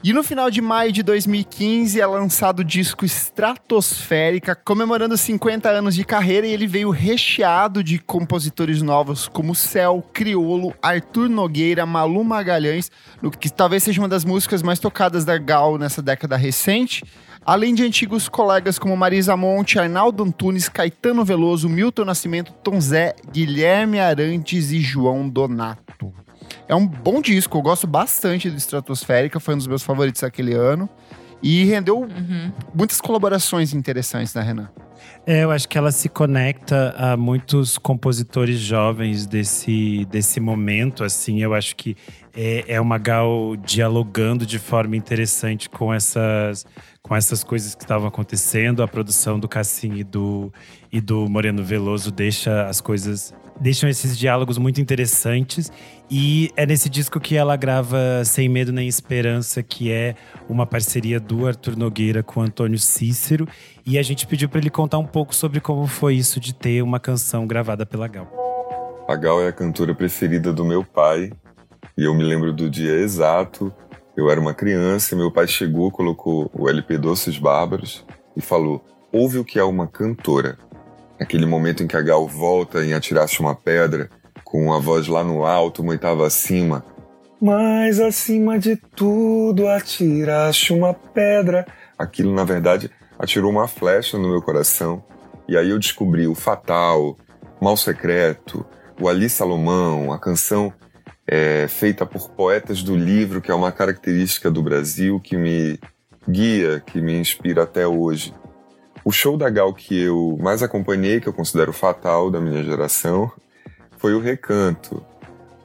E 0.03 0.13
no 0.13 0.23
final 0.23 0.51
de 0.51 0.61
maio 0.61 0.91
de 0.91 1.01
2015 1.01 1.99
é 1.99 2.05
lançado 2.05 2.59
o 2.59 2.63
disco 2.63 3.03
Estratosférica, 3.03 4.55
comemorando 4.55 5.17
50 5.17 5.67
anos 5.69 5.95
de 5.95 6.05
carreira, 6.05 6.45
e 6.45 6.53
ele 6.53 6.67
veio 6.67 6.91
recheado 6.91 7.83
de 7.83 7.97
compositores 7.97 8.83
novos 8.83 9.27
como 9.27 9.55
Céu, 9.55 10.05
Criolo, 10.13 10.71
Arthur 10.83 11.27
Nogueira, 11.27 11.83
Malu 11.83 12.23
Magalhães, 12.23 12.91
no 13.23 13.31
que 13.31 13.49
talvez 13.49 13.83
seja 13.83 13.99
uma 13.99 14.07
das 14.07 14.23
músicas 14.23 14.61
mais 14.61 14.77
tocadas 14.77 15.25
da 15.25 15.35
Gal 15.39 15.79
nessa 15.79 16.01
década 16.01 16.37
recente, 16.37 17.03
além 17.43 17.73
de 17.73 17.83
antigos 17.83 18.29
colegas 18.29 18.77
como 18.77 18.95
Marisa 18.95 19.35
Monte, 19.35 19.79
Arnaldo 19.79 20.23
Antunes, 20.23 20.69
Caetano 20.69 21.25
Veloso, 21.25 21.67
Milton 21.67 22.05
Nascimento, 22.05 22.53
Tom 22.63 22.79
Zé, 22.79 23.15
Guilherme 23.31 23.99
Arantes 23.99 24.71
e 24.71 24.79
João 24.79 25.27
Donato. 25.27 26.13
É 26.67 26.75
um 26.75 26.85
bom 26.85 27.21
disco, 27.21 27.57
eu 27.57 27.61
gosto 27.61 27.87
bastante 27.87 28.49
do 28.49 28.57
Estratosférica, 28.57 29.39
foi 29.39 29.53
um 29.53 29.57
dos 29.57 29.67
meus 29.67 29.83
favoritos 29.83 30.21
daquele 30.21 30.53
ano. 30.53 30.89
E 31.41 31.63
rendeu 31.65 31.99
Uhum. 31.99 32.51
muitas 32.73 32.99
colaborações 32.99 33.71
interessantes, 33.73 34.33
né, 34.33 34.41
Renan? 34.41 34.69
É, 35.25 35.43
eu 35.43 35.51
acho 35.51 35.69
que 35.69 35.77
ela 35.77 35.91
se 35.91 36.09
conecta 36.09 36.95
a 36.97 37.15
muitos 37.15 37.77
compositores 37.77 38.57
jovens 38.59 39.27
desse, 39.27 40.05
desse 40.09 40.39
momento, 40.39 41.03
assim. 41.03 41.39
Eu 41.41 41.53
acho 41.53 41.75
que 41.75 41.95
é, 42.35 42.65
é 42.67 42.81
uma 42.81 42.97
Gal 42.97 43.55
dialogando 43.57 44.45
de 44.47 44.57
forma 44.57 44.95
interessante 44.97 45.69
com 45.69 45.93
essas, 45.93 46.65
com 47.03 47.15
essas 47.15 47.43
coisas 47.43 47.75
que 47.75 47.83
estavam 47.83 48.07
acontecendo. 48.07 48.81
A 48.81 48.87
produção 48.87 49.39
do 49.39 49.47
Cassim 49.47 49.93
e 49.97 50.03
do, 50.03 50.51
e 50.91 50.99
do 50.99 51.29
Moreno 51.29 51.63
Veloso 51.63 52.11
deixa 52.11 52.65
as 52.67 52.81
coisas… 52.81 53.31
Deixam 53.59 53.89
esses 53.89 54.17
diálogos 54.17 54.57
muito 54.57 54.79
interessantes. 54.79 55.71
E 56.09 56.51
é 56.55 56.65
nesse 56.65 56.89
disco 56.89 57.19
que 57.19 57.35
ela 57.35 57.55
grava 57.55 58.23
Sem 58.23 58.47
Medo 58.47 58.71
Nem 58.71 58.87
Esperança, 58.87 59.63
que 59.63 59.91
é 59.91 60.15
uma 60.47 60.65
parceria 60.65 61.19
do 61.19 61.47
Arthur 61.47 61.75
Nogueira 61.75 62.21
com 62.21 62.41
Antônio 62.41 62.77
Cícero. 62.77 63.47
E 63.85 63.97
a 63.97 64.03
gente 64.03 64.27
pediu 64.27 64.47
para 64.47 64.59
ele 64.59 64.69
contar 64.69 64.99
um 64.99 65.05
pouco 65.05 65.33
sobre 65.33 65.59
como 65.59 65.87
foi 65.87 66.15
isso 66.15 66.39
de 66.39 66.53
ter 66.53 66.81
uma 66.81 66.99
canção 66.99 67.47
gravada 67.47 67.85
pela 67.85 68.07
Gal. 68.07 68.31
A 69.07 69.15
Gal 69.15 69.41
é 69.41 69.47
a 69.47 69.53
cantora 69.53 69.95
preferida 69.95 70.53
do 70.53 70.63
meu 70.63 70.83
pai. 70.83 71.31
E 71.97 72.03
eu 72.03 72.13
me 72.13 72.23
lembro 72.23 72.53
do 72.53 72.69
dia 72.69 72.93
exato. 72.93 73.73
Eu 74.15 74.29
era 74.29 74.39
uma 74.39 74.53
criança, 74.53 75.15
meu 75.15 75.31
pai 75.31 75.47
chegou, 75.47 75.91
colocou 75.91 76.49
o 76.53 76.69
LP 76.69 76.97
Doces 76.97 77.37
Bárbaros 77.37 78.05
e 78.35 78.41
falou: 78.41 78.83
Ouve 79.11 79.39
o 79.39 79.45
que 79.45 79.57
é 79.57 79.63
uma 79.63 79.87
cantora. 79.87 80.57
Aquele 81.19 81.45
momento 81.45 81.83
em 81.83 81.87
que 81.87 81.97
a 81.97 82.01
Gal 82.01 82.27
volta 82.27 82.85
em 82.85 82.93
Atiraste 82.93 83.39
uma 83.39 83.55
Pedra, 83.55 84.09
com 84.43 84.73
a 84.73 84.79
voz 84.79 85.07
lá 85.07 85.23
no 85.23 85.45
alto, 85.45 85.81
uma 85.81 85.91
oitava 85.91 86.25
acima. 86.25 86.85
Mas 87.39 87.99
acima 87.99 88.57
de 88.57 88.75
tudo 88.75 89.67
atiraste 89.67 90.73
uma 90.73 90.93
pedra. 90.93 91.67
Aquilo, 91.97 92.33
na 92.33 92.43
verdade, 92.43 92.89
atirou 93.19 93.51
uma 93.51 93.67
flecha 93.67 94.17
no 94.17 94.29
meu 94.29 94.41
coração. 94.41 95.03
E 95.47 95.55
aí 95.55 95.69
eu 95.69 95.77
descobri 95.77 96.27
o 96.27 96.33
Fatal, 96.33 97.15
Mal 97.61 97.77
Secreto, 97.77 98.65
o 98.99 99.07
Ali 99.07 99.29
Salomão, 99.29 100.11
a 100.11 100.19
canção 100.19 100.73
é, 101.27 101.67
feita 101.67 102.05
por 102.05 102.29
poetas 102.31 102.81
do 102.81 102.95
livro, 102.95 103.41
que 103.41 103.51
é 103.51 103.53
uma 103.53 103.71
característica 103.71 104.49
do 104.49 104.63
Brasil 104.63 105.19
que 105.19 105.37
me 105.37 105.79
guia, 106.27 106.79
que 106.79 107.01
me 107.01 107.19
inspira 107.19 107.63
até 107.63 107.85
hoje. 107.85 108.33
O 109.07 109.11
show 109.13 109.37
da 109.37 109.49
Gal 109.49 109.73
que 109.73 109.97
eu 109.97 110.37
mais 110.37 110.61
acompanhei, 110.61 111.21
que 111.21 111.29
eu 111.29 111.31
considero 111.31 111.71
fatal 111.71 112.29
da 112.29 112.41
minha 112.41 112.61
geração, 112.61 113.31
foi 113.97 114.13
o 114.13 114.19
Recanto, 114.19 115.01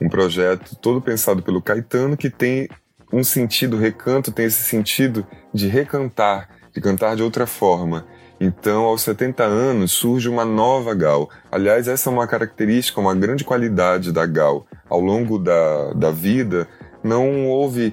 um 0.01 0.09
projeto 0.09 0.77
todo 0.77 1.03
pensado 1.03 1.43
pelo 1.43 1.61
Caetano 1.61 2.17
que 2.17 2.31
tem 2.31 2.69
um 3.13 3.25
sentido, 3.25 3.77
recanto 3.77 4.31
tem 4.31 4.47
esse 4.47 4.63
sentido 4.63 5.27
de 5.53 5.67
recantar, 5.67 6.51
de 6.73 6.81
cantar 6.81 7.17
de 7.17 7.25
outra 7.25 7.45
forma. 7.45 8.07
Então, 8.39 8.85
aos 8.85 9.03
70 9.03 9.43
anos, 9.43 9.91
surge 9.91 10.29
uma 10.29 10.45
nova 10.45 10.95
Gal. 10.95 11.29
Aliás, 11.51 11.89
essa 11.89 12.11
é 12.11 12.13
uma 12.13 12.29
característica, 12.29 13.01
uma 13.01 13.13
grande 13.13 13.43
qualidade 13.43 14.13
da 14.13 14.25
Gal. 14.25 14.65
Ao 14.89 15.01
longo 15.01 15.37
da, 15.37 15.93
da 15.95 16.13
vida, 16.13 16.69
não 17.03 17.49
houve 17.49 17.93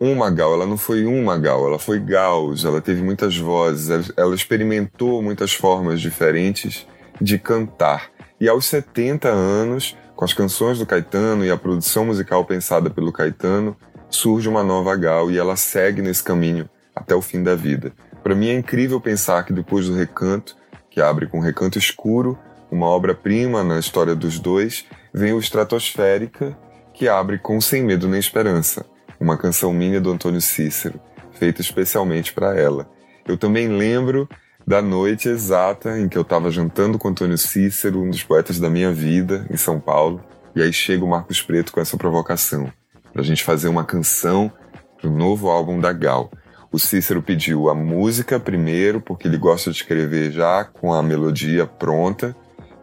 uma 0.00 0.30
Gal, 0.30 0.54
ela 0.54 0.66
não 0.66 0.78
foi 0.78 1.04
uma 1.04 1.36
Gal, 1.36 1.66
ela 1.66 1.78
foi 1.78 2.00
Gauss, 2.00 2.64
ela 2.64 2.80
teve 2.80 3.02
muitas 3.02 3.36
vozes, 3.36 4.10
ela 4.16 4.34
experimentou 4.34 5.22
muitas 5.22 5.52
formas 5.52 6.00
diferentes 6.00 6.86
de 7.20 7.38
cantar. 7.38 8.10
E 8.40 8.48
aos 8.48 8.64
70 8.64 9.28
anos, 9.28 9.94
com 10.16 10.24
as 10.24 10.32
canções 10.32 10.78
do 10.78 10.86
Caetano 10.86 11.44
e 11.44 11.50
a 11.50 11.56
produção 11.56 12.06
musical 12.06 12.46
pensada 12.46 12.88
pelo 12.88 13.12
Caetano, 13.12 13.76
surge 14.08 14.48
uma 14.48 14.62
nova 14.62 14.96
Gal 14.96 15.30
e 15.30 15.36
ela 15.36 15.54
segue 15.54 16.00
nesse 16.00 16.22
caminho 16.22 16.66
até 16.96 17.14
o 17.14 17.20
fim 17.20 17.42
da 17.42 17.54
vida. 17.54 17.92
Para 18.22 18.34
mim 18.34 18.48
é 18.48 18.54
incrível 18.54 19.00
pensar 19.02 19.44
que 19.44 19.52
depois 19.52 19.86
do 19.86 19.94
Recanto, 19.94 20.56
que 20.88 21.00
abre 21.00 21.26
com 21.26 21.40
Recanto 21.40 21.78
Escuro, 21.78 22.38
uma 22.70 22.86
obra-prima 22.86 23.62
na 23.62 23.78
história 23.78 24.14
dos 24.14 24.38
dois, 24.38 24.86
vem 25.12 25.34
o 25.34 25.38
Estratosférica, 25.38 26.56
que 26.94 27.06
abre 27.06 27.38
com 27.38 27.60
Sem 27.60 27.82
Medo 27.82 28.08
nem 28.08 28.18
Esperança, 28.18 28.86
uma 29.20 29.36
canção 29.36 29.72
minha 29.72 30.00
do 30.00 30.10
Antônio 30.10 30.40
Cícero, 30.40 30.98
feita 31.32 31.60
especialmente 31.60 32.32
para 32.32 32.58
ela. 32.58 32.90
Eu 33.28 33.36
também 33.36 33.68
lembro 33.68 34.26
da 34.66 34.80
noite 34.80 35.28
exata 35.28 35.98
em 35.98 36.08
que 36.08 36.16
eu 36.16 36.22
estava 36.22 36.50
jantando 36.50 36.98
com 36.98 37.08
Antônio 37.08 37.36
Cícero, 37.36 38.02
um 38.02 38.10
dos 38.10 38.22
poetas 38.22 38.58
da 38.58 38.70
minha 38.70 38.92
vida, 38.92 39.46
em 39.50 39.56
São 39.56 39.78
Paulo, 39.78 40.24
e 40.54 40.62
aí 40.62 40.72
chega 40.72 41.04
o 41.04 41.08
Marcos 41.08 41.42
Preto 41.42 41.72
com 41.72 41.80
essa 41.80 41.96
provocação, 41.96 42.72
para 43.12 43.22
a 43.22 43.24
gente 43.24 43.44
fazer 43.44 43.68
uma 43.68 43.84
canção 43.84 44.50
para 44.98 45.08
o 45.08 45.16
novo 45.16 45.48
álbum 45.48 45.78
da 45.78 45.92
Gal. 45.92 46.30
O 46.72 46.78
Cícero 46.78 47.20
pediu 47.22 47.68
a 47.68 47.74
música 47.74 48.38
primeiro, 48.38 49.00
porque 49.00 49.26
ele 49.26 49.36
gosta 49.36 49.70
de 49.70 49.76
escrever 49.76 50.30
já 50.30 50.64
com 50.64 50.94
a 50.94 51.02
melodia 51.02 51.66
pronta. 51.66 52.34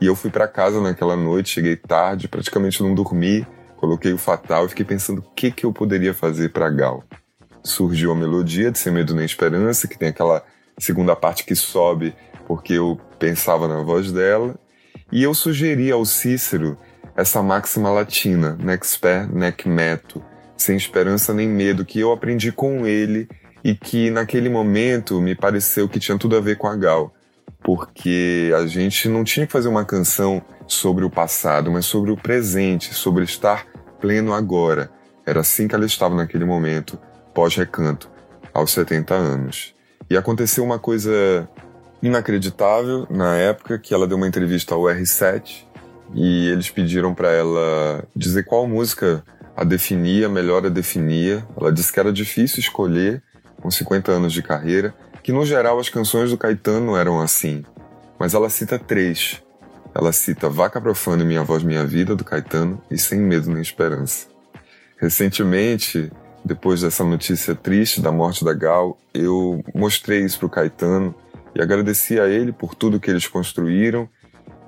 E 0.02 0.06
eu 0.06 0.16
fui 0.16 0.30
para 0.30 0.48
casa 0.48 0.82
naquela 0.82 1.16
noite, 1.16 1.50
cheguei 1.50 1.76
tarde, 1.78 2.28
praticamente 2.28 2.84
não 2.84 2.94
dormi, 2.94 3.48
coloquei 3.78 4.12
o 4.12 4.18
fatal 4.18 4.66
e 4.66 4.70
fiquei 4.70 4.86
pensando 4.86 5.20
o 5.20 5.36
que, 5.36 5.52
que 5.52 5.66
eu 5.66 5.72
poderia 5.72 6.14
fazer 6.14 6.50
para 6.50 6.70
Gal. 6.70 7.04
Surgiu 7.64 8.12
a 8.12 8.16
melodia 8.16 8.72
de 8.72 8.78
Sem 8.78 8.92
Medo 8.92 9.16
Nem 9.16 9.26
Esperança, 9.26 9.88
que 9.88 9.98
tem 9.98 10.10
aquela 10.10 10.44
segunda 10.78 11.16
parte 11.16 11.46
que 11.46 11.56
sobe 11.56 12.14
porque 12.46 12.74
eu 12.74 13.00
pensava 13.20 13.68
na 13.68 13.82
voz 13.82 14.12
dela. 14.12 14.56
E 15.12 15.24
eu 15.24 15.34
sugeri 15.34 15.92
ao 15.92 16.06
Cícero 16.06 16.78
essa 17.16 17.42
máxima 17.42 17.90
latina, 17.90 18.58
nec 18.60 18.86
sper, 18.86 19.34
nec 19.34 19.68
meto, 19.68 20.24
sem 20.56 20.76
esperança 20.76 21.34
nem 21.34 21.48
medo, 21.48 21.86
que 21.86 22.00
eu 22.00 22.12
aprendi 22.12 22.52
com 22.52 22.86
ele 22.86 23.28
e 23.64 23.76
que 23.76 24.10
naquele 24.10 24.50
momento 24.50 25.20
me 25.20 25.36
pareceu 25.36 25.90
que 25.90 26.00
tinha 26.00 26.18
tudo 26.18 26.38
a 26.38 26.40
ver 26.40 26.58
com 26.58 26.68
a 26.68 26.76
Gal, 26.76 27.14
porque 27.64 28.52
a 28.56 28.66
gente 28.68 29.10
não 29.10 29.24
tinha 29.24 29.46
que 29.46 29.52
fazer 29.52 29.68
uma 29.68 29.84
canção 29.84 30.42
sobre 30.68 31.06
o 31.06 31.10
passado, 31.10 31.72
mas 31.72 31.86
sobre 31.86 32.12
o 32.12 32.18
presente, 32.18 32.94
sobre 32.94 33.24
estar 33.24 33.66
pleno 34.00 34.34
agora. 34.34 34.92
Era 35.26 35.42
assim 35.42 35.68
que 35.68 35.76
ela 35.76 35.86
estava 35.86 36.16
naquele 36.16 36.46
momento, 36.46 37.00
pós-recanto, 37.34 38.10
aos 38.54 38.72
70 38.72 39.14
anos. 39.14 39.74
E 40.10 40.18
aconteceu 40.18 40.64
uma 40.64 40.80
coisa 40.80 41.48
inacreditável 42.02 43.08
na 43.10 43.36
época 43.36 43.80
que 43.80 43.94
ela 43.94 44.08
deu 44.08 44.18
uma 44.18 44.28
entrevista 44.28 44.76
ao 44.76 44.82
R7 44.84 45.66
e 46.14 46.48
eles 46.50 46.70
pediram 46.70 47.14
para 47.14 47.32
ela 47.32 48.04
dizer 48.16 48.44
qual 48.44 48.68
música 48.68 49.24
a 49.56 49.64
definia, 49.64 50.30
melhor 50.30 50.66
a 50.66 50.70
definia. 50.70 51.46
Ela 51.60 51.72
disse 51.72 51.92
que 51.92 52.00
era 52.00 52.14
difícil 52.14 52.60
escolher 52.60 53.22
com 53.62 53.72
50 53.72 54.12
anos 54.12 54.32
de 54.32 54.42
carreira, 54.44 54.94
que 55.24 55.32
no 55.32 55.46
geral 55.46 55.80
as 55.80 55.90
canções 55.90 56.30
do 56.30 56.38
Caetano 56.38 56.96
eram 56.96 57.20
assim, 57.20 57.66
mas 58.20 58.34
ela 58.34 58.50
cita 58.50 58.78
três. 58.78 59.44
Ela 59.98 60.12
cita 60.12 60.48
Vaca 60.48 60.80
Profana 60.80 61.26
Minha 61.26 61.44
Voz 61.44 61.64
Minha 61.64 61.84
Vida, 61.84 62.16
do 62.16 62.24
Caetano, 62.24 62.80
e 62.92 63.00
Sem 63.00 63.20
Medo 63.20 63.50
Nem 63.50 63.64
Esperança. 63.64 64.28
Recentemente, 64.96 66.12
depois 66.46 66.82
dessa 66.82 67.04
notícia 67.04 67.56
triste 67.56 68.00
da 68.00 68.12
morte 68.12 68.46
da 68.46 68.54
Gal, 68.54 68.96
eu 69.12 69.60
mostrei 69.74 70.24
isso 70.24 70.38
para 70.38 70.46
o 70.46 70.50
Caetano 70.52 71.16
e 71.56 71.60
agradeci 71.60 72.20
a 72.20 72.28
ele 72.28 72.52
por 72.52 72.76
tudo 72.76 73.00
que 73.00 73.10
eles 73.10 73.28
construíram 73.28 74.08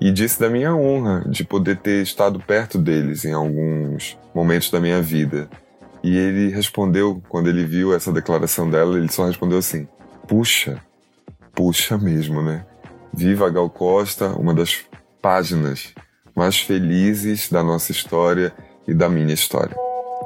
e 0.01 0.11
disse 0.11 0.39
da 0.39 0.49
minha 0.49 0.73
honra 0.73 1.23
de 1.30 1.43
poder 1.43 1.77
ter 1.77 2.01
estado 2.01 2.39
perto 2.39 2.80
deles 2.80 3.23
em 3.23 3.31
alguns 3.31 4.18
momentos 4.34 4.72
da 4.72 4.80
minha 4.80 4.99
vida. 4.99 5.47
E 6.03 6.18
ele 6.18 6.49
respondeu, 6.49 7.22
quando 7.30 7.49
ele 7.49 7.65
viu 7.65 7.93
essa 7.93 8.11
declaração 8.11 8.68
dela, 8.68 8.97
ele 8.97 9.11
só 9.11 9.27
respondeu 9.27 9.60
assim: 9.60 9.88
Puxa, 10.27 10.81
puxa 11.53 11.99
mesmo, 11.99 12.41
né? 12.41 12.65
Viva 13.14 13.47
Gal 13.51 13.69
Costa, 13.69 14.30
uma 14.30 14.56
das 14.56 14.89
páginas 15.21 15.93
mais 16.35 16.59
felizes 16.59 17.49
da 17.49 17.63
nossa 17.63 17.91
história 17.91 18.53
e 18.87 18.93
da 18.93 19.09
minha 19.09 19.33
história. 19.33 19.75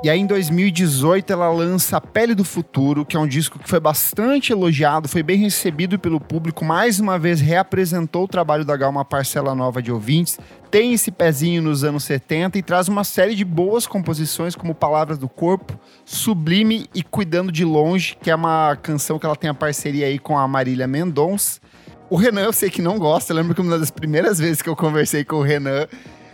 E 0.03 0.09
aí, 0.09 0.19
em 0.19 0.25
2018, 0.25 1.31
ela 1.31 1.49
lança 1.49 2.01
Pele 2.01 2.35
do 2.35 2.43
Futuro, 2.43 3.05
que 3.05 3.15
é 3.15 3.19
um 3.19 3.25
disco 3.25 3.57
que 3.57 3.69
foi 3.69 3.79
bastante 3.79 4.51
elogiado, 4.51 5.07
foi 5.07 5.23
bem 5.23 5.37
recebido 5.37 5.97
pelo 5.97 6.19
público. 6.19 6.65
Mais 6.65 6.99
uma 6.99 7.17
vez, 7.17 7.39
reapresentou 7.39 8.25
o 8.25 8.27
trabalho 8.27 8.65
da 8.65 8.75
Gal, 8.75 8.91
uma 8.91 9.05
parcela 9.05 9.55
nova 9.55 9.81
de 9.81 9.93
ouvintes. 9.93 10.37
Tem 10.69 10.91
esse 10.91 11.09
pezinho 11.09 11.61
nos 11.61 11.85
anos 11.85 12.03
70 12.03 12.57
e 12.57 12.61
traz 12.61 12.89
uma 12.89 13.05
série 13.05 13.33
de 13.33 13.45
boas 13.45 13.87
composições, 13.87 14.55
como 14.55 14.75
Palavras 14.75 15.17
do 15.17 15.29
Corpo, 15.29 15.79
Sublime 16.03 16.89
e 16.93 17.01
Cuidando 17.01 17.49
de 17.49 17.63
Longe, 17.63 18.17
que 18.21 18.29
é 18.29 18.35
uma 18.35 18.75
canção 18.75 19.17
que 19.17 19.25
ela 19.25 19.37
tem 19.37 19.49
a 19.49 19.53
parceria 19.53 20.07
aí 20.07 20.19
com 20.19 20.37
a 20.37 20.45
Marília 20.49 20.85
Mendonça. 20.85 21.61
O 22.09 22.15
Renan, 22.15 22.41
eu 22.41 22.53
sei 22.53 22.69
que 22.69 22.81
não 22.81 22.99
gosta. 22.99 23.34
Eu 23.34 23.38
lembro 23.38 23.55
que 23.55 23.61
uma 23.61 23.77
das 23.77 23.91
primeiras 23.91 24.39
vezes 24.39 24.61
que 24.61 24.69
eu 24.69 24.75
conversei 24.75 25.23
com 25.23 25.38
o 25.38 25.41
Renan, 25.41 25.88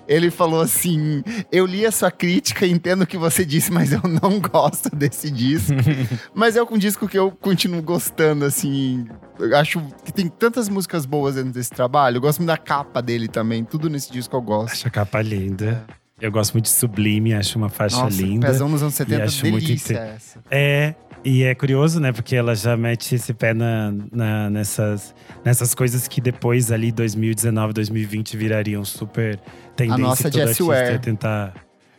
ele 0.07 0.31
falou 0.31 0.61
assim: 0.61 1.23
Eu 1.51 1.65
li 1.65 1.85
a 1.85 1.91
sua 1.91 2.11
crítica 2.11 2.65
e 2.65 2.71
entendo 2.71 3.03
o 3.03 3.07
que 3.07 3.17
você 3.17 3.45
disse, 3.45 3.71
mas 3.71 3.93
eu 3.93 4.01
não 4.03 4.39
gosto 4.41 4.93
desse 4.95 5.29
disco. 5.29 5.73
mas 6.33 6.55
é 6.55 6.63
um 6.63 6.77
disco 6.77 7.07
que 7.07 7.17
eu 7.17 7.31
continuo 7.31 7.81
gostando, 7.81 8.43
assim. 8.43 9.07
Eu 9.37 9.55
acho 9.55 9.81
que 10.03 10.11
tem 10.11 10.27
tantas 10.27 10.67
músicas 10.67 11.05
boas 11.05 11.35
dentro 11.35 11.51
desse 11.51 11.69
trabalho. 11.69 12.17
Eu 12.17 12.21
gosto 12.21 12.39
muito 12.39 12.47
da 12.47 12.57
capa 12.57 13.01
dele 13.01 13.27
também. 13.27 13.63
Tudo 13.63 13.89
nesse 13.89 14.11
disco 14.11 14.35
eu 14.35 14.41
gosto. 14.41 14.73
Acho 14.73 14.87
a 14.87 14.91
capa 14.91 15.21
linda. 15.21 15.85
Eu 16.19 16.31
gosto 16.31 16.53
muito 16.53 16.65
de 16.65 16.71
Sublime, 16.71 17.33
acho 17.33 17.57
uma 17.57 17.69
faixa 17.69 17.95
Nossa, 17.95 18.21
linda. 18.21 18.47
Pezão 18.47 18.67
nos 18.67 18.81
anos 18.81 18.95
70, 18.95 19.19
E 19.19 19.23
acho 19.23 19.43
delícia 19.43 19.95
muito 19.95 20.15
essa. 20.15 20.39
É, 20.51 20.93
e 21.23 21.43
é 21.43 21.53
curioso, 21.55 21.99
né? 21.99 22.11
Porque 22.11 22.35
ela 22.35 22.55
já 22.55 22.75
mete 22.77 23.15
esse 23.15 23.33
pé 23.33 23.53
na, 23.53 23.93
na- 24.11 24.49
nessas, 24.49 25.13
nessas 25.43 25.75
coisas 25.75 26.07
que 26.07 26.21
depois, 26.21 26.71
ali, 26.71 26.91
2019, 26.91 27.73
2020, 27.73 28.37
virariam 28.37 28.83
super 28.85 29.39
tendência. 29.75 30.01
nossa 30.03 30.29
que 30.29 30.37
todo 30.37 30.47
Jessie 30.47 30.65
Ware. 30.65 30.99
tentar 30.99 31.53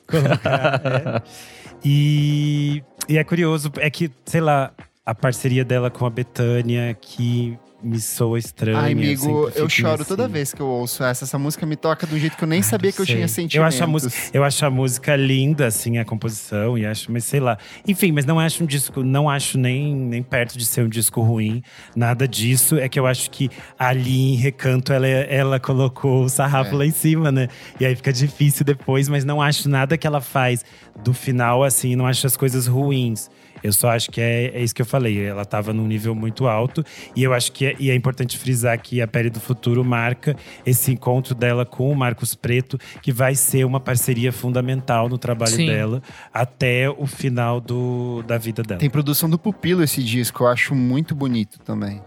colocar. 0.06 0.80
é. 0.84 1.22
E, 1.82 2.82
e 3.08 3.16
é 3.16 3.24
curioso, 3.24 3.72
é 3.78 3.88
que, 3.88 4.10
sei 4.26 4.42
lá, 4.42 4.70
a 5.06 5.14
parceria 5.14 5.64
dela 5.64 5.90
com 5.90 6.04
a 6.04 6.10
Betânia, 6.10 6.94
que 7.00 7.58
me 7.82 7.98
soa 8.00 8.38
estranha. 8.38 8.78
Ai, 8.78 8.92
amigo, 8.92 9.22
sempre 9.22 9.60
eu 9.60 9.68
fico 9.68 9.70
choro 9.70 10.02
assim. 10.02 10.04
toda 10.04 10.28
vez 10.28 10.52
que 10.52 10.60
eu 10.60 10.66
ouço 10.66 11.02
essa. 11.02 11.24
Essa 11.24 11.38
música 11.38 11.64
me 11.64 11.76
toca 11.76 12.06
de 12.06 12.14
um 12.14 12.18
jeito 12.18 12.36
que 12.36 12.44
eu 12.44 12.48
nem 12.48 12.62
sabia 12.62 12.92
que 12.92 13.00
eu 13.00 13.06
Sei. 13.06 13.16
tinha 13.16 13.28
sentimentos. 13.28 13.54
Eu 13.56 13.64
acho, 13.64 13.82
a 13.82 13.86
música, 13.86 14.14
eu 14.32 14.44
acho 14.44 14.66
a 14.66 14.70
música 14.70 15.16
linda, 15.16 15.66
assim, 15.66 15.98
a 15.98 16.04
composição, 16.04 16.76
e 16.76 16.84
acho, 16.84 17.10
mas 17.10 17.24
sei 17.24 17.40
lá. 17.40 17.56
Enfim, 17.86 18.12
mas 18.12 18.24
não 18.26 18.38
acho 18.38 18.62
um 18.62 18.66
disco, 18.66 19.02
não 19.02 19.28
acho 19.30 19.58
nem, 19.58 19.94
nem 19.94 20.22
perto 20.22 20.58
de 20.58 20.64
ser 20.64 20.84
um 20.84 20.88
disco 20.88 21.20
ruim, 21.22 21.62
nada 21.96 22.28
disso. 22.28 22.76
É 22.76 22.88
que 22.88 22.98
eu 22.98 23.06
acho 23.06 23.30
que 23.30 23.50
ali 23.78 24.32
em 24.32 24.36
Recanto 24.36 24.92
ela, 24.92 25.06
ela 25.06 25.58
colocou 25.60 26.24
o 26.24 26.28
sarrafo 26.28 26.74
É. 26.74 26.78
lá 26.78 26.86
em 26.86 26.90
cima, 26.90 27.32
né? 27.32 27.48
E 27.78 27.86
aí 27.86 27.94
fica 27.96 28.12
difícil 28.12 28.64
depois, 28.64 29.08
mas 29.08 29.24
não 29.24 29.40
acho 29.40 29.68
nada 29.68 29.96
que 29.96 30.06
ela 30.06 30.20
faz 30.20 30.64
do 31.02 31.14
final, 31.14 31.64
assim, 31.64 31.96
não 31.96 32.06
acho 32.06 32.26
as 32.26 32.36
coisas 32.36 32.66
ruins. 32.66 33.30
Eu 33.62 33.72
só 33.72 33.90
acho 33.90 34.10
que 34.10 34.20
é, 34.20 34.46
é 34.54 34.62
isso 34.62 34.74
que 34.74 34.82
eu 34.82 34.86
falei. 34.86 35.24
Ela 35.24 35.42
estava 35.42 35.72
num 35.72 35.86
nível 35.86 36.14
muito 36.14 36.46
alto. 36.46 36.84
E 37.14 37.22
eu 37.22 37.32
acho 37.32 37.52
que 37.52 37.66
é, 37.66 37.76
e 37.78 37.90
é 37.90 37.94
importante 37.94 38.38
frisar 38.38 38.80
que 38.80 39.00
a 39.00 39.08
Pele 39.08 39.30
do 39.30 39.40
Futuro 39.40 39.84
marca 39.84 40.36
esse 40.64 40.92
encontro 40.92 41.34
dela 41.34 41.64
com 41.64 41.90
o 41.90 41.96
Marcos 41.96 42.34
Preto, 42.34 42.78
que 43.02 43.12
vai 43.12 43.34
ser 43.34 43.64
uma 43.64 43.80
parceria 43.80 44.32
fundamental 44.32 45.08
no 45.08 45.18
trabalho 45.18 45.52
Sim. 45.52 45.66
dela 45.66 46.02
até 46.32 46.88
o 46.88 47.06
final 47.06 47.60
do, 47.60 48.22
da 48.26 48.38
vida 48.38 48.62
dela. 48.62 48.80
Tem 48.80 48.90
produção 48.90 49.28
do 49.28 49.38
Pupilo 49.38 49.82
esse 49.82 50.02
disco, 50.02 50.44
eu 50.44 50.48
acho 50.48 50.74
muito 50.74 51.14
bonito 51.14 51.58
também. 51.60 52.00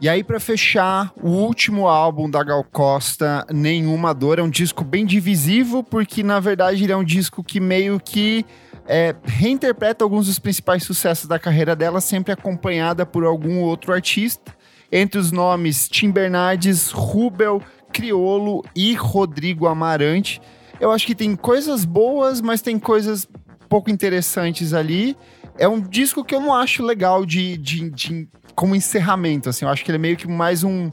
E 0.00 0.08
aí, 0.08 0.24
pra 0.24 0.40
fechar, 0.40 1.12
o 1.22 1.28
último 1.28 1.86
álbum 1.86 2.28
da 2.30 2.42
Gal 2.42 2.64
Costa, 2.64 3.46
Nenhuma 3.52 4.14
Dor, 4.14 4.38
é 4.38 4.42
um 4.42 4.48
disco 4.48 4.82
bem 4.82 5.04
divisivo, 5.04 5.84
porque 5.84 6.22
na 6.22 6.40
verdade 6.40 6.82
ele 6.82 6.92
é 6.92 6.96
um 6.96 7.04
disco 7.04 7.44
que 7.44 7.60
meio 7.60 8.00
que 8.00 8.46
é, 8.86 9.14
reinterpreta 9.24 10.04
alguns 10.04 10.26
dos 10.26 10.38
principais 10.38 10.82
sucessos 10.82 11.26
da 11.26 11.38
carreira 11.38 11.76
dela, 11.76 12.00
sempre 12.00 12.32
acompanhada 12.32 13.06
por 13.06 13.24
algum 13.24 13.60
outro 13.60 13.92
artista. 13.92 14.54
Entre 14.92 15.20
os 15.20 15.30
nomes 15.30 15.88
Tim 15.88 16.10
Bernardes, 16.10 16.90
Rubel, 16.90 17.62
Criolo 17.92 18.64
e 18.74 18.94
Rodrigo 18.94 19.66
Amarante. 19.66 20.40
Eu 20.80 20.90
acho 20.90 21.06
que 21.06 21.14
tem 21.14 21.36
coisas 21.36 21.84
boas, 21.84 22.40
mas 22.40 22.60
tem 22.60 22.78
coisas 22.78 23.28
pouco 23.68 23.90
interessantes 23.90 24.74
ali. 24.74 25.16
É 25.56 25.68
um 25.68 25.80
disco 25.80 26.24
que 26.24 26.34
eu 26.34 26.40
não 26.40 26.54
acho 26.54 26.82
legal 26.82 27.24
de, 27.24 27.56
de, 27.56 27.90
de 27.90 28.28
como 28.54 28.74
encerramento, 28.74 29.48
assim. 29.48 29.64
Eu 29.64 29.70
acho 29.70 29.84
que 29.84 29.90
ele 29.90 29.96
é 29.96 30.00
meio 30.00 30.16
que 30.16 30.26
mais 30.26 30.64
um, 30.64 30.90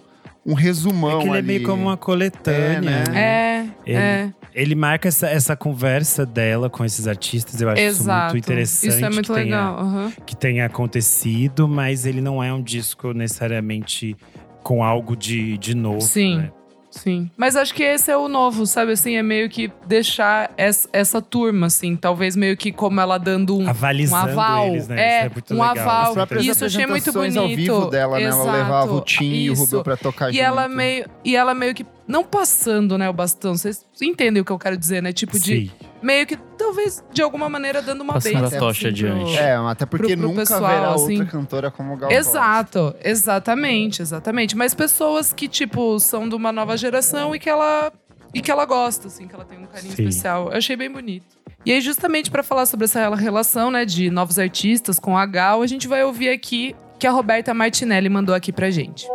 um 0.47 0.53
resumão 0.53 1.19
É 1.19 1.21
que 1.23 1.27
ele 1.27 1.35
é 1.35 1.37
ali. 1.39 1.47
meio 1.47 1.63
como 1.63 1.83
uma 1.83 1.97
coletânea. 1.97 2.89
É, 2.89 3.09
né? 3.11 3.19
É, 3.19 3.65
Ele, 3.85 3.97
é. 3.97 4.33
ele 4.55 4.75
marca 4.75 5.07
essa, 5.09 5.27
essa 5.27 5.55
conversa 5.57 6.25
dela 6.25 6.69
com 6.69 6.85
esses 6.85 7.05
artistas. 7.07 7.59
Eu 7.59 7.69
acho 7.69 7.81
Exato. 7.81 8.27
isso 8.27 8.33
muito 8.35 8.45
interessante. 8.45 8.89
Isso 8.95 9.05
é 9.05 9.09
muito 9.09 9.33
que 9.33 9.33
tenha- 9.33 9.43
legal. 9.43 9.79
aham. 9.79 10.11
que 10.25 10.35
tenha 10.35 10.65
acontecido, 10.65 11.67
mas 11.67 12.05
ele 12.05 12.21
não 12.21 12.41
é 12.41 12.51
um 12.53 12.61
disco 12.61 13.11
necessariamente 13.13 14.15
com 14.63 14.83
algo 14.83 15.15
de, 15.15 15.57
de 15.57 15.75
novo. 15.75 16.01
Sim. 16.01 16.37
né? 16.37 16.51
Sim. 16.97 17.29
Mas 17.37 17.55
acho 17.55 17.73
que 17.73 17.83
esse 17.83 18.11
é 18.11 18.17
o 18.17 18.27
novo, 18.27 18.65
sabe? 18.65 18.91
Assim, 18.93 19.15
é 19.15 19.23
meio 19.23 19.49
que 19.49 19.71
deixar 19.85 20.51
essa, 20.57 20.87
essa 20.91 21.21
turma, 21.21 21.67
assim. 21.67 21.95
Talvez 21.95 22.35
meio 22.35 22.57
que 22.57 22.71
como 22.71 22.99
ela 22.99 23.17
dando 23.17 23.57
um, 23.57 23.63
um 23.63 23.69
Avalizando 23.69 24.31
aval. 24.31 24.67
eles, 24.67 24.87
né? 24.87 25.01
É, 25.01 25.17
Isso 25.19 25.25
é 25.25 25.29
muito 25.29 25.53
um 25.53 25.57
legal. 25.61 25.69
aval. 25.89 26.03
As 26.09 26.13
próprias 26.13 26.45
Isso 26.45 26.63
eu 26.63 26.67
achei 26.67 26.85
muito 26.85 27.11
bonito. 27.13 27.39
ao 27.39 27.47
vivo 27.47 27.85
dela, 27.89 28.17
né? 28.17 28.23
Ela 28.25 28.51
levava 28.51 28.93
o 28.93 29.01
Tim 29.01 29.25
e 29.31 29.49
o. 29.49 29.53
Rubel 29.55 29.83
pra 29.83 29.97
tocar 29.97 30.29
E 30.29 30.33
junto. 30.33 30.43
ela 30.45 30.67
meio 30.67 31.05
e 31.23 31.35
ela 31.35 31.53
meio 31.53 31.73
que 31.73 31.85
não 32.07 32.23
passando, 32.23 32.97
né, 32.97 33.09
o 33.09 33.13
bastão. 33.13 33.55
Vocês 33.57 33.85
entendem 34.01 34.41
o 34.41 34.45
que 34.45 34.51
eu 34.51 34.57
quero 34.59 34.77
dizer, 34.77 35.01
né? 35.03 35.11
Tipo 35.11 35.37
de 35.39 35.67
Sim. 35.67 35.71
Meio 36.01 36.25
que 36.27 36.37
talvez 36.57 37.03
de 37.11 37.21
alguma 37.21 37.49
maneira 37.49 37.81
dando 37.81 38.01
uma 38.01 38.13
Passando 38.13 38.33
bênção, 38.41 38.57
a 38.57 38.59
tocha 38.59 38.87
assim, 38.89 38.97
pro- 38.97 39.11
adiante. 39.11 39.37
É, 39.37 39.55
até 39.55 39.85
porque 39.85 40.07
pro- 40.07 40.17
pro 40.17 40.27
nunca 40.27 40.41
pessoal, 40.41 40.65
haverá 40.65 40.93
assim. 40.93 41.17
outra 41.19 41.25
cantora 41.25 41.71
como 41.71 41.97
Gal 41.97 42.09
Costa. 42.09 42.13
Exato, 42.19 42.95
exatamente, 43.03 44.01
exatamente. 44.01 44.55
Mas 44.55 44.73
pessoas 44.73 45.33
que, 45.33 45.47
tipo, 45.47 45.99
são 45.99 46.27
de 46.27 46.35
uma 46.35 46.51
nova 46.51 46.77
geração 46.77 47.35
e 47.35 47.39
que 47.39 47.49
ela. 47.49 47.91
E 48.33 48.41
que 48.41 48.51
ela 48.51 48.65
gosta, 48.65 49.07
assim, 49.07 49.27
que 49.27 49.33
ela 49.33 49.45
tem 49.45 49.57
um 49.57 49.65
carinho 49.65 49.95
Sim. 49.95 50.03
especial. 50.03 50.51
Eu 50.51 50.57
achei 50.57 50.75
bem 50.75 50.91
bonito. 50.91 51.25
E 51.65 51.71
aí, 51.71 51.81
justamente 51.81 52.29
pra 52.29 52.43
falar 52.43 52.65
sobre 52.65 52.85
essa 52.85 53.13
relação, 53.15 53.71
né, 53.71 53.83
de 53.85 54.09
novos 54.09 54.37
artistas 54.37 54.99
com 54.99 55.17
a 55.17 55.25
Gal, 55.25 55.61
a 55.61 55.67
gente 55.67 55.87
vai 55.87 56.03
ouvir 56.03 56.29
aqui 56.29 56.75
que 56.99 57.07
a 57.07 57.11
Roberta 57.11 57.53
Martinelli 57.53 58.09
mandou 58.09 58.35
aqui 58.35 58.51
pra 58.51 58.69
gente. 58.69 59.07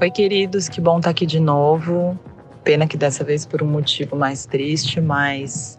Oi, 0.00 0.10
queridos, 0.10 0.68
que 0.68 0.80
bom 0.80 0.98
estar 0.98 1.10
aqui 1.10 1.26
de 1.26 1.38
novo. 1.40 2.18
Pena 2.64 2.86
que 2.86 2.96
dessa 2.96 3.24
vez 3.24 3.44
por 3.44 3.62
um 3.62 3.66
motivo 3.66 4.14
mais 4.16 4.46
triste, 4.46 5.00
mas 5.00 5.78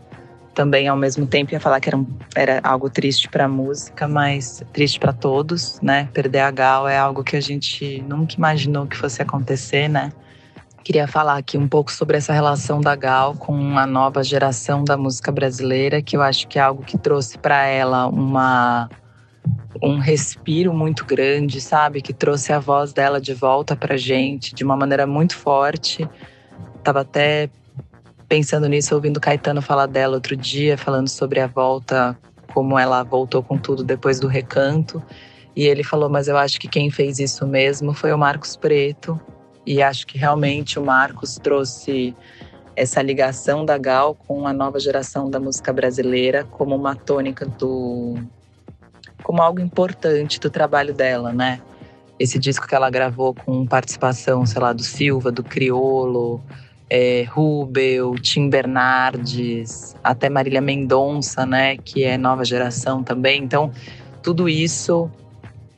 também 0.54 0.88
ao 0.88 0.96
mesmo 0.96 1.26
tempo 1.26 1.52
ia 1.54 1.60
falar 1.60 1.80
que 1.80 1.90
era, 1.90 1.98
um- 1.98 2.08
era 2.36 2.60
algo 2.64 2.90
triste 2.90 3.28
para 3.30 3.46
a 3.46 3.48
música, 3.48 4.08
mas 4.08 4.64
triste 4.72 5.00
para 5.00 5.12
todos, 5.14 5.80
né? 5.82 6.10
Perder 6.14 6.40
a 6.42 6.52
Gal 6.52 6.88
é 6.88 6.98
algo 6.98 7.24
que 7.24 7.36
a 7.36 7.42
gente 7.42 8.02
nunca 8.08 8.36
imaginou 8.36 8.86
que 8.86 8.96
fosse 8.96 9.22
acontecer, 9.22 9.88
né? 9.88 10.12
Queria 10.84 11.08
falar 11.08 11.38
aqui 11.38 11.58
um 11.58 11.68
pouco 11.68 11.92
sobre 11.92 12.18
essa 12.18 12.34
relação 12.34 12.82
da 12.82 12.96
Gal 12.96 13.36
com 13.36 13.78
a 13.78 13.88
nova 13.88 14.22
geração 14.24 14.84
da 14.84 14.98
música 14.98 15.32
brasileira, 15.32 16.02
que 16.02 16.16
eu 16.18 16.22
acho 16.22 16.48
que 16.48 16.60
é 16.60 16.62
algo 16.62 16.84
que 16.84 16.98
trouxe 16.98 17.38
para 17.38 17.66
ela 17.66 18.08
uma 18.08 18.90
um 19.82 19.98
respiro 19.98 20.74
muito 20.74 21.04
grande, 21.06 21.60
sabe? 21.60 22.02
Que 22.02 22.14
trouxe 22.14 22.54
a 22.54 22.60
voz 22.60 22.94
dela 22.94 23.20
de 23.20 23.34
volta 23.34 23.76
pra 23.76 23.98
gente 23.98 24.54
de 24.54 24.64
uma 24.64 24.78
maneira 24.78 25.06
muito 25.08 25.36
forte. 25.36 26.08
Tava 26.84 27.02
até 27.02 27.50
pensando 28.34 28.68
nisso, 28.68 28.96
ouvindo 28.96 29.20
Caetano 29.20 29.62
falar 29.62 29.86
dela 29.86 30.16
outro 30.16 30.36
dia, 30.36 30.76
falando 30.76 31.08
sobre 31.08 31.40
a 31.40 31.46
volta, 31.46 32.18
como 32.52 32.80
ela 32.80 33.04
voltou 33.04 33.44
com 33.44 33.60
tudo 33.60 33.84
depois 33.84 34.20
do 34.20 34.28
recanto. 34.28 35.04
E 35.56 35.68
ele 35.68 35.84
falou: 35.84 36.10
Mas 36.10 36.28
eu 36.28 36.36
acho 36.36 36.60
que 36.60 36.68
quem 36.68 36.90
fez 36.90 37.20
isso 37.20 37.46
mesmo 37.46 37.94
foi 37.94 38.12
o 38.12 38.18
Marcos 38.18 38.56
Preto. 38.56 39.22
E 39.68 39.84
acho 39.84 40.08
que 40.08 40.18
realmente 40.18 40.80
o 40.80 40.84
Marcos 40.84 41.38
trouxe 41.38 42.16
essa 42.76 43.04
ligação 43.04 43.64
da 43.64 43.78
Gal 43.78 44.16
com 44.16 44.48
a 44.48 44.52
nova 44.52 44.80
geração 44.80 45.30
da 45.30 45.40
música 45.40 45.72
brasileira 45.72 46.44
como 46.44 46.76
uma 46.76 46.96
tônica 46.96 47.46
do 47.46 48.16
como 49.22 49.44
algo 49.44 49.62
importante 49.62 50.40
do 50.40 50.50
trabalho 50.50 50.92
dela, 50.92 51.32
né? 51.32 51.62
Esse 52.18 52.40
disco 52.40 52.68
que 52.68 52.74
ela 52.74 52.90
gravou 52.90 53.36
com 53.36 53.64
participação, 53.64 54.44
sei 54.44 54.60
lá, 54.60 54.74
do 54.74 54.84
Silva, 54.84 55.32
do 55.32 55.44
Criolo, 55.44 56.44
é, 56.96 57.24
Rubel, 57.24 58.14
Tim 58.22 58.52
Bernardes, 58.52 59.96
até 60.04 60.30
Marília 60.30 60.62
Mendonça, 60.62 61.44
né? 61.44 61.76
Que 61.76 62.04
é 62.04 62.20
nova 62.20 62.46
geração 62.46 63.02
também. 63.02 63.44
Então, 63.44 63.72
tudo 64.22 64.48
isso 64.48 65.10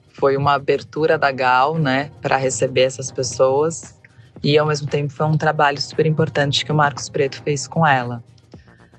foi 0.10 0.36
uma 0.36 0.56
abertura 0.56 1.18
da 1.18 1.32
Gal, 1.32 1.78
né? 1.78 2.12
Para 2.22 2.36
receber 2.36 2.82
essas 2.82 3.12
pessoas. 3.12 3.98
E, 4.44 4.58
ao 4.58 4.68
mesmo 4.68 4.90
tempo, 4.90 5.14
foi 5.14 5.26
um 5.26 5.38
trabalho 5.38 5.80
super 5.80 6.06
importante 6.06 6.66
que 6.66 6.72
o 6.74 6.76
Marcos 6.76 7.08
Preto 7.08 7.42
fez 7.44 7.66
com 7.66 7.88
ela. 7.88 8.22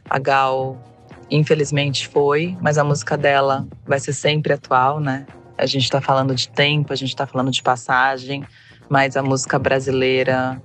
A 0.08 0.18
Gal 0.18 0.82
infelizmente 1.30 2.08
foi, 2.08 2.56
mas 2.62 2.78
a 2.78 2.84
música 2.84 3.18
dela 3.18 3.66
vai 3.84 4.00
ser 4.00 4.14
sempre 4.14 4.54
atual, 4.54 5.00
né? 5.00 5.26
A 5.58 5.66
gente 5.66 5.90
tá 5.90 6.00
falando 6.00 6.34
de 6.34 6.48
tempo, 6.48 6.94
a 6.94 6.96
gente 6.96 7.14
tá 7.14 7.26
falando 7.26 7.50
de 7.50 7.62
passagem, 7.62 8.42
mas 8.88 9.18
a 9.18 9.22
música 9.22 9.58
brasileira 9.58 10.62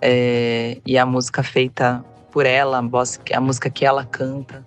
é, 0.00 0.78
e 0.86 0.96
a 0.98 1.06
música 1.06 1.42
feita 1.42 2.04
por 2.30 2.46
ela, 2.46 2.78
a, 2.78 2.82
voz- 2.82 3.20
a 3.32 3.40
música 3.40 3.70
que 3.70 3.84
ela 3.84 4.04
canta, 4.04 4.66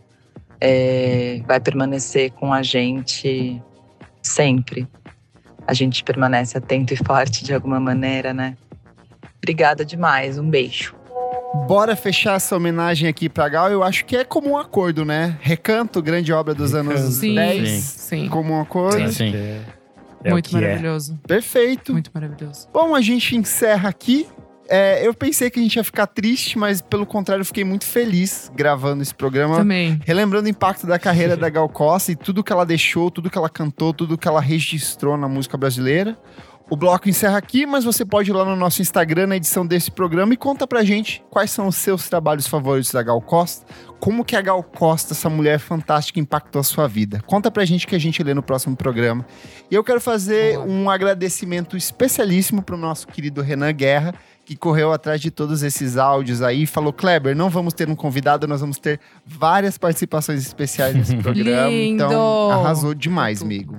é, 0.59 1.41
vai 1.45 1.59
permanecer 1.59 2.31
com 2.31 2.51
a 2.53 2.63
gente 2.63 3.61
sempre. 4.21 4.87
A 5.67 5.73
gente 5.73 6.03
permanece 6.03 6.57
atento 6.57 6.93
e 6.93 6.97
forte 6.97 7.43
de 7.43 7.53
alguma 7.53 7.79
maneira, 7.79 8.33
né? 8.33 8.55
Obrigada 9.37 9.83
demais, 9.85 10.37
um 10.37 10.49
beijo. 10.49 10.95
Bora 11.67 11.95
fechar 11.95 12.35
essa 12.35 12.55
homenagem 12.55 13.07
aqui 13.07 13.27
pra 13.29 13.47
Gal. 13.49 13.69
Eu 13.71 13.83
acho 13.83 14.05
que 14.05 14.15
é 14.15 14.23
como 14.23 14.49
um 14.51 14.57
acordo, 14.57 15.03
né? 15.05 15.37
Recanto, 15.41 16.01
grande 16.01 16.31
obra 16.31 16.53
dos 16.53 16.73
anos 16.73 16.99
Sim, 17.15 17.35
10. 17.35 17.69
sim. 17.79 18.29
Como 18.29 18.53
um 18.53 18.61
acordo. 18.61 19.11
Sim, 19.11 19.31
sim. 19.31 19.35
É, 19.35 19.61
é 20.25 20.31
muito 20.31 20.55
é. 20.55 20.61
maravilhoso. 20.61 21.19
Perfeito. 21.27 21.93
Muito 21.93 22.11
maravilhoso. 22.13 22.67
Bom, 22.73 22.95
a 22.95 23.01
gente 23.01 23.35
encerra 23.35 23.89
aqui. 23.89 24.27
É, 24.69 25.05
eu 25.05 25.13
pensei 25.13 25.49
que 25.49 25.59
a 25.59 25.63
gente 25.63 25.75
ia 25.75 25.83
ficar 25.83 26.07
triste, 26.07 26.57
mas 26.57 26.81
pelo 26.81 27.05
contrário, 27.05 27.41
eu 27.41 27.45
fiquei 27.45 27.63
muito 27.63 27.85
feliz 27.85 28.51
gravando 28.55 29.01
esse 29.01 29.13
programa. 29.13 29.57
Também. 29.57 29.99
Relembrando 30.05 30.47
o 30.47 30.49
impacto 30.49 30.85
da 30.85 30.99
carreira 30.99 31.37
da 31.37 31.49
Gal 31.49 31.69
Costa 31.69 32.11
e 32.11 32.15
tudo 32.15 32.43
que 32.43 32.51
ela 32.51 32.65
deixou, 32.65 33.09
tudo 33.09 33.29
que 33.29 33.37
ela 33.37 33.49
cantou, 33.49 33.93
tudo 33.93 34.17
que 34.17 34.27
ela 34.27 34.41
registrou 34.41 35.17
na 35.17 35.27
música 35.27 35.57
brasileira. 35.57 36.17
O 36.69 36.75
bloco 36.75 37.07
encerra 37.07 37.37
aqui, 37.37 37.65
mas 37.65 37.85
você 37.85 38.03
pode 38.03 38.29
ir 38.29 38.33
lá 38.33 38.43
no 38.43 38.55
nosso 38.55 38.81
Instagram, 38.81 39.27
na 39.27 39.37
edição 39.37 39.65
desse 39.65 39.89
programa, 39.89 40.33
e 40.33 40.37
conta 40.37 40.67
pra 40.67 40.83
gente 40.83 41.23
quais 41.29 41.49
são 41.49 41.67
os 41.67 41.77
seus 41.77 42.09
trabalhos 42.09 42.45
favoritos 42.45 42.91
da 42.91 43.01
Gal 43.01 43.21
Costa, 43.21 43.65
como 44.01 44.25
que 44.25 44.35
a 44.35 44.41
Gal 44.41 44.61
Costa, 44.61 45.13
essa 45.13 45.29
mulher 45.29 45.59
fantástica, 45.59 46.19
impactou 46.19 46.59
a 46.59 46.63
sua 46.63 46.85
vida. 46.85 47.23
Conta 47.25 47.49
pra 47.49 47.63
gente 47.63 47.87
que 47.87 47.95
a 47.95 47.99
gente 47.99 48.21
lê 48.21 48.33
no 48.33 48.43
próximo 48.43 48.75
programa. 48.75 49.25
E 49.71 49.75
eu 49.75 49.83
quero 49.83 50.01
fazer 50.01 50.59
um 50.59 50.89
agradecimento 50.89 51.77
especialíssimo 51.77 52.61
pro 52.61 52.75
nosso 52.75 53.07
querido 53.07 53.41
Renan 53.41 53.71
Guerra, 53.71 54.13
que 54.47 54.55
correu 54.55 54.93
atrás 54.93 55.19
de 55.19 55.29
todos 55.29 55.61
esses 55.61 55.97
áudios 55.97 56.41
aí 56.41 56.63
e 56.63 56.65
falou: 56.65 56.93
Kleber, 56.93 57.35
não 57.35 57.49
vamos 57.49 57.73
ter 57.73 57.89
um 57.89 57.95
convidado, 57.95 58.47
nós 58.47 58.61
vamos 58.61 58.79
ter 58.79 58.97
várias 59.25 59.77
participações 59.77 60.39
especiais 60.39 60.95
nesse 60.95 61.17
programa. 61.21 61.67
Lindo! 61.67 62.05
Então, 62.05 62.51
arrasou 62.51 62.93
demais, 62.93 63.41
amigo. 63.41 63.77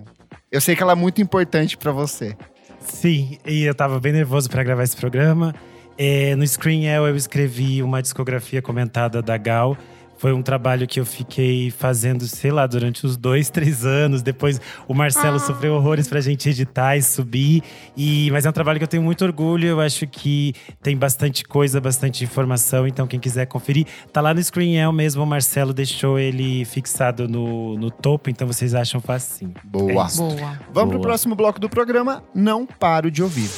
Eu 0.53 0.61
sei 0.61 0.77
que 0.77 0.83
ela 0.83 0.93
é 0.93 0.95
muito 0.95 1.23
importante 1.23 1.75
pra 1.79 1.91
você. 1.91 2.37
Sim, 2.81 3.39
e 3.47 3.65
eu 3.65 3.75
tava 3.75 3.99
bem 3.99 4.13
nervoso 4.13 4.51
pra 4.51 4.63
gravar 4.63 4.83
esse 4.83 4.97
programa. 4.97 5.55
É, 5.97 6.37
no 6.37 6.47
Screen 6.47 6.87
El 6.87 7.07
eu 7.07 7.17
escrevi 7.17 7.83
uma 7.83 8.03
discografia 8.03 8.61
comentada 8.61 9.23
da 9.23 9.39
Gal. 9.39 9.75
Foi 10.19 10.33
um 10.33 10.43
trabalho 10.43 10.87
que 10.87 10.99
eu 10.99 11.07
fiquei 11.07 11.71
fazendo, 11.71 12.27
sei 12.27 12.51
lá, 12.51 12.67
durante 12.67 13.07
uns 13.07 13.17
dois, 13.17 13.49
três 13.51 13.87
anos. 13.87 14.21
Depois 14.21 14.61
o 14.89 14.93
Marcelo 14.93 15.39
sofreu 15.39 15.75
horrores 15.75 16.09
pra 16.09 16.21
gente 16.21 16.49
editar 16.49 16.97
e 16.97 17.03
subir. 17.03 17.63
E, 17.97 18.29
mas 18.33 18.45
é 18.45 18.51
um 18.51 18.53
trabalho 18.53 18.79
que 18.79 18.85
eu 18.85 18.89
tenho 18.89 19.03
muito 19.03 19.25
orgulho. 19.25 19.69
Eu 19.69 19.81
acho 19.81 20.07
que 20.09 20.55
tem 20.83 20.97
bastante 20.97 21.45
coisa, 21.45 21.81
bastante 21.81 22.25
informação. 22.25 22.87
Então, 22.87 23.07
quem 23.07 23.21
quiser 23.21 23.47
conferir, 23.47 23.87
tá 24.13 24.21
lá 24.21 24.35
no 24.35 24.43
Screen 24.43 24.77
El 24.77 24.93
mesmo. 24.93 25.23
O 25.23 25.27
Marcelo 25.27 25.73
deixou 25.73 26.19
ele 26.19 26.65
fixado 26.65 27.29
no, 27.29 27.79
no 27.79 27.91
topo, 27.91 28.29
então 28.29 28.47
vocês 28.47 28.75
acham 28.75 29.01
facinho. 29.01 29.55
Boa. 29.63 30.09
É. 30.09 30.17
Boa. 30.17 30.61
Vamos 30.73 30.91
pro 30.91 30.99
Boa. 30.99 31.03
próximo 31.03 31.35
bloco 31.37 31.61
do 31.61 31.69
programa. 31.69 32.25
Não 32.35 32.67
paro 32.67 33.11
de 33.11 33.23
ouvir. 33.23 33.49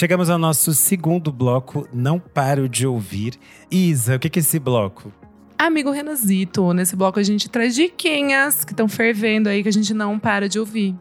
Chegamos 0.00 0.30
ao 0.30 0.38
nosso 0.38 0.72
segundo 0.72 1.30
bloco, 1.30 1.86
Não 1.92 2.18
Paro 2.18 2.66
de 2.70 2.86
Ouvir. 2.86 3.34
Isa, 3.70 4.16
o 4.16 4.18
que 4.18 4.38
é 4.38 4.40
esse 4.40 4.58
bloco? 4.58 5.12
amigo 5.58 5.90
Renazito. 5.90 6.72
Nesse 6.72 6.96
bloco 6.96 7.20
a 7.20 7.22
gente 7.22 7.50
traz 7.50 7.74
diquinhas 7.74 8.64
que 8.64 8.72
estão 8.72 8.88
fervendo 8.88 9.50
aí 9.50 9.62
que 9.62 9.68
a 9.68 9.72
gente 9.72 9.92
não 9.92 10.18
para 10.18 10.48
de 10.48 10.58
ouvir. 10.58 10.96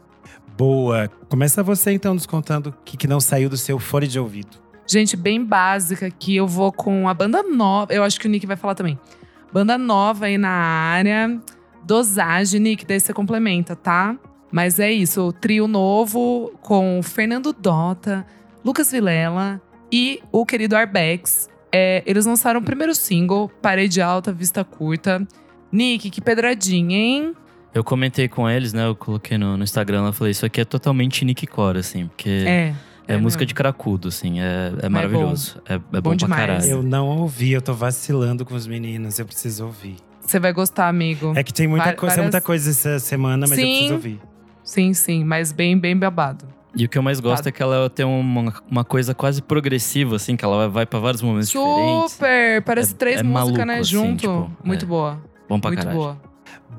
Boa. 0.58 1.10
Começa 1.30 1.64
você 1.64 1.94
então 1.94 2.14
nos 2.14 2.26
contando 2.26 2.72
o 2.72 2.74
que, 2.84 2.98
que 2.98 3.08
não 3.08 3.22
saiu 3.22 3.50
do 3.50 3.56
seu 3.56 3.80
fone 3.80 4.06
de 4.06 4.20
ouvido. 4.20 4.58
Gente, 4.86 5.16
bem 5.16 5.46
básica 5.46 6.08
aqui. 6.08 6.36
Eu 6.36 6.46
vou 6.46 6.70
com 6.70 7.08
a 7.08 7.14
banda 7.14 7.42
nova. 7.42 7.94
Eu 7.94 8.04
acho 8.04 8.20
que 8.20 8.28
o 8.28 8.30
Nick 8.30 8.46
vai 8.46 8.58
falar 8.58 8.76
também. 8.76 9.00
Banda 9.54 9.78
nova 9.78 10.26
aí 10.26 10.38
na 10.38 10.50
área. 10.50 11.40
Dosagem, 11.86 12.60
Nick, 12.60 12.86
daí 12.86 13.00
você 13.00 13.14
complementa, 13.14 13.78
tá? 13.78 14.18
Mas 14.52 14.80
é 14.80 14.92
isso, 14.92 15.22
o 15.22 15.32
trio 15.32 15.68
novo 15.68 16.52
com 16.62 17.02
Fernando 17.04 17.54
Dota, 17.54 18.26
Lucas 18.70 18.92
Vilela 18.92 19.60
e 19.92 20.22
o 20.32 20.46
querido 20.46 20.76
Arbex. 20.78 21.50
É, 21.74 22.04
eles 22.06 22.28
lançaram 22.28 22.60
o 22.60 22.64
primeiro 22.64 22.94
single, 22.94 23.50
Parede 23.64 24.00
Alta, 24.00 24.32
Vista 24.32 24.64
Curta. 24.64 25.28
Nick, 25.72 26.12
que 26.12 26.22
pedradinha, 26.22 26.96
hein? 26.96 27.34
Eu 27.74 27.84
comentei 27.84 28.28
com 28.28 28.48
eles, 28.48 28.72
né? 28.72 28.86
Eu 28.86 28.96
coloquei 28.96 29.40
no, 29.40 29.58
no 29.58 29.64
Instagram, 29.64 30.06
eu 30.06 30.14
falei, 30.14 30.30
isso 30.32 30.46
aqui 30.46 30.62
é 30.62 30.66
totalmente 30.66 31.26
Nick 31.26 31.48
Core, 31.48 31.80
assim, 31.80 32.06
porque 32.10 32.30
É. 32.46 32.76
é, 33.08 33.18
música 33.18 33.44
de 33.44 33.56
cracudo, 33.56 34.10
assim, 34.10 34.40
é, 34.40 34.72
é 34.84 34.88
maravilhoso. 34.90 35.60
É, 35.68 35.74
é 35.74 35.78
bom, 35.80 35.86
Bom 36.02 36.10
pra 36.12 36.16
demais. 36.16 36.42
caralho. 36.42 36.66
Eu 36.70 36.84
não 36.84 37.08
ouvi, 37.08 37.52
eu 37.54 37.62
tô 37.64 37.74
vacilando 37.74 38.46
com 38.46 38.54
os 38.54 38.68
meninos, 38.68 39.18
eu 39.18 39.26
preciso 39.26 39.66
ouvir. 39.66 39.96
Você 40.22 40.40
vai 40.40 40.54
gostar, 40.54 40.88
amigo. 40.88 41.34
É 41.36 41.42
que 41.44 41.52
tem 41.52 41.68
muita 41.68 41.86
Va- 41.86 41.94
coisa, 41.94 42.16
várias- 42.18 42.34
muita 42.36 42.46
coisa 42.46 42.70
essa 42.70 43.00
semana, 43.00 43.48
mas 43.50 43.58
eu 43.58 43.66
Sim. 43.66 43.72
preciso 43.72 43.94
ouvir. 43.96 44.22
Sim, 44.64 44.94
sim, 44.94 45.24
mas 45.24 45.52
bem, 45.52 45.76
bem 45.76 45.98
babado. 45.98 46.46
E 46.80 46.86
o 46.86 46.90
que 46.90 46.98
eu 46.98 47.04
mais 47.04 47.20
gosto 47.20 47.46
é 47.46 47.52
que 47.52 47.62
ela 47.62 47.90
tem 47.90 48.06
uma, 48.06 48.54
uma 48.72 48.86
coisa 48.86 49.14
quase 49.14 49.42
progressiva, 49.42 50.16
assim, 50.16 50.38
que 50.38 50.46
ela 50.46 50.70
vai 50.70 50.86
pra 50.86 50.98
vários 50.98 51.22
momentos 51.22 51.50
diferentes. 51.50 52.14
Super! 52.14 52.62
Parece 52.62 52.94
É- 52.94 52.96
três 52.96 53.20
é 53.20 53.24
músicas, 53.24 53.66
né? 53.68 53.80
assim, 53.80 53.84
junto. 53.92 54.22
tipo, 54.22 54.52
Muito 54.64 54.86
é. 54.86 54.88
boa. 54.88 55.22
Bom 55.50 55.60
pra 55.60 55.72
Muito 55.72 55.80
caralho. 55.84 55.98
boa. 56.00 56.18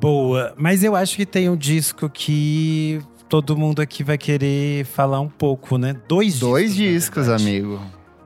Boa, 0.01 0.55
mas 0.57 0.83
eu 0.83 0.97
acho 0.97 1.17
que 1.17 1.27
tem 1.27 1.51
um 1.51 1.57
disco 1.57 2.09
que 2.09 2.99
todo 3.29 3.55
mundo 3.59 3.83
aqui 3.83 4.03
vai 4.03 4.17
querer 4.17 4.87
falar 4.87 5.21
um 5.21 5.29
pouco, 5.29 5.77
né? 5.77 5.95
Dois 6.09 6.39
Dois 6.41 6.75
discos, 6.75 7.27
discos, 7.27 7.29
amigo. 7.29 7.79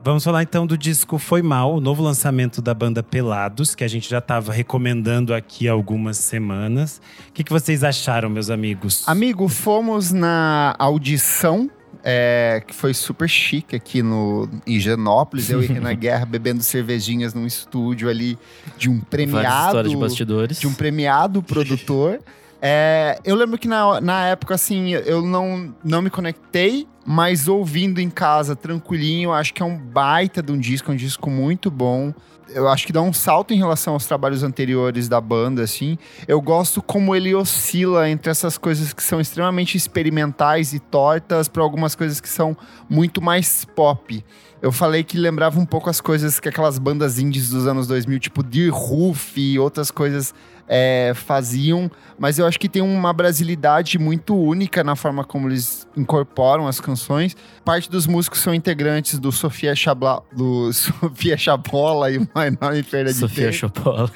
Vamos 0.05 0.23
falar 0.23 0.43
então 0.43 0.67
do 0.67 0.77
disco 0.77 1.17
Foi 1.17 1.41
Mal, 1.41 1.73
o 1.73 1.81
novo 1.81 2.03
lançamento 2.03 2.61
da 2.61 2.75
banda 2.75 3.01
Pelados, 3.01 3.73
que 3.73 3.83
a 3.83 3.87
gente 3.87 4.07
já 4.07 4.19
estava 4.19 4.53
recomendando 4.53 5.33
aqui 5.33 5.67
há 5.67 5.71
algumas 5.71 6.19
semanas. 6.19 7.01
O 7.27 7.31
que, 7.31 7.43
que 7.43 7.51
vocês 7.51 7.83
acharam, 7.83 8.29
meus 8.29 8.51
amigos? 8.51 9.03
Amigo, 9.07 9.47
fomos 9.47 10.11
na 10.11 10.75
audição, 10.77 11.71
é, 12.03 12.61
que 12.67 12.75
foi 12.75 12.93
super 12.93 13.27
chique 13.27 13.75
aqui 13.75 14.03
no, 14.03 14.47
em 14.67 14.79
Genópolis. 14.79 15.49
Eu 15.49 15.63
e 15.63 15.65
Renan 15.65 15.95
Guerra 15.97 16.27
bebendo 16.27 16.61
cervejinhas 16.61 17.33
num 17.33 17.47
estúdio 17.47 18.07
ali 18.07 18.37
de 18.77 18.87
um 18.87 18.99
premiado. 18.99 19.89
de 19.89 19.97
bastidores. 19.97 20.59
de 20.59 20.67
um 20.67 20.73
premiado 20.75 21.41
produtor. 21.41 22.19
É, 22.67 23.19
eu 23.23 23.35
lembro 23.35 23.59
que 23.59 23.67
na, 23.67 24.01
na 24.01 24.27
época, 24.27 24.55
assim, 24.55 24.89
eu 24.89 25.21
não, 25.21 25.75
não 25.83 26.01
me 26.01 26.09
conectei, 26.09 26.87
mas 27.05 27.47
ouvindo 27.47 27.99
em 27.99 28.09
casa, 28.09 28.55
tranquilinho, 28.55 29.31
acho 29.31 29.53
que 29.53 29.61
é 29.61 29.65
um 29.65 29.77
baita 29.77 30.41
de 30.41 30.51
um 30.51 30.57
disco, 30.57 30.89
é 30.89 30.93
um 30.95 30.97
disco 30.97 31.29
muito 31.29 31.69
bom. 31.69 32.11
Eu 32.49 32.67
acho 32.67 32.85
que 32.85 32.93
dá 32.93 33.01
um 33.01 33.13
salto 33.13 33.53
em 33.53 33.57
relação 33.57 33.93
aos 33.93 34.05
trabalhos 34.05 34.43
anteriores 34.43 35.07
da 35.07 35.21
banda, 35.21 35.63
assim. 35.63 35.97
Eu 36.27 36.41
gosto 36.41 36.81
como 36.81 37.15
ele 37.15 37.33
oscila 37.33 38.09
entre 38.09 38.31
essas 38.31 38.57
coisas 38.57 38.93
que 38.93 39.03
são 39.03 39.19
extremamente 39.19 39.77
experimentais 39.77 40.73
e 40.73 40.79
tortas 40.79 41.47
para 41.47 41.61
algumas 41.61 41.95
coisas 41.95 42.19
que 42.19 42.29
são 42.29 42.57
muito 42.89 43.21
mais 43.21 43.65
pop. 43.65 44.23
Eu 44.65 44.71
falei 44.71 45.03
que 45.03 45.15
lembrava 45.15 45.59
um 45.59 45.65
pouco 45.65 45.91
as 45.91 46.01
coisas 46.01 46.39
que 46.39 46.49
aquelas 46.49 46.79
bandas 46.79 47.19
indies 47.19 47.51
dos 47.51 47.67
anos 47.67 47.85
2000, 47.85 48.17
tipo 48.17 48.41
Deer 48.41 48.73
Roof 48.73 49.37
e 49.37 49.59
outras 49.59 49.91
coisas 49.91 50.33
é, 50.67 51.13
faziam, 51.13 51.87
mas 52.17 52.39
eu 52.39 52.47
acho 52.47 52.59
que 52.59 52.67
tem 52.67 52.81
uma 52.81 53.13
brasilidade 53.13 53.99
muito 53.99 54.35
única 54.35 54.83
na 54.83 54.95
forma 54.95 55.23
como 55.23 55.47
eles 55.47 55.87
incorporam 55.95 56.67
as 56.67 56.81
canções. 56.81 57.37
Parte 57.63 57.91
dos 57.91 58.07
músicos 58.07 58.39
são 58.39 58.55
integrantes 58.55 59.19
do 59.19 59.31
Sofia 59.31 59.75
Chabla, 59.75 60.23
do 60.35 60.73
Sofia 60.73 61.37
Chabola 61.37 62.09
e 62.09 62.17
uma 62.17 62.47
enorme 62.47 62.81
perda 62.81 63.13
de 63.13 63.19
Sofia 63.19 63.51
tempo. 63.51 63.57
Chopola. 63.57 64.11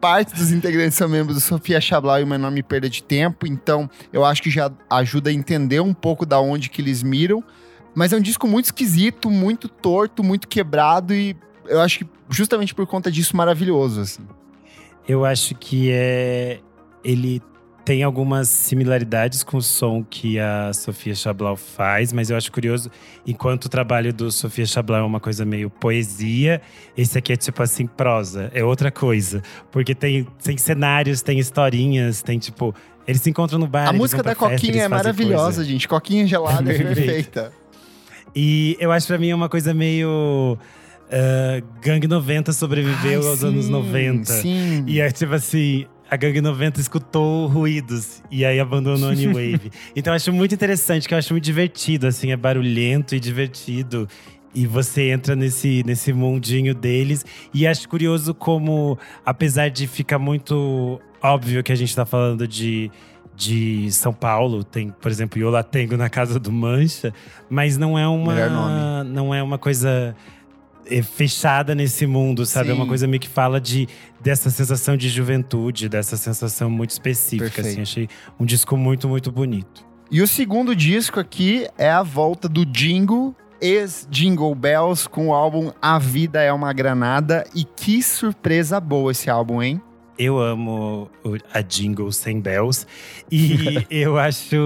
Parte 0.00 0.34
dos 0.34 0.52
integrantes 0.52 0.96
são 0.96 1.06
membros 1.06 1.36
do 1.36 1.42
Sofia 1.42 1.82
Chablau 1.82 2.18
e 2.18 2.22
uma 2.22 2.36
enorme 2.36 2.62
perda 2.62 2.88
de 2.88 3.02
tempo, 3.02 3.46
então 3.46 3.90
eu 4.10 4.24
acho 4.24 4.42
que 4.42 4.48
já 4.48 4.72
ajuda 4.88 5.28
a 5.28 5.32
entender 5.34 5.80
um 5.80 5.92
pouco 5.92 6.24
da 6.24 6.40
onde 6.40 6.70
que 6.70 6.80
eles 6.80 7.02
miram. 7.02 7.44
Mas 7.96 8.12
é 8.12 8.16
um 8.16 8.20
disco 8.20 8.46
muito 8.46 8.66
esquisito, 8.66 9.30
muito 9.30 9.68
torto, 9.70 10.22
muito 10.22 10.46
quebrado 10.46 11.14
e 11.14 11.34
eu 11.66 11.80
acho 11.80 12.00
que 12.00 12.06
justamente 12.28 12.74
por 12.74 12.86
conta 12.86 13.10
disso 13.10 13.34
maravilhoso, 13.34 14.02
assim. 14.02 14.22
Eu 15.08 15.24
acho 15.24 15.54
que 15.54 15.90
é. 15.90 16.60
Ele 17.02 17.40
tem 17.86 18.02
algumas 18.02 18.48
similaridades 18.48 19.42
com 19.42 19.58
o 19.58 19.62
som 19.62 20.04
que 20.04 20.40
a 20.40 20.72
Sofia 20.74 21.14
Chablau 21.14 21.56
faz, 21.56 22.12
mas 22.12 22.28
eu 22.28 22.36
acho 22.36 22.50
curioso, 22.50 22.90
enquanto 23.24 23.66
o 23.66 23.68
trabalho 23.68 24.12
do 24.12 24.30
Sofia 24.30 24.66
Chablau 24.66 25.00
é 25.00 25.04
uma 25.04 25.20
coisa 25.20 25.44
meio 25.44 25.70
poesia, 25.70 26.60
esse 26.96 27.16
aqui 27.16 27.32
é 27.32 27.36
tipo 27.36 27.62
assim, 27.62 27.86
prosa, 27.86 28.50
é 28.52 28.64
outra 28.64 28.90
coisa. 28.90 29.40
Porque 29.70 29.94
tem, 29.94 30.26
tem 30.42 30.58
cenários, 30.58 31.22
tem 31.22 31.38
historinhas, 31.38 32.22
tem 32.22 32.38
tipo. 32.38 32.74
Eles 33.06 33.22
se 33.22 33.30
encontram 33.30 33.58
no 33.58 33.68
bar. 33.68 33.88
A 33.88 33.92
música 33.92 34.22
da 34.22 34.34
festa, 34.34 34.50
Coquinha 34.50 34.82
é 34.82 34.88
maravilhosa, 34.88 35.44
coisa. 35.44 35.64
gente. 35.64 35.86
Coquinha 35.86 36.26
gelada 36.26 36.72
é 36.72 36.76
perfeita. 36.82 37.52
E 38.38 38.76
eu 38.78 38.92
acho 38.92 39.06
pra 39.06 39.16
mim 39.16 39.30
é 39.30 39.34
uma 39.34 39.48
coisa 39.48 39.72
meio. 39.72 40.58
ah, 41.10 41.62
Gangue 41.82 42.06
90 42.06 42.52
sobreviveu 42.52 43.22
Ai, 43.22 43.28
aos 43.28 43.42
anos 43.42 43.64
sim, 43.64 43.70
90. 43.72 44.24
Sim. 44.32 44.84
E 44.86 45.00
é 45.00 45.10
tipo 45.10 45.32
assim, 45.34 45.86
a 46.10 46.16
Gangue 46.16 46.42
90 46.42 46.78
escutou 46.80 47.46
ruídos 47.46 48.22
e 48.30 48.44
aí 48.44 48.60
abandonou 48.60 49.08
a 49.08 49.14
New 49.14 49.32
Wave. 49.34 49.70
então 49.96 50.12
eu 50.12 50.16
acho 50.16 50.32
muito 50.32 50.54
interessante, 50.54 51.08
que 51.08 51.14
eu 51.14 51.18
acho 51.18 51.32
muito 51.32 51.44
divertido, 51.44 52.06
assim, 52.06 52.30
é 52.30 52.36
barulhento 52.36 53.14
e 53.14 53.20
divertido. 53.20 54.06
E 54.54 54.66
você 54.66 55.10
entra 55.10 55.34
nesse, 55.36 55.82
nesse 55.84 56.14
mundinho 56.14 56.74
deles. 56.74 57.24
E 57.52 57.66
acho 57.66 57.86
curioso 57.88 58.32
como, 58.32 58.98
apesar 59.24 59.68
de 59.68 59.86
ficar 59.86 60.18
muito 60.18 60.98
óbvio 61.22 61.62
que 61.62 61.72
a 61.72 61.74
gente 61.74 61.94
tá 61.94 62.06
falando 62.06 62.48
de, 62.48 62.90
de 63.36 63.92
São 63.92 64.12
Paulo, 64.12 64.64
tem, 64.64 64.88
por 64.88 65.10
exemplo, 65.10 65.38
Yola 65.38 65.62
Tengo 65.62 65.96
na 65.96 66.08
casa 66.08 66.40
do 66.40 66.50
Mancha, 66.50 67.12
mas 67.50 67.76
não 67.76 67.98
é 67.98 68.08
uma, 68.08 69.04
não 69.04 69.34
é 69.34 69.42
uma 69.42 69.58
coisa 69.58 70.16
é, 70.86 71.02
fechada 71.02 71.74
nesse 71.74 72.06
mundo, 72.06 72.46
sabe? 72.46 72.70
É 72.70 72.72
uma 72.72 72.84
Sim. 72.84 72.88
coisa 72.88 73.06
meio 73.06 73.20
que 73.20 73.28
fala 73.28 73.60
de 73.60 73.86
dessa 74.20 74.50
sensação 74.50 74.96
de 74.96 75.08
juventude, 75.08 75.88
dessa 75.88 76.16
sensação 76.16 76.70
muito 76.70 76.90
específica. 76.90 77.50
Perfeito. 77.50 77.68
Assim, 77.68 77.82
achei 77.82 78.08
um 78.40 78.44
disco 78.44 78.76
muito, 78.76 79.08
muito 79.08 79.30
bonito. 79.30 79.84
E 80.10 80.22
o 80.22 80.26
segundo 80.26 80.74
disco 80.74 81.20
aqui 81.20 81.66
é 81.76 81.90
a 81.90 82.02
volta 82.02 82.48
do 82.48 82.64
Jingle, 82.64 83.34
ex-Jingle 83.60 84.54
Bells, 84.54 85.08
com 85.08 85.28
o 85.28 85.34
álbum 85.34 85.72
A 85.82 85.98
Vida 85.98 86.40
é 86.40 86.52
uma 86.52 86.72
Granada. 86.72 87.44
E 87.54 87.64
que 87.64 88.02
surpresa 88.02 88.80
boa 88.80 89.12
esse 89.12 89.28
álbum, 89.28 89.62
hein? 89.62 89.82
Eu 90.18 90.38
amo 90.38 91.10
a 91.52 91.60
jingle 91.60 92.10
sem 92.10 92.40
bells. 92.40 92.86
E 93.30 93.86
eu 93.90 94.18
acho. 94.18 94.56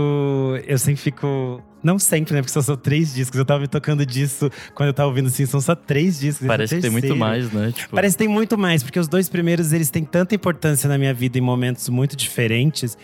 Eu 0.67 0.79
sempre 0.79 1.01
fico. 1.01 1.63
Não 1.83 1.99
sempre, 1.99 2.35
né? 2.35 2.43
Porque 2.43 2.53
só 2.53 2.61
são 2.61 2.77
três 2.77 3.15
discos. 3.15 3.39
Eu 3.39 3.45
tava 3.45 3.61
me 3.61 3.67
tocando 3.67 4.05
disso 4.05 4.51
quando 4.75 4.89
eu 4.89 4.95
tava 4.95 5.09
ouvindo 5.09 5.29
assim. 5.29 5.47
São 5.47 5.61
só 5.61 5.75
três 5.75 6.21
discos. 6.21 6.45
é 6.45 6.49
Parece 6.49 6.77
que 6.77 6.83
tem 6.83 6.91
muito 6.91 7.17
mais, 7.17 7.51
né? 7.53 7.73
Tipo, 7.75 7.95
Parece 7.95 8.17
que 8.17 8.19
tem 8.19 8.29
muito 8.29 8.59
mais, 8.59 8.83
porque 8.83 8.99
os 8.99 9.09
dois 9.09 9.29
primeiros 9.29 9.73
eles 9.73 9.91
têm 9.91 10.05
tanta 10.05 10.35
importância 10.35 10.89
na 10.89 10.99
minha 10.99 11.15
vida 11.15 11.39
em 11.39 11.41
momentos 11.41 11.89
muito 11.89 12.15
diferentes. 12.17 12.97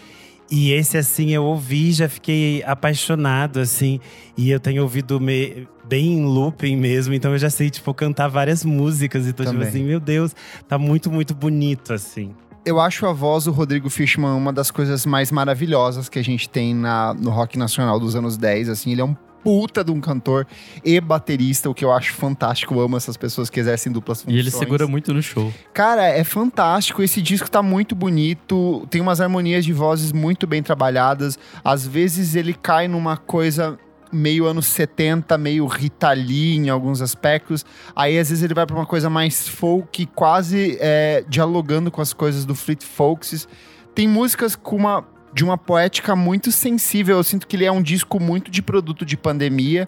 E 0.51 0.73
esse, 0.73 0.97
assim, 0.97 1.31
eu 1.31 1.43
ouvi 1.45 1.89
e 1.89 1.93
já 1.93 2.09
fiquei 2.09 2.63
apaixonado, 2.65 3.59
assim. 3.59 3.99
E 4.37 4.51
eu 4.51 4.61
tenho 4.61 4.83
ouvido 4.83 5.21
me- 5.21 5.67
bem 5.89 6.15
em 6.19 6.25
looping 6.25 6.77
mesmo, 6.77 7.15
então 7.15 7.33
eu 7.33 7.39
já 7.39 7.51
sei, 7.51 7.69
tipo, 7.71 7.93
cantar 7.95 8.29
várias 8.29 8.65
músicas. 8.65 9.27
Então, 9.27 9.45
tipo 9.45 9.53
Também. 9.59 9.69
assim, 9.69 9.85
meu 9.85 9.99
Deus, 10.01 10.35
tá 10.69 10.79
muito, 10.79 11.11
muito 11.11 11.35
bonito, 11.35 11.93
assim. 11.93 12.35
Eu 12.65 12.81
acho 12.81 13.07
a 13.07 13.13
voz 13.13 13.45
do 13.45 13.53
Rodrigo 13.53 13.89
Fishman 13.89 14.33
uma 14.33 14.53
das 14.53 14.71
coisas 14.73 15.07
mais 15.07 15.31
maravilhosas 15.31 16.09
que 16.09 16.19
a 16.19 16.23
gente 16.25 16.49
tem 16.49 16.75
na, 16.75 17.15
no 17.15 17.31
rock 17.31 17.57
nacional 17.57 17.99
dos 18.01 18.17
anos 18.17 18.37
10. 18.37 18.69
Assim, 18.69 18.91
ele 18.93 19.01
é 19.01 19.05
um 19.05 19.17
puta 19.47 19.85
de 19.85 19.93
um 19.93 20.01
cantor 20.01 20.45
e 20.85 21.01
baterista, 21.01 21.71
o 21.71 21.75
que 21.75 21.85
eu 21.85 21.93
acho 21.93 22.13
fantástico. 22.15 22.75
Eu 22.75 22.81
amo 22.81 22.97
essas 22.97 23.17
pessoas 23.17 23.49
que 23.49 23.61
exercem 23.61 23.93
duplas 23.93 24.21
funções. 24.21 24.37
E 24.37 24.41
ele 24.41 24.51
segura 24.51 24.89
muito 24.89 25.15
no 25.15 25.23
show. 25.23 25.55
Cara, 25.73 26.05
é 26.05 26.25
fantástico. 26.25 27.01
Esse 27.01 27.23
disco 27.23 27.49
tá 27.49 27.63
muito 27.63 27.95
bonito. 27.95 28.85
Tem 28.91 29.01
umas 29.01 29.21
harmonias 29.21 29.65
de 29.65 29.73
vozes 29.73 30.11
muito 30.11 30.49
bem 30.49 30.65
trabalhadas. 30.65 31.39
Às 31.63 31.87
vezes 31.87 32.35
ele 32.35 32.55
cai 32.55 32.89
numa 32.89 33.17
coisa 33.17 33.79
meio 34.13 34.47
anos 34.47 34.67
70, 34.67 35.39
meio 35.39 35.65
Rita 35.67 36.11
Lee 36.11 36.57
em 36.57 36.69
alguns 36.69 37.01
aspectos. 37.01 37.65
Aí 37.95 38.19
às 38.19 38.31
vezes 38.31 38.43
ele 38.43 38.53
vai 38.53 38.67
pra 38.67 38.75
uma 38.75 38.87
coisa 38.87 39.09
mais 39.09 39.47
folk, 39.47 40.07
quase 40.07 40.77
é, 40.81 41.25
dialogando 41.29 41.89
com 41.89 42.01
as 42.03 42.13
coisas 42.13 42.45
do 42.45 42.57
Fleet 42.57 42.83
Folks. 42.83 43.47
Tem 43.95 44.09
músicas 44.09 44.57
com 44.57 44.75
uma 44.75 45.05
de 45.37 45.45
uma 45.45 45.59
poética 45.59 46.17
muito 46.17 46.51
sensível. 46.51 47.19
Eu 47.19 47.23
sinto 47.23 47.47
que 47.47 47.57
ele 47.57 47.67
é 47.67 47.71
um 47.71 47.83
disco 47.83 48.19
muito 48.19 48.51
de 48.51 48.63
produto 48.63 49.05
de 49.05 49.19
pandemia. 49.19 49.87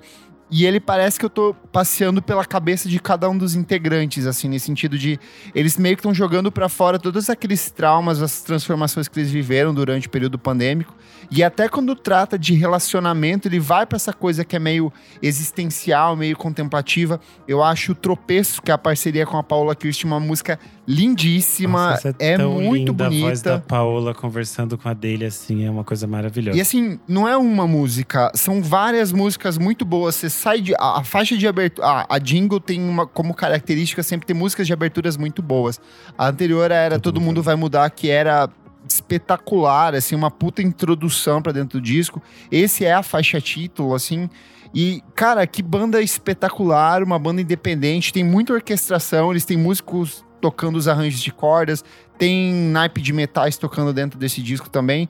E 0.51 0.67
ele 0.67 0.79
parece 0.79 1.19
que 1.19 1.25
eu 1.25 1.31
tô 1.31 1.55
passeando 1.73 2.23
pela 2.23 2.45
cabeça 2.45 2.89
de 2.89 2.99
cada 2.99 3.29
um 3.29 3.37
dos 3.37 3.55
integrantes, 3.55 4.27
assim, 4.27 4.49
nesse 4.49 4.67
sentido 4.67 4.99
de 4.99 5.19
eles 5.55 5.77
meio 5.77 5.95
que 5.95 6.01
estão 6.01 6.13
jogando 6.15 6.51
pra 6.51 6.69
fora 6.71 6.99
todos 6.99 7.29
aqueles 7.29 7.71
traumas, 7.71 8.23
as 8.23 8.43
transformações 8.43 9.09
que 9.09 9.19
eles 9.19 9.31
viveram 9.31 9.75
durante 9.75 10.07
o 10.07 10.11
período 10.11 10.39
pandêmico. 10.39 10.95
E 11.31 11.43
até 11.43 11.69
quando 11.69 11.95
trata 11.95 12.39
de 12.39 12.55
relacionamento, 12.55 13.49
ele 13.49 13.61
vai 13.61 13.85
pra 13.85 13.97
essa 13.97 14.13
coisa 14.13 14.45
que 14.45 14.57
é 14.57 14.59
meio 14.59 14.91
existencial, 15.23 16.17
meio 16.17 16.37
contemplativa. 16.37 17.21
Eu 17.47 17.63
acho 17.63 17.93
o 17.93 17.95
Tropeço, 17.95 18.63
que 18.63 18.71
é 18.71 18.75
a 18.75 18.79
parceria 18.79 19.27
com 19.27 19.37
a 19.37 19.43
Paula 19.43 19.75
Kirsten, 19.75 20.11
uma 20.11 20.21
música 20.21 20.59
lindíssima, 20.89 21.91
Nossa, 21.91 22.15
é, 22.19 22.39
tão 22.39 22.55
muito 22.55 22.93
linda 22.93 23.05
bonita. 23.05 23.27
A 23.27 23.29
voz 23.29 23.43
da 23.43 23.59
Paola 23.59 24.15
conversando 24.15 24.79
com 24.79 24.89
a 24.89 24.95
dele, 24.95 25.27
assim, 25.27 25.67
é 25.67 25.71
uma 25.71 25.85
coisa 25.85 26.07
maravilhosa. 26.07 26.57
E 26.57 26.63
assim, 26.63 26.99
não 27.07 27.29
é 27.29 27.37
uma 27.37 27.67
música, 27.67 28.33
são 28.35 28.63
várias 28.63 29.13
músicas 29.13 29.59
muito 29.59 29.85
boas. 29.85 30.15
Você 30.15 30.31
sai 30.31 30.63
de. 30.63 30.75
A, 30.77 31.01
a 31.01 31.05
faixa 31.05 31.37
de 31.37 31.47
abertura. 31.47 31.87
A, 31.87 32.17
a 32.17 32.19
jingle 32.19 32.59
tem 32.59 32.81
uma, 32.83 33.07
como 33.07 33.35
característica 33.35 34.03
sempre 34.03 34.27
ter 34.27 34.33
músicas 34.33 34.67
de 34.67 34.73
aberturas 34.73 35.19
muito 35.19 35.43
boas. 35.43 35.79
A 36.17 36.29
anterior 36.29 36.71
era 36.71 36.99
Todo, 36.99 37.21
Mundo 37.21 37.43
Vai 37.43 37.55
Mudar, 37.55 37.91
que 37.91 38.09
era 38.09 38.49
espetacular, 38.89 39.95
assim, 39.95 40.15
uma 40.15 40.31
puta 40.31 40.63
introdução 40.63 41.43
pra 41.43 41.53
dentro 41.53 41.79
do 41.79 41.85
disco. 41.85 42.23
Esse 42.51 42.87
é 42.87 42.95
a 42.95 43.03
faixa 43.03 43.39
título, 43.43 43.95
assim. 43.95 44.31
E, 44.75 45.03
cara, 45.15 45.47
que 45.47 45.63
banda 45.63 46.01
espetacular, 46.01 47.03
uma 47.03 47.19
banda 47.19 47.43
independente, 47.43 48.11
tem 48.11 48.25
muita 48.25 48.55
orquestração, 48.55 49.31
eles 49.31 49.45
têm 49.45 49.57
músicos 49.57 50.25
tocando 50.41 50.77
os 50.77 50.89
arranjos 50.89 51.21
de 51.21 51.33
cordas, 51.33 51.85
tem 52.19 52.53
naipe 52.53 53.01
de 53.01 53.13
metais 53.13 53.57
tocando 53.57 53.93
dentro 53.93 54.19
desse 54.19 54.43
disco 54.43 54.69
também. 54.69 55.09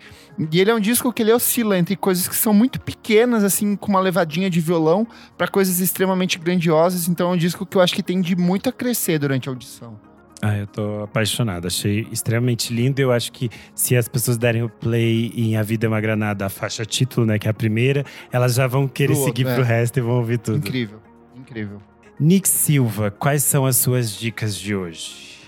E 0.53 0.61
ele 0.61 0.71
é 0.71 0.75
um 0.75 0.81
disco 0.81 1.13
que 1.13 1.23
ele 1.23 1.33
oscila 1.33 1.79
entre 1.79 1.97
coisas 1.97 2.29
que 2.29 2.37
são 2.37 2.53
muito 2.53 2.81
pequenas, 2.81 3.43
assim, 3.43 3.75
com 3.75 3.89
uma 3.89 4.01
levadinha 4.01 4.51
de 4.51 4.61
violão, 4.61 5.07
para 5.37 5.49
coisas 5.49 5.81
extremamente 5.81 6.39
grandiosas. 6.39 7.09
Então 7.09 7.31
é 7.31 7.35
um 7.35 7.37
disco 7.37 7.65
que 7.65 7.77
eu 7.77 7.81
acho 7.81 7.95
que 7.95 8.03
tem 8.03 8.21
de 8.21 8.37
muito 8.37 8.69
a 8.69 8.73
crescer 8.73 9.19
durante 9.19 9.49
a 9.49 9.53
audição. 9.53 9.99
Ah, 10.41 10.57
eu 10.57 10.67
tô 10.67 11.03
apaixonado. 11.03 11.67
Achei 11.67 12.07
extremamente 12.13 12.73
lindo. 12.73 13.01
Eu 13.01 13.11
acho 13.11 13.33
que 13.33 13.51
se 13.75 13.97
as 13.97 14.09
pessoas 14.09 14.39
derem 14.39 14.63
o 14.63 14.69
play 14.69 15.33
em 15.35 15.57
A 15.57 15.63
Vida 15.63 15.87
é 15.87 15.89
uma 15.89 16.01
Granada, 16.01 16.47
a 16.47 16.49
faixa 16.49 16.85
título, 16.85 17.27
né, 17.27 17.39
que 17.39 17.49
é 17.49 17.51
a 17.51 17.55
primeira, 17.55 18.05
elas 18.31 18.55
já 18.55 18.67
vão 18.67 18.87
querer 18.87 19.17
seguir 19.17 19.47
outro, 19.47 19.63
pro 19.63 19.65
é. 19.65 19.79
resto 19.79 19.99
e 19.99 20.01
vão 20.01 20.19
ouvir 20.19 20.39
tudo. 20.39 20.59
Incrível, 20.59 21.01
incrível. 21.37 21.81
Nick 22.21 22.49
Silva, 22.49 23.11
quais 23.11 23.43
são 23.45 23.65
as 23.65 23.77
suas 23.77 24.13
dicas 24.19 24.57
de 24.57 24.75
hoje? 24.75 25.39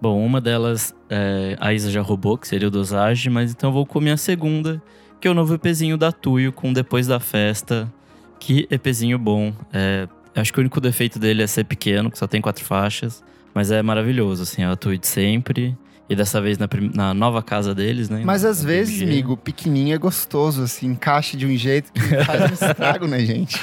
Bom, 0.00 0.24
uma 0.24 0.40
delas 0.40 0.94
é, 1.08 1.56
a 1.60 1.72
Isa 1.72 1.90
já 1.90 2.00
roubou, 2.00 2.36
que 2.38 2.48
seria 2.48 2.68
o 2.68 2.70
Dosage, 2.70 3.28
mas 3.30 3.50
então 3.52 3.70
eu 3.70 3.74
vou 3.74 3.86
com 3.86 3.98
a 3.98 4.02
minha 4.02 4.16
segunda, 4.16 4.82
que 5.20 5.28
é 5.28 5.30
o 5.30 5.34
novo 5.34 5.54
EPzinho 5.54 5.96
da 5.96 6.10
Tuyo 6.12 6.52
com 6.52 6.72
Depois 6.72 7.06
da 7.06 7.20
Festa. 7.20 7.90
Que 8.38 8.66
EPzinho 8.70 9.18
bom. 9.18 9.52
É, 9.72 10.06
acho 10.34 10.52
que 10.52 10.58
o 10.58 10.62
único 10.62 10.80
defeito 10.80 11.18
dele 11.18 11.42
é 11.42 11.46
ser 11.46 11.64
pequeno, 11.64 12.10
que 12.10 12.18
só 12.18 12.26
tem 12.26 12.40
quatro 12.40 12.64
faixas. 12.64 13.22
Mas 13.54 13.70
é 13.70 13.80
maravilhoso, 13.82 14.42
assim, 14.42 14.62
é 14.62 14.66
a 14.66 14.76
Tuyo 14.76 14.98
de 14.98 15.06
sempre. 15.06 15.76
E 16.08 16.14
dessa 16.14 16.38
vez 16.40 16.58
na, 16.58 16.68
na 16.94 17.14
nova 17.14 17.42
casa 17.42 17.74
deles, 17.74 18.10
né? 18.10 18.22
Mas 18.24 18.42
na- 18.42 18.50
às 18.50 18.60
na 18.62 18.68
vezes, 18.68 19.00
amigo, 19.02 19.36
pequenininho 19.38 19.94
é 19.94 19.98
gostoso, 19.98 20.62
assim, 20.62 20.88
encaixa 20.88 21.34
de 21.36 21.46
um 21.46 21.56
jeito 21.56 21.90
que 21.92 22.00
faz 22.24 22.50
um 22.50 22.52
estrago 22.68 23.06
na 23.06 23.18
gente. 23.20 23.58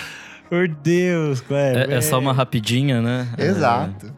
Por 0.52 0.68
Deus, 0.68 1.40
Kleber. 1.40 1.90
É, 1.90 1.94
é 1.96 2.02
só 2.02 2.20
uma 2.20 2.34
rapidinha, 2.34 3.02
né? 3.02 3.26
É, 3.38 3.46
Exato. 3.46 4.12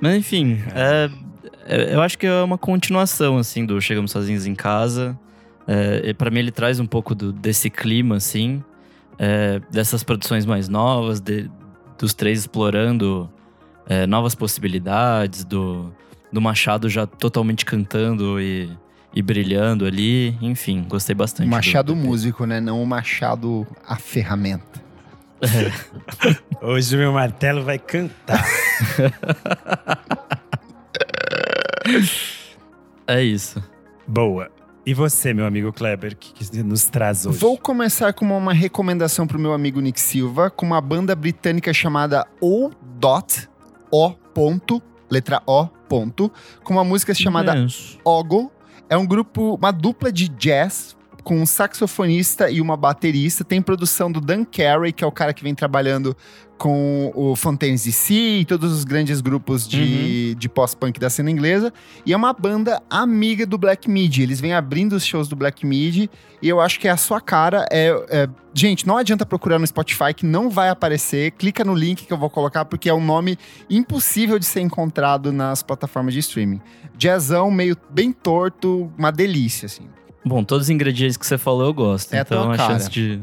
Mas 0.00 0.14
enfim, 0.14 0.62
é, 0.72 1.10
é- 1.66 1.92
eu 1.92 2.00
acho 2.00 2.16
que 2.16 2.24
é 2.24 2.40
uma 2.44 2.56
continuação, 2.56 3.36
assim, 3.36 3.66
do 3.66 3.80
Chegamos 3.80 4.12
Sozinhos 4.12 4.46
em 4.46 4.54
Casa. 4.54 5.18
É, 5.66 6.02
e 6.10 6.14
pra 6.14 6.30
mim 6.30 6.38
ele 6.38 6.52
traz 6.52 6.78
um 6.78 6.86
pouco 6.86 7.16
do- 7.16 7.32
desse 7.32 7.68
clima, 7.68 8.14
assim, 8.14 8.62
é, 9.18 9.60
dessas 9.68 10.04
produções 10.04 10.46
mais 10.46 10.68
novas, 10.68 11.18
de- 11.18 11.50
dos 11.98 12.14
três 12.14 12.38
explorando 12.38 13.28
é, 13.88 14.06
novas 14.06 14.36
possibilidades, 14.36 15.42
do, 15.44 15.92
do 16.32 16.40
Machado 16.40 16.88
já 16.88 17.06
totalmente 17.08 17.64
cantando 17.64 18.40
e, 18.40 18.70
e 19.12 19.20
brilhando 19.20 19.84
ali. 19.84 20.36
Enfim, 20.40 20.84
gostei 20.88 21.14
bastante. 21.16 21.48
Do- 21.48 21.50
machado 21.50 21.92
do- 21.92 21.96
músico, 21.96 22.46
né? 22.46 22.60
Não 22.60 22.80
o 22.80 22.86
machado 22.86 23.66
a 23.84 23.96
ferramenta. 23.96 24.85
Hoje 26.62 26.96
o 26.96 26.98
meu 26.98 27.12
martelo 27.12 27.62
vai 27.64 27.78
cantar. 27.78 28.44
É 33.08 33.22
isso. 33.22 33.62
Boa. 34.06 34.50
E 34.84 34.92
você, 34.92 35.32
meu 35.32 35.46
amigo 35.46 35.72
Kleber, 35.72 36.12
o 36.12 36.16
que, 36.16 36.32
que 36.32 36.62
nos 36.62 36.84
traz 36.86 37.24
hoje? 37.26 37.38
Vou 37.38 37.56
começar 37.56 38.12
com 38.12 38.24
uma 38.36 38.52
recomendação 38.52 39.26
pro 39.26 39.38
meu 39.38 39.52
amigo 39.52 39.80
Nick 39.80 40.00
Silva, 40.00 40.50
com 40.50 40.66
uma 40.66 40.80
banda 40.80 41.14
britânica 41.14 41.72
chamada 41.72 42.26
O 42.40 42.70
Dot, 42.98 43.48
O 43.90 44.10
ponto, 44.10 44.82
letra 45.10 45.42
O 45.46 45.66
ponto, 45.66 46.32
com 46.64 46.72
uma 46.74 46.84
música 46.84 47.14
chamada. 47.14 47.54
Ogle. 48.04 48.50
É 48.88 48.96
um 48.96 49.06
grupo, 49.06 49.54
uma 49.54 49.72
dupla 49.72 50.12
de 50.12 50.28
jazz 50.28 50.96
com 51.26 51.40
um 51.40 51.44
saxofonista 51.44 52.48
e 52.48 52.60
uma 52.60 52.76
baterista. 52.76 53.42
Tem 53.42 53.60
produção 53.60 54.12
do 54.12 54.20
Dan 54.20 54.44
Carey, 54.44 54.92
que 54.92 55.02
é 55.02 55.06
o 55.08 55.10
cara 55.10 55.34
que 55.34 55.42
vem 55.42 55.56
trabalhando 55.56 56.16
com 56.56 57.10
o 57.16 57.34
Fontaines 57.34 57.82
DC 57.82 58.14
e 58.14 58.44
todos 58.44 58.72
os 58.72 58.84
grandes 58.84 59.20
grupos 59.20 59.66
de, 59.66 60.36
de 60.36 60.48
pós-punk 60.48 61.00
da 61.00 61.10
cena 61.10 61.28
inglesa. 61.28 61.72
E 62.06 62.12
é 62.12 62.16
uma 62.16 62.32
banda 62.32 62.80
amiga 62.88 63.44
do 63.44 63.58
Black 63.58 63.90
Midi. 63.90 64.22
Eles 64.22 64.40
vêm 64.40 64.54
abrindo 64.54 64.92
os 64.92 65.04
shows 65.04 65.26
do 65.26 65.34
Black 65.34 65.66
Midi 65.66 66.08
e 66.40 66.48
eu 66.48 66.60
acho 66.60 66.78
que 66.78 66.86
é 66.86 66.92
a 66.92 66.96
sua 66.96 67.20
cara. 67.20 67.66
É, 67.72 67.88
é- 68.08 68.28
Gente, 68.54 68.86
não 68.86 68.96
adianta 68.96 69.26
procurar 69.26 69.58
no 69.58 69.66
Spotify 69.66 70.14
que 70.14 70.24
não 70.24 70.48
vai 70.48 70.68
aparecer. 70.68 71.32
Clica 71.32 71.64
no 71.64 71.74
link 71.74 72.06
que 72.06 72.12
eu 72.12 72.16
vou 72.16 72.30
colocar 72.30 72.64
porque 72.64 72.88
é 72.88 72.94
um 72.94 73.04
nome 73.04 73.36
impossível 73.68 74.38
de 74.38 74.46
ser 74.46 74.60
encontrado 74.60 75.32
nas 75.32 75.60
plataformas 75.60 76.14
de 76.14 76.20
streaming. 76.20 76.60
Jazzão 76.96 77.50
meio 77.50 77.76
bem 77.90 78.12
torto, 78.12 78.92
uma 78.96 79.10
delícia, 79.10 79.66
assim. 79.66 79.88
Bom, 80.26 80.42
todos 80.42 80.66
os 80.66 80.70
ingredientes 80.70 81.16
que 81.16 81.24
você 81.24 81.38
falou 81.38 81.66
eu 81.66 81.72
gosto. 81.72 82.12
É 82.12 82.18
a 82.18 82.22
então 82.22 82.46
tua 82.46 82.54
a 82.54 82.56
cara. 82.56 82.72
chance 82.72 82.90
de. 82.90 83.20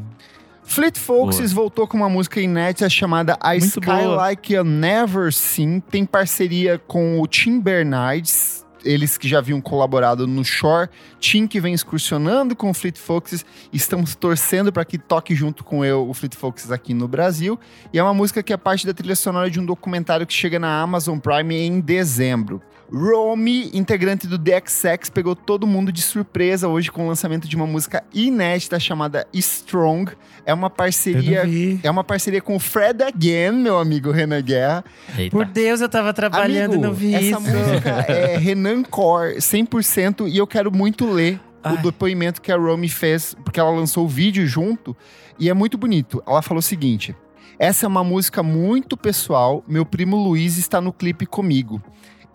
Fleet 0.62 0.98
Foxes 0.98 1.52
voltou 1.52 1.86
com 1.86 1.98
uma 1.98 2.08
música 2.08 2.40
inédita 2.40 2.88
chamada 2.88 3.36
A 3.38 3.50
Muito 3.50 3.66
Sky 3.66 3.80
boa. 3.84 4.16
Like 4.16 4.54
You 4.54 4.64
Never 4.64 5.30
Seen. 5.30 5.80
Tem 5.80 6.06
parceria 6.06 6.78
com 6.78 7.20
o 7.20 7.26
Tim 7.26 7.60
Bernardes, 7.60 8.64
eles 8.82 9.18
que 9.18 9.28
já 9.28 9.36
haviam 9.40 9.60
colaborado 9.60 10.26
no 10.26 10.42
Shore. 10.42 10.88
Tim 11.20 11.46
que 11.46 11.60
vem 11.60 11.74
excursionando 11.74 12.56
com 12.56 12.70
o 12.70 12.74
Fleet 12.74 12.96
Foxes. 12.96 13.44
Estamos 13.70 14.14
torcendo 14.14 14.72
para 14.72 14.86
que 14.86 14.96
toque 14.96 15.34
junto 15.34 15.62
com 15.62 15.84
eu 15.84 16.08
o 16.08 16.14
Fleet 16.14 16.34
Foxes 16.34 16.70
aqui 16.70 16.94
no 16.94 17.06
Brasil. 17.06 17.60
E 17.92 17.98
é 17.98 18.02
uma 18.02 18.14
música 18.14 18.42
que 18.42 18.54
é 18.54 18.56
parte 18.56 18.86
da 18.86 18.94
trilha 18.94 19.14
sonora 19.14 19.50
de 19.50 19.60
um 19.60 19.66
documentário 19.66 20.26
que 20.26 20.32
chega 20.32 20.58
na 20.58 20.80
Amazon 20.80 21.18
Prime 21.18 21.54
em 21.54 21.80
dezembro. 21.80 22.62
Romy, 22.92 23.70
integrante 23.72 24.26
do 24.26 24.38
DXX, 24.38 25.10
pegou 25.12 25.34
todo 25.34 25.66
mundo 25.66 25.90
de 25.90 26.02
surpresa 26.02 26.68
hoje 26.68 26.90
com 26.90 27.04
o 27.04 27.08
lançamento 27.08 27.48
de 27.48 27.56
uma 27.56 27.66
música 27.66 28.04
inédita 28.12 28.78
chamada 28.78 29.26
Strong. 29.32 30.12
É 30.46 30.52
uma 30.52 30.68
parceria, 30.68 31.44
é 31.82 31.90
uma 31.90 32.04
parceria 32.04 32.40
com 32.40 32.56
o 32.56 32.60
Fred 32.60 33.02
Again, 33.02 33.52
meu 33.52 33.78
amigo 33.78 34.10
Renan 34.10 34.42
Guerra. 34.42 34.84
Eita. 35.16 35.34
Por 35.34 35.46
Deus, 35.46 35.80
eu 35.80 35.88
tava 35.88 36.12
trabalhando 36.12 36.74
Amigo, 36.74 36.84
e 36.84 36.86
não 36.86 36.92
vi 36.92 37.14
essa 37.14 37.24
isso. 37.24 37.40
música 37.40 37.90
é 38.08 38.36
Renan 38.38 38.82
Core 38.82 39.36
100% 39.36 40.28
e 40.30 40.36
eu 40.36 40.46
quero 40.46 40.70
muito 40.70 41.10
ler 41.10 41.40
o 41.64 41.68
Ai. 41.68 41.76
depoimento 41.78 42.42
que 42.42 42.52
a 42.52 42.56
Romy 42.56 42.88
fez, 42.90 43.34
porque 43.42 43.58
ela 43.58 43.70
lançou 43.70 44.04
o 44.04 44.08
vídeo 44.08 44.46
junto 44.46 44.94
e 45.38 45.48
é 45.48 45.54
muito 45.54 45.78
bonito. 45.78 46.22
Ela 46.26 46.42
falou 46.42 46.58
o 46.58 46.62
seguinte: 46.62 47.16
Essa 47.58 47.86
é 47.86 47.88
uma 47.88 48.04
música 48.04 48.42
muito 48.42 48.96
pessoal. 48.96 49.64
Meu 49.66 49.86
primo 49.86 50.16
Luiz 50.16 50.58
está 50.58 50.80
no 50.80 50.92
clipe 50.92 51.24
comigo. 51.24 51.82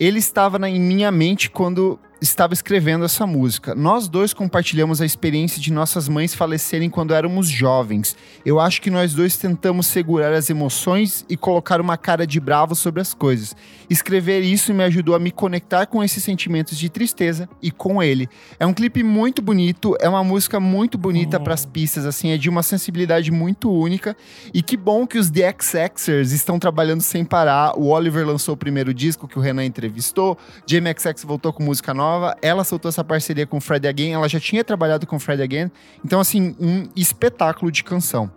Ele 0.00 0.18
estava 0.18 0.58
na- 0.58 0.68
em 0.70 0.80
minha 0.80 1.12
mente 1.12 1.50
quando 1.50 2.00
estava 2.20 2.52
escrevendo 2.52 3.04
essa 3.04 3.26
música. 3.26 3.74
Nós 3.74 4.06
dois 4.06 4.34
compartilhamos 4.34 5.00
a 5.00 5.06
experiência 5.06 5.60
de 5.60 5.72
nossas 5.72 6.08
mães 6.08 6.34
falecerem 6.34 6.90
quando 6.90 7.14
éramos 7.14 7.48
jovens. 7.48 8.16
Eu 8.44 8.60
acho 8.60 8.82
que 8.82 8.90
nós 8.90 9.14
dois 9.14 9.36
tentamos 9.36 9.86
segurar 9.86 10.32
as 10.32 10.50
emoções 10.50 11.24
e 11.28 11.36
colocar 11.36 11.80
uma 11.80 11.96
cara 11.96 12.26
de 12.26 12.38
bravo 12.38 12.74
sobre 12.74 13.00
as 13.00 13.14
coisas. 13.14 13.56
Escrever 13.88 14.40
isso 14.40 14.74
me 14.74 14.84
ajudou 14.84 15.14
a 15.14 15.18
me 15.18 15.30
conectar 15.30 15.86
com 15.86 16.04
esses 16.04 16.22
sentimentos 16.22 16.76
de 16.78 16.88
tristeza 16.88 17.48
e 17.62 17.70
com 17.70 18.02
ele. 18.02 18.28
É 18.58 18.66
um 18.66 18.74
clipe 18.74 19.02
muito 19.02 19.40
bonito, 19.40 19.96
é 19.98 20.08
uma 20.08 20.22
música 20.22 20.60
muito 20.60 20.98
bonita 20.98 21.40
para 21.40 21.54
as 21.54 21.64
pistas, 21.64 22.04
assim, 22.04 22.30
é 22.30 22.36
de 22.36 22.48
uma 22.48 22.62
sensibilidade 22.62 23.30
muito 23.30 23.70
única. 23.70 24.16
E 24.52 24.62
que 24.62 24.76
bom 24.76 25.06
que 25.06 25.18
os 25.18 25.30
The 25.30 25.54
XXers 25.58 26.32
estão 26.32 26.58
trabalhando 26.58 27.00
sem 27.00 27.24
parar. 27.24 27.78
O 27.78 27.88
Oliver 27.88 28.26
lançou 28.26 28.54
o 28.54 28.58
primeiro 28.58 28.92
disco 28.92 29.26
que 29.26 29.38
o 29.38 29.42
Renan 29.42 29.64
entrevistou, 29.64 30.36
Jamie 30.66 30.94
XX 30.96 31.24
voltou 31.24 31.52
com 31.52 31.62
música 31.62 31.94
nova, 31.94 32.09
ela 32.42 32.64
soltou 32.64 32.88
essa 32.88 33.04
parceria 33.04 33.46
com 33.46 33.58
o 33.58 33.60
Fred 33.60 33.86
Again, 33.86 34.12
ela 34.12 34.28
já 34.28 34.40
tinha 34.40 34.64
trabalhado 34.64 35.06
com 35.06 35.16
o 35.16 35.20
Fred 35.20 35.42
Again. 35.42 35.70
Então, 36.04 36.20
assim, 36.20 36.54
um 36.60 36.88
espetáculo 36.96 37.70
de 37.70 37.84
canção. 37.84 38.30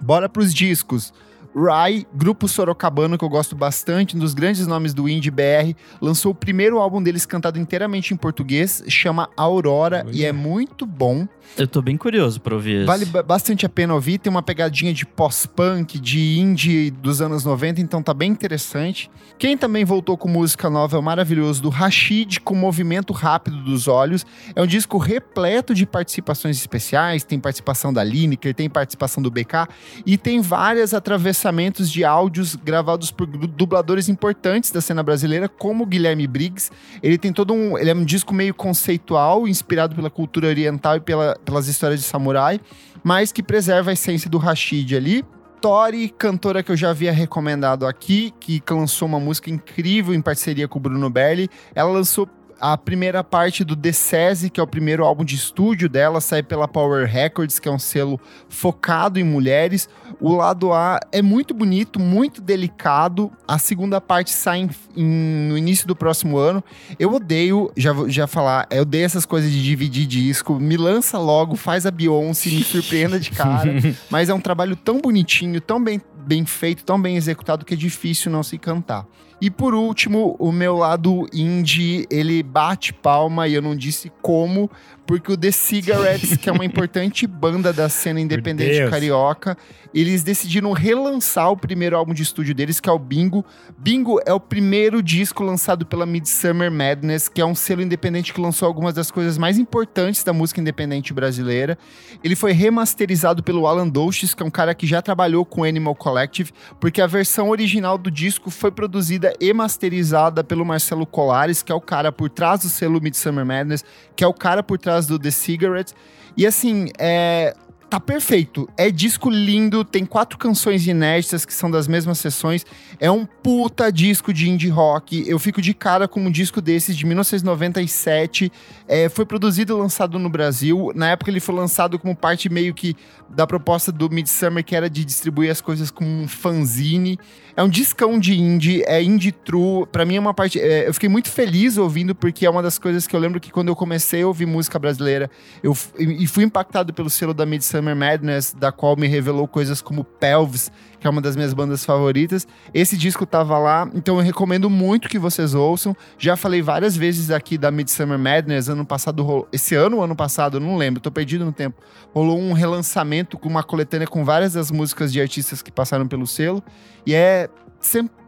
Bora 0.00 0.28
pros 0.28 0.54
discos. 0.54 1.12
Rai, 1.54 2.06
grupo 2.14 2.46
sorocabano 2.46 3.18
que 3.18 3.24
eu 3.24 3.28
gosto 3.28 3.56
bastante, 3.56 4.16
um 4.16 4.20
dos 4.20 4.34
grandes 4.34 4.66
nomes 4.66 4.94
do 4.94 5.08
indie 5.08 5.30
BR, 5.30 5.74
lançou 6.00 6.32
o 6.32 6.34
primeiro 6.34 6.78
álbum 6.78 7.02
deles 7.02 7.26
cantado 7.26 7.58
inteiramente 7.58 8.14
em 8.14 8.16
português, 8.16 8.82
chama 8.88 9.28
Aurora 9.36 10.06
e 10.12 10.24
é 10.24 10.32
muito 10.32 10.86
bom. 10.86 11.26
Eu 11.58 11.66
tô 11.66 11.82
bem 11.82 11.96
curioso 11.96 12.40
pra 12.40 12.54
ouvir 12.54 12.86
Vale 12.86 13.02
esse. 13.02 13.22
bastante 13.22 13.66
a 13.66 13.68
pena 13.68 13.94
ouvir, 13.94 14.18
tem 14.18 14.30
uma 14.30 14.42
pegadinha 14.42 14.94
de 14.94 15.04
pós-punk, 15.04 15.98
de 15.98 16.38
indie 16.38 16.90
dos 16.90 17.20
anos 17.20 17.44
90, 17.44 17.80
então 17.80 18.02
tá 18.02 18.14
bem 18.14 18.30
interessante. 18.30 19.10
Quem 19.36 19.56
também 19.56 19.84
voltou 19.84 20.16
com 20.16 20.28
música 20.28 20.70
nova 20.70 20.96
é 20.96 21.00
o 21.00 21.02
maravilhoso 21.02 21.60
do 21.62 21.68
Rashid, 21.68 22.40
com 22.40 22.54
movimento 22.54 23.12
rápido 23.12 23.56
dos 23.64 23.88
olhos. 23.88 24.24
É 24.54 24.62
um 24.62 24.66
disco 24.66 24.98
repleto 24.98 25.74
de 25.74 25.84
participações 25.84 26.56
especiais, 26.56 27.24
tem 27.24 27.40
participação 27.40 27.92
da 27.92 28.04
Lineker, 28.04 28.54
tem 28.54 28.70
participação 28.70 29.20
do 29.22 29.30
BK 29.30 29.66
e 30.06 30.16
tem 30.16 30.40
vários 30.40 30.94
atravessamentos 31.40 31.90
de 31.90 32.04
áudios 32.04 32.54
gravados 32.54 33.10
por 33.10 33.26
du- 33.26 33.46
dubladores 33.46 34.08
importantes 34.08 34.70
da 34.70 34.80
cena 34.80 35.02
brasileira, 35.02 35.48
como 35.48 35.86
Guilherme 35.86 36.26
Briggs. 36.26 36.70
Ele 37.02 37.16
tem 37.16 37.32
todo 37.32 37.54
um, 37.54 37.78
ele 37.78 37.90
é 37.90 37.94
um 37.94 38.04
disco 38.04 38.34
meio 38.34 38.52
conceitual, 38.54 39.48
inspirado 39.48 39.96
pela 39.96 40.10
cultura 40.10 40.48
oriental 40.48 40.96
e 40.96 41.00
pela- 41.00 41.36
pelas 41.44 41.66
histórias 41.66 42.00
de 42.00 42.06
samurai, 42.06 42.60
mas 43.02 43.32
que 43.32 43.42
preserva 43.42 43.90
a 43.90 43.92
essência 43.94 44.28
do 44.28 44.38
Rashid 44.38 44.94
ali. 44.94 45.24
Tori, 45.60 46.08
cantora 46.08 46.62
que 46.62 46.72
eu 46.72 46.76
já 46.76 46.90
havia 46.90 47.12
recomendado 47.12 47.86
aqui, 47.86 48.32
que 48.40 48.62
lançou 48.70 49.06
uma 49.06 49.20
música 49.20 49.50
incrível 49.50 50.14
em 50.14 50.20
parceria 50.22 50.66
com 50.66 50.78
o 50.78 50.82
Bruno 50.82 51.10
Berli. 51.10 51.48
Ela 51.74 51.90
lançou 51.90 52.26
a 52.60 52.76
primeira 52.76 53.24
parte 53.24 53.64
do 53.64 53.74
The 53.74 53.92
Sese, 53.92 54.50
que 54.50 54.60
é 54.60 54.62
o 54.62 54.66
primeiro 54.66 55.04
álbum 55.04 55.24
de 55.24 55.34
estúdio 55.34 55.88
dela, 55.88 56.20
sai 56.20 56.42
pela 56.42 56.68
Power 56.68 57.08
Records, 57.08 57.58
que 57.58 57.68
é 57.68 57.72
um 57.72 57.78
selo 57.78 58.20
focado 58.48 59.18
em 59.18 59.24
mulheres. 59.24 59.88
O 60.20 60.34
lado 60.34 60.72
A 60.72 61.00
é 61.10 61.22
muito 61.22 61.54
bonito, 61.54 61.98
muito 61.98 62.40
delicado. 62.40 63.30
A 63.48 63.58
segunda 63.58 64.00
parte 64.00 64.30
sai 64.30 64.58
em- 64.60 64.70
em- 64.96 65.48
no 65.48 65.56
início 65.56 65.86
do 65.86 65.96
próximo 65.96 66.36
ano. 66.36 66.62
Eu 66.98 67.12
odeio, 67.14 67.70
já 67.76 67.92
vou 67.92 68.08
já 68.08 68.26
falar, 68.26 68.66
eu 68.70 68.82
odeio 68.82 69.04
essas 69.04 69.24
coisas 69.24 69.50
de 69.50 69.62
dividir 69.62 70.06
disco. 70.06 70.60
Me 70.60 70.76
lança 70.76 71.18
logo, 71.18 71.56
faz 71.56 71.86
a 71.86 71.90
Beyoncé, 71.90 72.50
me 72.50 72.62
surpreenda 72.62 73.18
de 73.18 73.30
cara. 73.30 73.72
Mas 74.10 74.28
é 74.28 74.34
um 74.34 74.40
trabalho 74.40 74.76
tão 74.76 75.00
bonitinho, 75.00 75.60
tão 75.60 75.82
bem, 75.82 76.00
bem 76.26 76.44
feito, 76.44 76.84
tão 76.84 77.00
bem 77.00 77.16
executado 77.16 77.64
que 77.64 77.74
é 77.74 77.76
difícil 77.76 78.30
não 78.30 78.42
se 78.42 78.58
cantar. 78.58 79.06
E 79.40 79.48
por 79.48 79.74
último, 79.74 80.36
o 80.38 80.52
meu 80.52 80.76
lado 80.76 81.26
indie, 81.32 82.06
ele 82.10 82.42
bate 82.42 82.92
palma 82.92 83.48
e 83.48 83.54
eu 83.54 83.62
não 83.62 83.74
disse 83.74 84.12
como, 84.20 84.70
porque 85.10 85.32
o 85.32 85.36
The 85.36 85.50
Cigarettes, 85.50 86.36
que 86.36 86.48
é 86.48 86.52
uma 86.52 86.62
importante 86.64 87.26
banda 87.26 87.72
da 87.72 87.88
cena 87.88 88.20
independente 88.20 88.88
carioca, 88.88 89.58
eles 89.92 90.22
decidiram 90.22 90.70
relançar 90.70 91.50
o 91.50 91.56
primeiro 91.56 91.96
álbum 91.96 92.14
de 92.14 92.22
estúdio 92.22 92.54
deles, 92.54 92.78
que 92.78 92.88
é 92.88 92.92
o 92.92 92.98
Bingo. 92.98 93.44
Bingo 93.76 94.20
é 94.24 94.32
o 94.32 94.38
primeiro 94.38 95.02
disco 95.02 95.42
lançado 95.42 95.84
pela 95.84 96.06
Midsummer 96.06 96.70
Madness, 96.70 97.28
que 97.28 97.40
é 97.40 97.44
um 97.44 97.56
selo 97.56 97.82
independente 97.82 98.32
que 98.32 98.40
lançou 98.40 98.68
algumas 98.68 98.94
das 98.94 99.10
coisas 99.10 99.36
mais 99.36 99.58
importantes 99.58 100.22
da 100.22 100.32
música 100.32 100.60
independente 100.60 101.12
brasileira. 101.12 101.76
Ele 102.22 102.36
foi 102.36 102.52
remasterizado 102.52 103.42
pelo 103.42 103.66
Alan 103.66 103.88
Dolches, 103.88 104.32
que 104.32 104.44
é 104.44 104.46
um 104.46 104.50
cara 104.50 104.76
que 104.76 104.86
já 104.86 105.02
trabalhou 105.02 105.44
com 105.44 105.64
Animal 105.64 105.96
Collective, 105.96 106.52
porque 106.78 107.02
a 107.02 107.08
versão 107.08 107.48
original 107.48 107.98
do 107.98 108.12
disco 108.12 108.48
foi 108.48 108.70
produzida 108.70 109.32
e 109.40 109.52
masterizada 109.52 110.44
pelo 110.44 110.64
Marcelo 110.64 111.04
Colares, 111.04 111.64
que 111.64 111.72
é 111.72 111.74
o 111.74 111.80
cara 111.80 112.12
por 112.12 112.30
trás 112.30 112.60
do 112.60 112.68
selo 112.68 113.00
Midsummer 113.00 113.44
Madness, 113.44 113.84
que 114.14 114.22
é 114.22 114.26
o 114.26 114.32
cara 114.32 114.62
por 114.62 114.78
trás 114.78 114.99
do 115.06 115.18
The 115.18 115.30
Cigarette. 115.30 115.94
E 116.36 116.46
assim, 116.46 116.88
é. 116.98 117.54
Tá 117.90 117.98
perfeito. 117.98 118.68
É 118.76 118.88
disco 118.88 119.28
lindo, 119.28 119.84
tem 119.84 120.06
quatro 120.06 120.38
canções 120.38 120.86
inéditas 120.86 121.44
que 121.44 121.52
são 121.52 121.68
das 121.68 121.88
mesmas 121.88 122.18
sessões. 122.18 122.64
É 123.00 123.10
um 123.10 123.26
puta 123.26 123.90
disco 123.90 124.32
de 124.32 124.48
indie 124.48 124.68
rock. 124.68 125.24
Eu 125.26 125.40
fico 125.40 125.60
de 125.60 125.74
cara 125.74 126.06
com 126.06 126.20
um 126.20 126.30
disco 126.30 126.60
desses 126.60 126.96
de 126.96 127.04
1997. 127.04 128.52
É, 128.86 129.08
foi 129.08 129.26
produzido 129.26 129.76
e 129.76 129.76
lançado 129.76 130.20
no 130.20 130.30
Brasil. 130.30 130.92
Na 130.94 131.10
época 131.10 131.32
ele 131.32 131.40
foi 131.40 131.52
lançado 131.52 131.98
como 131.98 132.14
parte 132.14 132.48
meio 132.48 132.72
que 132.72 132.94
da 133.28 133.44
proposta 133.44 133.90
do 133.90 134.08
Midsummer, 134.08 134.64
que 134.64 134.76
era 134.76 134.88
de 134.88 135.04
distribuir 135.04 135.50
as 135.50 135.60
coisas 135.60 135.90
como 135.90 136.08
um 136.08 136.28
fanzine. 136.28 137.18
É 137.60 137.62
um 137.62 137.68
discão 137.68 138.18
de 138.18 138.40
indie, 138.40 138.82
é 138.86 139.02
indie 139.02 139.32
true. 139.32 139.84
Pra 139.92 140.06
mim 140.06 140.16
é 140.16 140.20
uma 140.20 140.32
parte. 140.32 140.58
é, 140.58 140.88
eu 140.88 140.94
fiquei 140.94 141.10
muito 141.10 141.28
feliz 141.28 141.76
ouvindo, 141.76 142.14
porque 142.14 142.46
é 142.46 142.50
uma 142.50 142.62
das 142.62 142.78
coisas 142.78 143.06
que 143.06 143.14
eu 143.14 143.20
lembro 143.20 143.38
que 143.38 143.50
quando 143.50 143.68
eu 143.68 143.76
comecei 143.76 144.22
a 144.22 144.26
ouvir 144.26 144.46
música 144.46 144.78
brasileira, 144.78 145.30
eu 145.62 145.76
e 145.98 146.26
fui 146.26 146.42
impactado 146.42 146.94
pelo 146.94 147.10
selo 147.10 147.34
da 147.34 147.44
Midsummer 147.44 147.94
Madness, 147.94 148.54
da 148.58 148.72
qual 148.72 148.96
me 148.96 149.06
revelou 149.06 149.46
coisas 149.46 149.82
como 149.82 150.04
Pelvis, 150.04 150.72
que 151.00 151.06
é 151.06 151.10
uma 151.10 151.20
das 151.20 151.34
minhas 151.34 151.54
bandas 151.54 151.84
favoritas. 151.84 152.46
Esse 152.72 152.96
disco 152.96 153.24
tava 153.24 153.58
lá, 153.58 153.90
então 153.94 154.18
eu 154.18 154.22
recomendo 154.22 154.68
muito 154.68 155.08
que 155.08 155.18
vocês 155.18 155.54
ouçam. 155.54 155.96
Já 156.18 156.36
falei 156.36 156.60
várias 156.62 156.96
vezes 156.96 157.30
aqui 157.30 157.56
da 157.56 157.70
Midsummer 157.70 158.18
Madness, 158.18 158.68
ano 158.68 158.84
passado 158.84 159.22
rolou, 159.22 159.48
esse 159.52 159.74
ano 159.74 160.02
ano 160.02 160.14
passado, 160.14 160.60
não 160.60 160.76
lembro, 160.76 161.00
tô 161.00 161.10
perdido 161.10 161.44
no 161.44 161.52
tempo. 161.52 161.82
Rolou 162.14 162.38
um 162.38 162.52
relançamento 162.52 163.38
com 163.38 163.48
uma 163.48 163.62
coletânea 163.62 164.06
com 164.06 164.24
várias 164.24 164.52
das 164.52 164.70
músicas 164.70 165.12
de 165.12 165.20
artistas 165.20 165.62
que 165.62 165.72
passaram 165.72 166.06
pelo 166.06 166.26
selo 166.26 166.62
e 167.06 167.14
é 167.14 167.48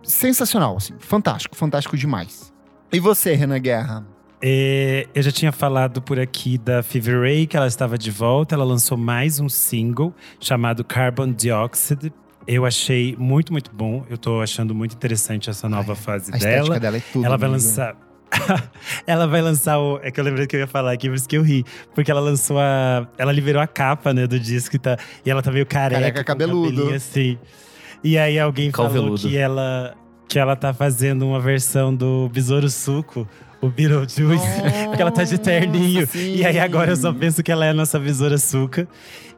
sensacional, 0.02 0.76
assim, 0.76 0.94
fantástico, 0.98 1.54
fantástico 1.54 1.96
demais. 1.96 2.52
E 2.90 2.98
você, 2.98 3.34
Renan 3.34 3.60
Guerra? 3.60 4.06
É, 4.44 5.06
eu 5.14 5.22
já 5.22 5.30
tinha 5.30 5.52
falado 5.52 6.02
por 6.02 6.18
aqui 6.18 6.58
da 6.58 6.82
Fever 6.82 7.20
Ray, 7.20 7.46
que 7.46 7.56
ela 7.56 7.68
estava 7.68 7.96
de 7.96 8.10
volta. 8.10 8.56
Ela 8.56 8.64
lançou 8.64 8.98
mais 8.98 9.38
um 9.38 9.48
single 9.48 10.12
chamado 10.40 10.82
Carbon 10.82 11.32
Dioxide. 11.32 12.12
Eu 12.46 12.66
achei 12.66 13.14
muito, 13.18 13.52
muito 13.52 13.70
bom. 13.72 14.04
Eu 14.10 14.18
tô 14.18 14.40
achando 14.40 14.74
muito 14.74 14.94
interessante 14.94 15.48
essa 15.48 15.68
nova 15.68 15.94
fase 15.94 16.32
A 16.34 16.36
dela. 16.36 16.78
dela 16.80 16.96
é 16.96 17.02
tudo. 17.12 17.24
ela 17.24 17.36
vai 17.36 17.48
amigo. 17.48 17.62
lançar. 17.64 17.96
ela 19.06 19.26
vai 19.26 19.42
lançar 19.42 19.78
o. 19.78 20.00
É 20.02 20.10
que 20.10 20.18
eu 20.18 20.24
lembrei 20.24 20.46
que 20.46 20.56
eu 20.56 20.60
ia 20.60 20.66
falar 20.66 20.92
aqui, 20.92 21.08
por 21.08 21.14
isso 21.14 21.28
que 21.28 21.36
eu 21.36 21.42
ri. 21.42 21.64
Porque 21.94 22.10
ela 22.10 22.20
lançou 22.20 22.58
a. 22.58 23.06
Ela 23.18 23.30
liberou 23.32 23.60
a 23.60 23.66
capa, 23.66 24.12
né, 24.12 24.26
do 24.26 24.38
disco 24.40 24.74
e, 24.76 24.78
tá, 24.78 24.96
e 25.24 25.30
ela 25.30 25.42
tá 25.42 25.52
meio 25.52 25.66
careca. 25.66 26.00
Careca 26.00 26.24
cabeludo. 26.24 26.94
Assim. 26.94 27.38
E 28.02 28.18
aí 28.18 28.38
alguém 28.38 28.70
falou 28.72 28.90
Calveludo. 28.90 29.28
que 29.28 29.36
ela, 29.36 29.94
que 30.28 30.38
ela 30.38 30.56
tá 30.56 30.72
fazendo 30.74 31.26
uma 31.26 31.38
versão 31.38 31.94
do 31.94 32.28
Besouro 32.32 32.68
Suco. 32.68 33.28
O 33.62 33.70
Beetlejuice, 33.70 34.44
porque 34.88 35.00
ela 35.00 35.12
tá 35.12 35.22
de 35.22 35.38
terninho. 35.38 36.04
sim. 36.08 36.34
E 36.34 36.44
aí 36.44 36.58
agora 36.58 36.90
eu 36.90 36.96
só 36.96 37.12
penso 37.12 37.44
que 37.44 37.52
ela 37.52 37.64
é 37.64 37.70
a 37.70 37.74
nossa 37.74 37.96
besoura 37.96 38.36
Suca. 38.36 38.88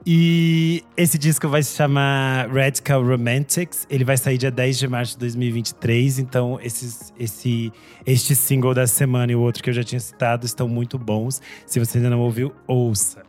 E 0.06 0.82
esse 0.96 1.18
disco 1.18 1.46
vai 1.46 1.62
se 1.62 1.76
chamar 1.76 2.48
Radical 2.48 3.02
Romantics. 3.02 3.86
Ele 3.88 4.02
vai 4.02 4.16
sair 4.16 4.38
dia 4.38 4.50
10 4.50 4.78
de 4.78 4.88
março 4.88 5.12
de 5.12 5.18
2023. 5.20 6.18
Então, 6.18 6.58
esses, 6.62 7.12
esse, 7.18 7.72
este 8.06 8.34
single 8.34 8.72
da 8.72 8.86
semana 8.86 9.32
e 9.32 9.36
o 9.36 9.40
outro 9.40 9.62
que 9.62 9.68
eu 9.68 9.74
já 9.74 9.84
tinha 9.84 10.00
citado 10.00 10.46
estão 10.46 10.68
muito 10.68 10.98
bons. 10.98 11.40
Se 11.66 11.78
você 11.78 11.98
ainda 11.98 12.10
não 12.10 12.20
ouviu, 12.20 12.50
ouça. 12.66 13.23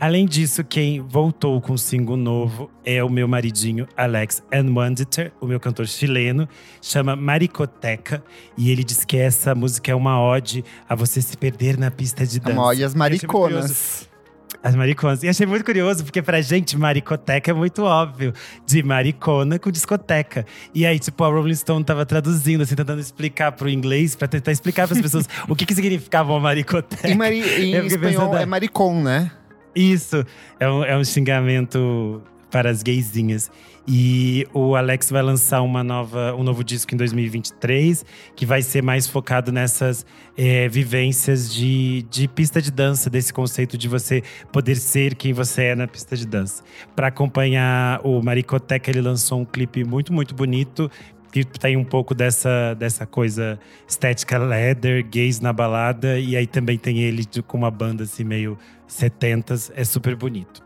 Além 0.00 0.26
disso, 0.26 0.62
quem 0.64 1.00
voltou 1.00 1.60
com 1.60 1.72
um 1.74 1.76
single 1.78 2.16
novo 2.16 2.70
é 2.84 3.02
o 3.02 3.08
meu 3.08 3.26
maridinho 3.28 3.86
Alex 3.96 4.42
Anwanditer, 4.52 5.32
o 5.40 5.46
meu 5.46 5.58
cantor 5.60 5.86
chileno, 5.86 6.48
chama 6.82 7.14
Maricoteca, 7.16 8.22
e 8.56 8.70
ele 8.70 8.82
diz 8.84 9.04
que 9.04 9.16
essa 9.16 9.54
música 9.54 9.92
é 9.92 9.94
uma 9.94 10.20
ode 10.20 10.64
a 10.88 10.94
você 10.94 11.22
se 11.22 11.36
perder 11.36 11.78
na 11.78 11.90
pista 11.90 12.26
de 12.26 12.40
dança. 12.40 12.54
E 12.54 12.82
Eu 12.82 12.86
achei 12.88 12.98
muito 13.08 13.26
curioso. 13.28 13.56
mariconas. 13.68 14.14
As 14.62 14.74
mariconas. 14.74 15.22
E 15.22 15.28
achei 15.28 15.46
muito 15.46 15.64
curioso, 15.64 16.02
porque 16.04 16.22
pra 16.22 16.40
gente, 16.40 16.76
maricoteca 16.78 17.50
é 17.50 17.54
muito 17.54 17.82
óbvio. 17.82 18.32
De 18.66 18.82
maricona 18.82 19.58
com 19.58 19.70
discoteca. 19.70 20.46
E 20.74 20.86
aí, 20.86 20.98
tipo, 20.98 21.22
a 21.22 21.28
Rolling 21.28 21.54
Stone 21.54 21.84
tava 21.84 22.06
traduzindo, 22.06 22.62
assim, 22.62 22.74
tentando 22.74 22.98
explicar 23.00 23.52
pro 23.52 23.68
inglês, 23.68 24.16
pra 24.16 24.26
tentar 24.26 24.52
explicar 24.52 24.86
pras 24.88 25.00
pessoas 25.02 25.28
o 25.48 25.54
que 25.54 25.66
que 25.66 25.74
significava 25.74 26.32
uma 26.32 26.40
maricoteca. 26.40 27.08
Em, 27.08 27.14
mari- 27.14 27.40
em 27.40 27.86
espanhol 27.86 28.28
pensando, 28.30 28.36
é 28.38 28.46
maricon, 28.46 29.02
né? 29.02 29.30
Isso, 29.74 30.24
é 30.60 30.68
um, 30.68 30.84
é 30.84 30.96
um 30.96 31.04
xingamento 31.04 32.22
para 32.50 32.70
as 32.70 32.82
gaysinhas. 32.82 33.50
E 33.86 34.46
o 34.54 34.76
Alex 34.76 35.10
vai 35.10 35.22
lançar 35.22 35.60
uma 35.60 35.82
nova, 35.84 36.34
um 36.34 36.42
novo 36.42 36.62
disco 36.64 36.94
em 36.94 36.96
2023, 36.96 38.04
que 38.36 38.46
vai 38.46 38.62
ser 38.62 38.82
mais 38.82 39.06
focado 39.06 39.50
nessas 39.50 40.06
é, 40.38 40.68
vivências 40.68 41.52
de, 41.52 42.06
de 42.08 42.26
pista 42.28 42.62
de 42.62 42.70
dança, 42.70 43.10
desse 43.10 43.32
conceito 43.32 43.76
de 43.76 43.88
você 43.88 44.22
poder 44.52 44.76
ser 44.76 45.16
quem 45.16 45.32
você 45.32 45.64
é 45.64 45.74
na 45.74 45.88
pista 45.88 46.16
de 46.16 46.26
dança. 46.26 46.62
Para 46.94 47.08
acompanhar 47.08 48.00
o 48.04 48.22
Maricoteca, 48.22 48.88
ele 48.88 49.02
lançou 49.02 49.40
um 49.40 49.44
clipe 49.44 49.84
muito, 49.84 50.12
muito 50.12 50.34
bonito. 50.34 50.88
Que 51.34 51.44
tem 51.44 51.76
um 51.76 51.82
pouco 51.82 52.14
dessa, 52.14 52.74
dessa 52.74 53.04
coisa 53.04 53.58
estética 53.88 54.38
leather, 54.38 55.04
gays 55.04 55.40
na 55.40 55.52
balada. 55.52 56.16
E 56.16 56.36
aí 56.36 56.46
também 56.46 56.78
tem 56.78 57.00
ele 57.00 57.24
com 57.48 57.58
uma 57.58 57.72
banda 57.72 58.04
assim 58.04 58.22
meio 58.22 58.56
70s. 58.88 59.72
É 59.74 59.82
super 59.82 60.14
bonito. 60.14 60.62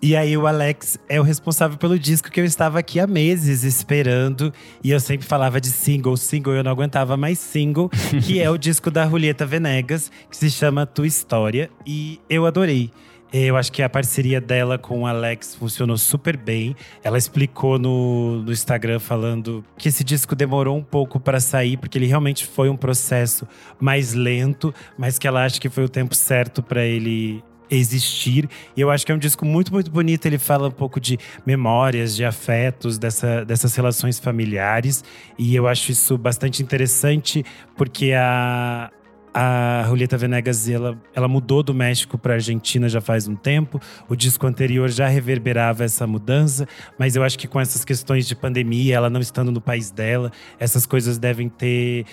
E 0.00 0.16
aí 0.16 0.34
o 0.34 0.46
Alex 0.46 0.98
é 1.06 1.20
o 1.20 1.22
responsável 1.22 1.76
pelo 1.76 1.98
disco 1.98 2.30
que 2.30 2.40
eu 2.40 2.46
estava 2.46 2.78
aqui 2.78 2.98
há 2.98 3.06
meses 3.06 3.62
esperando. 3.62 4.50
E 4.82 4.90
eu 4.90 5.00
sempre 5.00 5.26
falava 5.26 5.60
de 5.60 5.68
single, 5.68 6.16
single, 6.16 6.54
eu 6.54 6.64
não 6.64 6.70
aguentava 6.70 7.14
mais 7.14 7.38
single. 7.38 7.90
que 8.24 8.40
é 8.40 8.48
o 8.50 8.56
disco 8.58 8.90
da 8.90 9.06
Julieta 9.06 9.44
Venegas, 9.44 10.10
que 10.30 10.36
se 10.36 10.50
chama 10.50 10.86
Tua 10.86 11.06
História. 11.06 11.68
E 11.86 12.20
eu 12.30 12.46
adorei. 12.46 12.90
Eu 13.32 13.56
acho 13.56 13.72
que 13.72 13.82
a 13.82 13.88
parceria 13.88 14.40
dela 14.40 14.78
com 14.78 15.02
o 15.02 15.06
Alex 15.06 15.54
funcionou 15.56 15.98
super 15.98 16.36
bem. 16.36 16.76
Ela 17.02 17.18
explicou 17.18 17.78
no, 17.78 18.42
no 18.42 18.52
Instagram 18.52 18.98
falando 18.98 19.64
que 19.76 19.88
esse 19.88 20.04
disco 20.04 20.34
demorou 20.36 20.76
um 20.76 20.82
pouco 20.82 21.18
para 21.18 21.40
sair, 21.40 21.76
porque 21.76 21.98
ele 21.98 22.06
realmente 22.06 22.46
foi 22.46 22.68
um 22.68 22.76
processo 22.76 23.46
mais 23.80 24.14
lento, 24.14 24.72
mas 24.96 25.18
que 25.18 25.26
ela 25.26 25.44
acha 25.44 25.60
que 25.60 25.68
foi 25.68 25.84
o 25.84 25.88
tempo 25.88 26.14
certo 26.14 26.62
para 26.62 26.84
ele 26.84 27.42
existir. 27.70 28.48
E 28.76 28.80
eu 28.80 28.90
acho 28.90 29.04
que 29.04 29.12
é 29.12 29.14
um 29.14 29.18
disco 29.18 29.44
muito, 29.44 29.72
muito 29.72 29.90
bonito. 29.90 30.24
Ele 30.26 30.38
fala 30.38 30.68
um 30.68 30.72
pouco 30.72 31.00
de 31.00 31.18
memórias, 31.44 32.14
de 32.14 32.24
afetos, 32.24 32.98
dessa, 32.98 33.44
dessas 33.44 33.74
relações 33.74 34.18
familiares. 34.18 35.04
E 35.38 35.54
eu 35.54 35.66
acho 35.66 35.90
isso 35.90 36.16
bastante 36.16 36.62
interessante, 36.62 37.44
porque 37.76 38.12
a, 38.12 38.90
a 39.38 39.84
Julieta 39.86 40.16
Venegas 40.16 40.66
ela, 40.66 40.98
ela 41.14 41.28
mudou 41.28 41.62
do 41.62 41.74
México 41.74 42.16
para 42.16 42.32
a 42.32 42.36
Argentina 42.36 42.88
já 42.88 43.02
faz 43.02 43.28
um 43.28 43.36
tempo. 43.36 43.78
O 44.08 44.16
disco 44.16 44.46
anterior 44.46 44.88
já 44.88 45.08
reverberava 45.08 45.84
essa 45.84 46.06
mudança, 46.06 46.66
mas 46.98 47.16
eu 47.16 47.22
acho 47.22 47.38
que 47.38 47.46
com 47.46 47.60
essas 47.60 47.84
questões 47.84 48.26
de 48.26 48.34
pandemia, 48.34 48.94
ela 48.96 49.10
não 49.10 49.20
estando 49.20 49.52
no 49.52 49.60
país 49.60 49.90
dela, 49.90 50.32
essas 50.58 50.86
coisas 50.86 51.18
devem 51.18 51.50
ter 51.50 52.06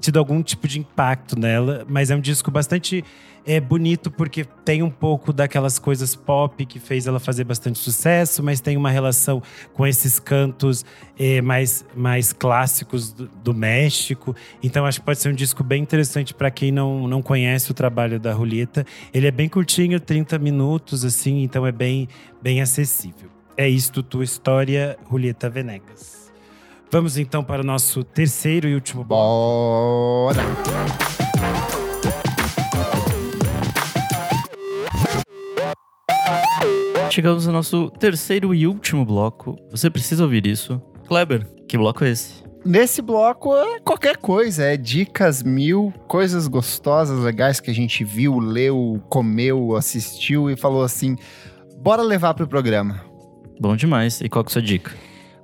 tido 0.00 0.18
algum 0.18 0.42
tipo 0.42 0.66
de 0.66 0.80
impacto 0.80 1.38
nela. 1.38 1.86
Mas 1.88 2.10
é 2.10 2.16
um 2.16 2.20
disco 2.20 2.50
bastante 2.50 3.04
é 3.48 3.58
bonito 3.58 4.10
porque 4.10 4.44
tem 4.62 4.82
um 4.82 4.90
pouco 4.90 5.32
daquelas 5.32 5.78
coisas 5.78 6.14
pop 6.14 6.66
que 6.66 6.78
fez 6.78 7.06
ela 7.06 7.18
fazer 7.18 7.44
bastante 7.44 7.78
sucesso, 7.78 8.42
mas 8.42 8.60
tem 8.60 8.76
uma 8.76 8.90
relação 8.90 9.42
com 9.72 9.86
esses 9.86 10.20
cantos 10.20 10.84
é, 11.18 11.40
mais, 11.40 11.82
mais 11.96 12.30
clássicos 12.30 13.10
do, 13.10 13.26
do, 13.26 13.54
México. 13.54 14.36
Então 14.62 14.84
acho 14.84 15.00
que 15.00 15.06
pode 15.06 15.18
ser 15.18 15.30
um 15.30 15.34
disco 15.34 15.64
bem 15.64 15.82
interessante 15.82 16.34
para 16.34 16.50
quem 16.50 16.70
não, 16.70 17.08
não 17.08 17.22
conhece 17.22 17.70
o 17.70 17.74
trabalho 17.74 18.20
da 18.20 18.34
Julieta. 18.34 18.84
Ele 19.14 19.26
é 19.26 19.30
bem 19.30 19.48
curtinho, 19.48 19.98
30 19.98 20.38
minutos, 20.38 21.02
assim, 21.02 21.42
então 21.42 21.66
é 21.66 21.72
bem, 21.72 22.06
bem 22.42 22.60
acessível. 22.60 23.30
É 23.56 23.66
isto, 23.66 24.02
tua 24.02 24.24
história, 24.24 24.98
Julieta 25.10 25.48
Venegas. 25.48 26.30
Vamos 26.90 27.16
então 27.16 27.42
para 27.42 27.62
o 27.62 27.64
nosso 27.64 28.04
terceiro 28.04 28.68
e 28.68 28.74
último 28.74 29.04
bloco. 29.04 30.34
Bora! 30.34 31.87
Chegamos 37.10 37.46
ao 37.46 37.52
nosso 37.52 37.90
terceiro 37.90 38.54
e 38.54 38.66
último 38.66 39.04
bloco. 39.04 39.56
Você 39.70 39.90
precisa 39.90 40.22
ouvir 40.22 40.46
isso. 40.46 40.80
Kleber, 41.06 41.46
que 41.66 41.76
bloco 41.76 42.04
é 42.04 42.10
esse? 42.10 42.44
Nesse 42.64 43.00
bloco 43.00 43.56
é 43.56 43.80
qualquer 43.80 44.16
coisa, 44.16 44.64
é 44.64 44.76
dicas 44.76 45.42
mil, 45.42 45.92
coisas 46.06 46.46
gostosas, 46.46 47.18
legais 47.22 47.60
que 47.60 47.70
a 47.70 47.74
gente 47.74 48.04
viu, 48.04 48.38
leu, 48.38 49.00
comeu, 49.08 49.74
assistiu 49.74 50.50
e 50.50 50.56
falou 50.56 50.82
assim: 50.82 51.16
bora 51.78 52.02
levar 52.02 52.34
pro 52.34 52.46
programa. 52.46 53.00
Bom 53.60 53.74
demais. 53.74 54.20
E 54.20 54.28
qual 54.28 54.44
que 54.44 54.50
é 54.50 54.52
a 54.52 54.54
sua 54.54 54.62
dica? 54.62 54.92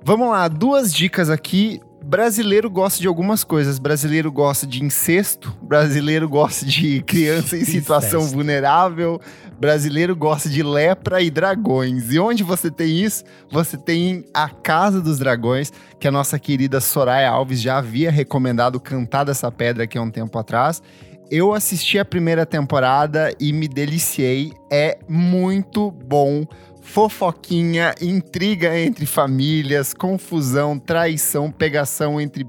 Vamos 0.03 0.29
lá, 0.29 0.47
duas 0.47 0.93
dicas 0.93 1.29
aqui. 1.29 1.81
Brasileiro 2.07 2.69
gosta 2.69 3.01
de 3.01 3.07
algumas 3.07 3.43
coisas. 3.43 3.79
Brasileiro 3.79 4.31
gosta 4.31 4.67
de 4.67 4.83
incesto, 4.83 5.57
brasileiro 5.59 6.29
gosta 6.29 6.63
de 6.63 7.01
criança 7.01 7.57
em 7.57 7.65
situação 7.65 8.21
vulnerável, 8.21 9.19
brasileiro 9.59 10.15
gosta 10.15 10.47
de 10.47 10.61
lepra 10.61 11.19
e 11.19 11.31
dragões. 11.31 12.13
E 12.13 12.19
onde 12.19 12.43
você 12.43 12.69
tem 12.69 13.03
isso? 13.03 13.23
Você 13.49 13.75
tem 13.75 14.23
a 14.35 14.47
Casa 14.47 15.01
dos 15.01 15.17
Dragões, 15.17 15.73
que 15.99 16.07
a 16.07 16.11
nossa 16.11 16.37
querida 16.37 16.79
Soraya 16.79 17.31
Alves 17.31 17.59
já 17.59 17.79
havia 17.79 18.11
recomendado 18.11 18.79
cantar 18.79 19.23
dessa 19.23 19.51
pedra 19.51 19.85
aqui 19.85 19.97
há 19.97 20.01
um 20.03 20.11
tempo 20.11 20.37
atrás. 20.37 20.83
Eu 21.31 21.55
assisti 21.55 21.97
a 21.97 22.05
primeira 22.05 22.45
temporada 22.45 23.33
e 23.39 23.51
me 23.51 23.67
deliciei. 23.67 24.53
É 24.71 24.99
muito 25.09 25.89
bom 25.89 26.45
fofoquinha, 26.85 27.93
intriga 27.99 28.79
entre 28.79 29.05
famílias, 29.05 29.93
confusão, 29.93 30.77
traição, 30.79 31.51
pegação 31.51 32.21
entre, 32.21 32.47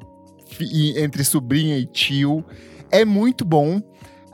entre 0.96 1.24
sobrinha 1.24 1.76
e 1.78 1.86
tio. 1.86 2.44
É 2.90 3.04
muito 3.04 3.44
bom. 3.44 3.80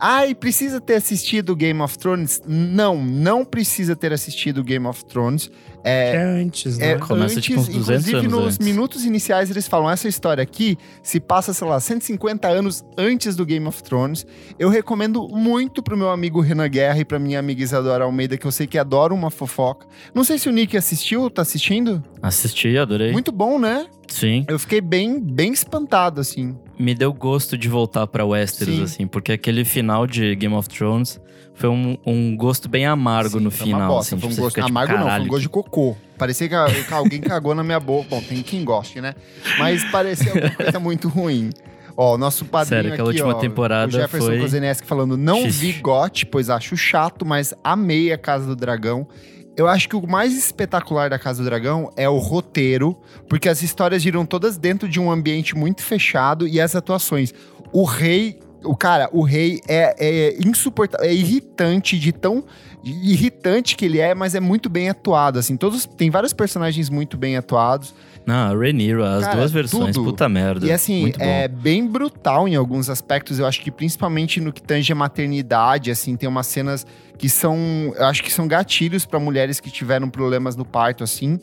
Ah, 0.05 0.27
e 0.27 0.35
precisa 0.35 0.81
ter 0.81 0.95
assistido 0.95 1.55
Game 1.55 1.81
of 1.81 1.97
Thrones? 1.97 2.43
Não, 2.45 3.01
não 3.01 3.45
precisa 3.45 3.95
ter 3.95 4.13
assistido 4.13 4.65
Game 4.65 4.85
of 4.85 5.05
Thrones. 5.05 5.49
É, 5.85 6.17
é 6.17 6.19
antes, 6.19 6.77
né? 6.77 6.93
É 6.93 6.99
Começa 6.99 7.37
antes, 7.37 7.45
tipo 7.45 7.61
uns 7.61 7.69
200 7.69 8.09
inclusive 8.09 8.17
anos 8.17 8.33
nos 8.33 8.55
antes. 8.55 8.59
minutos 8.59 9.05
iniciais 9.05 9.49
eles 9.49 9.69
falam 9.69 9.89
essa 9.89 10.09
história 10.09 10.43
aqui 10.43 10.77
se 11.05 11.21
passa, 11.21 11.55
sei 11.55 11.69
lá, 11.69 11.79
150 11.79 12.49
anos 12.49 12.85
antes 12.99 13.37
do 13.37 13.47
Game 13.47 13.65
of 13.65 13.81
Thrones. 13.81 14.27
Eu 14.59 14.69
recomendo 14.71 15.29
muito 15.29 15.81
pro 15.85 15.97
meu 15.97 16.11
amigo 16.11 16.41
Renan 16.41 16.69
Guerra 16.69 16.99
e 16.99 17.05
pra 17.05 17.21
minha 17.21 17.39
amiga 17.39 17.63
Isadora 17.63 18.03
Almeida, 18.03 18.37
que 18.37 18.45
eu 18.45 18.51
sei 18.51 18.67
que 18.67 18.79
adoram 18.79 19.15
uma 19.15 19.31
fofoca. 19.31 19.87
Não 20.13 20.25
sei 20.25 20.37
se 20.37 20.49
o 20.49 20.53
Nick 20.53 20.77
assistiu, 20.77 21.31
tá 21.31 21.43
assistindo? 21.43 22.03
Assisti, 22.21 22.77
adorei. 22.77 23.13
Muito 23.13 23.31
bom, 23.31 23.57
né? 23.57 23.87
Sim. 24.09 24.45
Eu 24.49 24.59
fiquei 24.59 24.81
bem, 24.81 25.21
bem 25.21 25.53
espantado, 25.53 26.21
assim. 26.21 26.57
Me 26.79 26.95
deu 26.95 27.13
gosto 27.13 27.57
de 27.57 27.69
voltar 27.69 28.07
pra 28.07 28.25
Westeros, 28.25 28.75
Sim. 28.75 28.83
assim, 28.83 29.07
porque 29.07 29.33
aquele 29.33 29.65
final 29.65 30.07
de 30.07 30.35
Game 30.35 30.55
of 30.55 30.69
Thrones 30.69 31.21
foi 31.55 31.69
um, 31.69 31.97
um 32.05 32.37
gosto 32.37 32.69
bem 32.69 32.87
amargo 32.87 33.39
Sim, 33.39 33.45
no 33.45 33.51
final. 33.51 33.89
Bosta, 33.89 34.15
assim, 34.15 34.21
foi 34.21 34.33
um 34.33 34.37
gosto 34.37 34.55
fica, 34.57 34.67
amargo, 34.67 34.93
tipo, 34.93 35.05
não, 35.05 35.11
foi 35.11 35.21
um 35.25 35.29
gosto 35.29 35.43
de 35.43 35.49
cocô. 35.49 35.97
Parecia 36.19 36.49
que, 36.49 36.55
alguém 36.95 37.21
cagou 37.21 37.55
na 37.55 37.63
minha 37.63 37.81
boca. 37.81 38.09
Bom, 38.11 38.23
tem 38.23 38.43
quem 38.43 38.65
goste, 38.65 39.01
né? 39.01 39.15
Mas 39.59 39.85
parecia 39.91 40.33
uma 40.33 40.51
coisa 40.55 40.81
muito 40.81 41.09
ruim. 41.09 41.51
Ó, 41.97 42.15
o 42.15 42.19
nosso 42.19 42.45
padrinho 42.45 42.83
Sério, 42.83 42.93
aquela 42.95 43.11
aqui, 43.11 43.21
última 43.21 43.37
ó, 43.37 43.41
temporada 43.41 43.89
o 43.89 43.91
Jefferson 43.91 44.29
foi... 44.29 44.41
Kozeneski 44.41 44.87
falando, 44.87 45.17
não 45.17 45.49
vi 45.51 45.73
gote, 45.75 46.25
pois 46.25 46.49
acho 46.49 46.77
chato, 46.77 47.27
mas 47.27 47.53
amei 47.63 48.13
a 48.13 48.19
Casa 48.19 48.47
do 48.47 48.57
Dragão. 48.57 49.07
Eu 49.57 49.69
acho 49.69 49.89
que 49.89 49.97
o 49.97 50.07
mais 50.07 50.37
espetacular 50.37 51.11
da 51.11 51.19
Casa 51.19 51.43
do 51.43 51.45
Dragão 51.45 51.93
é 51.97 52.09
o 52.09 52.19
roteiro, 52.19 52.97
porque 53.29 53.49
as 53.49 53.63
histórias 53.63 54.03
giram 54.03 54.25
todas 54.25 54.57
dentro 54.57 54.89
de 54.89 54.99
um 54.99 55.11
ambiente 55.11 55.55
muito 55.55 55.83
fechado 55.83 56.49
e 56.49 56.61
as 56.61 56.75
atuações. 56.75 57.35
O 57.73 57.85
rei 57.85 58.39
o 58.65 58.77
cara, 58.77 59.09
o 59.13 59.23
rei 59.23 59.61
é, 59.69 59.95
é 59.99 60.37
insuportável, 60.47 61.07
é 61.07 61.13
irritante 61.13 61.99
de 61.99 62.13
tão 62.13 62.45
irritante 62.85 63.77
que 63.77 63.85
ele 63.85 63.99
é, 63.99 64.15
mas 64.15 64.35
é 64.35 64.41
muito 64.41 64.69
bem 64.69 64.89
atuado, 64.89 65.39
assim. 65.39 65.57
Todos 65.57 65.87
tem 65.87 66.11
vários 66.11 66.33
personagens 66.33 66.89
muito 66.89 67.17
bem 67.17 67.37
atuados. 67.37 67.95
Não, 68.25 68.57
Rhaenyra, 68.57 69.17
as 69.17 69.25
cara, 69.25 69.37
duas 69.37 69.51
versões, 69.51 69.95
tudo. 69.95 70.11
puta 70.11 70.29
merda. 70.29 70.67
E 70.67 70.73
assim, 70.73 71.13
é 71.19 71.49
bem 71.49 71.87
brutal 71.87 72.47
em 72.47 72.55
alguns 72.55 72.89
aspectos. 72.89 73.39
Eu 73.39 73.47
acho 73.47 73.61
que 73.61 73.71
principalmente 73.71 74.41
no 74.41 74.53
que 74.53 74.63
tange 74.63 74.93
a 74.93 74.97
maternidade, 74.97 75.91
assim, 75.91 76.17
tem 76.17 76.29
umas 76.29 76.47
cenas 76.47 76.87
que 77.19 77.29
são, 77.29 77.57
eu 77.97 78.07
acho 78.07 78.23
que 78.23 78.33
são 78.33 78.47
gatilhos 78.47 79.05
para 79.05 79.19
mulheres 79.19 79.61
que 79.61 79.71
tiveram 79.71 80.09
problemas 80.09 80.57
no 80.57 80.65
parto, 80.65 81.03
assim. 81.03 81.39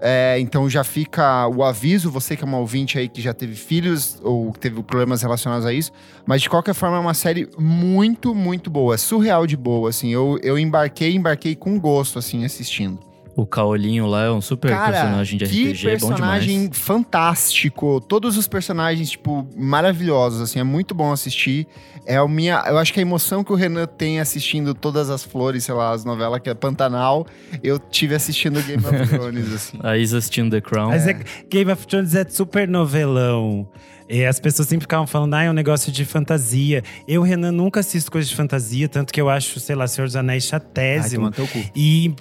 É, 0.00 0.38
então 0.40 0.68
já 0.68 0.82
fica 0.82 1.46
o 1.48 1.62
aviso, 1.62 2.10
você 2.10 2.36
que 2.36 2.42
é 2.42 2.46
uma 2.46 2.58
ouvinte 2.58 2.98
aí 2.98 3.08
que 3.08 3.22
já 3.22 3.32
teve 3.32 3.54
filhos 3.54 4.18
ou 4.22 4.52
teve 4.52 4.82
problemas 4.82 5.22
relacionados 5.22 5.64
a 5.64 5.72
isso. 5.72 5.92
Mas 6.26 6.42
de 6.42 6.50
qualquer 6.50 6.74
forma 6.74 6.96
é 6.96 7.00
uma 7.00 7.14
série 7.14 7.48
muito, 7.58 8.34
muito 8.34 8.68
boa. 8.70 8.98
Surreal 8.98 9.46
de 9.46 9.56
boa, 9.56 9.88
assim. 9.90 10.12
Eu, 10.12 10.38
eu 10.42 10.58
embarquei, 10.58 11.14
embarquei 11.14 11.54
com 11.54 11.78
gosto, 11.78 12.18
assim, 12.18 12.44
assistindo. 12.44 12.98
O 13.36 13.44
Caolinho 13.44 14.06
lá 14.06 14.24
é 14.24 14.30
um 14.30 14.40
super 14.40 14.70
Cara, 14.70 14.92
personagem 14.92 15.38
de 15.38 15.44
RPG, 15.44 15.74
que 15.74 15.82
personagem 15.82 16.70
fantástico. 16.72 18.00
Todos 18.00 18.36
os 18.36 18.46
personagens, 18.46 19.10
tipo, 19.10 19.46
maravilhosos, 19.56 20.40
assim, 20.40 20.60
é 20.60 20.64
muito 20.64 20.94
bom 20.94 21.12
assistir. 21.12 21.66
É 22.06 22.16
a 22.16 22.28
minha, 22.28 22.62
eu 22.68 22.78
acho 22.78 22.92
que 22.92 23.00
a 23.00 23.02
emoção 23.02 23.42
que 23.42 23.52
o 23.52 23.56
Renan 23.56 23.86
tem 23.86 24.20
assistindo 24.20 24.74
todas 24.74 25.10
as 25.10 25.24
flores, 25.24 25.64
sei 25.64 25.74
lá, 25.74 25.92
as 25.92 26.04
novelas 26.04 26.40
que 26.40 26.50
é 26.50 26.54
Pantanal, 26.54 27.26
eu 27.62 27.78
tive 27.78 28.14
assistindo 28.14 28.62
Game 28.62 28.84
of 28.84 29.08
Thrones, 29.08 29.50
assim. 29.52 29.78
a 29.82 29.96
Isa 29.96 30.18
assistindo 30.18 30.50
The 30.50 30.60
Crown. 30.60 30.90
Mas 30.90 31.06
é, 31.06 31.18
Game 31.50 31.72
of 31.72 31.86
Thrones 31.86 32.14
é 32.14 32.24
super 32.28 32.68
novelão. 32.68 33.68
E 34.08 34.24
as 34.24 34.38
pessoas 34.38 34.68
sempre 34.68 34.84
ficavam 34.84 35.06
falando, 35.06 35.34
ah, 35.34 35.44
é 35.44 35.50
um 35.50 35.54
negócio 35.54 35.90
de 35.90 36.04
fantasia. 36.04 36.82
Eu, 37.08 37.22
Renan, 37.22 37.52
nunca 37.52 37.80
assisto 37.80 38.12
coisas 38.12 38.28
de 38.28 38.36
fantasia, 38.36 38.86
tanto 38.86 39.12
que 39.12 39.20
eu 39.20 39.30
acho, 39.30 39.58
sei 39.58 39.74
lá, 39.74 39.86
Senhor 39.88 40.06
dos 40.06 40.14
Anéis 40.14 40.44
chatésimo. 40.44 41.30
Ai, 41.36 41.70
e 41.74 42.14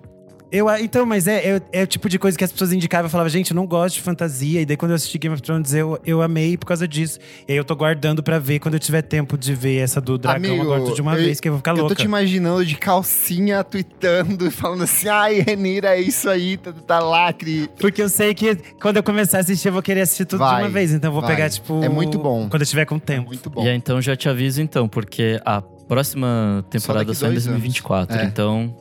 eu, 0.53 0.69
então, 0.77 1.03
mas 1.03 1.27
é, 1.27 1.55
é, 1.55 1.61
é, 1.71 1.81
o 1.81 1.88
tipo 1.88 2.07
de 2.07 2.19
coisa 2.19 2.38
que 2.38 2.43
as 2.43 2.51
pessoas 2.51 2.71
indicavam. 2.71 3.07
Eu 3.07 3.09
falava, 3.09 3.27
gente, 3.27 3.49
eu 3.49 3.55
não 3.55 3.65
gosto 3.65 3.95
de 3.95 4.01
fantasia. 4.03 4.61
E 4.61 4.65
daí, 4.67 4.77
quando 4.77 4.91
eu 4.91 4.95
assisti 4.95 5.17
Game 5.17 5.34
of 5.34 5.41
Thrones, 5.41 5.73
eu, 5.73 5.99
eu 6.05 6.21
amei 6.21 6.55
por 6.55 6.67
causa 6.67 6.88
disso. 6.88 7.17
E 7.47 7.53
aí, 7.53 7.57
eu 7.57 7.65
tô 7.65 7.75
guardando 7.75 8.21
pra 8.21 8.38
ver 8.38 8.59
quando 8.59 8.75
eu 8.75 8.80
tiver 8.80 9.01
tempo 9.01 9.35
de 9.35 9.55
ver 9.55 9.77
essa 9.80 9.99
do 9.99 10.15
dragão 10.15 10.51
Amigo, 10.51 10.71
agora 10.71 10.93
de 10.93 11.01
uma 11.01 11.15
eu, 11.15 11.23
vez, 11.23 11.39
que 11.39 11.47
eu 11.47 11.53
vou 11.53 11.57
ficar 11.57 11.71
louca. 11.71 11.85
Eu 11.85 11.95
tô 11.95 12.01
te 12.03 12.05
imaginando 12.05 12.63
de 12.63 12.75
calcinha, 12.75 13.63
tweetando, 13.63 14.51
falando 14.53 14.84
assim, 14.84 15.07
ai, 15.07 15.39
Renira, 15.39 15.97
é 15.97 16.01
isso 16.01 16.30
aí, 16.30 16.55
tá, 16.57 16.71
tá 16.71 16.99
lacre. 16.99 17.67
Porque 17.80 18.03
eu 18.03 18.09
sei 18.09 18.35
que 18.35 18.55
quando 18.80 18.97
eu 18.97 19.03
começar 19.03 19.39
a 19.39 19.41
assistir, 19.41 19.69
eu 19.69 19.73
vou 19.73 19.81
querer 19.81 20.01
assistir 20.01 20.25
tudo 20.25 20.38
vai, 20.41 20.57
de 20.57 20.61
uma 20.61 20.69
vez. 20.69 20.91
Então, 20.93 21.07
eu 21.07 21.13
vou 21.13 21.21
vai. 21.21 21.35
pegar, 21.35 21.49
tipo… 21.49 21.84
É 21.84 21.89
muito 21.89 22.19
bom. 22.19 22.47
Quando 22.47 22.61
eu 22.61 22.67
tiver 22.67 22.85
com 22.85 22.99
tempo. 22.99 23.23
É 23.23 23.25
muito 23.25 23.49
bom. 23.49 23.63
E 23.63 23.69
aí, 23.69 23.75
então, 23.75 23.99
já 23.99 24.15
te 24.15 24.30
aviso, 24.30 24.61
então, 24.61 24.88
porque 24.88 25.41
a 25.43 25.63
próxima 25.63 26.63
temporada 26.69 27.11
só, 27.15 27.21
só 27.21 27.31
em 27.31 27.34
2024. 27.34 28.19
É. 28.19 28.25
Então, 28.25 28.75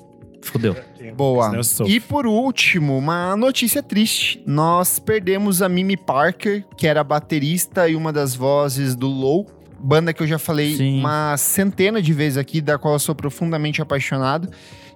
Boa. 1.11 1.51
E 1.87 1.99
por 1.99 2.27
último, 2.27 2.97
uma 2.97 3.37
notícia 3.37 3.83
triste. 3.83 4.43
Nós 4.47 4.99
perdemos 4.99 5.61
a 5.61 5.69
Mimi 5.69 5.97
Parker, 5.97 6.65
que 6.77 6.87
era 6.87 7.03
baterista 7.03 7.89
e 7.89 7.97
uma 7.97 8.13
das 8.13 8.35
vozes 8.35 8.95
do 8.95 9.09
Low, 9.09 9.47
banda 9.79 10.13
que 10.13 10.23
eu 10.23 10.27
já 10.27 10.39
falei 10.39 10.77
Sim. 10.77 11.01
uma 11.01 11.37
centena 11.37 12.01
de 12.01 12.13
vezes 12.13 12.39
aqui, 12.39 12.61
da 12.61 12.79
qual 12.79 12.95
eu 12.95 12.99
sou 12.99 13.15
profundamente 13.15 13.83
apaixonado. 13.83 14.49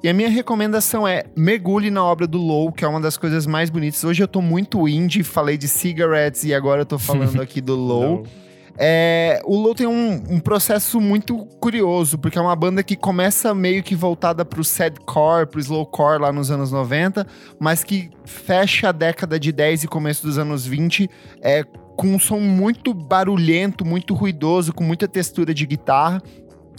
E 0.03 0.09
a 0.09 0.13
minha 0.13 0.29
recomendação 0.29 1.09
é 1.09 1.25
mergulhe 1.35 1.91
na 1.91 2.05
obra 2.05 2.27
do 2.27 2.39
Low, 2.39 2.71
que 2.71 2.85
é 2.85 2.89
uma 2.89 3.01
das 3.01 3.17
coisas 3.17 3.47
mais 3.47 3.71
bonitas. 3.71 4.05
Hoje 4.05 4.23
eu 4.23 4.29
tô 4.29 4.41
muito 4.41 4.87
indie, 4.87 5.25
falei 5.25 5.57
de 5.57 5.67
cigarettes 5.67 6.45
e 6.45 6.55
agora 6.55 6.83
eu 6.83 6.87
tô 6.87 6.99
falando 6.99 7.41
aqui 7.43 7.61
do 7.61 7.75
Low. 7.75 8.25
É, 8.79 9.41
o 9.45 9.57
Low 9.57 9.75
tem 9.75 9.87
um, 9.87 10.23
um, 10.29 10.39
processo 10.39 11.01
muito 11.01 11.47
curioso, 11.61 12.19
porque 12.19 12.39
é 12.39 12.41
uma 12.41 12.55
banda 12.55 12.83
que 12.83 12.95
começa 12.95 13.55
meio 13.55 13.83
que 13.83 13.95
voltada 13.95 14.45
pro 14.45 14.63
sadcore, 14.63 15.47
pro 15.47 15.61
slowcore 15.61 16.21
lá 16.21 16.33
nos 16.33 16.51
anos 16.51 16.71
90, 16.71 17.27
mas 17.59 17.83
que 17.83 18.11
fecha 18.25 18.91
a 18.91 18.93
década 18.93 19.41
de 19.41 19.51
10 19.51 19.85
e 19.85 19.89
começo 19.89 20.27
dos 20.27 20.37
anos 20.37 20.67
20 20.67 21.09
é, 21.41 21.65
com 21.97 22.09
um 22.09 22.19
som 22.19 22.39
muito 22.39 22.93
barulhento, 22.93 23.85
muito 23.85 24.15
ruidoso, 24.15 24.75
com 24.75 24.85
muita 24.85 25.09
textura 25.09 25.55
de 25.55 25.65
guitarra. 25.65 26.23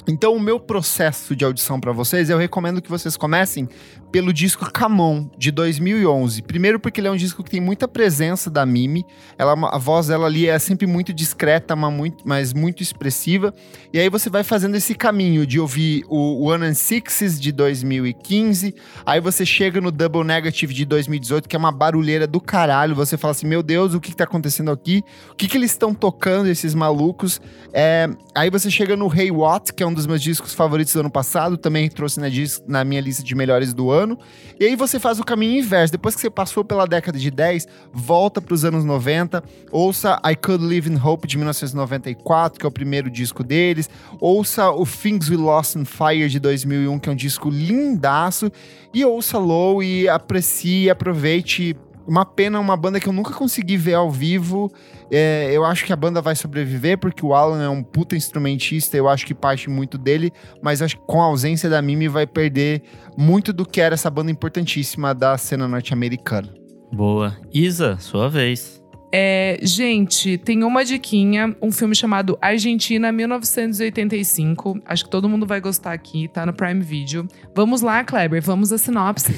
Então, 0.08 0.34
o 0.34 0.40
meu 0.40 0.58
processo 0.58 1.36
de 1.36 1.44
audição 1.44 1.82
para 1.82 1.92
vocês, 1.92 2.30
eu 2.30 2.38
recomendo 2.38 2.82
que 2.82 2.90
vocês 2.90 3.18
comecem 3.18 3.68
pelo 4.12 4.32
disco 4.32 4.72
Camon, 4.72 5.28
de 5.38 5.52
2011. 5.52 6.42
Primeiro 6.42 6.80
porque 6.80 7.00
ele 7.00 7.08
é 7.08 7.12
um 7.12 7.16
disco 7.16 7.44
que 7.44 7.50
tem 7.52 7.60
muita 7.60 7.88
presença 7.88 8.50
da 8.50 8.66
Mimi. 8.66 9.06
Ela, 9.38 9.54
a 9.70 9.78
voz 9.78 10.08
dela 10.08 10.28
ali 10.28 10.48
é 10.48 10.58
sempre 10.60 10.88
muito 10.88 11.14
discreta, 11.14 11.76
mas 11.76 11.94
muito, 11.94 12.28
mas 12.28 12.54
muito 12.54 12.82
expressiva. 12.82 13.54
E 13.92 14.00
aí 14.00 14.10
você 14.10 14.30
vai 14.30 14.44
fazendo 14.44 14.76
esse 14.76 14.96
caminho 14.96 15.46
de 15.46 15.60
ouvir 15.60 16.04
o 16.08 16.46
One 16.46 16.66
and 16.66 16.74
Sixes, 16.74 17.40
de 17.40 17.52
2015. 17.52 18.74
Aí 19.06 19.20
você 19.20 19.46
chega 19.46 19.82
no 19.82 19.92
Double 19.92 20.24
Negative, 20.24 20.74
de 20.74 20.86
2018, 20.86 21.48
que 21.48 21.56
é 21.56 21.60
uma 21.60 21.72
barulheira 21.72 22.26
do 22.26 22.40
caralho. 22.40 22.96
Você 22.96 23.18
fala 23.18 23.32
assim, 23.32 23.48
meu 23.48 23.62
Deus, 23.62 23.94
o 23.94 24.00
que, 24.00 24.12
que 24.12 24.18
tá 24.18 24.24
acontecendo 24.24 24.72
aqui? 24.72 25.04
O 25.32 25.36
que, 25.36 25.48
que 25.48 25.58
eles 25.58 25.72
estão 25.72 25.94
tocando, 25.94 26.48
esses 26.48 26.74
malucos? 26.74 27.42
É, 27.74 28.10
aí 28.34 28.50
você 28.50 28.72
chega 28.72 28.96
no 28.96 29.14
Hey 29.14 29.32
What, 29.32 29.74
que 29.74 29.84
é 29.84 29.88
um 29.88 29.94
dos 29.94 30.08
meus 30.08 30.22
discos 30.22 30.54
favoritos 30.54 30.94
do 30.94 31.02
ano 31.02 31.12
passado. 31.12 31.58
Também 31.58 31.90
trouxe 31.90 32.20
na, 32.20 32.28
na 32.68 32.84
minha 32.86 33.02
lista 33.02 33.24
de 33.24 33.36
melhores 33.36 33.74
do 33.74 33.92
ano 33.92 33.97
ano. 33.98 34.18
E 34.60 34.66
aí 34.66 34.76
você 34.76 35.00
faz 35.00 35.20
o 35.20 35.24
caminho 35.24 35.60
inverso. 35.60 35.92
Depois 35.92 36.16
que 36.16 36.22
você 36.22 36.30
passou 36.30 36.64
pela 36.64 36.86
década 36.86 37.18
de 37.18 37.32
10, 37.32 37.68
volta 37.92 38.40
para 38.40 38.54
os 38.54 38.64
anos 38.64 38.86
90, 38.86 39.44
ouça 39.72 40.22
I 40.26 40.36
Could 40.36 40.64
Live 40.64 40.92
in 40.92 40.98
Hope 40.98 41.28
de 41.28 41.38
1994, 41.38 42.60
que 42.60 42.66
é 42.66 42.70
o 42.70 42.72
primeiro 42.72 43.10
disco 43.10 43.44
deles. 43.44 43.90
Ouça 44.20 44.70
o 44.72 44.86
Things 44.86 45.30
We 45.30 45.38
Lost 45.38 45.76
in 45.76 45.86
Fire 45.86 46.30
de 46.30 46.40
2001, 46.40 47.00
que 47.00 47.10
é 47.10 47.12
um 47.12 47.16
disco 47.16 47.50
lindaço. 47.50 48.52
E 48.94 49.04
ouça 49.04 49.38
Low 49.38 49.84
e 49.84 50.08
aprecie 50.08 50.90
aproveite 50.90 51.76
uma 52.08 52.26
pena, 52.26 52.60
uma 52.60 52.78
banda 52.78 53.00
que 53.00 53.08
eu 53.08 53.14
nunca 53.14 53.34
consegui 53.34 53.76
ver 53.76 53.96
ao 53.96 54.10
vivo. 54.10 54.72
É, 55.12 55.50
eu 55.52 55.66
acho 55.66 55.86
que 55.86 55.92
a 55.92 55.96
banda 55.96 56.22
vai 56.22 56.36
sobreviver, 56.36 56.98
porque 56.98 57.26
o 57.26 57.34
Alan 57.34 57.62
é 57.62 57.70
um 57.70 57.84
puta 57.84 58.16
instrumentista, 58.16 58.96
eu 58.96 59.08
acho 59.10 59.26
que 59.26 59.34
parte 59.34 59.70
muito 59.70 59.98
dele, 59.98 60.32
mas 60.62 60.82
acho 60.82 60.98
que 60.98 61.04
com 61.06 61.22
a 61.22 61.26
ausência 61.26 61.70
da 61.70 61.82
Mimi 61.82 62.08
vai 62.08 62.26
perder 62.26 62.82
muito 63.18 63.52
do 63.52 63.66
que 63.66 63.82
era 63.82 63.96
essa 63.96 64.10
banda 64.10 64.32
importantíssima 64.32 65.14
da 65.14 65.38
cena 65.38 65.68
norte-americana. 65.68 66.54
Boa. 66.92 67.38
Isa, 67.54 67.98
sua 68.00 68.30
vez. 68.30 68.82
É, 69.12 69.58
gente, 69.62 70.38
tem 70.38 70.64
uma 70.64 70.84
diquinha, 70.84 71.56
um 71.62 71.72
filme 71.72 71.96
chamado 71.96 72.38
Argentina 72.42 73.12
1985. 73.12 74.82
Acho 74.86 75.06
que 75.06 75.10
todo 75.10 75.30
mundo 75.30 75.46
vai 75.46 75.62
gostar 75.62 75.94
aqui, 75.94 76.28
tá 76.28 76.46
no 76.46 76.54
Prime 76.54 76.82
Video. 76.82 77.28
Vamos 77.56 77.82
lá, 77.82 78.04
Kleber, 78.04 78.42
vamos 78.42 78.72
à 78.72 78.78
sinopse. 78.78 79.34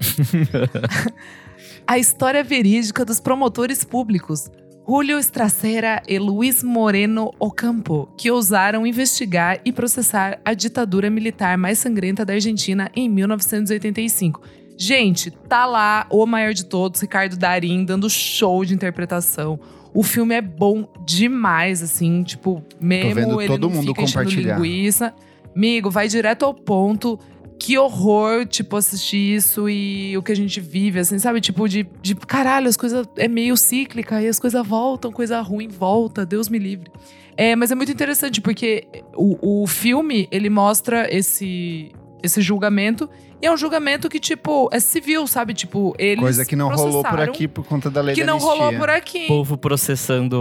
a 1.90 1.98
história 1.98 2.44
verídica 2.44 3.04
dos 3.04 3.18
promotores 3.18 3.82
públicos 3.82 4.48
Julio 4.86 5.18
Estracera 5.18 6.00
e 6.06 6.20
Luiz 6.20 6.62
Moreno 6.62 7.32
Ocampo, 7.36 8.08
que 8.16 8.30
ousaram 8.30 8.86
investigar 8.86 9.60
e 9.64 9.72
processar 9.72 10.40
a 10.44 10.54
ditadura 10.54 11.10
militar 11.10 11.58
mais 11.58 11.80
sangrenta 11.80 12.24
da 12.24 12.34
Argentina 12.34 12.88
em 12.94 13.08
1985. 13.08 14.40
Gente, 14.78 15.32
tá 15.32 15.66
lá 15.66 16.06
o 16.10 16.24
maior 16.26 16.54
de 16.54 16.64
todos, 16.64 17.00
Ricardo 17.00 17.36
Darim, 17.36 17.84
dando 17.84 18.08
show 18.08 18.64
de 18.64 18.72
interpretação. 18.72 19.58
O 19.92 20.04
filme 20.04 20.36
é 20.36 20.40
bom 20.40 20.88
demais, 21.04 21.82
assim, 21.82 22.22
tipo, 22.22 22.64
mesmo 22.80 23.40
ele 23.40 23.48
todo 23.48 23.68
mundo 23.68 23.88
fica 23.88 24.06
compartilhar. 24.06 24.60
linguiça. 24.60 25.12
Amigo, 25.56 25.90
vai 25.90 26.06
direto 26.06 26.44
ao 26.44 26.54
ponto 26.54 27.18
que 27.60 27.76
horror, 27.76 28.46
tipo, 28.46 28.74
assistir 28.74 29.36
isso 29.36 29.68
e 29.68 30.16
o 30.16 30.22
que 30.22 30.32
a 30.32 30.34
gente 30.34 30.58
vive, 30.58 30.98
assim, 30.98 31.18
sabe? 31.18 31.42
Tipo, 31.42 31.68
de, 31.68 31.86
de 32.00 32.14
caralho, 32.16 32.66
as 32.66 32.76
coisas 32.76 33.06
é 33.16 33.28
meio 33.28 33.54
cíclica 33.54 34.20
e 34.22 34.26
as 34.26 34.40
coisas 34.40 34.66
voltam, 34.66 35.12
coisa 35.12 35.38
ruim 35.42 35.68
volta, 35.68 36.24
Deus 36.24 36.48
me 36.48 36.58
livre. 36.58 36.90
É, 37.36 37.54
mas 37.54 37.70
é 37.70 37.74
muito 37.74 37.92
interessante 37.92 38.40
porque 38.40 38.86
o, 39.14 39.62
o 39.62 39.66
filme, 39.66 40.26
ele 40.30 40.48
mostra 40.48 41.06
esse, 41.14 41.92
esse 42.22 42.40
julgamento 42.40 43.08
e 43.42 43.46
é 43.46 43.52
um 43.52 43.56
julgamento 43.56 44.08
que, 44.08 44.20
tipo, 44.20 44.68
é 44.70 44.78
civil, 44.78 45.26
sabe? 45.26 45.54
Tipo, 45.54 45.94
eles. 45.98 46.20
Coisa 46.20 46.44
que 46.44 46.54
não 46.54 46.68
rolou 46.68 47.02
por 47.02 47.20
aqui 47.20 47.48
por 47.48 47.64
conta 47.64 47.90
da 47.90 48.02
lei 48.02 48.14
que 48.14 48.20
da 48.20 48.26
não 48.26 48.38
rolou 48.38 48.72
por 48.74 48.90
aqui. 48.90 49.24
O 49.24 49.28
povo 49.28 49.56
processando 49.56 50.38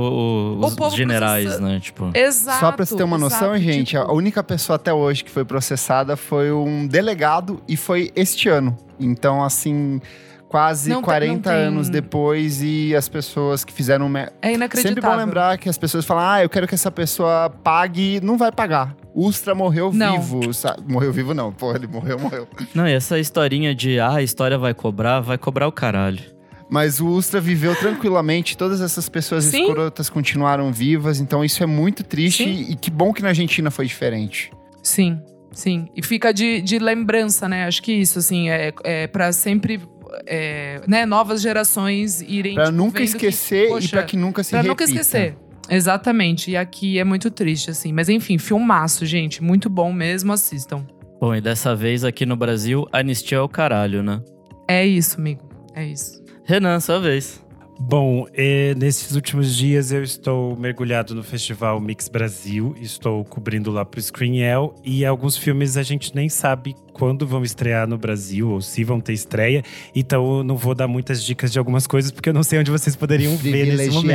os 0.59 0.75
povo 0.75 0.95
generais, 0.95 1.45
processando. 1.45 1.67
né? 1.69 1.79
Tipo. 1.79 2.11
Exato. 2.13 2.59
Só 2.59 2.71
pra 2.73 2.85
você 2.85 2.95
ter 2.97 3.03
uma 3.03 3.17
noção, 3.17 3.55
exato, 3.55 3.71
gente, 3.71 3.87
tipo... 3.91 4.03
a 4.03 4.13
única 4.13 4.43
pessoa 4.43 4.75
até 4.75 4.93
hoje 4.93 5.23
que 5.23 5.31
foi 5.31 5.45
processada 5.45 6.17
foi 6.17 6.51
um 6.51 6.85
delegado 6.85 7.61
e 7.67 7.77
foi 7.77 8.11
este 8.15 8.49
ano. 8.49 8.77
Então, 8.99 9.41
assim 9.41 10.01
quase 10.49 10.89
não 10.89 11.01
40 11.01 11.49
tem, 11.49 11.59
anos 11.59 11.87
depois 11.87 12.61
e 12.61 12.93
as 12.95 13.07
pessoas 13.07 13.63
que 13.63 13.71
fizeram. 13.71 14.07
É 14.41 14.53
inacreditável. 14.53 14.81
Sempre 14.81 15.01
bom 15.01 15.15
lembrar 15.15 15.57
que 15.57 15.69
as 15.69 15.77
pessoas 15.77 16.03
falam: 16.03 16.23
ah, 16.27 16.43
eu 16.43 16.49
quero 16.49 16.67
que 16.67 16.75
essa 16.75 16.91
pessoa 16.91 17.49
pague. 17.49 18.19
Não 18.21 18.37
vai 18.37 18.51
pagar. 18.51 18.95
Ustra 19.13 19.53
morreu 19.53 19.93
não. 19.93 20.19
vivo. 20.19 20.53
Sabe? 20.53 20.91
Morreu 20.91 21.13
vivo, 21.13 21.33
não. 21.33 21.51
Pô, 21.51 21.73
ele 21.73 21.87
morreu, 21.87 22.19
morreu. 22.19 22.47
Não, 22.73 22.87
e 22.87 22.93
essa 22.93 23.19
historinha 23.19 23.73
de 23.73 23.99
ah, 23.99 24.15
a 24.15 24.23
história 24.23 24.57
vai 24.57 24.73
cobrar, 24.73 25.19
vai 25.19 25.37
cobrar 25.37 25.67
o 25.67 25.71
caralho. 25.71 26.21
Mas 26.69 26.99
o 26.99 27.07
Ustra 27.07 27.41
viveu 27.41 27.75
tranquilamente, 27.75 28.55
todas 28.55 28.79
essas 28.79 29.09
pessoas 29.09 29.45
Sim. 29.45 29.63
escrotas 29.63 30.07
continuaram 30.07 30.71
vivas, 30.71 31.19
então 31.19 31.43
isso 31.43 31.63
é 31.63 31.65
muito 31.65 32.03
triste 32.03 32.43
Sim. 32.43 32.71
e 32.71 32.75
que 32.75 32.91
bom 32.91 33.11
que 33.11 33.23
na 33.23 33.29
Argentina 33.29 33.71
foi 33.71 33.87
diferente. 33.87 34.51
Sim, 34.83 35.19
sim. 35.51 35.87
E 35.95 36.03
fica 36.03 36.31
de, 36.31 36.61
de 36.61 36.77
lembrança, 36.77 37.49
né? 37.49 37.65
Acho 37.65 37.81
que 37.81 37.91
isso, 37.91 38.19
assim, 38.19 38.51
é, 38.51 38.71
é 38.83 39.07
para 39.07 39.33
sempre 39.33 39.81
é, 40.25 40.81
né, 40.87 41.05
novas 41.05 41.41
gerações 41.41 42.21
irem. 42.21 42.55
Pra 42.55 42.65
tipo, 42.65 42.77
nunca 42.77 43.03
esquecer 43.03 43.67
que, 43.67 43.73
poxa, 43.73 43.87
e 43.87 43.89
pra 43.89 44.03
que 44.03 44.17
nunca 44.17 44.43
se 44.43 44.51
pra 44.51 44.59
repita. 44.59 44.71
nunca 44.71 44.83
esquecer. 44.83 45.37
Exatamente. 45.69 46.51
E 46.51 46.57
aqui 46.57 46.97
é 46.97 47.03
muito 47.03 47.29
triste, 47.29 47.69
assim. 47.69 47.93
Mas 47.93 48.09
enfim, 48.09 48.37
filmaço, 48.37 49.05
gente. 49.05 49.43
Muito 49.43 49.69
bom 49.69 49.93
mesmo, 49.93 50.33
assistam. 50.33 50.85
Bom, 51.19 51.35
e 51.35 51.41
dessa 51.41 51.75
vez 51.75 52.03
aqui 52.03 52.25
no 52.25 52.35
Brasil, 52.35 52.87
anistia 52.91 53.37
é 53.37 53.41
o 53.41 53.49
caralho, 53.49 54.01
né? 54.01 54.21
É 54.67 54.85
isso, 54.85 55.19
amigo. 55.19 55.47
É 55.75 55.85
isso. 55.85 56.23
Renan, 56.43 56.79
sua 56.79 56.99
vez. 56.99 57.43
Bom, 57.81 58.27
eh, 58.33 58.75
nesses 58.75 59.15
últimos 59.15 59.55
dias 59.55 59.93
eu 59.93 60.03
estou 60.03 60.53
mergulhado 60.57 61.15
no 61.15 61.23
Festival 61.23 61.79
Mix 61.79 62.09
Brasil, 62.09 62.75
estou 62.77 63.23
cobrindo 63.23 63.71
lá 63.71 63.85
pro 63.85 64.01
Screenel 64.01 64.75
e 64.83 65.05
alguns 65.05 65.37
filmes 65.37 65.77
a 65.77 65.81
gente 65.81 66.13
nem 66.13 66.27
sabe 66.27 66.75
quando 66.91 67.25
vão 67.25 67.41
estrear 67.41 67.87
no 67.87 67.97
Brasil 67.97 68.49
ou 68.49 68.59
se 68.59 68.83
vão 68.83 68.99
ter 68.99 69.13
estreia, 69.13 69.63
então 69.95 70.39
eu 70.39 70.43
não 70.43 70.57
vou 70.57 70.75
dar 70.75 70.89
muitas 70.89 71.23
dicas 71.23 71.53
de 71.53 71.57
algumas 71.57 71.87
coisas 71.87 72.11
porque 72.11 72.27
eu 72.27 72.33
não 72.33 72.43
sei 72.43 72.59
onde 72.59 72.69
vocês 72.69 72.97
poderiam 72.97 73.37
ver 73.37 73.65
nesse 73.67 73.91
momento. 73.91 74.11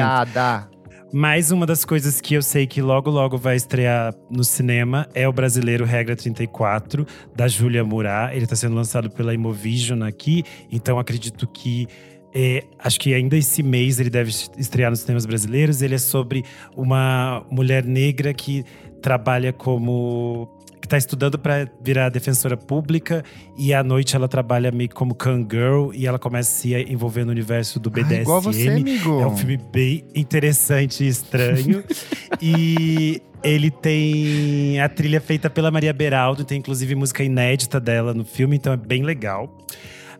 Mais 1.12 1.52
uma 1.52 1.64
das 1.64 1.84
coisas 1.84 2.20
que 2.20 2.34
eu 2.34 2.42
sei 2.42 2.66
que 2.66 2.82
logo 2.82 3.08
logo 3.08 3.38
vai 3.38 3.54
estrear 3.54 4.12
no 4.28 4.42
cinema 4.42 5.08
é 5.14 5.28
o 5.28 5.32
Brasileiro 5.32 5.84
Regra 5.84 6.16
34, 6.16 7.06
da 7.36 7.46
Júlia 7.46 7.84
Murat. 7.84 8.34
Ele 8.34 8.42
está 8.44 8.56
sendo 8.56 8.74
lançado 8.74 9.08
pela 9.08 9.32
Imovision 9.32 10.02
aqui, 10.02 10.42
então 10.72 10.98
acredito 10.98 11.46
que 11.46 11.86
é, 12.34 12.64
acho 12.78 12.98
que 12.98 13.14
ainda 13.14 13.36
esse 13.36 13.62
mês 13.62 14.00
ele 14.00 14.10
deve 14.10 14.30
estrear 14.58 14.90
nos 14.90 15.00
cinemas 15.00 15.24
brasileiros. 15.24 15.80
Ele 15.82 15.94
é 15.94 15.98
sobre 15.98 16.44
uma 16.76 17.46
mulher 17.48 17.84
negra 17.84 18.34
que 18.34 18.64
trabalha 19.00 19.52
como 19.52 20.48
que 20.80 20.86
está 20.86 20.98
estudando 20.98 21.38
para 21.38 21.66
virar 21.82 22.10
defensora 22.10 22.58
pública 22.58 23.24
e 23.56 23.72
à 23.72 23.82
noite 23.82 24.14
ela 24.14 24.28
trabalha 24.28 24.70
meio 24.70 24.90
como 24.90 25.14
can 25.14 25.46
girl 25.50 25.90
e 25.94 26.06
ela 26.06 26.18
começa 26.18 26.50
a 26.50 26.60
se 26.60 26.74
envolver 26.92 27.24
no 27.24 27.30
universo 27.30 27.80
do 27.80 27.88
BDSM. 27.88 28.18
Ah, 28.18 28.20
igual 28.20 28.40
você, 28.42 28.68
amigo. 28.68 29.20
É 29.20 29.26
um 29.26 29.34
filme 29.34 29.56
bem 29.56 30.04
interessante 30.14 31.04
e 31.04 31.08
estranho. 31.08 31.82
e 32.42 33.22
ele 33.42 33.70
tem 33.70 34.78
a 34.80 34.88
trilha 34.88 35.22
feita 35.22 35.48
pela 35.48 35.70
Maria 35.70 35.92
Beraldo, 35.92 36.44
tem 36.44 36.58
inclusive 36.58 36.94
música 36.94 37.22
inédita 37.22 37.80
dela 37.80 38.12
no 38.12 38.24
filme, 38.24 38.56
então 38.56 38.72
é 38.72 38.76
bem 38.76 39.02
legal. 39.02 39.56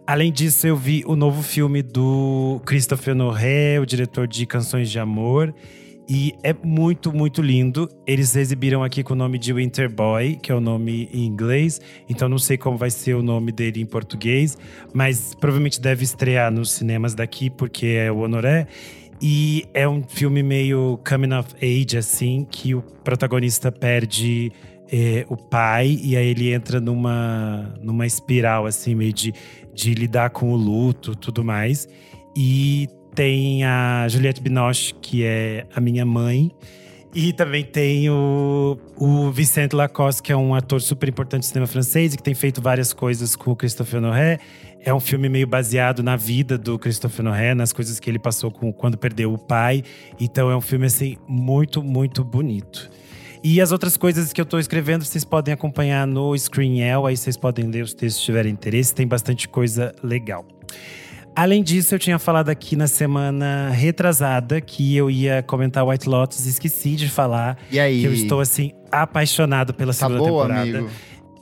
Além 0.07 0.31
disso, 0.31 0.67
eu 0.67 0.77
vi 0.77 1.03
o 1.07 1.17
novo 1.17 1.43
filme 1.43 1.83
do 1.83 2.61
Christopher 2.67 3.15
Noé, 3.15 3.81
o 3.81 3.87
diretor 3.87 4.29
de 4.29 4.45
Canções 4.45 4.91
de 4.91 4.99
Amor. 4.99 5.55
E 6.07 6.35
é 6.43 6.53
muito, 6.53 7.11
muito 7.11 7.41
lindo. 7.41 7.89
Eles 8.07 8.37
exibiram 8.37 8.85
aqui 8.85 9.03
com 9.03 9.15
o 9.15 9.17
nome 9.17 9.39
de 9.39 9.51
Winter 9.51 9.91
Boy, 9.91 10.37
que 10.37 10.53
é 10.53 10.55
o 10.55 10.61
nome 10.61 11.09
em 11.11 11.25
inglês. 11.25 11.81
Então 12.07 12.29
não 12.29 12.37
sei 12.37 12.59
como 12.59 12.77
vai 12.77 12.91
ser 12.91 13.15
o 13.15 13.23
nome 13.23 13.51
dele 13.51 13.81
em 13.81 13.87
português, 13.87 14.59
mas 14.93 15.35
provavelmente 15.35 15.81
deve 15.81 16.05
estrear 16.05 16.53
nos 16.53 16.73
cinemas 16.73 17.15
daqui, 17.15 17.49
porque 17.49 17.87
é 17.87 18.13
o 18.13 18.19
Honoré. 18.19 18.67
E 19.23 19.65
é 19.73 19.89
um 19.89 20.03
filme 20.03 20.43
meio 20.43 21.01
coming 21.09 21.33
of 21.33 21.55
age, 21.63 21.97
assim, 21.97 22.47
que 22.51 22.75
o 22.75 22.83
protagonista 22.83 23.73
perde 23.73 24.53
é, 24.93 25.25
o 25.29 25.37
pai, 25.37 25.99
e 26.03 26.17
aí 26.17 26.29
ele 26.29 26.53
entra 26.53 26.81
numa, 26.81 27.75
numa 27.81 28.07
espiral, 28.07 28.67
assim, 28.67 28.95
meio 28.95 29.13
de, 29.13 29.33
de 29.73 29.95
lidar 29.95 30.31
com 30.31 30.53
o 30.53 30.57
luto 30.57 31.15
tudo 31.15 31.45
mais. 31.45 31.89
E 32.37 32.89
tem 33.15 33.65
a 33.65 34.07
Juliette 34.09 34.41
Binoche, 34.41 34.95
que 35.01 35.25
é 35.25 35.67
a 35.75 35.81
minha 35.81 36.05
mãe. 36.05 36.51
E 37.15 37.33
também 37.33 37.63
tem 37.63 38.11
o, 38.11 38.77
o 38.97 39.31
Vicente 39.31 39.77
Lacoste, 39.77 40.21
que 40.21 40.33
é 40.33 40.37
um 40.37 40.53
ator 40.53 40.81
super 40.81 41.09
importante 41.09 41.43
do 41.43 41.47
cinema 41.47 41.67
francês 41.67 42.13
e 42.13 42.17
que 42.17 42.23
tem 42.23 42.35
feito 42.35 42.61
várias 42.61 42.93
coisas 42.93 43.37
com 43.37 43.53
o 43.53 43.57
Christophe 43.57 43.97
Honoré. 43.97 44.41
É 44.81 44.93
um 44.93 44.99
filme 44.99 45.29
meio 45.29 45.47
baseado 45.47 46.03
na 46.03 46.17
vida 46.17 46.59
do 46.59 46.77
Christophe 46.77 47.21
Honoré, 47.21 47.55
nas 47.55 47.73
coisas 47.73 48.01
que 48.01 48.11
ele 48.11 48.19
passou 48.19 48.51
com, 48.51 48.73
quando 48.73 48.99
perdeu 48.99 49.33
o 49.33 49.39
pai. 49.39 49.85
Então 50.21 50.51
é 50.51 50.57
um 50.57 50.61
filme 50.61 50.87
assim 50.87 51.17
muito, 51.29 51.85
muito 51.85 52.25
bonito. 52.25 52.91
E 53.47 53.61
as 53.61 53.73
outras 53.73 53.95
coisas 53.95 54.33
que 54.33 54.41
eu 54.41 54.45
estou 54.45 54.59
escrevendo, 54.59 55.05
vocês 55.05 55.23
podem 55.23 55.53
acompanhar 55.53 56.07
no 56.07 56.35
Screenel, 56.37 57.05
aí 57.05 57.15
vocês 57.15 57.37
podem 57.37 57.67
ler 57.71 57.85
os 57.85 57.93
textos 57.93 58.21
se 58.21 58.23
tiverem 58.25 58.51
interesse, 58.51 58.95
tem 58.95 59.07
bastante 59.07 59.47
coisa 59.47 59.95
legal. 60.03 60.47
Além 61.37 61.63
disso, 61.63 61.95
eu 61.95 61.99
tinha 61.99 62.19
falado 62.19 62.49
aqui 62.49 62.75
na 62.75 62.87
semana 62.87 63.69
retrasada 63.69 64.63
que 64.63 64.97
eu 64.97 65.11
ia 65.11 65.43
comentar 65.43 65.87
White 65.87 66.09
Lotus, 66.09 66.47
esqueci 66.47 66.97
de 66.97 67.09
falar. 67.11 67.59
E 67.71 67.79
aí? 67.79 68.01
Que 68.01 68.07
eu 68.07 68.15
estou 68.15 68.41
assim 68.41 68.73
apaixonado 68.91 69.75
pela 69.75 69.93
Tá 69.93 70.07
segunda 70.07 70.19
boa, 70.21 70.47
temporada. 70.47 70.79
amigo? 70.79 70.91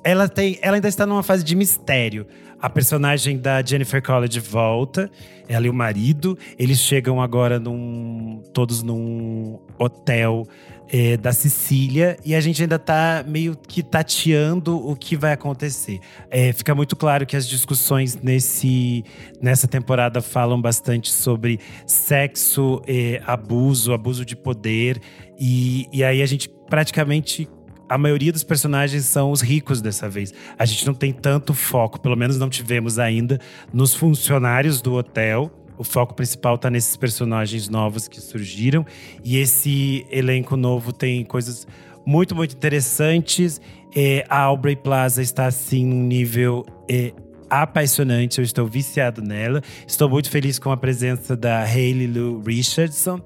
Ela 0.02 0.28
tem, 0.28 0.58
ela 0.60 0.76
ainda 0.78 0.88
está 0.88 1.06
numa 1.06 1.22
fase 1.22 1.44
de 1.44 1.54
mistério. 1.54 2.26
A 2.60 2.68
personagem 2.68 3.38
da 3.38 3.62
Jennifer 3.62 4.02
College 4.02 4.40
volta, 4.40 5.08
ela 5.48 5.66
e 5.66 5.70
o 5.70 5.74
marido, 5.74 6.36
eles 6.58 6.78
chegam 6.78 7.20
agora 7.22 7.60
num 7.60 8.42
todos 8.52 8.82
num 8.82 9.60
hotel 9.78 10.46
eh, 10.94 11.16
da 11.16 11.32
Sicília 11.32 12.18
e 12.22 12.34
a 12.34 12.40
gente 12.40 12.60
ainda 12.60 12.78
tá 12.78 13.24
meio 13.26 13.56
que 13.56 13.82
tateando 13.82 14.76
o 14.76 14.94
que 14.94 15.16
vai 15.16 15.32
acontecer. 15.32 15.98
Eh, 16.30 16.52
fica 16.52 16.74
muito 16.74 16.94
claro 16.94 17.24
que 17.24 17.34
as 17.34 17.48
discussões 17.48 18.14
nesse, 18.16 19.02
nessa 19.40 19.66
temporada 19.66 20.20
falam 20.20 20.60
bastante 20.60 21.10
sobre 21.10 21.58
sexo, 21.86 22.82
eh, 22.86 23.22
abuso, 23.26 23.94
abuso 23.94 24.22
de 24.22 24.36
poder. 24.36 25.00
E, 25.40 25.88
e 25.90 26.04
aí 26.04 26.20
a 26.20 26.26
gente 26.26 26.50
praticamente 26.68 27.48
a 27.88 27.98
maioria 27.98 28.32
dos 28.32 28.44
personagens 28.44 29.04
são 29.04 29.30
os 29.30 29.40
ricos 29.40 29.80
dessa 29.80 30.08
vez. 30.08 30.32
A 30.58 30.64
gente 30.64 30.86
não 30.86 30.94
tem 30.94 31.12
tanto 31.12 31.52
foco, 31.54 32.00
pelo 32.00 32.16
menos 32.16 32.38
não 32.38 32.48
tivemos 32.48 32.98
ainda, 32.98 33.38
nos 33.72 33.94
funcionários 33.94 34.80
do 34.80 34.94
hotel. 34.94 35.50
O 35.82 35.84
foco 35.84 36.14
principal 36.14 36.56
tá 36.56 36.70
nesses 36.70 36.96
personagens 36.96 37.68
novos 37.68 38.06
que 38.06 38.20
surgiram. 38.20 38.86
E 39.24 39.36
esse 39.36 40.06
elenco 40.12 40.56
novo 40.56 40.92
tem 40.92 41.24
coisas 41.24 41.66
muito, 42.06 42.36
muito 42.36 42.54
interessantes. 42.54 43.60
É, 43.92 44.24
a 44.28 44.42
Aubrey 44.42 44.76
Plaza 44.76 45.20
está, 45.20 45.46
assim, 45.46 45.84
num 45.84 46.04
nível 46.04 46.64
é, 46.88 47.12
apaixonante. 47.52 48.38
Eu 48.38 48.44
estou 48.44 48.66
viciado 48.66 49.20
nela. 49.20 49.60
Estou 49.86 50.08
muito 50.08 50.30
feliz 50.30 50.58
com 50.58 50.70
a 50.70 50.76
presença 50.76 51.36
da 51.36 51.62
Hayley 51.62 52.06
Lou 52.06 52.40
Richardson. 52.40 53.20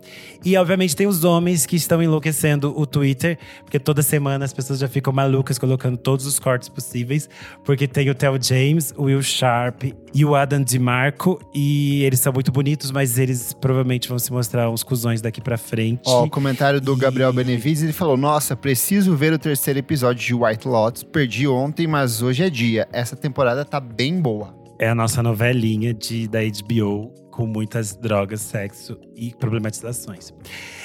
E, 0.45 0.57
obviamente, 0.57 0.97
tem 0.97 1.07
os 1.07 1.23
homens 1.23 1.65
que 1.65 1.77
estão 1.77 2.03
enlouquecendo 2.03 2.75
o 2.77 2.87
Twitter, 2.87 3.39
porque 3.63 3.79
toda 3.79 4.03
semana 4.03 4.45
as 4.45 4.53
pessoas 4.53 4.79
já 4.79 4.89
ficam 4.89 5.13
malucas 5.13 5.59
colocando 5.59 5.97
todos 5.97 6.27
os 6.27 6.39
cortes 6.39 6.69
possíveis, 6.69 7.29
porque 7.65 7.87
tem 7.87 8.11
o 8.11 8.15
Theo 8.15 8.39
James, 8.41 8.93
o 8.97 9.05
Will 9.05 9.23
Sharp 9.23 9.85
e 10.13 10.25
o 10.25 10.35
Adam 10.35 10.63
DeMarco. 10.63 11.41
E 11.55 12.03
eles 12.05 12.21
são 12.21 12.33
muito 12.33 12.51
bonitos, 12.51 12.91
mas 12.91 13.19
eles 13.19 13.53
provavelmente 13.53 14.09
vão 14.09 14.19
se 14.19 14.33
mostrar 14.33 14.69
uns 14.71 14.83
cuzões 14.83 15.21
daqui 15.21 15.41
pra 15.41 15.57
frente. 15.57 16.03
Ó, 16.07 16.25
o 16.25 16.31
comentário 16.31 16.81
do 16.81 16.97
Gabriel 16.97 17.33
Benevides, 17.33 17.83
ele 17.83 17.93
falou: 17.93 18.17
Nossa, 18.17 18.57
preciso 18.57 19.15
ver 19.15 19.33
o 19.33 19.39
terceiro 19.39 19.79
episódio 19.79 20.25
de 20.25 20.35
White 20.35 20.67
Lotus. 20.67 21.03
Perdi 21.03 21.47
ontem, 21.47 21.87
mas 21.87 22.23
hoje 22.23 22.43
é 22.43 22.51
dia. 22.51 22.89
Essa 22.93 23.15
temporada 23.15 23.65
tá 23.65 23.79
bem 23.79 24.16
boa. 24.21 24.55
É 24.79 24.89
a 24.89 24.95
nossa 24.95 25.23
novelinha 25.23 25.95
de, 25.95 26.29
da 26.29 26.41
HBO 26.41 27.13
com 27.31 27.47
muitas 27.47 27.97
drogas, 27.97 28.41
sexo 28.41 28.99
e 29.17 29.35
problematizações. 29.35 30.33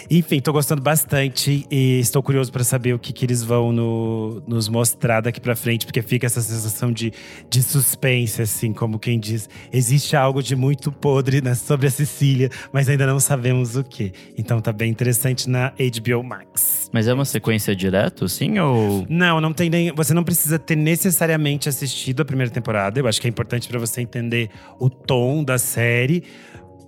Enfim, 0.10 0.40
tô 0.40 0.54
gostando 0.54 0.82
bastante 0.82 1.66
e 1.70 2.00
estou 2.00 2.24
curioso 2.24 2.52
para 2.52 2.64
saber 2.64 2.94
o 2.94 3.00
que, 3.00 3.12
que 3.12 3.26
eles 3.26 3.44
vão 3.44 3.72
no- 3.74 4.42
nos 4.48 4.70
mostrar 4.70 5.22
daqui 5.22 5.40
pra 5.42 5.56
frente, 5.56 5.86
porque 5.86 6.02
fica 6.02 6.26
essa 6.26 6.42
sensação 6.42 6.92
de, 6.92 7.12
de 7.50 7.62
suspense, 7.62 8.42
assim, 8.42 8.72
como 8.74 8.98
quem 8.98 9.20
diz. 9.20 9.50
Existe 9.72 10.16
algo 10.16 10.42
de 10.42 10.56
muito 10.56 10.92
podre 10.92 11.42
né, 11.42 11.54
sobre 11.56 11.88
a 11.88 11.92
Sicília, 11.92 12.50
mas 12.72 12.88
ainda 12.88 13.06
não 13.06 13.20
sabemos 13.20 13.76
o 13.76 13.84
que. 13.84 14.12
Então 14.38 14.62
tá 14.62 14.72
bem 14.72 14.90
interessante 14.90 15.50
na 15.50 15.72
HBO 15.72 16.24
Max. 16.24 16.90
Mas 16.94 17.08
é 17.08 17.14
uma 17.14 17.26
sequência 17.26 17.76
direto, 17.76 18.28
sim? 18.30 18.58
Ou. 18.60 19.06
Não, 19.10 19.40
não 19.42 19.52
tem 19.54 19.70
nem. 19.70 19.92
Você 19.94 20.14
não 20.14 20.24
precisa 20.24 20.58
ter 20.58 20.76
necessariamente 20.76 21.68
assistido 21.70 22.22
a 22.22 22.26
primeira 22.26 22.52
temporada. 22.52 23.00
Eu 23.00 23.08
acho 23.08 23.20
que 23.20 23.28
é 23.28 23.30
importante 23.30 23.68
pra 23.68 23.80
você 23.80 24.02
entender 24.02 24.50
o 24.80 24.90
tom 24.90 25.44
da 25.44 25.58
série. 25.58 26.24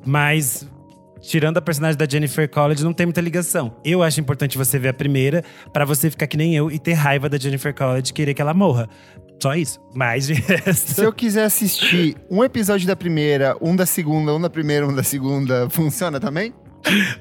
Mas, 0.05 0.67
tirando 1.23 1.57
a 1.57 1.61
personagem 1.61 1.97
da 1.97 2.05
Jennifer 2.07 2.47
College, 2.49 2.83
não 2.83 2.93
tem 2.93 3.05
muita 3.07 3.21
ligação. 3.21 3.75
Eu 3.83 4.03
acho 4.03 4.19
importante 4.19 4.57
você 4.57 4.77
ver 4.77 4.89
a 4.89 4.93
primeira 4.93 5.43
pra 5.71 5.85
você 5.85 6.09
ficar 6.11 6.27
que 6.27 6.37
nem 6.37 6.55
eu 6.55 6.69
e 6.69 6.77
ter 6.77 6.93
raiva 6.93 7.27
da 7.29 7.37
Jennifer 7.37 7.73
College 7.73 8.11
e 8.11 8.13
querer 8.13 8.33
que 8.33 8.41
ela 8.41 8.53
morra. 8.53 8.87
Só 9.41 9.55
isso. 9.55 9.79
Mas 9.95 10.27
de 10.27 10.33
resto. 10.43 10.91
Se 10.93 11.03
eu 11.03 11.11
quiser 11.11 11.45
assistir 11.45 12.15
um 12.29 12.43
episódio 12.43 12.85
da 12.85 12.95
primeira, 12.95 13.55
um 13.61 13.75
da 13.75 13.85
segunda, 13.85 14.33
um 14.33 14.39
da 14.39 14.49
primeira, 14.49 14.87
um 14.87 14.93
da 14.93 15.03
segunda, 15.03 15.69
funciona 15.69 16.19
também? 16.19 16.53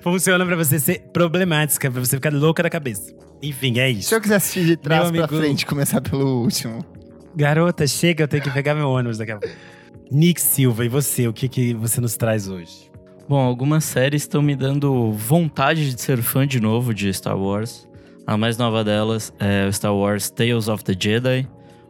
Funciona 0.01 0.45
pra 0.45 0.57
você 0.57 0.79
ser 0.81 1.01
problemática, 1.13 1.91
pra 1.91 2.01
você 2.05 2.17
ficar 2.17 2.33
louca 2.33 2.63
da 2.65 2.71
cabeça. 2.71 3.13
Enfim, 3.41 3.79
é 3.79 3.89
isso. 3.91 4.09
Se 4.09 4.15
eu 4.15 4.21
quiser 4.21 4.37
assistir 4.37 4.65
de 4.67 4.77
trás 4.77 5.11
Meu 5.11 5.23
pra 5.23 5.25
amigo- 5.25 5.37
frente, 5.47 5.65
começar 5.67 6.01
pelo 6.01 6.43
último. 6.43 6.85
Garota, 7.35 7.87
chega, 7.87 8.25
eu 8.25 8.29
tenho 8.29 8.43
que 8.43 8.51
pegar 8.51 8.75
meu 8.75 8.89
ônibus 8.91 9.19
daqui 9.19 9.33
a 9.33 9.39
pouco. 9.39 9.55
Nick 10.11 10.41
Silva, 10.41 10.85
e 10.85 10.89
você? 10.89 11.27
O 11.27 11.33
que, 11.33 11.49
que 11.49 11.73
você 11.75 12.01
nos 12.01 12.17
traz 12.17 12.47
hoje? 12.49 12.91
Bom, 13.29 13.39
algumas 13.39 13.85
séries 13.85 14.23
estão 14.23 14.43
me 14.43 14.57
dando 14.57 15.13
vontade 15.13 15.95
de 15.95 16.01
ser 16.01 16.21
fã 16.23 16.47
de 16.47 16.61
novo 16.61 16.93
de 16.93 17.13
Star 17.13 17.39
Wars. 17.39 17.89
A 18.27 18.37
mais 18.37 18.59
nova 18.59 18.83
delas 18.85 19.33
é 19.39 19.71
Star 19.71 19.95
Wars 19.95 20.29
Tales 20.29 20.69
of 20.69 20.83
the 20.85 20.95
Jedi, 20.99 21.49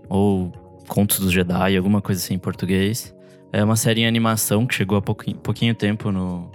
ou 0.09 0.53
Contos 0.87 1.19
dos 1.21 1.33
Jedi, 1.33 1.77
alguma 1.77 2.03
coisa 2.03 2.21
assim 2.23 2.35
em 2.35 2.39
português. 2.39 3.15
É 3.53 3.65
uma 3.65 3.77
série 3.77 4.03
em 4.03 4.07
animação 4.07 4.67
que 4.67 4.75
chegou 4.75 4.99
há 4.99 5.03
pouquinho, 5.03 5.37
pouquinho 5.39 5.75
tempo 5.75 6.13
no, 6.13 6.51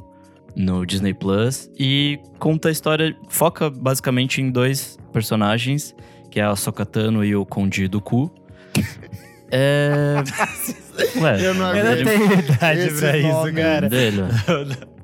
no 0.56 0.86
Disney 0.86 1.14
Plus 1.14 1.70
e 1.78 2.20
conta 2.40 2.70
a 2.70 2.72
história, 2.72 3.16
foca 3.30 3.70
basicamente 3.70 4.42
em 4.42 4.50
dois 4.50 4.98
personagens, 5.12 5.96
que 6.30 6.40
é 6.40 6.44
a 6.44 6.56
Sokatano 6.56 7.26
e 7.26 7.36
o 7.36 7.46
Conde 7.46 7.88
do 7.88 8.00
Cu. 8.00 8.32
É. 9.50 10.16
Ué, 11.18 11.46
Eu 11.46 11.54
não 11.54 11.76
Eu 11.76 11.84
não 11.84 11.92
aguento. 11.92 12.06
tenho 12.08 12.34
idade 12.40 12.80
Esse 12.88 13.00
pra 13.00 13.18
isso, 13.18 13.28
nome. 13.28 13.62
cara. 13.62 13.90
dele. 13.90 14.22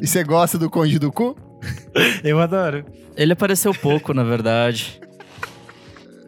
E 0.00 0.06
você 0.06 0.22
gosta 0.22 0.56
do 0.56 0.70
Conde 0.70 0.96
do 0.98 1.10
Cu? 1.10 1.36
Eu 2.22 2.38
adoro. 2.40 2.84
Ele 3.16 3.32
apareceu 3.32 3.74
pouco, 3.74 4.14
na 4.14 4.22
verdade. 4.22 5.00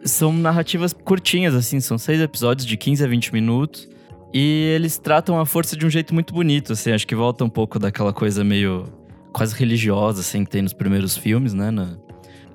São 0.03 0.33
narrativas 0.33 0.91
curtinhas, 0.91 1.53
assim, 1.55 1.79
são 1.79 1.97
seis 1.97 2.19
episódios 2.19 2.65
de 2.67 2.75
15 2.75 3.03
a 3.03 3.07
20 3.07 3.31
minutos. 3.33 3.87
E 4.33 4.73
eles 4.75 4.97
tratam 4.97 5.39
a 5.39 5.45
força 5.45 5.75
de 5.77 5.85
um 5.85 5.89
jeito 5.89 6.13
muito 6.13 6.33
bonito, 6.33 6.73
assim. 6.73 6.91
Acho 6.91 7.07
que 7.07 7.15
volta 7.15 7.45
um 7.45 7.49
pouco 7.49 7.79
daquela 7.79 8.11
coisa 8.11 8.43
meio 8.43 8.85
quase 9.31 9.55
religiosa, 9.55 10.19
assim, 10.21 10.43
que 10.43 10.49
tem 10.51 10.61
nos 10.61 10.73
primeiros 10.73 11.15
filmes, 11.15 11.53
né? 11.53 11.71
Na, 11.71 11.97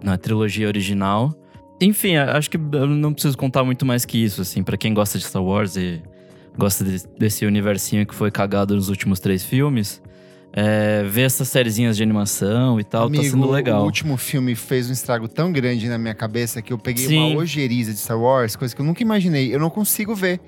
na 0.03 0.19
trilogia 0.19 0.67
original. 0.67 1.35
Enfim, 1.81 2.17
acho 2.17 2.51
que 2.51 2.57
eu 2.59 2.87
não 2.87 3.13
preciso 3.13 3.39
contar 3.39 3.65
muito 3.65 3.87
mais 3.87 4.05
que 4.05 4.19
isso, 4.23 4.43
assim. 4.43 4.63
Pra 4.63 4.77
quem 4.77 4.93
gosta 4.93 5.19
de 5.19 5.25
Star 5.25 5.43
Wars 5.43 5.77
e 5.77 6.03
gosta 6.57 6.85
de- 6.85 7.07
desse 7.19 7.45
universinho 7.47 8.07
que 8.07 8.15
foi 8.15 8.31
cagado 8.31 8.75
nos 8.75 8.89
últimos 8.89 9.21
três 9.21 9.45
filmes… 9.45 10.03
É, 10.57 11.03
ver 11.03 11.23
essas 11.23 11.49
sériezinhas 11.49 11.97
de 11.97 12.03
animação 12.05 12.79
e 12.79 12.85
tal, 12.85 13.11
tá 13.11 13.21
sendo 13.25 13.51
legal. 13.51 13.83
O 13.83 13.87
último 13.87 14.17
filme 14.17 14.55
fez 14.55 14.89
um 14.89 14.93
estrago 14.93 15.27
tão 15.27 15.51
grande 15.51 15.89
na 15.89 15.99
minha 15.99 16.15
cabeça 16.15 16.63
que 16.63 16.73
eu 16.73 16.79
peguei 16.79 17.07
Sim. 17.09 17.33
uma 17.33 17.41
ojeriza 17.41 17.93
de 17.93 17.99
Star 17.99 18.17
Wars, 18.21 18.55
coisa 18.55 18.73
que 18.73 18.81
eu 18.81 18.87
nunca 18.87 19.03
imaginei. 19.03 19.53
Eu 19.53 19.59
não 19.59 19.69
consigo 19.69 20.15
ver. 20.15 20.41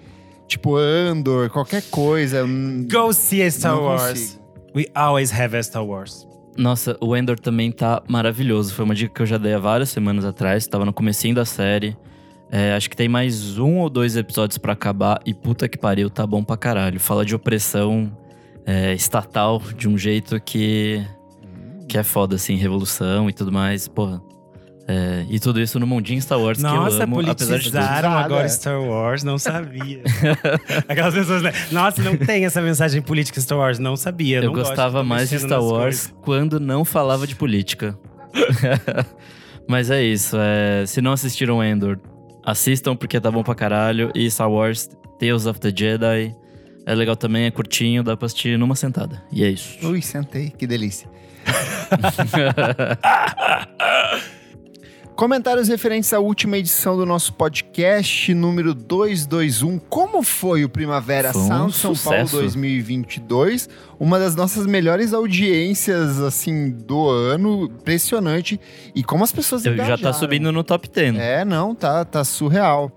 Tipo, 0.46 0.76
Andor, 0.76 1.50
qualquer 1.50 1.82
coisa. 1.90 2.44
Go 2.88 3.12
see 3.12 3.42
a 3.42 3.50
Star 3.50 3.74
Não 3.74 3.82
Wars. 3.82 4.10
consigo. 4.10 4.42
We 4.76 4.86
always 4.94 5.32
have 5.32 5.56
a 5.56 5.62
Star 5.64 5.84
Wars. 5.84 6.24
Nossa, 6.56 6.96
o 7.00 7.16
Endor 7.16 7.36
também 7.40 7.72
tá 7.72 8.00
maravilhoso. 8.08 8.72
Foi 8.74 8.84
uma 8.84 8.94
dica 8.94 9.12
que 9.12 9.22
eu 9.22 9.26
já 9.26 9.38
dei 9.38 9.54
há 9.54 9.58
várias 9.58 9.88
semanas 9.88 10.24
atrás. 10.24 10.68
Tava 10.68 10.84
no 10.84 10.92
comecinho 10.92 11.34
da 11.34 11.44
série. 11.44 11.96
É, 12.50 12.74
acho 12.74 12.88
que 12.88 12.96
tem 12.96 13.08
mais 13.08 13.58
um 13.58 13.78
ou 13.78 13.90
dois 13.90 14.16
episódios 14.16 14.58
pra 14.58 14.72
acabar. 14.72 15.20
E 15.26 15.34
puta 15.34 15.68
que 15.68 15.76
pariu, 15.76 16.08
tá 16.08 16.26
bom 16.26 16.44
pra 16.44 16.56
caralho. 16.56 17.00
Fala 17.00 17.24
de 17.24 17.34
opressão 17.34 18.16
é, 18.64 18.94
estatal 18.94 19.60
de 19.76 19.88
um 19.88 19.98
jeito 19.98 20.40
que… 20.40 21.04
Que 21.88 21.98
é 21.98 22.02
foda, 22.02 22.34
assim, 22.34 22.56
revolução 22.56 23.28
e 23.30 23.32
tudo 23.32 23.52
mais. 23.52 23.86
Porra. 23.86 24.20
É, 24.88 25.24
e 25.28 25.40
tudo 25.40 25.60
isso 25.60 25.80
no 25.80 25.86
mundinho 25.86 26.22
Star 26.22 26.38
Wars 26.38 26.58
que 26.60 26.64
eu 26.64 26.70
Nossa, 26.70 27.02
amo, 27.02 27.18
apesar 27.28 27.58
de 27.58 27.72
tudo. 27.72 27.78
agora 27.78 28.48
Star 28.48 28.80
Wars, 28.80 29.24
não 29.24 29.36
sabia. 29.36 30.00
Aquelas 30.88 31.12
pessoas, 31.12 31.42
né? 31.42 31.52
Nossa, 31.72 32.00
não 32.02 32.16
tem 32.16 32.44
essa 32.44 32.62
mensagem 32.62 33.02
política 33.02 33.40
Star 33.40 33.58
Wars, 33.58 33.80
não 33.80 33.96
sabia. 33.96 34.38
Eu 34.38 34.44
não 34.44 34.52
gostava 34.52 35.02
mais 35.02 35.28
de 35.28 35.40
Star 35.40 35.60
Wars 35.60 36.06
coisas. 36.06 36.14
quando 36.22 36.60
não 36.60 36.84
falava 36.84 37.26
de 37.26 37.34
política. 37.34 37.98
Mas 39.66 39.90
é 39.90 40.02
isso. 40.04 40.36
é, 40.38 40.86
se 40.86 41.02
não 41.02 41.12
assistiram 41.12 41.62
Endor, 41.64 41.98
assistam 42.46 42.96
porque 42.96 43.20
tá 43.20 43.30
bom 43.30 43.42
pra 43.42 43.54
caralho. 43.54 44.10
E 44.14 44.30
Star 44.30 44.50
Wars 44.50 44.88
Tales 45.18 45.46
of 45.46 45.60
the 45.60 45.72
Jedi 45.74 46.34
é 46.86 46.94
legal 46.94 47.16
também, 47.16 47.46
é 47.46 47.50
curtinho, 47.50 48.04
dá 48.04 48.16
pra 48.16 48.26
assistir 48.26 48.56
numa 48.56 48.76
sentada. 48.76 49.22
E 49.32 49.42
é 49.42 49.48
isso. 49.48 49.84
Ui, 49.86 50.00
sentei, 50.00 50.50
que 50.50 50.66
delícia. 50.66 51.08
Comentários 55.16 55.66
referentes 55.68 56.12
à 56.12 56.20
última 56.20 56.58
edição 56.58 56.94
do 56.94 57.06
nosso 57.06 57.32
podcast, 57.32 58.34
número 58.34 58.74
221. 58.74 59.78
Como 59.78 60.22
foi 60.22 60.62
o 60.62 60.68
Primavera 60.68 61.32
Foi 61.32 61.40
um 61.40 61.46
Sound 61.46 61.72
São 61.74 61.94
Paulo 61.94 62.18
sucesso. 62.28 62.36
2022? 62.36 63.66
Uma 63.98 64.18
das 64.18 64.36
nossas 64.36 64.66
melhores 64.66 65.14
audiências, 65.14 66.20
assim, 66.20 66.70
do 66.70 67.08
ano. 67.08 67.64
Impressionante. 67.64 68.60
E 68.94 69.02
como 69.02 69.24
as 69.24 69.32
pessoas 69.32 69.62
Já 69.62 69.74
tá 69.74 69.84
engajaram. 69.84 70.12
subindo 70.12 70.52
no 70.52 70.62
top 70.62 70.86
10. 70.86 71.16
É, 71.16 71.46
não, 71.46 71.74
tá, 71.74 72.04
tá 72.04 72.22
surreal. 72.22 72.92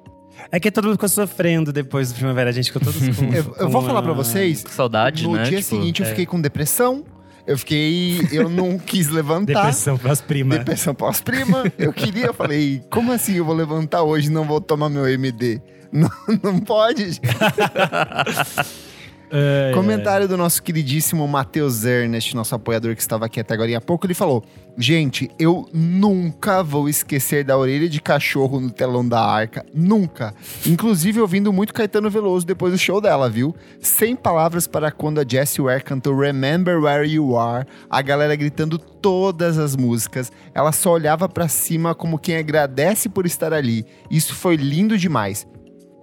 É 0.51 0.59
que 0.59 0.69
todo 0.69 0.85
mundo 0.85 0.95
ficou 0.95 1.07
sofrendo 1.09 1.71
depois 1.71 2.11
do 2.11 2.15
Primavera. 2.15 2.49
A 2.49 2.53
gente 2.53 2.65
ficou 2.69 2.81
todos 2.81 2.99
com. 3.17 3.25
Eu, 3.33 3.55
eu 3.59 3.69
vou 3.69 3.81
falar 3.81 3.99
a- 3.99 4.03
pra 4.03 4.13
vocês. 4.13 4.61
Saudade, 4.67 5.23
No 5.23 5.35
né? 5.37 5.43
dia 5.43 5.59
Tipo, 5.59 5.69
seguinte 5.69 6.01
eu 6.01 6.05
é. 6.05 6.09
fiquei 6.09 6.25
com 6.25 6.41
depressão. 6.41 7.05
Eu 7.45 7.57
fiquei. 7.57 8.27
Eu 8.31 8.49
não 8.49 8.77
quis 8.79 9.09
levantar. 9.09 9.53
Depressão 9.53 9.97
pras 9.97 10.21
primas. 10.21 10.59
Depressão 10.59 10.93
pós-prima. 10.93 11.63
Eu 11.77 11.93
queria, 11.93 12.27
eu 12.27 12.33
falei, 12.33 12.81
como 12.89 13.11
assim 13.11 13.35
eu 13.35 13.45
vou 13.45 13.55
levantar 13.55 14.03
hoje 14.03 14.27
e 14.27 14.31
não 14.31 14.45
vou 14.45 14.61
tomar 14.61 14.89
meu 14.89 15.07
MD? 15.07 15.61
Não, 15.91 16.11
não 16.43 16.59
pode, 16.59 17.13
gente. 17.13 17.21
Ai, 19.31 19.73
Comentário 19.73 20.27
do 20.27 20.35
nosso 20.35 20.61
queridíssimo 20.63 21.27
Matheus 21.27 21.83
Ernest, 21.83 22.35
nosso 22.35 22.55
apoiador 22.55 22.95
que 22.95 23.01
estava 23.01 23.25
aqui 23.25 23.39
até 23.39 23.53
agora 23.53 23.77
há 23.77 23.81
pouco. 23.81 24.07
Ele 24.07 24.13
falou: 24.13 24.43
Gente, 24.77 25.29
eu 25.37 25.67
nunca 25.73 26.63
vou 26.63 26.89
esquecer 26.89 27.43
da 27.43 27.57
orelha 27.57 27.87
de 27.87 28.01
cachorro 28.01 28.59
no 28.59 28.71
telão 28.71 29.07
da 29.07 29.21
arca. 29.21 29.65
Nunca. 29.73 30.33
Inclusive 30.65 31.21
ouvindo 31.21 31.53
muito 31.53 31.73
Caetano 31.73 32.09
Veloso 32.09 32.45
depois 32.45 32.73
do 32.73 32.79
show 32.79 32.99
dela, 32.99 33.29
viu? 33.29 33.55
Sem 33.79 34.15
palavras 34.15 34.65
para 34.65 34.91
quando 34.91 35.19
a 35.19 35.25
Jessie 35.27 35.61
Ware 35.61 35.83
cantou 35.83 36.17
Remember 36.17 36.81
Where 36.81 37.07
You 37.07 37.37
Are, 37.37 37.67
a 37.89 38.01
galera 38.01 38.35
gritando 38.35 38.79
todas 38.79 39.57
as 39.57 39.75
músicas. 39.75 40.31
Ela 40.55 40.71
só 40.71 40.93
olhava 40.93 41.29
pra 41.29 41.47
cima 41.47 41.93
como 41.93 42.17
quem 42.17 42.37
agradece 42.37 43.09
por 43.09 43.25
estar 43.25 43.53
ali. 43.53 43.85
Isso 44.09 44.33
foi 44.33 44.55
lindo 44.55 44.97
demais. 44.97 45.45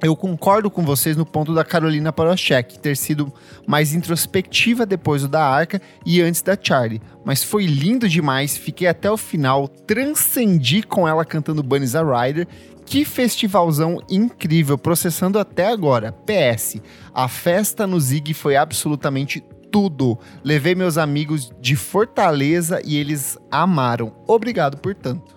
Eu 0.02 0.14
concordo 0.14 0.70
com 0.70 0.85
vocês 0.85 1.16
no 1.16 1.24
ponto 1.24 1.55
da 1.55 1.64
Carolina 1.64 2.12
Porochek 2.12 2.78
ter 2.78 2.97
sido 2.97 3.32
mais 3.66 3.94
introspectiva 3.94 4.85
depois 4.85 5.23
do 5.23 5.28
da 5.28 5.43
Arca 5.43 5.81
e 6.05 6.20
antes 6.20 6.43
da 6.43 6.56
Charlie. 6.60 7.01
Mas 7.24 7.43
foi 7.43 7.64
lindo 7.64 8.06
demais, 8.06 8.59
fiquei 8.59 8.86
até 8.86 9.10
o 9.10 9.16
final, 9.16 9.66
transcendi 9.66 10.82
com 10.82 11.09
ela 11.09 11.24
cantando 11.24 11.62
Bunny's 11.62 11.94
a 11.94 12.02
Rider. 12.02 12.47
Que 12.85 13.05
festivalzão 13.05 14.01
incrível, 14.09 14.78
processando 14.78 15.39
até 15.39 15.66
agora. 15.66 16.12
PS, 16.12 16.77
a 17.12 17.27
festa 17.27 17.86
no 17.86 17.98
Zig 17.98 18.32
foi 18.32 18.55
absolutamente 18.55 19.43
tudo. 19.73 20.18
Levei 20.44 20.74
meus 20.74 20.97
amigos 20.97 21.51
de 21.60 21.74
Fortaleza 21.74 22.81
e 22.85 22.97
eles 22.97 23.36
amaram. 23.51 24.14
Obrigado 24.27 24.77
por 24.77 24.94
tanto. 24.94 25.36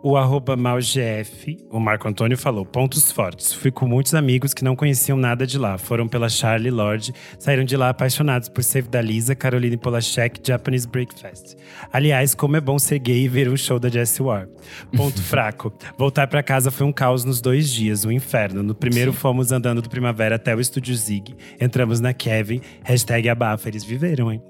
O 0.00 0.16
arroba 0.16 0.56
malgf, 0.56 1.58
o 1.68 1.80
Marco 1.80 2.06
Antônio 2.06 2.38
falou, 2.38 2.64
pontos 2.64 3.10
fortes. 3.10 3.52
Fui 3.52 3.72
com 3.72 3.84
muitos 3.84 4.14
amigos 4.14 4.54
que 4.54 4.62
não 4.62 4.76
conheciam 4.76 5.18
nada 5.18 5.44
de 5.44 5.58
lá. 5.58 5.76
Foram 5.76 6.06
pela 6.06 6.28
Charlie 6.28 6.70
Lord, 6.70 7.12
saíram 7.36 7.64
de 7.64 7.76
lá 7.76 7.88
apaixonados 7.88 8.48
por 8.48 8.62
Save 8.62 8.88
da 8.88 9.02
Lisa, 9.02 9.34
Caroline 9.34 9.76
Polachek, 9.76 10.40
Japanese 10.46 10.86
Breakfast. 10.86 11.56
Aliás, 11.92 12.32
como 12.32 12.56
é 12.56 12.60
bom 12.60 12.78
ser 12.78 13.00
gay 13.00 13.24
e 13.24 13.28
ver 13.28 13.48
um 13.48 13.56
show 13.56 13.80
da 13.80 13.88
Jessie 13.88 14.22
Ware. 14.22 14.48
Ponto 14.96 15.18
fraco. 15.20 15.72
Voltar 15.98 16.28
pra 16.28 16.44
casa 16.44 16.70
foi 16.70 16.86
um 16.86 16.92
caos 16.92 17.24
nos 17.24 17.40
dois 17.40 17.68
dias, 17.68 18.04
um 18.04 18.12
inferno. 18.12 18.62
No 18.62 18.76
primeiro 18.76 19.12
fomos 19.12 19.50
andando 19.50 19.82
do 19.82 19.90
Primavera 19.90 20.36
até 20.36 20.54
o 20.54 20.60
Estúdio 20.60 20.94
Zig. 20.94 21.34
Entramos 21.60 21.98
na 21.98 22.14
Kevin, 22.14 22.60
hashtag 22.84 23.28
abafa, 23.28 23.68
eles 23.68 23.82
viveram, 23.82 24.30
hein? 24.30 24.40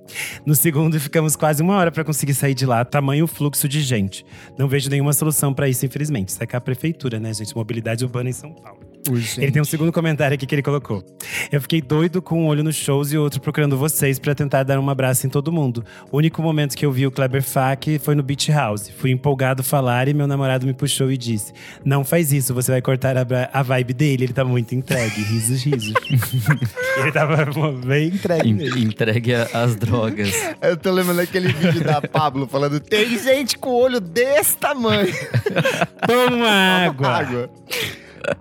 No 0.44 0.54
segundo 0.54 1.00
ficamos 1.00 1.36
quase 1.36 1.62
uma 1.62 1.74
hora 1.74 1.90
pra 1.90 2.04
conseguir 2.04 2.34
sair 2.34 2.54
de 2.54 2.66
lá, 2.66 2.84
tamanho 2.84 3.26
fluxo 3.26 3.66
de 3.66 3.80
gente. 3.80 4.26
Não 4.58 4.68
vejo 4.68 4.90
nenhuma 4.90 5.14
solução 5.14 5.37
pra 5.54 5.68
isso, 5.68 5.84
infelizmente. 5.84 6.28
Isso 6.28 6.42
é 6.42 6.56
a 6.56 6.60
prefeitura, 6.60 7.18
né, 7.20 7.32
gente? 7.32 7.56
Mobilidade 7.56 8.04
urbana 8.04 8.30
em 8.30 8.32
São 8.32 8.52
Paulo. 8.52 8.87
Ele 9.38 9.50
tem 9.52 9.62
um 9.62 9.64
segundo 9.64 9.92
comentário 9.92 10.34
aqui 10.34 10.46
que 10.46 10.54
ele 10.54 10.62
colocou. 10.62 11.02
Eu 11.50 11.60
fiquei 11.60 11.80
doido 11.80 12.20
com 12.20 12.42
um 12.42 12.46
olho 12.46 12.62
nos 12.62 12.76
shows 12.76 13.12
e 13.12 13.16
outro 13.18 13.40
procurando 13.40 13.76
vocês 13.76 14.18
pra 14.18 14.34
tentar 14.34 14.64
dar 14.64 14.78
um 14.78 14.90
abraço 14.90 15.26
em 15.26 15.30
todo 15.30 15.50
mundo. 15.52 15.84
O 16.10 16.18
único 16.18 16.42
momento 16.42 16.76
que 16.76 16.84
eu 16.84 16.92
vi 16.92 17.06
o 17.06 17.10
Kleber 17.10 17.42
Fak 17.42 17.98
foi 18.00 18.14
no 18.14 18.22
Beach 18.22 18.50
House. 18.52 18.90
Fui 18.90 19.10
empolgado 19.10 19.62
falar 19.62 20.08
e 20.08 20.14
meu 20.14 20.26
namorado 20.26 20.66
me 20.66 20.74
puxou 20.74 21.10
e 21.10 21.16
disse: 21.16 21.52
Não 21.84 22.04
faz 22.04 22.32
isso, 22.32 22.52
você 22.52 22.70
vai 22.72 22.82
cortar 22.82 23.16
a, 23.16 23.24
a 23.52 23.62
vibe 23.62 23.94
dele. 23.94 24.24
Ele 24.24 24.32
tá 24.32 24.44
muito 24.44 24.74
entregue. 24.74 25.22
Risos, 25.22 25.62
risos. 25.62 25.94
ele 26.98 27.12
tava 27.12 27.46
bem 27.72 28.08
entregue. 28.08 28.50
en- 28.50 28.54
mesmo. 28.54 28.78
entregue 28.78 29.32
as 29.34 29.74
drogas. 29.76 30.32
Eu 30.60 30.76
tô 30.76 30.90
lembrando 30.90 31.18
daquele 31.18 31.52
vídeo 31.52 31.82
da 31.82 32.00
Pablo 32.02 32.46
falando: 32.46 32.78
tem 32.80 33.18
gente 33.18 33.56
com 33.56 33.70
o 33.70 33.80
olho 33.82 34.00
desse 34.00 34.56
tamanho. 34.56 35.12
Toma 36.06 36.48
água. 36.48 37.08
Água. 37.08 37.50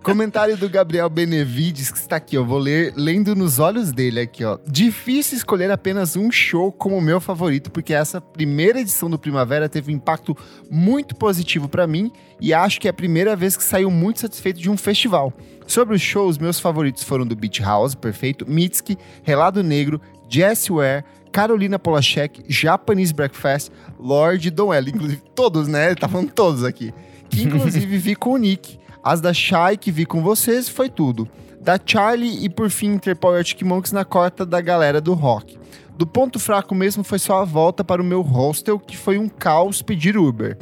Comentário 0.03 0.57
do 0.57 0.69
Gabriel 0.69 1.09
Benevides, 1.09 1.91
que 1.91 1.97
está 1.97 2.18
aqui, 2.18 2.35
eu 2.35 2.45
vou 2.45 2.57
ler 2.57 2.93
lendo 2.95 3.35
nos 3.35 3.59
olhos 3.59 3.91
dele 3.91 4.19
aqui, 4.19 4.43
ó. 4.43 4.57
Difícil 4.68 5.38
escolher 5.38 5.72
apenas 5.72 6.15
um 6.15 6.31
show 6.31 6.72
como 6.72 6.99
meu 7.01 7.19
favorito, 7.19 7.72
porque 7.72 7.93
essa 7.93 8.19
primeira 8.19 8.80
edição 8.80 9.09
do 9.09 9.19
Primavera 9.19 9.69
teve 9.69 9.91
um 9.91 9.95
impacto 9.95 10.35
muito 10.69 11.15
positivo 11.15 11.68
para 11.68 11.88
mim 11.88 12.11
e 12.39 12.53
acho 12.53 12.80
que 12.80 12.88
é 12.88 12.91
a 12.91 12.93
primeira 12.93 13.35
vez 13.35 13.55
que 13.55 13.64
saiu 13.64 13.89
muito 13.89 14.19
satisfeito 14.19 14.59
de 14.59 14.69
um 14.69 14.77
festival. 14.77 15.34
Sobre 15.65 15.95
os 15.95 16.01
shows, 16.01 16.38
meus 16.38 16.59
favoritos 16.59 17.03
foram 17.03 17.26
do 17.26 17.35
Beach 17.35 17.61
House, 17.61 17.95
perfeito, 17.95 18.49
Mitski, 18.49 18.97
Relado 19.23 19.61
Negro, 19.61 20.01
Jessie 20.30 20.72
Ware, 20.72 21.03
Carolina 21.31 21.77
Polachek, 21.77 22.43
Japanese 22.47 23.14
Breakfast, 23.14 23.72
Lorde 23.99 24.49
Don 24.49 24.73
L. 24.73 24.89
Inclusive, 24.89 25.22
todos, 25.35 25.68
né? 25.68 25.88
Ele 25.88 25.95
tá 25.95 26.09
todos 26.34 26.64
aqui. 26.64 26.93
Que 27.30 27.43
inclusive 27.43 27.97
vi 27.97 28.15
com 28.15 28.31
o 28.31 28.38
Nick. 28.38 28.80
As 29.07 29.21
da 29.21 29.34
Shai 29.34 29.77
que 29.77 29.89
vi 29.89 30.05
com 30.05 30.21
vocês 30.21 30.67
foi 30.67 30.89
tudo. 30.89 31.29
Da 31.61 31.79
Charlie 31.84 32.43
e 32.43 32.49
por 32.49 32.69
fim 32.69 32.88
Interpol 32.88 33.35
e 33.35 33.38
Arctic 33.38 33.61
Monkeys 33.61 33.93
na 33.93 34.03
cota 34.03 34.45
da 34.45 34.59
galera 34.59 34.99
do 34.99 35.13
rock. 35.13 35.57
Do 35.97 36.05
ponto 36.05 36.38
fraco 36.38 36.75
mesmo 36.75 37.05
foi 37.05 37.17
só 37.17 37.41
a 37.41 37.45
volta 37.45 37.85
para 37.85 38.01
o 38.01 38.05
meu 38.05 38.21
hostel, 38.21 38.77
que 38.77 38.97
foi 38.97 39.17
um 39.17 39.29
caos 39.29 39.81
pedir 39.81 40.17
Uber. 40.17 40.57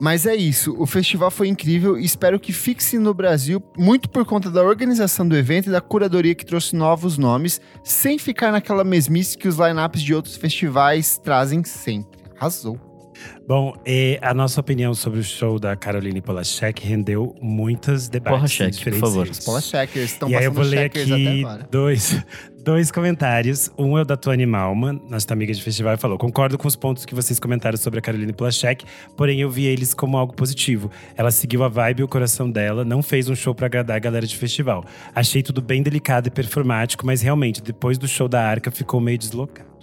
Mas 0.00 0.26
é 0.26 0.34
isso, 0.34 0.74
o 0.76 0.86
festival 0.86 1.30
foi 1.30 1.46
incrível 1.46 1.96
e 1.96 2.04
espero 2.04 2.40
que 2.40 2.52
fixe 2.52 2.98
no 2.98 3.14
Brasil, 3.14 3.62
muito 3.78 4.10
por 4.10 4.24
conta 4.24 4.50
da 4.50 4.64
organização 4.64 5.28
do 5.28 5.36
evento 5.36 5.68
e 5.68 5.72
da 5.72 5.80
curadoria 5.80 6.34
que 6.34 6.44
trouxe 6.44 6.74
novos 6.74 7.16
nomes, 7.16 7.60
sem 7.84 8.18
ficar 8.18 8.50
naquela 8.50 8.82
mesmice 8.82 9.38
que 9.38 9.46
os 9.46 9.54
lineups 9.54 10.02
de 10.02 10.12
outros 10.12 10.34
festivais 10.34 11.16
trazem 11.16 11.62
sempre. 11.62 12.18
Arrasou. 12.36 12.93
Bom, 13.46 13.74
e 13.86 14.18
a 14.22 14.32
nossa 14.32 14.60
opinião 14.60 14.94
sobre 14.94 15.20
o 15.20 15.22
show 15.22 15.58
da 15.58 15.76
Caroline 15.76 16.20
Polachek 16.20 16.86
rendeu 16.86 17.34
muitas 17.40 18.08
debates. 18.08 18.52
Cheque, 18.52 18.70
por 18.70 18.78
diferentes 18.78 19.00
favor. 19.00 19.24
redes. 19.24 19.44
Paula 19.44 19.60
Checkers, 19.60 20.10
estão 20.12 20.28
E 20.28 20.36
aí 20.36 20.44
eu 20.44 20.52
vou 20.52 20.64
ler 20.64 20.86
aqui 20.86 21.44
dois, 21.70 22.24
dois 22.64 22.90
comentários. 22.90 23.70
Um 23.78 23.98
é 23.98 24.02
o 24.02 24.04
da 24.04 24.16
Tuane 24.16 24.46
Malman, 24.46 25.00
nossa 25.08 25.32
amiga 25.32 25.52
de 25.52 25.62
festival, 25.62 25.94
e 25.94 25.96
falou: 25.96 26.16
Concordo 26.16 26.56
com 26.56 26.66
os 26.66 26.76
pontos 26.76 27.04
que 27.04 27.14
vocês 27.14 27.38
comentaram 27.38 27.76
sobre 27.76 27.98
a 27.98 28.02
Caroline 28.02 28.32
Polachek, 28.32 28.84
porém 29.16 29.40
eu 29.40 29.50
vi 29.50 29.66
eles 29.66 29.92
como 29.94 30.16
algo 30.16 30.34
positivo. 30.34 30.90
Ela 31.16 31.30
seguiu 31.30 31.62
a 31.62 31.68
vibe 31.68 32.00
e 32.00 32.02
o 32.02 32.08
coração 32.08 32.50
dela, 32.50 32.84
não 32.84 33.02
fez 33.02 33.28
um 33.28 33.34
show 33.34 33.54
pra 33.54 33.66
agradar 33.66 33.96
a 33.96 34.00
galera 34.00 34.26
de 34.26 34.36
festival. 34.36 34.84
Achei 35.14 35.42
tudo 35.42 35.60
bem 35.60 35.82
delicado 35.82 36.28
e 36.28 36.30
performático, 36.30 37.04
mas 37.04 37.22
realmente, 37.22 37.62
depois 37.62 37.98
do 37.98 38.08
show 38.08 38.28
da 38.28 38.42
Arca, 38.42 38.70
ficou 38.70 39.00
meio 39.00 39.18
deslocado. 39.18 39.73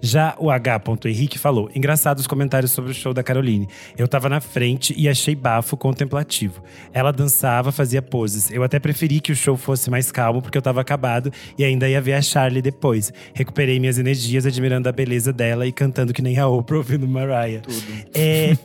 Já 0.00 0.36
o 0.38 0.50
H. 0.50 0.82
Henrique 1.06 1.38
falou: 1.38 1.70
engraçado 1.74 2.18
os 2.18 2.26
comentários 2.26 2.72
sobre 2.72 2.90
o 2.90 2.94
show 2.94 3.12
da 3.12 3.22
Caroline. 3.22 3.68
Eu 3.96 4.06
tava 4.06 4.28
na 4.28 4.40
frente 4.40 4.94
e 4.96 5.08
achei 5.08 5.34
bafo 5.34 5.76
contemplativo. 5.76 6.62
Ela 6.92 7.12
dançava, 7.12 7.72
fazia 7.72 8.02
poses. 8.02 8.50
Eu 8.50 8.62
até 8.62 8.78
preferi 8.78 9.20
que 9.20 9.32
o 9.32 9.36
show 9.36 9.56
fosse 9.56 9.90
mais 9.90 10.12
calmo, 10.12 10.42
porque 10.42 10.56
eu 10.56 10.62
tava 10.62 10.80
acabado 10.80 11.32
e 11.58 11.64
ainda 11.64 11.88
ia 11.88 12.00
ver 12.00 12.14
a 12.14 12.22
Charlie 12.22 12.62
depois. 12.62 13.12
Recuperei 13.34 13.78
minhas 13.80 13.98
energias 13.98 14.46
admirando 14.46 14.88
a 14.88 14.92
beleza 14.92 15.32
dela 15.32 15.66
e 15.66 15.72
cantando 15.72 16.12
que 16.12 16.22
nem 16.22 16.38
a 16.38 16.46
Oprah 16.46 16.78
ouvindo 16.78 17.06
Mariah. 17.06 17.62
É, 18.14 18.56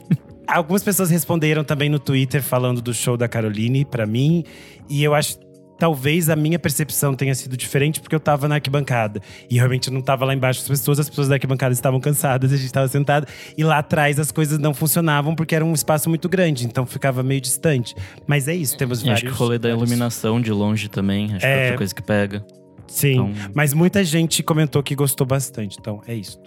algumas 0.48 0.84
pessoas 0.84 1.10
responderam 1.10 1.64
também 1.64 1.90
no 1.90 2.00
Twitter 2.00 2.42
falando 2.42 2.82
do 2.82 2.94
show 2.94 3.18
da 3.18 3.28
Caroline 3.28 3.86
pra 3.86 4.06
mim, 4.06 4.44
e 4.90 5.04
eu 5.04 5.14
acho 5.14 5.38
talvez 5.82 6.30
a 6.30 6.36
minha 6.36 6.60
percepção 6.60 7.16
tenha 7.16 7.34
sido 7.34 7.58
diferente 7.58 8.00
porque 8.00 8.14
eu 8.16 8.20
tava 8.20 8.48
na 8.48 8.54
arquibancada. 8.56 9.20
E 9.50 9.56
realmente 9.56 9.88
eu 9.88 9.94
não 9.96 10.00
tava 10.02 10.24
lá 10.26 10.32
embaixo 10.36 10.62
as 10.62 10.68
pessoas, 10.68 11.00
as 11.00 11.10
pessoas 11.10 11.28
da 11.28 11.34
arquibancada 11.34 11.74
estavam 11.74 12.00
cansadas, 12.00 12.54
a 12.54 12.56
gente 12.56 12.72
tava 12.72 12.88
sentado. 12.88 13.26
E 13.58 13.64
lá 13.64 13.80
atrás 13.80 14.20
as 14.20 14.32
coisas 14.32 14.60
não 14.60 14.76
funcionavam 14.76 15.34
porque 15.34 15.56
era 15.56 15.66
um 15.66 15.74
espaço 15.74 16.08
muito 16.08 16.30
grande, 16.30 16.68
então 16.68 16.86
ficava 16.86 17.24
meio 17.24 17.42
distante. 17.42 17.96
Mas 18.28 18.48
é 18.48 18.54
isso, 18.54 18.78
temos 18.78 19.02
E 19.02 19.06
vários. 19.06 19.24
acho 19.24 19.26
que 19.26 19.32
o 19.32 19.36
rolê 19.36 19.58
da 19.58 19.70
iluminação 19.70 20.40
de 20.40 20.52
longe 20.52 20.88
também. 20.88 21.32
Acho 21.32 21.40
que 21.40 21.46
é 21.48 21.50
É. 21.60 21.64
outra 21.64 21.78
coisa 21.78 21.96
que 21.96 22.04
pega. 22.04 22.46
Sim, 22.86 23.14
Então- 23.14 23.34
mas 23.56 23.74
muita 23.74 24.04
gente 24.04 24.44
comentou 24.44 24.84
que 24.84 24.94
gostou 24.94 25.26
bastante, 25.26 25.78
então 25.80 26.00
é 26.08 26.14
isso. 26.14 26.40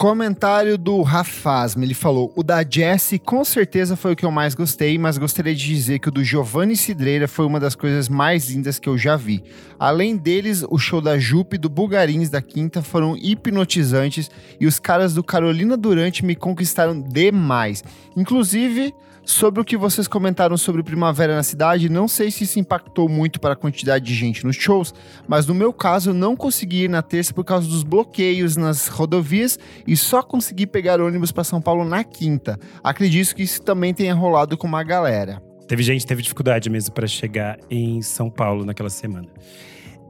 Comentário 0.00 0.78
do 0.78 1.02
Rafasme, 1.02 1.84
ele 1.84 1.92
falou: 1.92 2.32
o 2.34 2.42
da 2.42 2.64
Jessie 2.66 3.18
com 3.18 3.44
certeza 3.44 3.94
foi 3.96 4.14
o 4.14 4.16
que 4.16 4.24
eu 4.24 4.30
mais 4.30 4.54
gostei, 4.54 4.96
mas 4.96 5.18
gostaria 5.18 5.54
de 5.54 5.62
dizer 5.62 5.98
que 5.98 6.08
o 6.08 6.10
do 6.10 6.24
Giovanni 6.24 6.74
Cidreira 6.74 7.28
foi 7.28 7.44
uma 7.44 7.60
das 7.60 7.74
coisas 7.74 8.08
mais 8.08 8.48
lindas 8.48 8.78
que 8.78 8.88
eu 8.88 8.96
já 8.96 9.14
vi. 9.14 9.44
Além 9.78 10.16
deles, 10.16 10.64
o 10.70 10.78
show 10.78 11.02
da 11.02 11.18
Jupe 11.18 11.58
do 11.58 11.68
Bulgarins 11.68 12.30
da 12.30 12.40
Quinta 12.40 12.80
foram 12.80 13.14
hipnotizantes 13.14 14.30
e 14.58 14.66
os 14.66 14.78
caras 14.78 15.12
do 15.12 15.22
Carolina 15.22 15.76
Durante 15.76 16.24
me 16.24 16.34
conquistaram 16.34 16.98
demais. 16.98 17.84
Inclusive, 18.16 18.94
Sobre 19.30 19.60
o 19.60 19.64
que 19.64 19.76
vocês 19.76 20.08
comentaram 20.08 20.56
sobre 20.56 20.82
Primavera 20.82 21.36
na 21.36 21.44
cidade, 21.44 21.88
não 21.88 22.08
sei 22.08 22.32
se 22.32 22.42
isso 22.42 22.58
impactou 22.58 23.08
muito 23.08 23.38
para 23.38 23.52
a 23.52 23.56
quantidade 23.56 24.04
de 24.04 24.12
gente 24.12 24.44
nos 24.44 24.56
shows, 24.56 24.92
mas 25.28 25.46
no 25.46 25.54
meu 25.54 25.72
caso 25.72 26.10
eu 26.10 26.14
não 26.14 26.34
consegui 26.34 26.82
ir 26.82 26.90
na 26.90 27.00
terça 27.00 27.32
por 27.32 27.44
causa 27.44 27.68
dos 27.68 27.84
bloqueios 27.84 28.56
nas 28.56 28.88
rodovias 28.88 29.56
e 29.86 29.96
só 29.96 30.20
consegui 30.20 30.66
pegar 30.66 31.00
ônibus 31.00 31.30
para 31.30 31.44
São 31.44 31.62
Paulo 31.62 31.84
na 31.84 32.02
quinta. 32.02 32.58
Acredito 32.82 33.36
que 33.36 33.44
isso 33.44 33.62
também 33.62 33.94
tenha 33.94 34.12
rolado 34.14 34.58
com 34.58 34.66
uma 34.66 34.82
galera. 34.82 35.40
Teve 35.68 35.84
gente 35.84 36.04
teve 36.04 36.22
dificuldade 36.22 36.68
mesmo 36.68 36.92
para 36.92 37.06
chegar 37.06 37.56
em 37.70 38.02
São 38.02 38.28
Paulo 38.28 38.64
naquela 38.64 38.90
semana. 38.90 39.28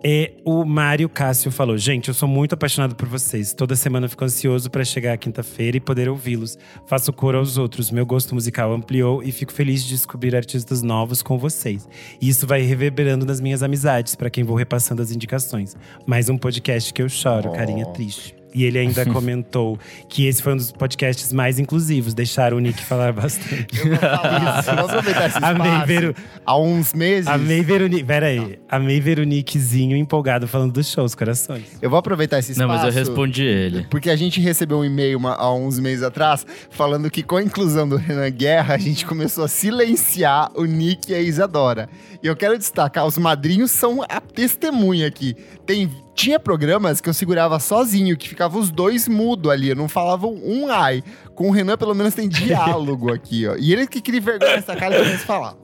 E 0.03 0.33
o 0.45 0.65
Mário 0.65 1.09
Cássio 1.09 1.51
falou: 1.51 1.77
Gente, 1.77 2.09
eu 2.09 2.15
sou 2.15 2.27
muito 2.29 2.55
apaixonado 2.55 2.95
por 2.95 3.07
vocês. 3.07 3.53
Toda 3.53 3.77
semana 3.77 4.07
eu 4.07 4.11
fico 4.11 4.25
ansioso 4.25 4.71
para 4.71 4.83
chegar 4.83 5.13
à 5.13 5.17
quinta-feira 5.19 5.77
e 5.77 5.81
poder 5.81 6.09
ouvi-los. 6.09 6.57
Faço 6.87 7.13
cor 7.13 7.35
aos 7.35 7.59
outros. 7.59 7.91
Meu 7.91 8.07
gosto 8.07 8.35
musical 8.35 8.73
ampliou 8.73 9.23
e 9.23 9.31
fico 9.31 9.53
feliz 9.53 9.83
de 9.85 9.91
descobrir 9.91 10.35
artistas 10.35 10.81
novos 10.83 11.23
com 11.23 11.37
vocês. 11.39 11.87
E 12.21 12.29
isso 12.29 12.47
vai 12.47 12.63
reverberando 12.63 13.27
nas 13.27 13.41
minhas 13.41 13.63
amizades, 13.63 14.15
para 14.15 14.31
quem 14.31 14.43
vou 14.43 14.57
repassando 14.57 15.03
as 15.03 15.11
indicações. 15.11 15.77
Mais 16.07 16.31
um 16.31 16.39
podcast 16.39 16.95
que 16.95 17.03
eu 17.03 17.09
choro, 17.09 17.51
Oh. 17.51 17.53
carinha 17.53 17.85
triste. 17.87 18.40
E 18.55 18.65
ele 18.65 18.79
ainda 18.79 19.05
comentou 19.13 19.79
que 20.09 20.27
esse 20.27 20.43
foi 20.43 20.55
um 20.55 20.57
dos 20.57 20.73
podcasts 20.73 21.33
mais 21.33 21.59
inclusivos. 21.59 22.15
Deixaram 22.15 22.57
o 22.57 22.61
Nick 22.61 22.83
falar 22.85 23.13
bastante. 23.13 23.67
Eu 23.79 23.89
vou 23.91 23.97
falar 23.97 24.59
isso, 24.61 24.67
vamos 24.75 24.85
aproveitar 24.91 25.27
esse 25.27 25.37
espaço. 25.37 25.63
Amei 25.63 25.87
ver 25.87 26.11
o, 26.11 26.15
Há 26.45 26.59
uns 26.59 26.93
meses. 26.93 27.27
Amei 27.29 27.63
ver 27.63 27.83
o 27.83 27.87
Nick. 27.87 28.05
Pera 28.05 28.27
aí. 28.27 28.59
Amei 28.69 29.01
ver 29.01 29.19
o 29.19 29.25
Nickzinho 29.25 29.97
empolgado 29.97 30.49
falando 30.49 30.73
dos 30.73 30.89
shows, 30.91 31.15
corações. 31.15 31.65
Eu 31.81 31.89
vou 31.91 31.99
aproveitar 31.99 32.39
esse 32.39 32.59
Não, 32.59 32.67
espaço. 32.67 32.87
mas 32.87 32.95
eu 32.97 33.01
respondi 33.01 33.43
ele. 33.45 33.87
Porque 33.91 34.11
a 34.11 34.17
gente 34.17 34.41
recebeu 34.41 34.79
um 34.79 34.85
e-mail 34.85 35.17
uma- 35.19 35.35
há 35.35 35.55
uns 35.55 35.79
meses 35.79 36.03
atrás 36.03 36.45
falando 36.71 37.11
que 37.11 37.23
com 37.23 37.37
a 37.37 37.43
inclusão 37.43 37.89
do 37.89 37.97
Renan 37.97 38.31
Guerra, 38.31 38.75
a 38.75 38.79
gente 38.79 39.07
começou 39.07 39.45
a 39.45 39.49
silenciar 39.49 40.51
o 40.55 40.65
Nick 40.65 41.13
e 41.13 41.15
a 41.15 41.21
Isadora. 41.21 41.89
E 42.23 42.27
eu 42.27 42.37
quero 42.37 42.57
destacar, 42.59 43.07
os 43.07 43.17
madrinhos 43.17 43.71
são 43.71 44.03
a 44.03 44.21
testemunha 44.21 45.07
aqui. 45.07 45.35
Tem, 45.67 45.91
tinha 46.15 46.39
programas 46.39 47.01
que 47.01 47.09
eu 47.09 47.15
segurava 47.15 47.59
sozinho, 47.59 48.17
que 48.17 48.29
ficavam 48.29 48.61
os 48.61 48.71
dois 48.71 49.09
mudo 49.09 49.51
ali, 49.51 49.75
não 49.75 49.89
falavam 49.89 50.33
um 50.45 50.69
ai. 50.69 51.03
Com 51.35 51.49
o 51.49 51.51
Renan, 51.53 51.77
pelo 51.77 51.95
menos, 51.95 52.15
tem 52.15 52.29
diálogo 52.29 53.11
aqui, 53.13 53.47
ó. 53.47 53.57
E 53.57 53.73
ele 53.73 53.87
que 53.87 54.01
queria 54.01 54.21
vergonha 54.21 54.57
nessa 54.57 54.77
cara 54.77 54.97
e 54.97 55.15
a 55.15 55.19
falar. 55.19 55.57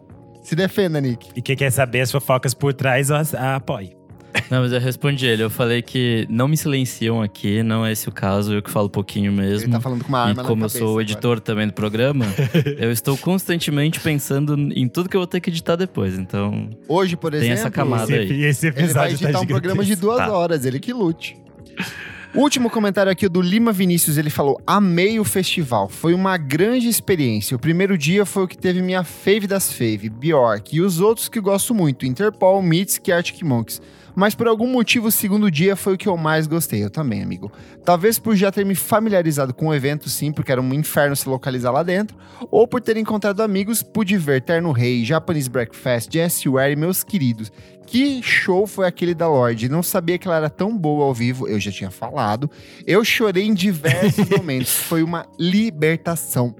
Se 0.42 0.54
defenda, 0.54 1.00
Nick. 1.00 1.28
E 1.34 1.42
quem 1.42 1.56
quer 1.56 1.70
saber 1.72 2.02
as 2.02 2.12
fofocas 2.12 2.54
por 2.54 2.72
trás, 2.72 3.10
ó, 3.10 3.20
apoie. 3.56 3.95
Não, 4.50 4.60
mas 4.62 4.72
eu 4.72 4.80
respondi 4.80 5.26
ele. 5.26 5.42
Eu 5.42 5.50
falei 5.50 5.82
que 5.82 6.26
não 6.30 6.46
me 6.48 6.56
silenciam 6.56 7.22
aqui, 7.22 7.62
não 7.62 7.84
é 7.84 7.92
esse 7.92 8.08
o 8.08 8.12
caso, 8.12 8.52
eu 8.54 8.62
que 8.62 8.70
falo 8.70 8.88
pouquinho 8.88 9.32
mesmo. 9.32 9.64
Ele 9.66 9.72
tá 9.72 9.80
falando 9.80 10.02
com 10.02 10.08
uma 10.08 10.20
arma 10.20 10.32
E 10.32 10.36
na 10.36 10.44
como 10.44 10.64
eu 10.64 10.68
sou 10.68 10.82
o 10.82 10.90
agora. 10.90 11.02
editor 11.02 11.40
também 11.40 11.66
do 11.66 11.72
programa, 11.72 12.24
eu 12.78 12.90
estou 12.92 13.16
constantemente 13.16 13.98
pensando 14.00 14.56
em 14.74 14.88
tudo 14.88 15.08
que 15.08 15.16
eu 15.16 15.20
vou 15.20 15.26
ter 15.26 15.40
que 15.40 15.50
editar 15.50 15.76
depois. 15.76 16.18
Então, 16.18 16.70
Hoje, 16.88 17.16
por 17.16 17.30
Tem 17.32 17.40
exemplo, 17.40 17.58
essa 17.58 17.70
camada 17.70 18.04
Esse, 18.04 18.32
aí. 18.32 18.44
esse 18.44 18.66
Ele 18.66 18.72
vai 18.74 18.84
episódio 18.84 19.14
editar 19.14 19.32
tá 19.32 19.40
um 19.40 19.46
programa 19.46 19.84
de 19.84 19.96
duas 19.96 20.18
Tá. 20.18 20.32
horas, 20.32 20.64
ele 20.64 20.78
que 20.78 20.92
lute. 20.92 21.36
Último 22.34 22.68
comentário 22.68 23.10
aqui 23.10 23.28
do 23.30 23.40
Lima 23.40 23.72
Vinícius, 23.72 24.18
ele 24.18 24.28
falou: 24.28 24.60
Amei 24.66 25.18
o 25.18 25.24
festival, 25.24 25.88
foi 25.88 26.12
uma 26.12 26.36
grande 26.36 26.86
experiência. 26.86 27.56
O 27.56 27.58
primeiro 27.58 27.96
dia 27.96 28.26
foi 28.26 28.44
o 28.44 28.48
que 28.48 28.58
teve 28.58 28.82
minha 28.82 29.02
fave 29.04 29.46
das 29.46 29.72
fave, 29.72 30.10
Bjork, 30.10 30.76
e 30.76 30.82
os 30.82 31.00
outros 31.00 31.28
que 31.28 31.40
gosto 31.40 31.74
muito, 31.74 32.04
Interpol, 32.04 32.60
Mitski 32.60 33.10
e 33.10 33.12
Arctic 33.14 33.42
Monkeys. 33.42 33.80
Mas 34.16 34.34
por 34.34 34.48
algum 34.48 34.66
motivo 34.66 35.08
o 35.08 35.12
segundo 35.12 35.50
dia 35.50 35.76
foi 35.76 35.92
o 35.92 35.98
que 35.98 36.08
eu 36.08 36.16
mais 36.16 36.46
gostei, 36.46 36.82
eu 36.82 36.88
também, 36.88 37.22
amigo. 37.22 37.52
Talvez 37.84 38.18
por 38.18 38.34
já 38.34 38.50
ter 38.50 38.64
me 38.64 38.74
familiarizado 38.74 39.52
com 39.52 39.66
o 39.66 39.74
evento, 39.74 40.08
sim, 40.08 40.32
porque 40.32 40.50
era 40.50 40.60
um 40.60 40.72
inferno 40.72 41.14
se 41.14 41.28
localizar 41.28 41.70
lá 41.70 41.82
dentro, 41.82 42.16
ou 42.50 42.66
por 42.66 42.80
ter 42.80 42.96
encontrado 42.96 43.42
amigos, 43.42 43.82
pude 43.82 44.16
ver 44.16 44.40
Terno 44.40 44.72
Rei, 44.72 45.04
Japanese 45.04 45.50
Breakfast, 45.50 46.10
Jessie 46.10 46.50
Ware 46.50 46.72
e 46.72 46.76
meus 46.76 47.04
queridos. 47.04 47.52
Que 47.86 48.22
show 48.22 48.66
foi 48.66 48.86
aquele 48.86 49.14
da 49.14 49.28
Lorde? 49.28 49.68
Não 49.68 49.82
sabia 49.82 50.16
que 50.16 50.26
ela 50.26 50.38
era 50.38 50.50
tão 50.50 50.76
boa 50.76 51.04
ao 51.04 51.12
vivo, 51.12 51.46
eu 51.46 51.60
já 51.60 51.70
tinha 51.70 51.90
falado. 51.90 52.50
Eu 52.86 53.04
chorei 53.04 53.44
em 53.44 53.52
diversos 53.52 54.26
momentos, 54.34 54.72
foi 54.72 55.02
uma 55.02 55.26
libertação. 55.38 56.56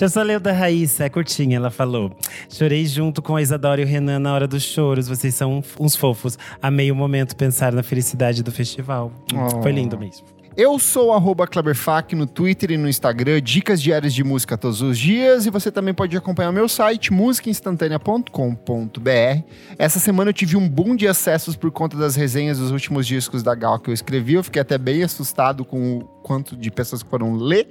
Eu 0.00 0.08
só 0.08 0.22
ler 0.22 0.38
o 0.38 0.40
da 0.40 0.52
Raíssa, 0.52 1.04
é 1.04 1.08
curtinha. 1.08 1.56
Ela 1.56 1.70
falou: 1.70 2.12
Chorei 2.48 2.86
junto 2.86 3.22
com 3.22 3.36
a 3.36 3.42
Isadora 3.42 3.80
e 3.80 3.84
o 3.84 3.86
Renan 3.86 4.18
na 4.18 4.34
hora 4.34 4.46
dos 4.46 4.62
choros. 4.62 5.08
Vocês 5.08 5.34
são 5.34 5.62
uns 5.78 5.96
fofos. 5.96 6.38
Amei 6.60 6.90
o 6.90 6.96
momento 6.96 7.36
pensar 7.36 7.72
na 7.72 7.82
felicidade 7.82 8.42
do 8.42 8.52
festival. 8.52 9.12
Oh. 9.34 9.62
Foi 9.62 9.72
lindo 9.72 9.98
mesmo. 9.98 10.40
Eu 10.56 10.80
sou 10.80 11.12
arroba 11.12 11.46
Kleberfac 11.46 12.16
no 12.16 12.26
Twitter 12.26 12.72
e 12.72 12.76
no 12.76 12.88
Instagram, 12.88 13.40
dicas 13.40 13.80
diárias 13.80 14.12
de 14.12 14.24
música 14.24 14.58
todos 14.58 14.82
os 14.82 14.98
dias. 14.98 15.46
E 15.46 15.50
você 15.50 15.70
também 15.70 15.94
pode 15.94 16.16
acompanhar 16.16 16.50
o 16.50 16.52
meu 16.52 16.68
site, 16.68 17.12
musicainstantanea.com.br. 17.12 19.44
Essa 19.78 20.00
semana 20.00 20.30
eu 20.30 20.34
tive 20.34 20.56
um 20.56 20.68
boom 20.68 20.96
de 20.96 21.06
acessos 21.06 21.54
por 21.54 21.70
conta 21.70 21.96
das 21.96 22.16
resenhas 22.16 22.58
dos 22.58 22.72
últimos 22.72 23.06
discos 23.06 23.44
da 23.44 23.54
Gal 23.54 23.78
que 23.78 23.90
eu 23.90 23.94
escrevi. 23.94 24.34
Eu 24.34 24.42
fiquei 24.42 24.60
até 24.60 24.76
bem 24.76 25.04
assustado 25.04 25.64
com 25.64 25.98
o 25.98 26.04
quanto 26.22 26.56
de 26.56 26.70
pessoas 26.70 27.02
que 27.02 27.10
foram 27.10 27.34
ler. 27.34 27.68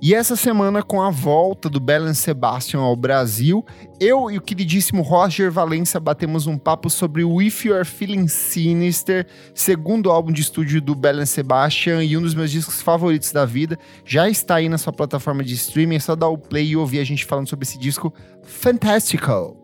E 0.00 0.14
essa 0.14 0.36
semana, 0.36 0.82
com 0.82 1.02
a 1.02 1.10
volta 1.10 1.68
do 1.68 1.80
Belen 1.80 2.14
Sebastian 2.14 2.80
ao 2.80 2.94
Brasil, 2.94 3.64
eu 4.00 4.30
e 4.30 4.38
o 4.38 4.40
queridíssimo 4.40 5.02
Roger 5.02 5.50
Valença 5.50 5.98
batemos 5.98 6.46
um 6.46 6.56
papo 6.56 6.88
sobre 6.88 7.24
o 7.24 7.42
If 7.42 7.64
You 7.64 7.74
Are 7.74 7.84
Feeling 7.84 8.28
Sinister, 8.28 9.26
segundo 9.54 10.10
álbum 10.10 10.32
de 10.32 10.42
estúdio 10.42 10.80
do 10.80 10.94
Belen 10.94 11.26
Sebastian 11.26 12.04
e 12.04 12.16
um 12.16 12.22
dos 12.22 12.34
meus 12.34 12.50
discos 12.50 12.80
favoritos 12.80 13.32
da 13.32 13.44
vida. 13.44 13.78
Já 14.04 14.28
está 14.28 14.56
aí 14.56 14.68
na 14.68 14.78
sua 14.78 14.92
plataforma 14.92 15.42
de 15.42 15.54
streaming, 15.54 15.96
é 15.96 16.00
só 16.00 16.14
dar 16.14 16.28
o 16.28 16.38
play 16.38 16.68
e 16.68 16.76
ouvir 16.76 17.00
a 17.00 17.04
gente 17.04 17.24
falando 17.24 17.48
sobre 17.48 17.64
esse 17.64 17.78
disco 17.78 18.12
fantástico. 18.42 19.56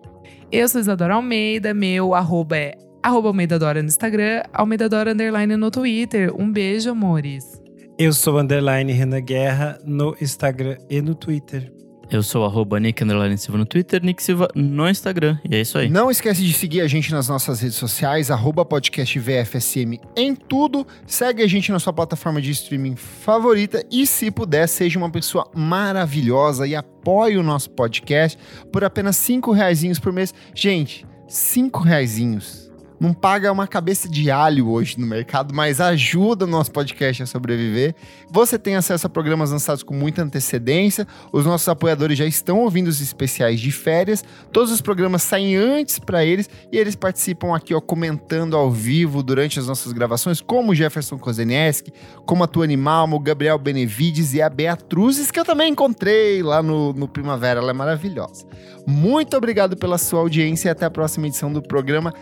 Eu 0.50 0.68
sou 0.68 0.80
Isadora 0.80 1.14
Almeida, 1.14 1.74
meu 1.74 2.14
arroba 2.14 2.56
é 2.56 2.74
arroba 3.02 3.28
Almeida 3.28 3.58
Dora 3.58 3.82
no 3.82 3.88
Instagram, 3.88 4.42
Almeida 4.52 4.88
Dora 4.88 5.12
Underline 5.12 5.56
no 5.56 5.70
Twitter. 5.70 6.32
Um 6.34 6.50
beijo, 6.50 6.90
amores. 6.90 7.63
Eu 7.98 8.12
sou 8.12 8.38
underline 8.38 8.92
Renan 8.92 9.20
Guerra 9.20 9.78
no 9.84 10.16
Instagram 10.20 10.76
e 10.90 11.00
no 11.00 11.14
Twitter. 11.14 11.72
eu 12.10 12.22
sou 12.22 12.44
arroba 12.44 12.78
Nick 12.80 13.02
Underline 13.02 13.38
Silva 13.38 13.58
no 13.58 13.64
Twitter, 13.64 14.02
Nick 14.04 14.22
Silva 14.22 14.48
no 14.54 14.88
Instagram. 14.88 15.38
E 15.48 15.54
é 15.54 15.60
isso 15.60 15.78
aí. 15.78 15.88
Não 15.88 16.10
esquece 16.10 16.42
de 16.42 16.52
seguir 16.52 16.80
a 16.80 16.88
gente 16.88 17.12
nas 17.12 17.28
nossas 17.28 17.60
redes 17.60 17.76
sociais, 17.76 18.30
arroba 18.30 18.64
podcast 18.64 19.18
VFSM 19.18 20.00
em 20.16 20.34
tudo. 20.34 20.86
Segue 21.06 21.42
a 21.42 21.46
gente 21.46 21.70
na 21.70 21.78
sua 21.78 21.92
plataforma 21.92 22.40
de 22.42 22.50
streaming 22.50 22.96
favorita 22.96 23.84
e, 23.90 24.06
se 24.06 24.30
puder, 24.30 24.68
seja 24.68 24.98
uma 24.98 25.10
pessoa 25.10 25.48
maravilhosa 25.54 26.66
e 26.66 26.74
apoie 26.74 27.36
o 27.36 27.42
nosso 27.44 27.70
podcast 27.70 28.38
por 28.72 28.82
apenas 28.84 29.16
cinco 29.16 29.52
reaisinhos 29.52 29.98
por 30.00 30.12
mês. 30.12 30.34
Gente, 30.54 31.06
cinco 31.28 31.80
reaisinhos. 31.80 32.63
Não 33.04 33.12
paga 33.12 33.52
uma 33.52 33.66
cabeça 33.66 34.08
de 34.08 34.30
alho 34.30 34.70
hoje 34.70 34.98
no 34.98 35.06
mercado, 35.06 35.54
mas 35.54 35.78
ajuda 35.78 36.46
o 36.46 36.48
nosso 36.48 36.72
podcast 36.72 37.22
a 37.22 37.26
sobreviver. 37.26 37.94
Você 38.30 38.58
tem 38.58 38.76
acesso 38.76 39.06
a 39.06 39.10
programas 39.10 39.50
lançados 39.50 39.82
com 39.82 39.92
muita 39.92 40.22
antecedência. 40.22 41.06
Os 41.30 41.44
nossos 41.44 41.68
apoiadores 41.68 42.16
já 42.16 42.24
estão 42.24 42.60
ouvindo 42.60 42.88
os 42.88 43.02
especiais 43.02 43.60
de 43.60 43.70
férias. 43.70 44.24
Todos 44.50 44.72
os 44.72 44.80
programas 44.80 45.22
saem 45.22 45.54
antes 45.54 45.98
para 45.98 46.24
eles 46.24 46.48
e 46.72 46.78
eles 46.78 46.96
participam 46.96 47.54
aqui, 47.54 47.74
ó, 47.74 47.80
comentando 47.80 48.56
ao 48.56 48.70
vivo 48.70 49.22
durante 49.22 49.58
as 49.58 49.66
nossas 49.66 49.92
gravações, 49.92 50.40
como 50.40 50.72
o 50.72 50.74
Jefferson 50.74 51.18
Kozenieski, 51.18 51.92
como 52.24 52.42
a 52.42 52.46
Tua 52.46 52.64
Animal, 52.64 53.06
o 53.10 53.20
Gabriel 53.20 53.58
Benevides 53.58 54.32
e 54.32 54.40
a 54.40 54.48
Beatruzes, 54.48 55.30
que 55.30 55.38
eu 55.38 55.44
também 55.44 55.72
encontrei 55.72 56.42
lá 56.42 56.62
no, 56.62 56.94
no 56.94 57.06
Primavera. 57.06 57.60
Ela 57.60 57.70
é 57.70 57.74
maravilhosa. 57.74 58.46
Muito 58.86 59.36
obrigado 59.36 59.76
pela 59.76 59.98
sua 59.98 60.20
audiência 60.20 60.68
e 60.68 60.70
até 60.70 60.86
a 60.86 60.90
próxima 60.90 61.26
edição 61.26 61.52
do 61.52 61.60
programa. 61.60 62.14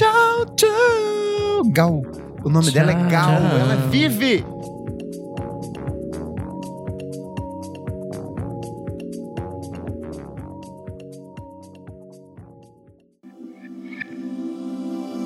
Tchau, 0.00 0.46
tchau! 0.56 1.62
Gal. 1.72 2.02
O 2.42 2.48
nome 2.48 2.70
dela 2.70 2.90
é 2.90 2.94
Tchau, 2.94 3.10
Gal. 3.10 3.36
tchau. 3.36 3.58
Ela 3.58 3.76
vive. 3.90 4.42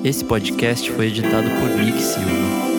Esse 0.03 0.25
podcast 0.25 0.91
foi 0.91 1.07
editado 1.07 1.49
por 1.51 1.69
Nick 1.81 2.01
Silva. 2.01 2.74